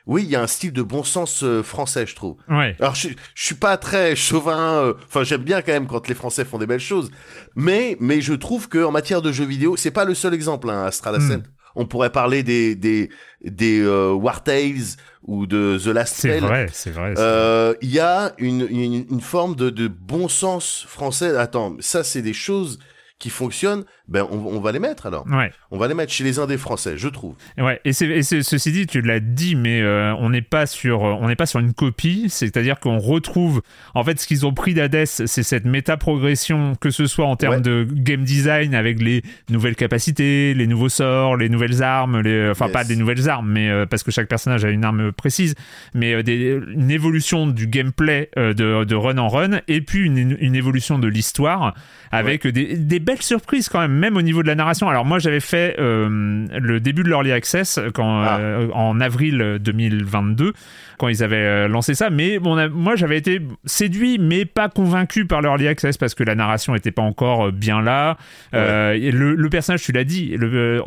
[0.06, 2.36] oui, il y a un style de bon sens euh, français, je trouve.
[2.48, 2.76] Ouais.
[2.78, 4.74] Alors, je, je suis pas très chauvin.
[4.84, 7.10] euh, Enfin, j'aime bien quand même quand les Français font des belles choses.
[7.56, 10.70] Mais, mais je trouve que en matière de jeux vidéo, c'est pas le seul exemple.
[10.70, 11.42] Hein, Astral Ascent.
[11.74, 13.10] On pourrait parler des des
[13.44, 14.94] des euh, War Tales
[15.26, 16.42] ou de The Last C'est Spell.
[16.44, 17.14] vrai, c'est vrai.
[17.16, 21.36] c'est- Euh, Il y a une, une, une forme de, de bon sens français.
[21.36, 22.78] Attends, ça c'est des choses
[23.18, 23.84] qui fonctionnent.
[24.08, 25.26] Ben on, on va les mettre alors.
[25.26, 25.50] Ouais.
[25.70, 27.34] On va les mettre chez les indés français, je trouve.
[27.58, 31.26] Ouais, et, c'est, ceci dit, tu l'as dit, mais euh, on n'est pas sur, on
[31.26, 32.26] n'est pas sur une copie.
[32.28, 33.62] C'est-à-dire qu'on retrouve,
[33.94, 37.34] en fait, ce qu'ils ont pris d'Hades, c'est cette méta progression, que ce soit en
[37.36, 37.60] termes Ouais.
[37.60, 42.66] de game design avec les nouvelles capacités, les nouveaux sorts, les nouvelles armes, les, enfin
[42.66, 42.72] Yes.
[42.72, 45.54] pas des nouvelles armes, mais euh, parce que chaque personnage a une arme précise,
[45.94, 50.04] mais euh, des, une évolution du gameplay euh, de, de run en run, et puis
[50.06, 51.74] une, une évolution de l'histoire
[52.12, 54.88] avec des, des belles surprises quand même, même au niveau de la narration.
[54.88, 56.08] Alors moi j'avais fait euh,
[56.52, 58.38] le début de l'Early Access quand, Ah.
[58.38, 60.52] euh, en avril 2022,
[60.98, 64.68] quand ils avaient euh, lancé ça, mais bon, a- moi j'avais été séduit mais pas
[64.68, 68.16] convaincu par l'Early Access parce que la narration était pas encore euh, bien là.
[68.54, 70.82] Euh, et le, le personnage, tu l'as dit, le,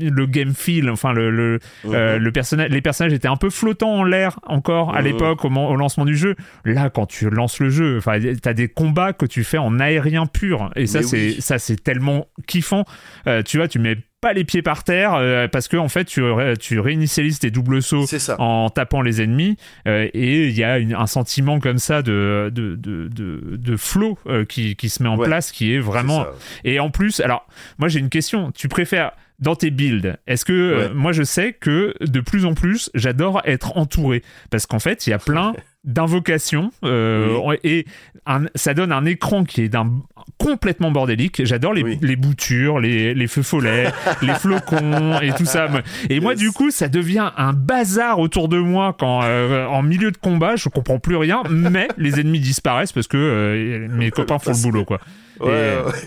[0.00, 3.94] le game feel, enfin le, le, euh, le personnage, les personnages étaient un peu flottants
[4.00, 6.34] en l'air encore à l'époque au, lancement du jeu.
[6.64, 10.26] Là, quand tu lances le jeu, enfin, t'as des combats que tu fais en aérien
[10.26, 11.36] pur, et ça, Mais c'est oui.
[11.40, 12.84] ça, c'est tellement kiffant.
[13.26, 16.06] Euh, tu vois, tu mets pas les pieds par terre euh, parce que en fait,
[16.06, 16.22] tu,
[16.58, 18.06] tu réinitialises tes doubles sauts
[18.38, 22.50] en tapant les ennemis euh, et il y a une- un sentiment comme ça de
[22.52, 25.26] de de de, de flow euh, qui qui se met en Ouais.
[25.26, 26.24] place qui est vraiment
[26.64, 27.46] et en plus, alors,
[27.78, 28.50] moi j'ai une question.
[28.52, 32.54] Tu préfères dans tes builds, est-ce que euh, moi je sais que de plus en
[32.54, 34.22] plus j'adore être entouré.
[34.50, 35.52] Parce qu'en fait il y a plein
[35.84, 37.84] d'invocations euh, et
[38.26, 39.92] un- ça donne un écran qui est d'un
[40.38, 41.44] complètement bordélique.
[41.44, 41.98] J'adore les, Oui.
[42.02, 43.88] les boutures, les, les feux follets,
[44.22, 45.68] les flocons et tout ça.
[46.10, 50.10] Et moi du coup ça devient un bazar autour de moi quand euh, en milieu
[50.10, 54.38] de combat je comprends plus rien, mais les ennemis disparaissent parce que euh, mes copains
[54.38, 55.00] font le boulot quoi.
[55.40, 55.48] Ouais,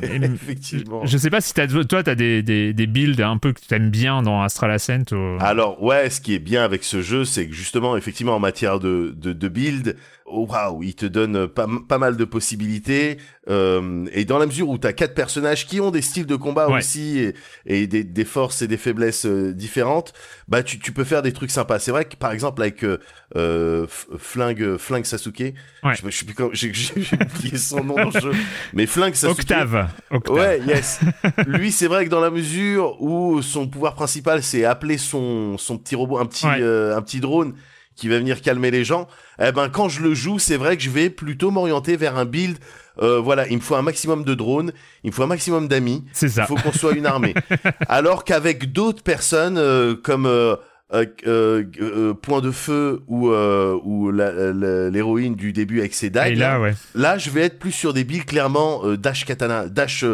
[0.03, 1.05] Et- ouais, et- effectivement.
[1.05, 3.59] je sais pas si t'as, toi, tu as des, des, des builds un peu que
[3.59, 5.03] tu aimes bien dans Astral Ascent
[5.41, 8.79] Alors ouais, ce qui est bien avec ce jeu, c'est que justement, effectivement, en matière
[8.79, 13.17] de, de, de build, waouh, il te donne pas, pas mal de possibilités.
[13.49, 16.35] Euh, et dans la mesure où tu as quatre personnages qui ont des styles de
[16.35, 17.33] combat aussi et,
[17.65, 20.13] et des, des, forces et des faiblesses euh, différentes,
[20.49, 21.79] bah tu, tu peux faire des trucs sympas.
[21.79, 22.97] C'est vrai que par exemple avec euh,
[23.37, 23.87] euh
[24.17, 25.53] Flingue, Flingue Sasuke, ouais.
[25.95, 28.31] je, je quand, j'ai oublié son nom dans le jeu,
[28.73, 29.39] mais Flingue Sasuke.
[29.39, 29.87] Octave.
[30.11, 30.35] Octave.
[30.35, 30.99] Ouais, yes.
[31.47, 35.77] Lui, c'est vrai que dans la mesure où son pouvoir principal, c'est appeler son, son
[35.77, 36.61] petit robot, un petit, Ouais.
[36.61, 37.53] euh, un petit drone
[37.97, 39.07] qui va venir calmer les gens,
[39.41, 42.25] eh ben quand je le joue, c'est vrai que je vais plutôt m'orienter vers un
[42.25, 42.57] build.
[42.99, 44.71] Euh, voilà, il me faut un maximum de drones,
[45.03, 46.05] il me faut un maximum d'amis.
[46.13, 46.43] C'est ça.
[46.43, 47.33] Il faut qu'on soit une armée.
[47.89, 50.55] Alors qu'avec d'autres personnes euh, comme euh,
[50.93, 56.33] euh, euh, euh, Point de Feu ou euh, ou l'héroïne du début avec ses dagues,
[56.33, 56.73] Et là, ouais.
[56.95, 60.05] Là, je vais être plus sur des builds clairement euh, dash katana, dash,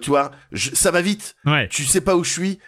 [0.00, 1.34] tu vois, je- ça va vite.
[1.46, 1.68] Ouais.
[1.68, 2.58] Tu sais pas où je suis,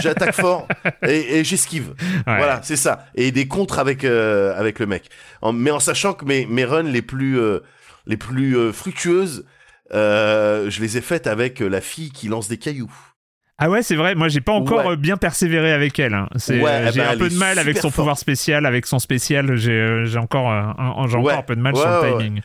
[0.00, 0.66] j'attaque fort
[1.06, 1.94] et, et j'esquive.
[2.26, 2.36] Ouais.
[2.36, 3.06] Voilà, c'est ça.
[3.14, 5.10] Et des contres avec euh, avec le mec.
[5.42, 7.60] En- mais en sachant que mes mes runs les plus euh,
[8.06, 9.44] les plus euh, fructueuses,
[9.92, 12.92] euh, je les ai faites avec la fille qui lance des cailloux.
[13.62, 14.14] Ah ouais, c'est vrai.
[14.14, 14.92] Moi, j'ai pas encore Ouais.
[14.92, 16.14] euh, bien persévéré avec elle.
[16.14, 16.28] hein.
[16.36, 17.94] C'est, Ouais, euh, eh j'ai ben, un peu de mal avec son forte.
[17.96, 19.54] pouvoir spécial, avec son spécial.
[19.56, 20.74] J'ai, euh, j'ai encore, un,
[21.08, 22.40] j'ai encore un peu de mal sur le timing.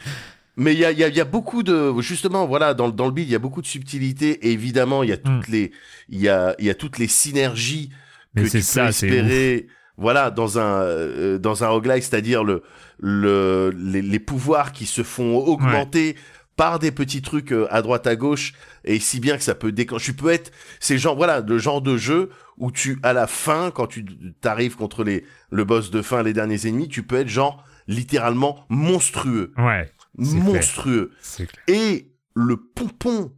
[0.57, 3.05] Mais il y a, y, a, y a beaucoup de justement voilà dans, le- dans
[3.07, 5.71] le build il y a beaucoup de subtilité et évidemment il y a toutes les
[6.07, 7.89] il y a il y a toutes les synergies
[8.35, 9.67] Mais que tu ça, peux espérer
[9.97, 12.63] voilà dans un euh, dans un roguelike c'est-à-dire le
[12.99, 16.15] le les, les pouvoirs qui se font augmenter
[16.55, 18.53] par des petits trucs euh, à droite à gauche
[18.83, 21.81] et si bien que ça peut déclencher tu peux être c'est genre voilà le genre
[21.81, 24.05] de jeu où tu à la fin quand tu
[24.41, 28.65] t'arrives contre les le boss de fin les derniers ennemis tu peux être genre littéralement
[28.69, 29.51] monstrueux.
[29.57, 29.91] Ouais.
[30.17, 31.11] monstrueux.
[31.35, 31.47] Clair.
[31.67, 33.31] et le pompon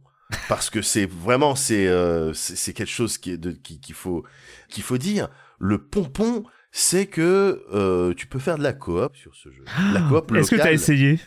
[0.48, 4.24] parce que c'est vraiment c'est euh, c'est quelque chose qui est de qui- qu'il faut
[4.68, 5.28] qu'il faut dire.
[5.58, 9.64] Le pompon c'est que euh, tu peux faire de la coop sur ce jeu.
[9.94, 11.18] La coop Est-ce que t'as essayé?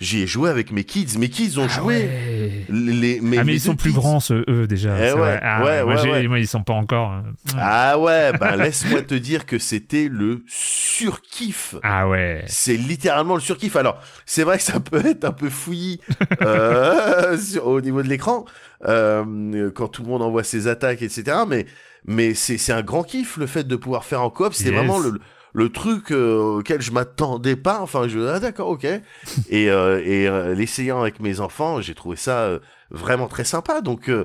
[0.00, 2.64] J'y ai joué avec mes kids mes kids ont Ah joué ouais.
[2.68, 3.96] les mes, Ah, mais mes ils sont plus kids.
[3.96, 4.96] grands, ceux, eux, déjà.
[4.98, 5.38] Eh ouais.
[5.42, 6.28] Ah, ouais, moi, ouais, j'ai- ouais.
[6.28, 7.12] moi, ils sont pas encore.
[7.12, 7.20] euh,
[7.58, 12.44] ah ouais ben laisse-moi te dire que c'était le surkiff Ah ouais.
[12.46, 13.76] C'est littéralement le surkiff.
[13.76, 16.00] Alors, c'est vrai que ça peut être un peu fouillis
[16.42, 18.44] euh, sur- au niveau de l'écran
[18.86, 21.38] euh, quand tout le monde envoie ses attaques, etc.
[21.48, 21.66] Mais
[22.06, 24.52] mais c'est c'est un grand kiff le fait de pouvoir faire en coop.
[24.54, 24.74] C'est Yes.
[24.74, 25.20] vraiment le
[25.52, 27.80] le truc euh, auquel je m'attendais pas.
[27.80, 28.84] Enfin, je ah d'accord, ok.
[28.84, 29.00] et
[29.70, 32.58] euh, et euh, l'essayant avec mes enfants, j'ai trouvé ça euh,
[32.90, 33.80] vraiment très sympa.
[33.80, 34.24] Donc, euh,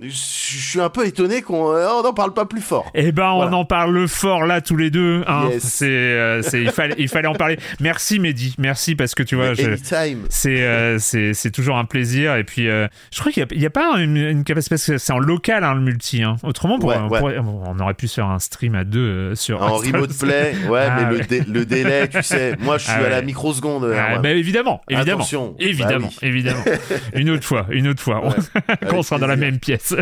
[0.00, 2.90] je suis un peu étonné qu'on euh, n'en parle pas plus fort.
[2.94, 3.56] Eh ben, on Voilà.
[3.56, 5.24] en parle fort là tous les deux.
[5.26, 5.48] Hein.
[5.50, 5.62] Yes.
[5.64, 7.58] C'est, euh, c'est, il fallait, il fallait en parler.
[7.80, 12.36] Merci Mehdi, merci parce que tu vois, c'est, euh, c'est, c'est toujours un plaisir.
[12.36, 12.88] Et puis, je
[13.18, 15.80] crois qu'il y a, pas une, une capacité parce que c'est en local hein, le
[15.80, 16.22] multi.
[16.22, 16.36] Hein.
[16.42, 17.18] Autrement, pour, Ouais, on, ouais.
[17.18, 19.60] pourrait- on aurait pu se faire un stream à deux sur.
[19.62, 21.18] En remote play, ouais, Ah, mais ouais.
[21.18, 23.92] le, dé- le délai, tu sais, moi je suis Ah à la microseconde.
[23.96, 25.54] Ah, bah, évidemment, évidemment, Attention.
[25.58, 26.28] évidemment, Bah oui.
[26.28, 26.64] évidemment.
[27.14, 28.34] Une autre fois, une autre fois, Ouais,
[28.88, 29.94] quand on sera dans la même pièce.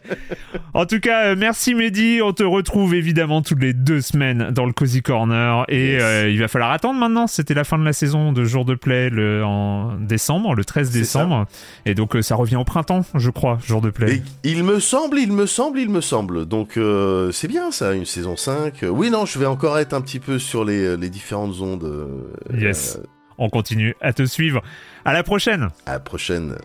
[0.74, 2.20] en tout cas, euh, merci Mehdi.
[2.22, 6.02] On te retrouve évidemment toutes les deux semaines dans le Cozy Corner et Yes.
[6.02, 7.26] euh, il va falloir attendre maintenant.
[7.26, 10.90] C'était la fin de la saison de Jour de Play le, en décembre, le 13
[10.90, 11.46] C'est décembre,
[11.86, 14.16] et donc euh, ça revient au printemps, je crois, Jour de Play.
[14.16, 16.46] Et il me semble, il me semble, il me semble.
[16.46, 18.82] Donc euh, c'est bien ça, une saison 5.
[18.84, 22.08] Euh, Oui, non, je vais encore être un petit peu sur les, les différentes ondes.
[22.56, 22.98] Yes.
[23.40, 24.62] On continue à te suivre.
[25.04, 25.70] À la prochaine.
[25.86, 26.56] à la prochaine.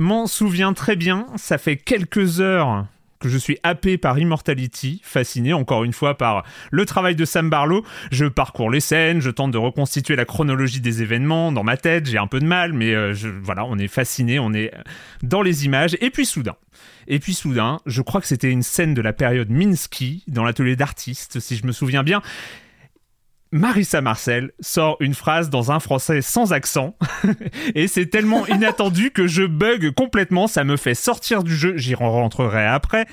[0.00, 2.86] M'en souviens très bien, ça fait quelques heures
[3.18, 7.50] que je suis happé par Immortality, fasciné encore une fois par le travail de Sam
[7.50, 7.84] Barlow.
[8.10, 12.06] Je parcours les scènes, je tente de reconstituer la chronologie des événements dans ma tête,
[12.06, 14.72] j'ai un peu de mal, mais euh, voilà, on est fasciné, on est
[15.22, 15.98] dans les images.
[16.00, 16.56] Et puis soudain,
[17.06, 20.76] et puis soudain, je crois que c'était une scène de la période Minsky, dans l'atelier
[20.76, 22.22] d'artistes, si je me souviens bien.
[23.52, 26.96] Marissa Marcel sort une phrase dans un français sans accent
[27.74, 31.96] et c'est tellement inattendu que je bug complètement, ça me fait sortir du jeu, j'y
[31.96, 33.06] rentrerai après.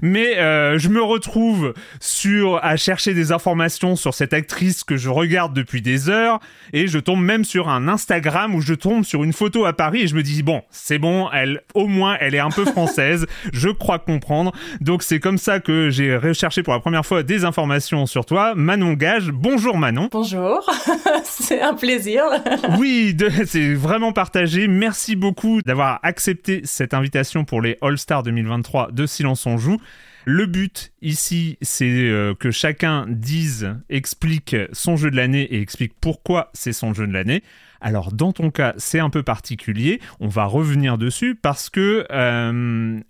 [0.00, 5.08] Mais euh, je me retrouve sur à chercher des informations sur cette actrice que je
[5.08, 6.40] regarde depuis des heures
[6.72, 10.02] et je tombe même sur un Instagram où je tombe sur une photo à Paris
[10.02, 13.26] et je me dis bon, c'est bon, elle au moins elle est un peu française,
[13.52, 14.52] je crois comprendre.
[14.80, 18.54] Donc c'est comme ça que j'ai recherché pour la première fois des informations sur toi,
[18.54, 19.30] Manon Gage.
[19.30, 20.08] Bonjour Manon.
[20.10, 20.70] Bonjour.
[21.24, 22.22] c'est un plaisir.
[22.78, 23.16] oui,
[23.46, 24.68] c'est vraiment partagé.
[24.68, 29.78] Merci beaucoup d'avoir accepté cette invitation pour les All-Star 2023 de Silence on joue.
[30.24, 35.94] Le but ici, c'est euh, que chacun dise, explique son jeu de l'année et explique
[36.00, 37.42] pourquoi c'est son jeu de l'année.
[37.80, 40.00] Alors dans ton cas, c'est un peu particulier.
[40.20, 43.00] On va revenir dessus parce que euh,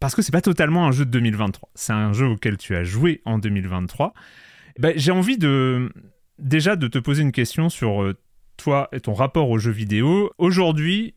[0.00, 1.68] parce que c'est pas totalement un jeu de 2023.
[1.74, 4.14] C'est un jeu auquel tu as joué en 2023.
[4.78, 5.92] Ben, j'ai envie de
[6.38, 8.14] déjà de te poser une question sur euh,
[8.56, 10.32] toi et ton rapport aux jeux vidéo.
[10.38, 11.14] Aujourd'hui,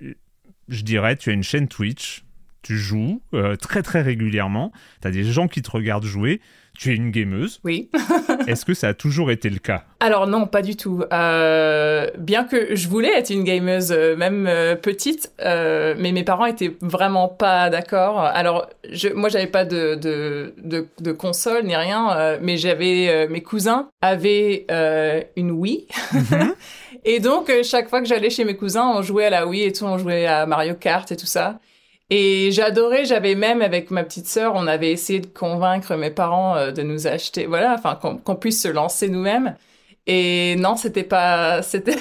[0.67, 2.25] je dirais, tu as une chaîne Twitch
[2.61, 4.71] tu joues euh, très très régulièrement,
[5.01, 6.41] tu as des gens qui te regardent jouer,
[6.77, 7.59] tu es une gameuse.
[7.63, 7.89] Oui.
[8.47, 9.85] Est-ce que ça a toujours été le cas?
[9.99, 11.03] Alors non, pas du tout.
[11.11, 14.49] Euh, bien que je voulais être une gameuse, euh, même
[14.81, 18.19] petite, mais mes parents étaient vraiment pas d'accord.
[18.19, 20.53] Alors je, moi, j'avais pas de, de,
[20.99, 24.67] de, console ni rien, mais j'avais mes cousins avaient
[25.35, 25.87] une Wii.
[26.13, 26.53] Mhm.
[27.05, 29.71] Et donc, chaque fois que j'allais chez mes cousins, on jouait à la Wii et
[29.71, 31.59] tout, on jouait à Mario Kart et tout ça.
[32.09, 36.55] Et j'adorais, j'avais même avec ma petite sœur, on avait essayé de convaincre mes parents
[36.55, 39.55] euh, de nous acheter, voilà, enfin qu'on puisse se lancer nous-mêmes.
[40.07, 41.97] Et non, c'était pas, c'était,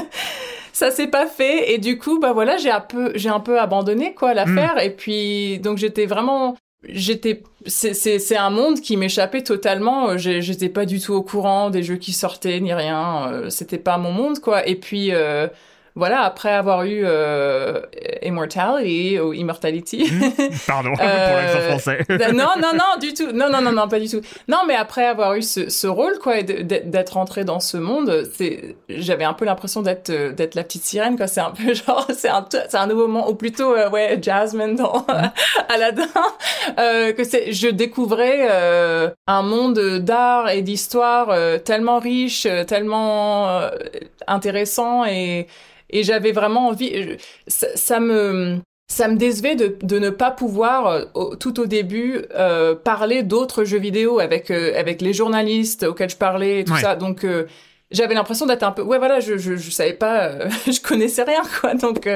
[0.74, 1.72] ça s'est pas fait.
[1.72, 4.76] Et du coup, bah voilà, j'ai un peu, j'ai un peu abandonné quoi l'affaire.
[4.76, 4.80] Mm.
[4.80, 10.18] Et puis donc j'étais vraiment, j'étais, c'est un monde qui m'échappait totalement.
[10.18, 13.32] J'étais pas du tout au courant des jeux qui sortaient ni rien.
[13.32, 14.68] Euh, c'était pas mon monde quoi.
[14.68, 15.48] Et puis euh,
[15.96, 17.80] voilà, après avoir eu euh,
[18.22, 20.04] Immortality ou Immortality.
[20.04, 20.30] Hmm.
[20.66, 22.06] Pardon pour l'accent euh, français.
[22.32, 23.32] non, non, non, du tout.
[23.32, 24.20] Non, non, non, non, pas du tout.
[24.48, 28.76] Non, mais après avoir eu ce, ce rôle, quoi, d'être rentré dans ce monde, c'est,
[28.88, 31.26] j'avais un peu l'impression d'être, euh, d'être la petite sirène, quoi.
[31.26, 34.76] C'est un peu genre, c'est un, c'est un nouveau monde, ou plutôt, euh, ouais, Jasmine
[34.76, 35.30] dans hmm.
[35.68, 36.06] Aladdin,
[36.76, 38.48] que c'est, je découvrais
[39.26, 41.34] un monde d'art et d'histoire
[41.64, 43.60] tellement riche, tellement
[44.26, 45.46] intéressant et
[45.92, 48.58] et j'avais vraiment envie, ça, me
[48.88, 53.64] ça me décevait de, de ne pas pouvoir euh, tout au début euh, parler d'autres
[53.64, 56.96] jeux vidéo avec euh, avec les journalistes auxquels je parlais et tout ça.
[56.96, 57.26] Donc
[57.90, 61.42] j'avais l'impression d'être un peu ouais voilà je je, je savais pas je connaissais rien
[61.60, 61.74] quoi.
[61.74, 62.08] Donc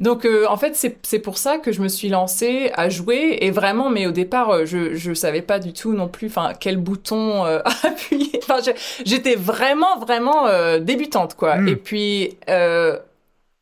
[0.00, 3.38] donc en fait c'est c'est pour ça que je me suis lancée à jouer.
[3.40, 6.76] Et vraiment mais au départ je je savais pas du tout non plus enfin quel
[6.76, 7.44] bouton
[7.82, 8.40] appuyer.
[8.42, 8.58] Enfin
[9.04, 10.46] j'étais vraiment vraiment
[10.78, 11.56] débutante quoi.
[11.56, 11.68] Hmm.
[11.68, 12.36] et puis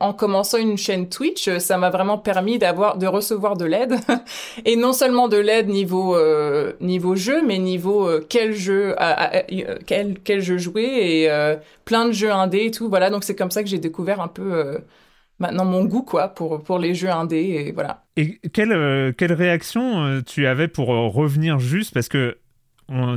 [0.01, 3.95] en commençant une chaîne Twitch, euh, ça m'a vraiment permis d'avoir de recevoir de l'aide
[4.65, 8.97] et non seulement de l'aide niveau euh, niveau jeu, mais niveau euh, quel jeu
[9.87, 12.89] quel quel jeu jouer et plein de jeux indés et tout.
[12.89, 14.79] Voilà, donc c'est comme ça que j'ai découvert un peu
[15.39, 18.05] maintenant mon goût quoi pour pour les jeux indés et voilà.
[18.17, 21.93] Et quelle quelle réaction tu avais pour revenir juste?
[21.93, 22.39] Parce que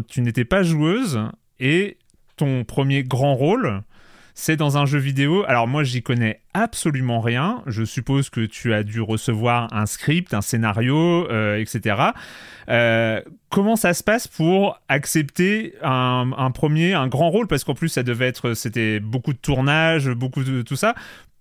[0.07, 1.19] tu n'étais pas joueuse
[1.59, 1.97] et
[2.35, 3.83] ton premier grand rôle
[4.35, 5.43] c'est dans un jeu vidéo.
[5.47, 7.61] Alors moi, j'y connais absolument rien.
[7.67, 11.95] Je suppose que tu as dû recevoir un script, un scénario, euh, etc.
[12.69, 17.47] Euh, comment ça se passe pour accepter un, premier, un grand rôle?
[17.47, 20.95] Parce qu'en plus, ça devait être, c'était beaucoup de tournage, beaucoup de tout ça.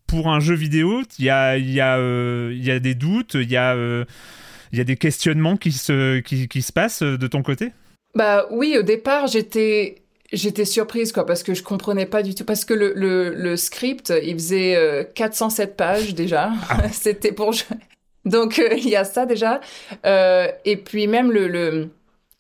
[0.07, 3.51] Pour un jeu vidéo, il y a, y, a, euh, y a des doutes, il
[3.51, 3.75] y a,
[4.73, 7.73] y a des questionnements qui se, qui, qui se passent de ton côté?
[8.15, 10.02] Bah oui, au départ, j'étais
[10.33, 12.45] J'étais surprise, quoi, parce que je comprenais pas du tout.
[12.45, 16.53] Parce que le, le, le script, il faisait euh, 407 pages déjà.
[16.71, 16.89] Ah.
[16.93, 17.53] C'était pour.
[18.25, 19.61] Donc, euh, il y a ça déjà.
[20.07, 21.91] Euh, et puis, même le, le,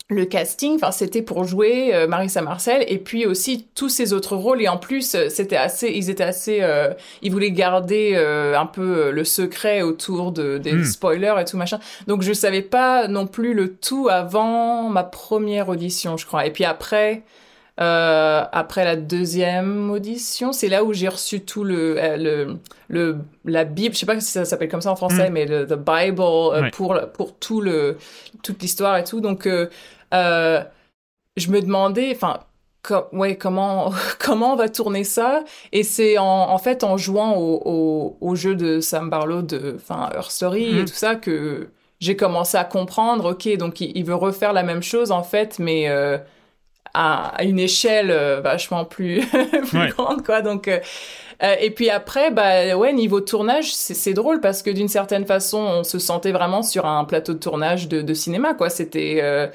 [0.09, 2.83] le casting, enfin, c'était pour jouer euh, Marissa Marcel.
[2.89, 4.63] Et puis aussi tous ces autres rôles.
[4.63, 5.91] Et en plus, c'était assez.
[5.91, 6.67] Ils étaient assez.
[7.21, 10.85] ils voulaient garder un peu le secret autour de, des hmm.
[10.85, 11.79] spoilers et tout machin.
[12.07, 16.47] Donc, je savais pas non plus le tout avant ma première audition, je crois.
[16.47, 17.23] Et puis après.
[17.81, 22.59] Euh, après la deuxième audition, c'est là où j'ai reçu tout le, euh, le,
[22.89, 25.33] le, la Bible, je sais pas si ça s'appelle comme ça en français, mm.
[25.33, 27.97] mais le the Bible euh, pour pour tout le
[28.43, 29.23] toute l'histoire et tout.
[29.23, 29.69] Donc euh,
[31.37, 32.41] je me demandais, enfin
[33.13, 35.43] ouais comment comment on va tourner ça?
[35.73, 39.77] Et c'est en, en fait en jouant au, au, au, jeu de Sam Barlow de
[39.77, 40.85] enfin Her Story et mm.
[40.85, 41.71] tout ça que
[42.01, 45.59] j'ai commencé à comprendre ok donc il, il, veut refaire la même chose en fait
[45.59, 45.89] mais
[46.95, 48.13] à, une échelle
[48.43, 49.27] vachement plus,
[49.69, 50.43] plus grande, quoi.
[50.43, 55.59] Donc, et puis après, bah ouais, niveau tournage, c'est drôle parce que d'une certaine façon,
[55.59, 58.71] on se sentait vraiment sur un plateau de tournage de, de cinéma, quoi.
[58.71, 59.51] C'était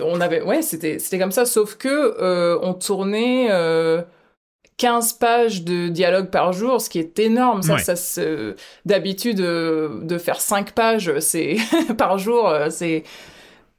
[0.00, 1.46] on avait ouais c'était c'était comme ça.
[1.46, 1.88] Sauf que
[2.20, 4.02] euh, on tournait euh,
[4.76, 7.62] 15 pages de dialogue par jour ce qui est énorme.
[7.62, 11.56] Ça ça se d'habitude euh, de faire 5 pages c'est
[11.98, 13.04] par jour euh, c'est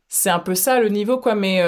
[0.07, 1.35] c'est un peu ça le niveau quoi.
[1.35, 1.61] Mais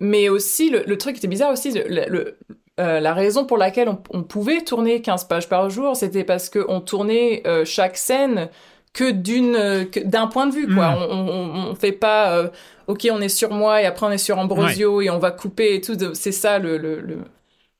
[0.00, 2.36] mais aussi le, le, truc était bizarre aussi le,
[2.78, 6.64] la raison pour laquelle on, on, pouvait tourner 15 pages par jour c'était parce que
[6.68, 8.50] on tournait chaque scène
[8.96, 10.90] que d'une d'un point de vue quoi.
[10.92, 11.02] Hmm.
[11.10, 12.48] on, on, on, fait pas euh,
[12.86, 15.74] ok on est sur moi et après on est sur Ambrosio et on va couper
[15.74, 15.94] et tout.
[16.14, 17.02] C'est ça le, le,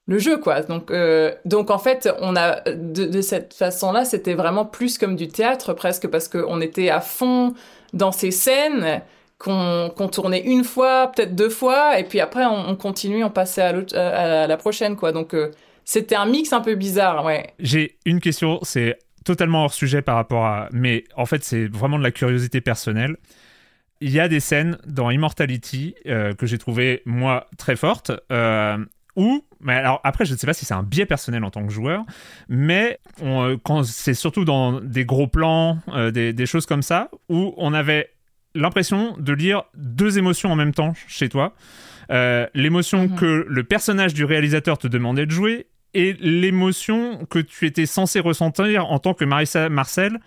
[0.06, 0.60] le, jeu quoi.
[0.60, 4.98] Donc euh, donc en fait on a de, de cette façon là c'était vraiment plus
[4.98, 7.54] comme du théâtre presque parce que on était à fond
[7.94, 9.00] dans ces scènes
[9.38, 13.60] qu'on tournait une fois peut-être deux fois et puis après on, on continue on passait
[13.62, 15.50] à, à, la prochaine quoi donc euh,
[15.84, 17.22] c'était un mix un peu bizarre
[17.58, 20.68] j'ai une question c'est totalement hors sujet par rapport à.
[20.72, 23.16] Mais en fait, c'est vraiment de la curiosité personnelle.
[24.00, 28.12] Il y a des scènes dans Immortality euh, que j'ai trouvé moi très fortes.
[28.30, 28.78] Euh,
[29.16, 31.66] où, mais alors après, je ne sais pas si c'est un biais personnel en tant
[31.66, 32.04] que joueur,
[32.50, 33.00] mais
[33.64, 35.78] quand c'est surtout dans des gros plans,
[36.12, 38.10] des, choses comme ça, où on avait
[38.56, 41.54] l'impression de lire deux émotions en même temps chez toi.
[42.54, 43.16] l'émotion mhm.
[43.16, 45.66] que le personnage du réalisateur te demandait de jouer
[45.96, 50.20] et l'émotion que tu étais censé ressentir en tant que Marissa Marcel.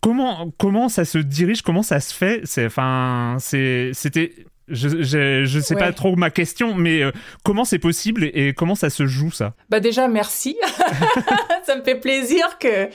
[0.00, 2.40] Comment, comment ça se dirige, comment ça se fait?
[2.44, 4.32] C'est, enfin, c'était,
[4.66, 5.02] je,
[5.44, 7.12] je, sais pas trop ma question, mais euh,
[7.44, 9.54] comment c'est possible et, comment ça se joue ça?
[9.68, 10.56] Bah déjà merci,
[11.64, 12.88] ça me fait plaisir que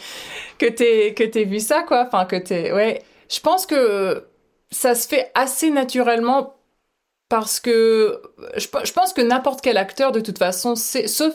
[0.57, 3.01] que t'aies que t'aies vu ça quoi, enfin que t'aies, ouais.
[3.29, 4.25] Je pense que
[4.73, 6.55] ça se fait assez naturellement
[7.29, 8.21] parce que
[8.57, 11.33] je, je pense que n'importe quel acteur de toute façon, c'est sauf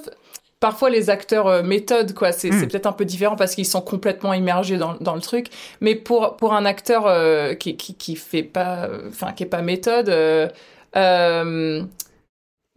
[0.60, 2.66] parfois les acteurs euh, méthode quoi c'est hmm.
[2.66, 5.48] peut-être un peu différent parce qu'ils sont complètement immergés dans, dans le truc
[5.80, 9.62] mais pour pour un acteur euh, qui, qui qui fait pas enfin qui est pas
[9.62, 10.48] méthode euh,
[10.96, 11.82] euh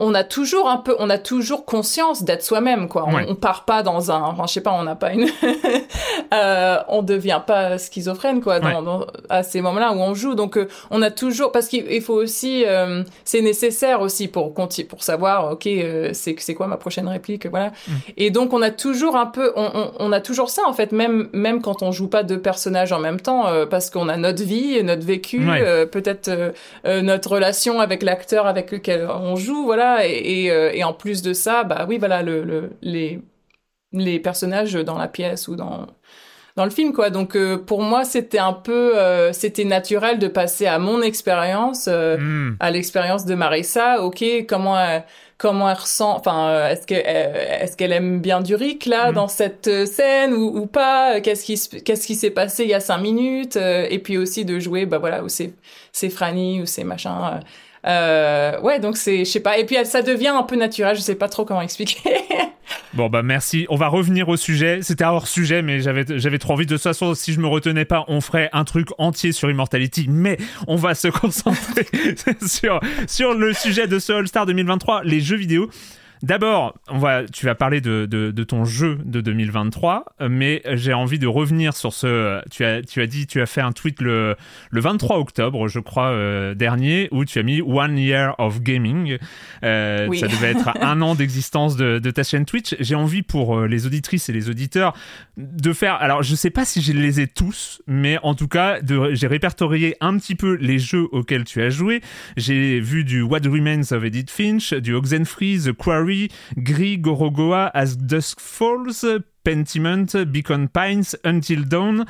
[0.04, 3.06] on a toujours un peu, on a toujours conscience d'être soi-même, quoi.
[3.08, 5.28] On, on, part pas dans un, enfin, je sais pas, on n'a pas une,
[6.34, 10.34] euh, on devient pas schizophrène, quoi, dans, dans, à ces moments-là où on joue.
[10.34, 15.04] Donc, euh, on a toujours, parce qu'il faut aussi, euh, c'est nécessaire aussi pour pour
[15.04, 17.68] savoir, ok, euh, c'est c'est quoi ma prochaine réplique, voilà.
[17.68, 17.92] Mm.
[18.18, 20.94] Et donc, on a toujours un peu, on, on, on, a toujours ça en fait,
[20.94, 24.42] même même quand on joue pas deux personnages en même temps, parce qu'on a notre
[24.42, 25.48] vie, notre vécu,
[25.92, 26.32] peut-être
[26.86, 31.64] notre relation avec l'acteur avec lequel on joue, voilà euh, et, en plus de ça,
[31.64, 33.22] bah oui, voilà, le, les,
[33.94, 35.88] les personnages dans la pièce ou dans
[36.58, 40.28] dans le film quoi donc euh, pour moi c'était un peu euh, c'était naturel de
[40.28, 42.56] passer à mon expérience hmm.
[42.60, 45.06] à l'expérience de Marissa ok comment elle,
[45.38, 49.16] comment elle ressent enfin est-ce que est-ce qu'elle aime bien Duric là hmm.
[49.16, 51.22] dans cette scène ou, ou pas?
[51.22, 53.56] Qu'est-ce qui qu'est-ce qui s'est passé il y a cinq minutes?
[53.56, 55.54] Et puis aussi de jouer bah voilà où c'est
[55.94, 57.40] c'est Franny ou c'est machin
[57.88, 59.58] euh, ouais, donc c'est, je sais pas.
[59.58, 60.96] Et puis ça devient un peu naturel.
[60.96, 62.00] Je sais pas trop comment expliquer.
[62.94, 63.66] bon bah merci.
[63.70, 64.80] On va revenir au sujet.
[64.82, 66.66] C'était hors sujet, mais j'avais trop envie.
[66.66, 70.08] De toute façon, si je me retenais pas, on ferait un truc entier sur Immortality.
[70.10, 70.38] Mais
[70.68, 71.88] on va se concentrer
[72.48, 75.70] sur sur le sujet de ce All Star 2023, les jeux vidéo.
[76.24, 81.18] D'abord, on va, tu vas parler de, de, ton jeu de 2023, mais j'ai envie
[81.18, 82.42] de revenir sur ce.
[82.52, 84.36] Tu as, tu as dit, tu as fait un tweet le,
[84.70, 89.18] le 23 octobre, je crois, euh, dernier, où tu as mis One Year of Gaming.
[89.64, 92.76] Euh, Ça devait être un an d'existence de, de, ta chaîne Twitch.
[92.80, 94.94] J'ai envie pour euh, les auditrices et les auditeurs
[95.38, 95.96] de faire.
[95.96, 98.80] Alors, je sais pas si je les ai tous, mais en tout cas,
[99.14, 102.02] j'ai répertorié un petit peu les jeux auxquels tu as joué.
[102.38, 106.11] J'ai vu du What Remains of Edith Finch, du Oxenfree, The Quarry.
[106.58, 109.06] Gris, Gorogoa, As Dusk Falls,
[109.44, 112.06] Pentiment, Beacon Pines, Until Dawn.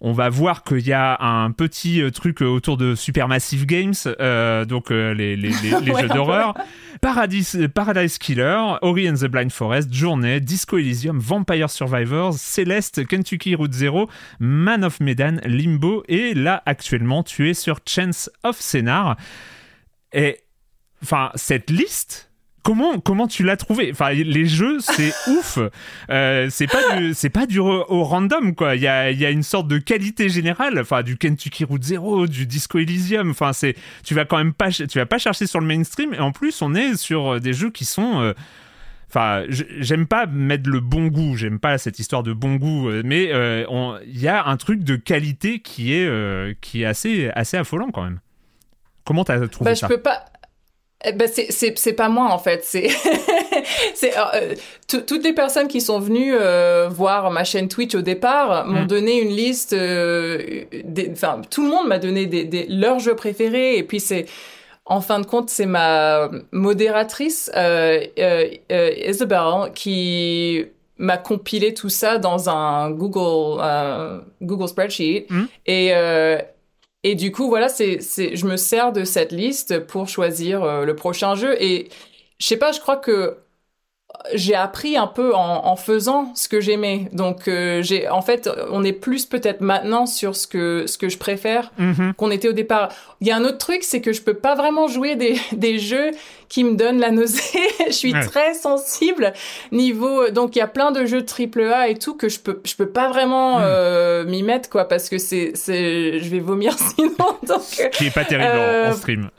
[0.00, 4.66] On va voir qu'il y a un petit euh, truc autour de Supermassive Games, euh,
[4.66, 6.54] donc euh, les, les, jeux d'horreur.
[7.00, 13.54] Paradise, Paradise Killer, Ori and the Blind Forest, Journée, Disco Elysium, Vampire Survivors, Celeste, Kentucky
[13.54, 19.16] Route Zero, Man of Medan, Limbo, et là actuellement tu es sur Chance of Scénar.
[20.12, 20.40] Et
[21.02, 22.30] enfin, cette liste,
[22.64, 23.90] comment comment tu l'as trouvé?
[23.92, 25.60] Enfin, les jeux, c'est ouf.
[26.10, 28.74] Euh, c'est pas du c'est pas du au random quoi.
[28.74, 30.80] Il y a il y a une sorte de qualité générale.
[30.80, 33.30] Enfin, du Kentucky Route Zero, du Disco Elysium.
[33.30, 36.14] Enfin, c'est tu vas quand même pas tu vas pas chercher sur le mainstream.
[36.14, 38.32] Et en plus, on est sur euh, des jeux qui sont euh,
[39.08, 43.26] Enfin, j'aime pas mettre le bon goût, j'aime pas cette histoire de bon goût, mais
[43.26, 48.02] il y a un truc de qualité qui est, qui est assez, assez affolant quand
[48.02, 48.18] même.
[49.04, 49.86] Comment t'as trouvé bah, ça?
[49.86, 50.24] Je peux pas,
[51.12, 52.88] ben c'est pas moi en fait c'est
[53.94, 54.54] c'est euh,
[54.86, 58.86] toutes les personnes qui sont venues euh, voir ma chaîne Twitch au départ m'ont mm.
[58.86, 63.82] donné une liste enfin tout le monde m'a donné des, des, leurs jeux préférés et
[63.82, 64.26] puis c'est
[64.86, 70.66] en fin de compte, c'est ma modératrice, euh, euh, Isabelle, qui
[70.98, 73.62] m'a compilé tout ça dans un Google,
[74.42, 75.26] Google Spreadsheet.
[75.30, 75.44] Mm.
[75.66, 75.92] Et,
[77.06, 80.96] et du coup, voilà, c'est, je me sers de cette liste pour choisir euh, le
[80.96, 81.54] prochain jeu.
[81.62, 81.90] Et
[82.38, 83.36] je sais pas, je crois que
[84.32, 87.08] j'ai appris un peu en, en faisant ce que j'aimais.
[87.12, 91.08] Donc, euh, j'ai, en fait, on est plus peut-être maintenant sur ce que ce que
[91.08, 92.14] je préfère mm-hmm.
[92.14, 92.88] qu'on était au départ.
[93.20, 95.78] Il y a un autre truc, c'est que je peux pas vraiment jouer des, des
[95.78, 96.10] jeux
[96.48, 97.40] qui me donne la nausée.
[97.86, 99.32] je suis très sensible
[99.72, 100.30] niveau.
[100.30, 102.76] Donc il y a plein de jeux triple A et tout que je peux je
[102.76, 103.64] peux pas vraiment hmm.
[103.64, 107.12] euh, m'y mettre quoi parce que c'est c'est je vais vomir sinon.
[107.46, 109.30] Donc qui est pas terrible en, euh, stream.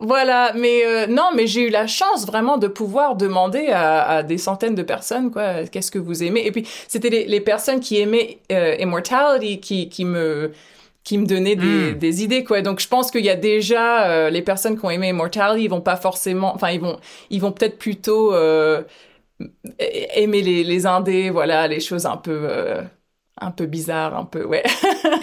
[0.00, 4.22] Voilà, mais euh, non, mais j'ai eu la chance vraiment de pouvoir demander à, à
[4.22, 6.46] des centaines de personnes, quoi, qu'est-ce que vous aimez.
[6.46, 10.52] Et puis c'était les, les, personnes qui aimaient Immortality qui qui me
[11.08, 11.98] qui me donnait des, hmm.
[11.98, 14.90] des, idées quoi donc je pense qu'il y a déjà euh, les personnes qui ont
[14.90, 16.98] aimé Immortality ils vont pas forcément enfin ils vont
[17.30, 18.82] ils vont peut-être plutôt euh,
[19.78, 22.82] aimer les, les indés voilà les choses un peu euh,
[23.40, 24.64] un peu bizarres un peu ouais.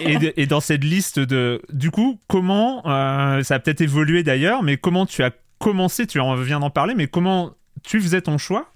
[0.00, 5.06] Et, dans cette liste de du coup comment ça a peut-être évolué d'ailleurs mais comment
[5.06, 8.66] tu as commencé tu en viens d'en parler mais comment tu faisais ton choix?
[8.66, 8.75] euh,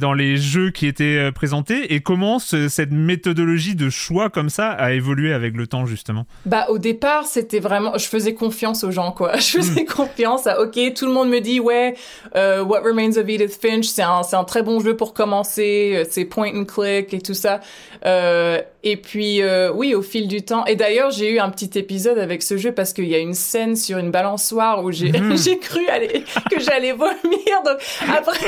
[0.00, 4.70] dans les jeux qui étaient euh, présentés et comment cette méthodologie de choix comme ça
[4.70, 6.26] a évolué avec le temps justement?
[6.46, 9.36] Bah au départ c'était vraiment je faisais confiance aux gens quoi.
[9.42, 9.86] Je faisais hmm.
[9.86, 11.94] confiance à ok tout le monde me dit ouais
[12.36, 16.04] euh, What Remains of Edith Finch c'est un c'est un très bon jeu pour commencer
[16.10, 17.60] c'est point and click et tout ça.
[18.06, 19.40] Euh, et puis
[19.74, 20.64] oui au fil du temps.
[20.66, 23.34] Et d'ailleurs j'ai eu un petit épisode avec ce jeu parce qu'il y a une
[23.34, 27.62] scène sur une balançoire où j'ai j'ai cru aller que j'allais vomir.
[27.64, 27.78] Donc
[28.08, 28.46] après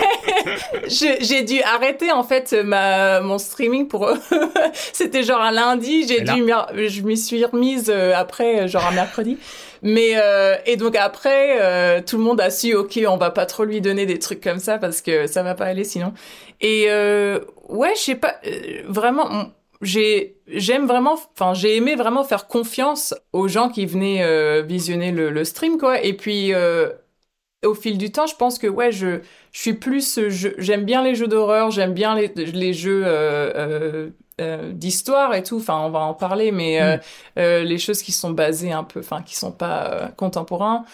[1.20, 4.10] j'ai dû arrêter en fait ma mon streaming pour
[4.92, 6.06] c'était genre un lundi.
[6.06, 6.44] J'ai dû
[6.88, 9.38] je m'y suis remise euh, après genre un mercredi.
[9.82, 13.44] Mais euh, et donc après euh, tout le monde a su ok on va pas
[13.44, 16.12] trop lui donner des trucs comme ça parce que ça va pas aller sinon.
[16.60, 16.86] Et
[17.68, 18.36] ouais je sais pas
[18.86, 19.52] vraiment
[19.84, 25.30] j'ai j'aime vraiment enfin j'ai aimé vraiment faire confiance aux gens qui venaient visionner le,
[25.30, 26.52] le, stream quoi et puis
[27.64, 29.20] au fil du temps, je pense que ouais, je,
[29.52, 30.18] je suis plus,
[30.58, 35.42] j'aime bien les jeux d'horreur, j'aime bien les, les jeux euh, euh, euh, d'histoire et
[35.42, 35.56] tout.
[35.56, 36.98] Enfin, on va en parler, mais
[37.36, 37.40] mm.
[37.62, 40.84] les choses qui sont basées un peu, enfin, qui sont pas contemporains.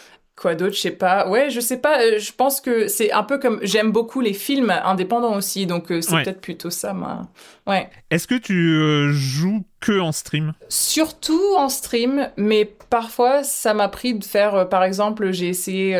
[0.40, 1.28] Quoi d'autre, je sais pas.
[1.28, 2.00] Ouais, je sais pas.
[2.00, 5.92] Euh, je pense que c'est un peu comme j'aime beaucoup les films indépendants aussi, donc
[5.92, 7.28] euh, c'est peut-être plutôt ça, moi.
[7.66, 7.90] Ouais.
[8.10, 10.54] Est-ce que tu euh, joues que en stream?
[10.70, 15.94] Surtout en stream, mais parfois ça m'a pris de faire, par exemple, j'ai essayé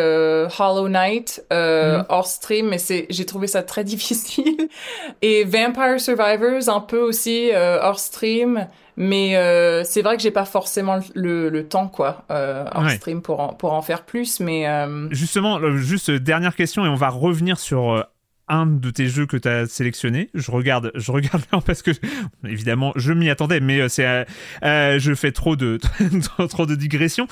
[0.59, 2.07] Hollow Knight mhm.
[2.09, 4.69] hors stream, mais c'est, j'ai trouvé ça très difficile.
[5.21, 8.67] Et Vampire Survivors un peu aussi hors stream.
[9.01, 13.23] Mais euh, c'est vrai que j'ai pas forcément le, le, temps quoi euh, en stream
[13.23, 14.41] pour en, pour en faire plus.
[14.41, 15.09] Mais euh...
[15.11, 18.07] justement, juste dernière question et on va revenir sur
[18.49, 20.29] un de tes jeux que tu as sélectionné.
[20.35, 21.93] Je regarde, je regarde parce que
[22.45, 24.27] évidemment je m'y attendais, mais c'est,
[24.63, 25.79] je fais trop de
[26.51, 27.27] trop de digressions.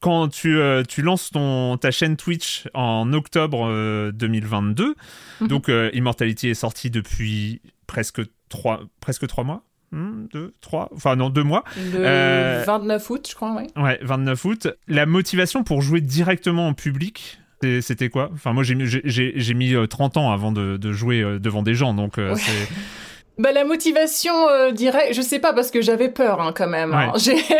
[0.00, 0.58] Quand tu,
[0.88, 4.94] tu lances ton ta chaîne Twitch en octobre 2022,
[5.42, 5.48] mhm.
[5.48, 11.30] donc Immortality est sorti depuis presque trois presque trois mois Hmm, deux, trois, enfin non,
[11.30, 11.64] deux mois.
[11.76, 13.82] Le 29 euh, août, je crois, oui.
[13.82, 14.68] Ouais, 29 août.
[14.86, 17.40] La motivation pour jouer directement en public,
[17.80, 18.30] c'était quoi?
[18.32, 22.14] Enfin, moi, j'ai mis 30 euh, ans avant de, jouer euh, devant des gens, donc
[22.16, 22.68] c'est
[23.40, 26.92] bah, la motivation euh, directe, je sais pas parce que j'avais peur hein, quand même.
[26.92, 27.12] Hein.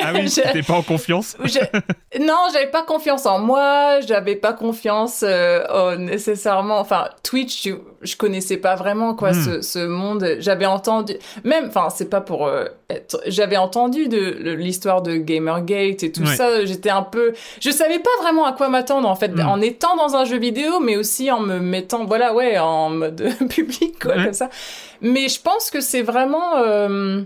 [0.02, 1.36] Ah oui, t'étais pas en confiance
[2.20, 6.78] Non, j'avais pas confiance en moi, j'avais pas confiance euh, nécessairement.
[6.78, 9.44] Enfin, Twitch, je, je connaissais pas vraiment quoi hmm.
[9.44, 10.36] ce, ce, monde.
[10.38, 11.14] J'avais entendu,
[11.44, 13.20] même, enfin, c'est pas pour euh, être.
[13.26, 16.64] J'avais entendu de, l'histoire de Gamergate et tout ça.
[16.64, 19.46] J'étais un peu, je savais pas vraiment à quoi m'attendre en fait, hmm.
[19.46, 23.22] en étant dans un jeu vidéo, mais aussi en me mettant, voilà, ouais, en mode
[23.50, 24.48] public quoi, comme ça.
[25.02, 26.56] Mais je pense que c'est vraiment...
[26.58, 27.22] Euh,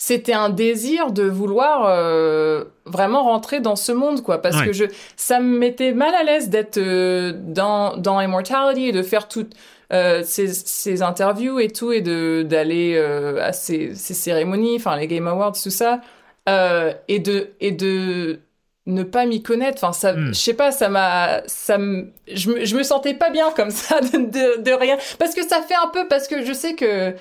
[0.00, 4.40] c'était un désir de vouloir euh, vraiment rentrer dans ce monde, quoi.
[4.42, 4.84] Parce que je,
[5.16, 9.54] ça me mettait mal à l'aise d'être euh, dans, dans Immortality et de faire toutes
[9.90, 15.26] ces, ces, interviews et tout, et de d'aller à ces, ces cérémonies, enfin les Game
[15.26, 16.00] Awards, tout ça.
[16.46, 17.50] et de...
[17.60, 18.40] Et de
[18.88, 19.84] ne pas m'y connaître.
[19.84, 20.28] Enfin, ça, hmm.
[20.28, 23.70] je sais pas, ça m'a, ça me, je me, je me sentais pas bien comme
[23.70, 24.96] ça de, de, rien.
[25.18, 27.14] Parce que ça fait un peu, parce que je sais que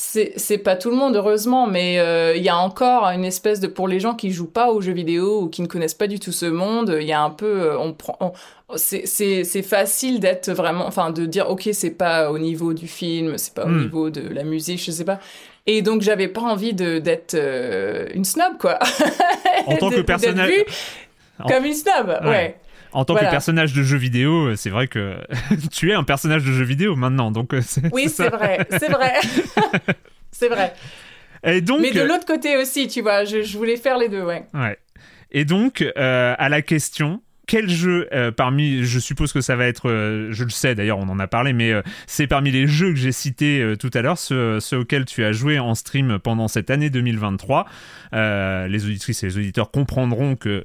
[0.00, 3.66] c'est pas tout le monde heureusement mais euh, il y a encore une espèce de
[3.66, 6.20] pour les gens qui jouent pas aux jeux vidéo ou qui ne connaissent pas du
[6.20, 8.32] tout ce monde il y a un peu euh, on prend
[8.76, 13.54] c'est facile d'être vraiment enfin de dire ok c'est pas au niveau du film c'est
[13.54, 13.82] pas au Hmm.
[13.82, 15.18] niveau de la musique je sais pas
[15.66, 18.78] et donc j'avais pas envie d'être euh, une snob quoi
[19.66, 20.00] En tant que
[21.40, 22.56] En- comme une snob ouais, Ouais.
[22.92, 23.28] En tant Voilà.
[23.28, 25.16] que personnage de jeu vidéo, c'est vrai que
[25.72, 27.60] tu es un personnage de jeu vidéo maintenant, donc euh,
[27.92, 29.14] oui c'est vrai c'est vrai
[30.30, 30.72] c'est vrai
[31.44, 34.08] Et donc, mais de euh, l'autre côté aussi tu vois je, je voulais faire les
[34.08, 34.78] deux ouais Ouais.
[35.30, 39.66] Et donc, euh, à la question, quel jeu euh, parmi, je suppose que ça va
[39.66, 42.66] être, euh, je le sais d'ailleurs, on en a parlé, mais euh, c'est parmi les
[42.66, 45.74] jeux que j'ai cités euh, tout à l'heure, ceux, ceux auxquels tu as joué en
[45.74, 47.66] stream pendant cette année 2023.
[48.14, 50.64] Euh, les auditrices et les auditeurs comprendront que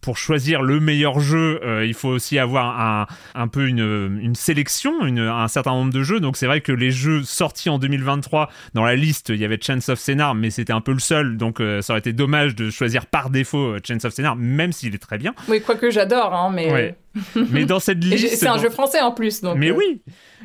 [0.00, 4.34] pour choisir le meilleur jeu, euh, il faut aussi avoir un, un peu une, une
[4.34, 6.20] sélection, une, un certain nombre de jeux.
[6.20, 9.58] Donc c'est vrai que les jeux sortis en 2023, dans la liste, il y avait
[9.60, 11.36] Chance of Scénar, mais c'était un peu le seul.
[11.36, 14.72] Donc euh, ça aurait été dommage de choisir par défaut euh, Chance of Scénar, même
[14.72, 15.34] s'il est très bien.
[15.48, 16.72] Oui, quoique j'adore, hein, mais.
[16.72, 16.94] Ouais.
[17.50, 18.28] mais dans cette liste...
[18.36, 19.56] C'est un dans- jeu français en plus, donc.
[19.56, 20.02] mais euh, oui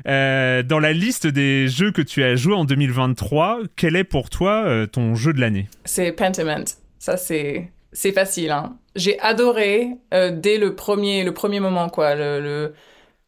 [0.07, 4.29] Euh, Dans la liste des jeux que tu as joué en 2023, quel est pour
[4.29, 5.67] toi euh, ton jeu de l'année?
[5.85, 6.63] C'est Pentiment.
[6.97, 7.71] Ça, c'est.
[7.93, 8.77] C'est facile, hein.
[8.95, 12.15] J'ai adoré euh, dès le premier, le premier moment, quoi.
[12.15, 12.73] Le, le-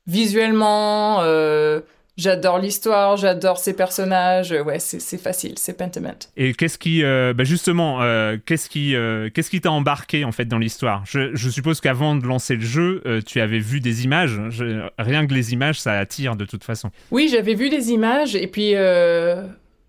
[0.05, 1.79] Visuellement, euh,
[2.17, 4.51] j'adore l'histoire, j'adore ses personnages.
[4.51, 6.13] Ouais, c'est c'est facile, c'est Pentiment.
[6.35, 10.33] Et qu'est-ce qui, euh, bah justement, euh, qu'est-ce qui, euh, qu'est-ce qui t'a embarqué en
[10.33, 11.03] fait dans l'histoire?
[11.05, 14.39] Je, je suppose qu'avant de lancer le jeu, euh, tu avais vu des images.
[14.49, 16.91] Je- rien que les images, ça attire de toute façon.
[17.11, 19.41] Oui, j'avais vu les images et puis euh,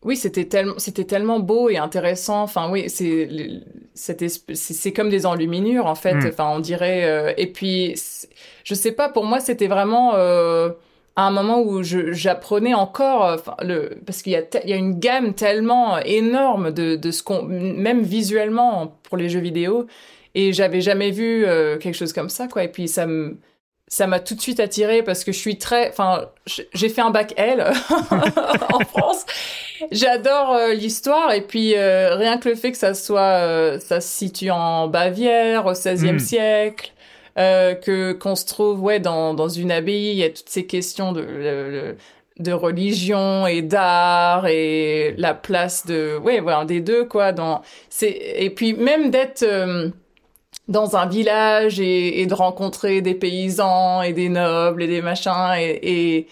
[0.05, 2.43] oui, c'était tellement c'était tellement beau et intéressant.
[2.43, 3.29] Enfin oui, c'est
[3.95, 6.15] c'est comme des enluminures en fait.
[6.15, 6.29] Mm.
[6.29, 7.95] Enfin on dirait euh, et puis
[8.65, 10.71] je sais pas pour moi c'était vraiment euh,
[11.17, 14.73] à un moment où j'apprenais encore euh, enfin, le parce qu'il y a il y
[14.73, 19.87] a une gamme tellement énorme de de ce qu'on même visuellement pour les jeux vidéo
[20.35, 23.39] et j'avais jamais vu euh, quelque chose comme ça quoi et puis ça me
[23.87, 27.11] ça m'a tout de suite attiré parce que je suis très enfin j'ai fait un
[27.11, 27.63] bac L
[28.73, 29.25] en France
[29.93, 34.01] j'adore euh, l'histoire et puis euh, rien que le fait que ça soit euh, ça
[34.01, 36.19] se situe en Bavière au XVIe Mm.
[36.19, 36.93] siècle
[37.37, 41.13] que qu'on se trouve ouais dans dans une abbaye il y a toutes ces questions
[41.13, 41.97] de
[42.39, 48.17] de religion et d'art et la place de ouais voilà des deux quoi dans c'est
[48.37, 49.45] et puis même d'être
[50.69, 55.55] dans un village et, et de rencontrer des paysans et des nobles et des machins
[55.59, 56.27] et, et,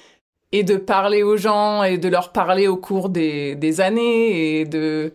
[0.53, 4.65] et de parler aux gens et de leur parler au cours des, des années et
[4.65, 5.13] de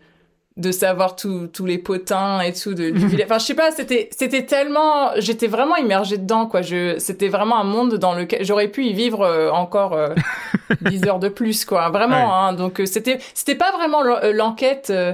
[0.57, 2.91] de savoir tous les potins et tout de.
[3.24, 6.64] Enfin, je sais pas, c'était c'était tellement, j'étais vraiment immergée dedans quoi.
[6.64, 10.16] Je c'était vraiment un monde dans lequel j'aurais pu y vivre euh, encore euh,
[10.82, 11.90] 10 heures de plus quoi.
[11.90, 12.16] Vraiment.
[12.25, 12.33] Ouais.
[12.49, 14.88] Hein, donc euh, c'était c'était pas vraiment euh, l'enquête.
[14.90, 15.14] euh,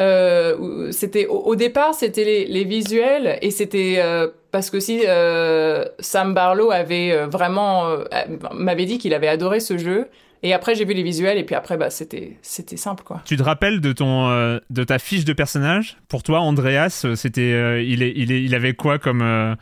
[0.00, 6.32] euh, c'était au, départ c'était les, visuels et c'était euh, parce que si euh, Sam
[6.32, 7.98] Barlow avait vraiment
[8.54, 10.08] m'avait dit qu'il avait adoré ce jeu
[10.42, 13.20] et après j'ai vu les visuels et puis après bah c'était c'était simple quoi.
[13.26, 14.30] Tu te rappelles de ton,
[14.70, 15.98] de ta fiche de personnage?
[16.08, 19.56] Pour toi, Andreas, c'était, il, est, il, est, il avait quoi comme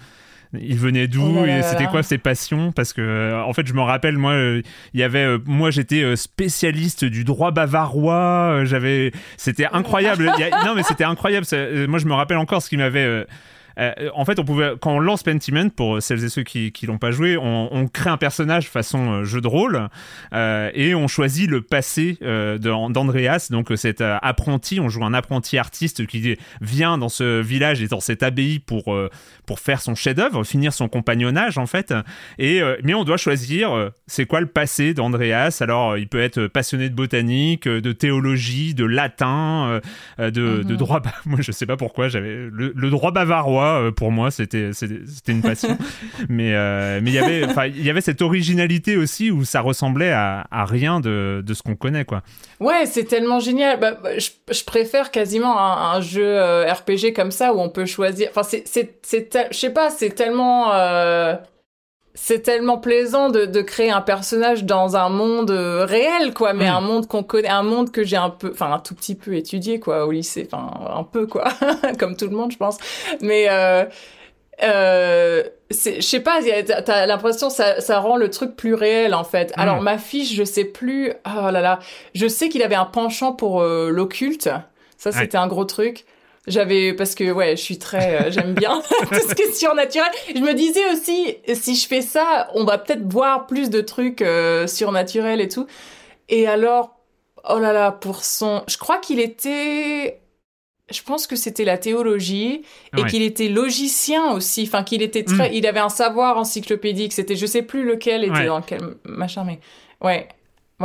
[0.58, 2.72] il venait d'où Oh et c'était quoi ses passions?
[2.72, 4.62] Parce que, euh, en fait, je me rappelle, moi, euh,
[4.94, 8.64] il y avait, euh, moi, j'étais spécialiste du droit bavarois.
[8.64, 10.30] j'avais, c'était incroyable.
[10.38, 11.46] Il y a- non, mais c'était incroyable.
[11.88, 13.24] moi, je me rappelle encore ce qui m'avait.
[13.78, 16.86] euh, en fait, on pouvait, quand on lance Pentiment, pour celles et ceux qui qui
[16.86, 19.88] l'ont pas joué, on, on crée un personnage façon euh, jeu de rôle
[20.34, 22.18] euh, et on choisit le passé
[22.58, 23.48] d'Andreas.
[23.50, 28.00] Donc, cet apprenti, on joue un apprenti artiste qui vient dans ce village et dans
[28.00, 28.94] cette abbaye pour
[29.50, 31.92] pour faire son chef-d'œuvre, finir son compagnonnage en fait.
[32.38, 35.58] Et euh, mais on doit choisir euh, c'est quoi le passé d'Andreas.
[35.60, 39.80] Alors, euh, il peut être passionné de botanique, de théologie, de latin,
[40.20, 40.76] de, de Mhm.
[40.76, 41.02] droit.
[41.26, 43.90] Moi, je sais pas pourquoi j'avais le, le droit bavarois.
[43.96, 45.76] pour moi, c'était c'était une passion.
[46.28, 50.12] mais euh, mais il y avait il y avait cette originalité aussi où ça ressemblait
[50.12, 52.22] à, à rien de, de ce qu'on connaît quoi.
[52.60, 53.80] Ouais, c'est tellement génial.
[53.80, 56.38] Bah, bah, je, je préfère quasiment un, un jeu
[56.70, 58.28] RPG comme ça où on peut choisir.
[58.30, 59.00] Enfin, c'est,
[59.50, 61.34] je sais pas, c'est tellement, euh,
[62.14, 66.52] c'est tellement plaisant de, de créer un personnage dans un monde euh, réel, quoi.
[66.52, 66.74] Mais Mm.
[66.74, 69.34] un monde qu'on connaît, un monde que j'ai un peu, enfin, un tout petit peu
[69.34, 70.48] étudié, quoi, au lycée.
[70.52, 71.44] Enfin, un peu, quoi,
[71.98, 72.78] comme tout le monde, je pense.
[73.20, 73.84] Mais euh,
[74.62, 76.40] euh, je sais pas,
[76.84, 79.52] t'as- l'impression que ça, ça rend le truc plus réel en fait.
[79.56, 79.84] Alors Mm.
[79.84, 81.12] ma fiche, je sais plus.
[81.26, 81.78] Oh là là,
[82.14, 84.50] je sais qu'il avait un penchant pour euh, l'occulte.
[84.98, 85.16] Ça, Ouais.
[85.16, 86.04] c'était un gros truc.
[86.46, 88.80] J'avais parce que ouais, je suis très, euh, j'aime bien
[89.12, 90.10] tout ce qui est surnaturel.
[90.34, 94.22] Je me disais aussi, si je fais ça, on va peut-être voir plus de trucs
[94.22, 95.66] euh, surnaturels et tout.
[96.30, 96.98] Et alors,
[97.48, 100.20] oh là là, pour son, je crois qu'il était,
[100.90, 102.62] je pense que c'était la théologie
[102.96, 105.54] et qu'il était logicien aussi, enfin qu'il était très, mm.
[105.54, 107.12] il avait un savoir encyclopédique.
[107.12, 109.60] C'était, je sais plus lequel était dans quel machin, mais
[110.00, 110.26] ouais.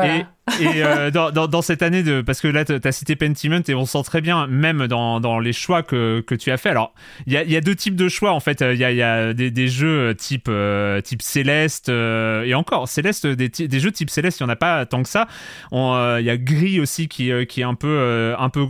[0.03, 3.73] Et, euh, dans, dans, cette année de parce que là tu as cité Pentiment et
[3.73, 6.69] on sent très bien même dans, dans les choix que, que tu as fait.
[6.69, 6.93] Alors
[7.25, 8.61] il y a, y a, deux types de choix en fait.
[8.61, 12.87] Il y a, y a des, des, jeux type euh, type Céleste euh, et encore
[12.87, 15.27] Céleste des, des, jeux type Céleste il y en a pas tant que ça.
[15.71, 18.67] Il y a Gris aussi qui qui est un peu un peu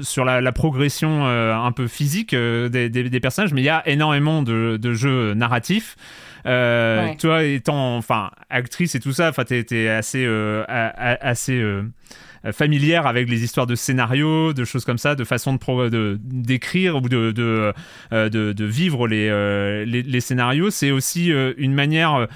[0.00, 4.42] sur la, la progression un peu physique des, des, personnages, mais il y a énormément
[4.42, 5.96] de, de jeux narratifs.
[6.46, 11.82] Euh, toi, étant enfin actrice et tout ça, enfin, t'es assez euh, assez euh,
[12.52, 17.08] familière avec les histoires de scénarios, de choses comme ça, de façon de d'écrire ou
[17.08, 17.72] de de,
[18.28, 20.70] de, vivre les, les, les scénarios.
[20.70, 22.26] C'est aussi une manière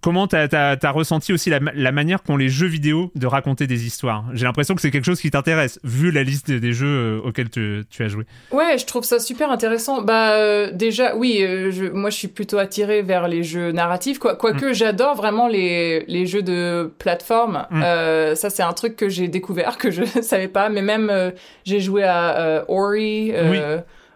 [0.00, 4.24] comment t'as as, ressenti aussi la, manière qu'ont les jeux vidéo de raconter des histoires?
[4.32, 7.50] J'ai l'impression que c'est quelque chose qui t'intéresse, vu la liste des, jeux euh, auxquels
[7.50, 8.24] tu, as joué.
[8.50, 10.02] Ouais, je trouve ça super intéressant.
[10.02, 14.18] Bah euh, déjà, oui, euh, je, moi je suis plutôt attirée vers les jeux narratifs,
[14.18, 14.74] quoi, quoique mm.
[14.74, 17.66] j'adore vraiment les, les jeux de plateforme.
[17.70, 18.34] Mm.
[18.34, 21.32] ça c'est un truc que j'ai découvert que je savais pas, mais même
[21.64, 23.32] j'ai joué à Ori.
[23.32, 23.58] Oui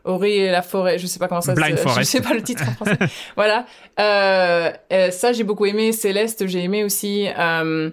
[0.05, 1.61] Ori et la forêt, je sais pas comment ça se
[1.99, 2.99] Je sais pas le titre en français.
[3.37, 3.67] voilà.
[3.99, 5.93] Euh, euh, ça, j'ai beaucoup aimé.
[5.93, 7.27] Céleste, j'ai aimé aussi.
[7.39, 7.91] Euh,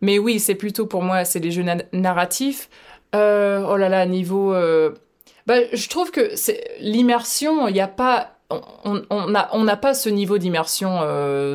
[0.00, 2.70] mais oui, c'est plutôt pour moi, c'est les jeux narratifs.
[3.14, 4.54] Euh, oh là là, niveau.
[5.46, 7.66] Bah, je trouve que c'est l'immersion.
[7.66, 8.34] Il n'y a pas.
[8.50, 8.94] On
[9.26, 11.00] n'a on, on pas ce niveau d'immersion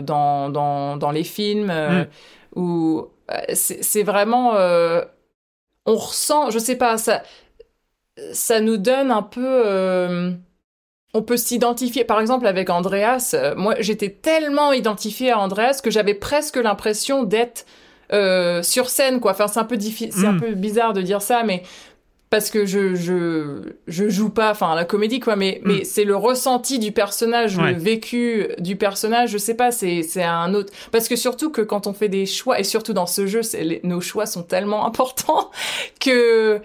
[0.02, 2.08] dans, dans, dans, les films mm.
[2.56, 3.08] où
[3.54, 4.54] c'est vraiment.
[5.86, 7.24] on ressent, je sais pas, ça
[8.34, 9.64] ça nous donne un peu...
[9.66, 10.32] Euh,
[11.14, 15.92] on peut s'identifier, par exemple avec Andreas, euh, moi j'étais tellement identifiée à Andreas que
[15.92, 17.66] j'avais presque l'impression d'être
[18.12, 19.32] euh, sur scène, quoi.
[19.32, 20.42] Enfin, c'est un peu difficile, c'est un mm.
[20.42, 21.64] peu bizarre de dire ça, mais
[22.30, 25.36] parce que je je je joue pas, enfin la comédie, quoi.
[25.36, 25.68] Mais mm.
[25.68, 29.30] mais c'est le ressenti du personnage, le vécu du personnage.
[29.30, 30.74] Je sais pas, c'est c'est un autre.
[30.92, 33.42] Parce que surtout que quand on fait des choix et surtout dans ce jeu,
[33.84, 35.52] nos choix sont tellement importants
[36.00, 36.60] que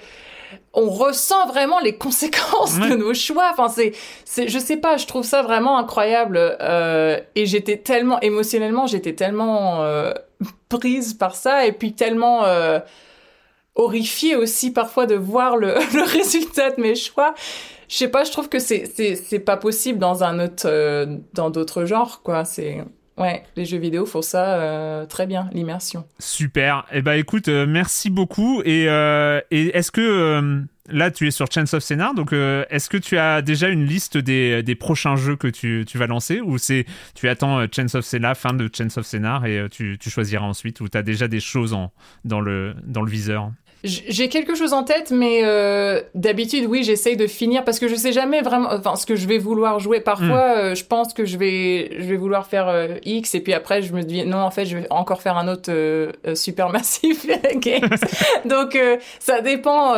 [0.75, 3.49] on ressent vraiment les conséquences de nos choix.
[3.53, 3.93] Enfin, c'est,
[4.25, 6.39] c'est, je sais pas, je trouve ça vraiment incroyable.
[6.39, 10.13] Euh, et j'étais tellement émotionnellement, j'étais tellement euh,
[10.69, 12.81] prise par ça, et puis tellement euh,
[13.75, 17.35] horrifiée aussi parfois de voir le, le, résultat de mes choix.
[17.89, 21.07] Je sais pas, je trouve que c'est, c'est, c'est pas possible dans un autre, euh,
[21.33, 22.45] dans d'autres genres, quoi.
[22.45, 22.85] C'est
[23.19, 26.07] Ouais, les jeux vidéo font ça euh, très bien, l'immersion.
[26.21, 26.87] Super.
[26.93, 28.63] Eh ben écoute, euh, merci beaucoup.
[28.65, 33.19] Et, euh, est-ce que là tu es sur Chance of Scénar, donc est-ce que tu
[33.19, 36.41] as déjà une liste des, prochains jeux que tu, tu vas lancer?
[36.41, 40.11] Ou c'est tu attends Chance of Scénar, fin de Chance of Scénar et tu, tu
[40.11, 41.93] choisiras ensuite ou tu as déjà des choses en,
[42.25, 43.51] dans, le, dans le viseur?
[43.85, 47.95] J'ai quelque chose en tête, mais euh, d'habitude, oui, j'essaye de finir parce que je
[47.95, 50.01] sais jamais vraiment, enfin, ce que je vais vouloir jouer.
[50.01, 50.59] Parfois, hmm.
[50.59, 53.83] euh, je pense que je vais, je vais vouloir faire euh, X, et puis après,
[53.83, 57.25] je me dis non, en fait, je vais encore faire un autre euh, super massif
[57.57, 57.89] game.
[58.45, 58.77] Donc,
[59.21, 59.95] ça dépend.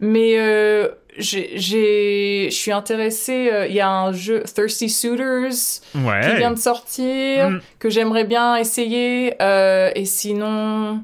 [0.00, 3.50] mais j'ai, je suis intéressée.
[3.68, 7.60] Il y a un jeu Thirsty Suitors qui vient de sortir hmm.
[7.78, 9.34] que j'aimerais bien essayer.
[9.38, 11.02] et sinon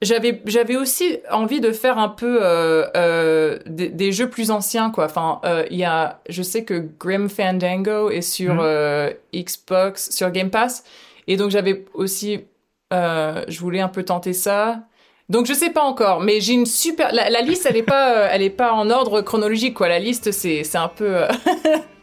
[0.00, 4.90] j'avais j'avais aussi envie de faire un peu euh, euh, des, des, jeux plus anciens
[4.90, 5.06] quoi.
[5.06, 9.12] Enfin euh, il y a je sais que Grim Fandango est sur mhm.
[9.34, 10.84] Xbox sur Game Pass.
[11.26, 12.44] Et donc j'avais aussi
[12.92, 14.82] je voulais un peu tenter ça.
[15.28, 18.28] Donc je sais pas encore mais j'ai une super la, la, liste elle est pas
[18.30, 19.88] elle est pas en ordre chronologique quoi.
[19.88, 21.22] La liste c'est c'est un peu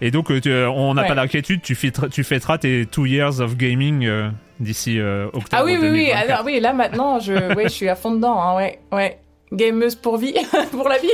[0.00, 1.76] et donc on n'a pas d'inquiétude tu
[2.10, 5.48] tu fêteras tes two years of gaming d'ici euh, octobre.
[5.52, 6.10] Ah oui, oui, oui.
[6.10, 8.40] Alors, oui, là maintenant, je, ouais, je suis à fond dedans.
[8.40, 9.18] Hein, ouais, ouais.
[9.52, 10.34] Gameuse pour vie,
[10.70, 11.08] pour la vie.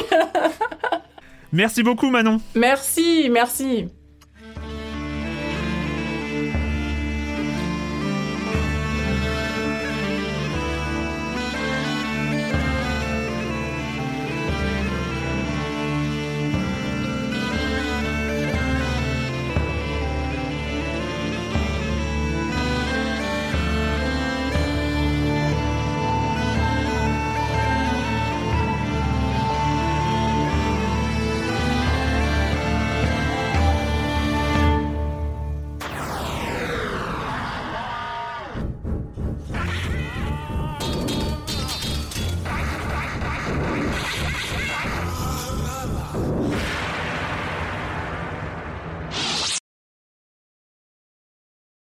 [1.52, 2.41] merci beaucoup, Manon.
[2.55, 3.89] Merci, merci.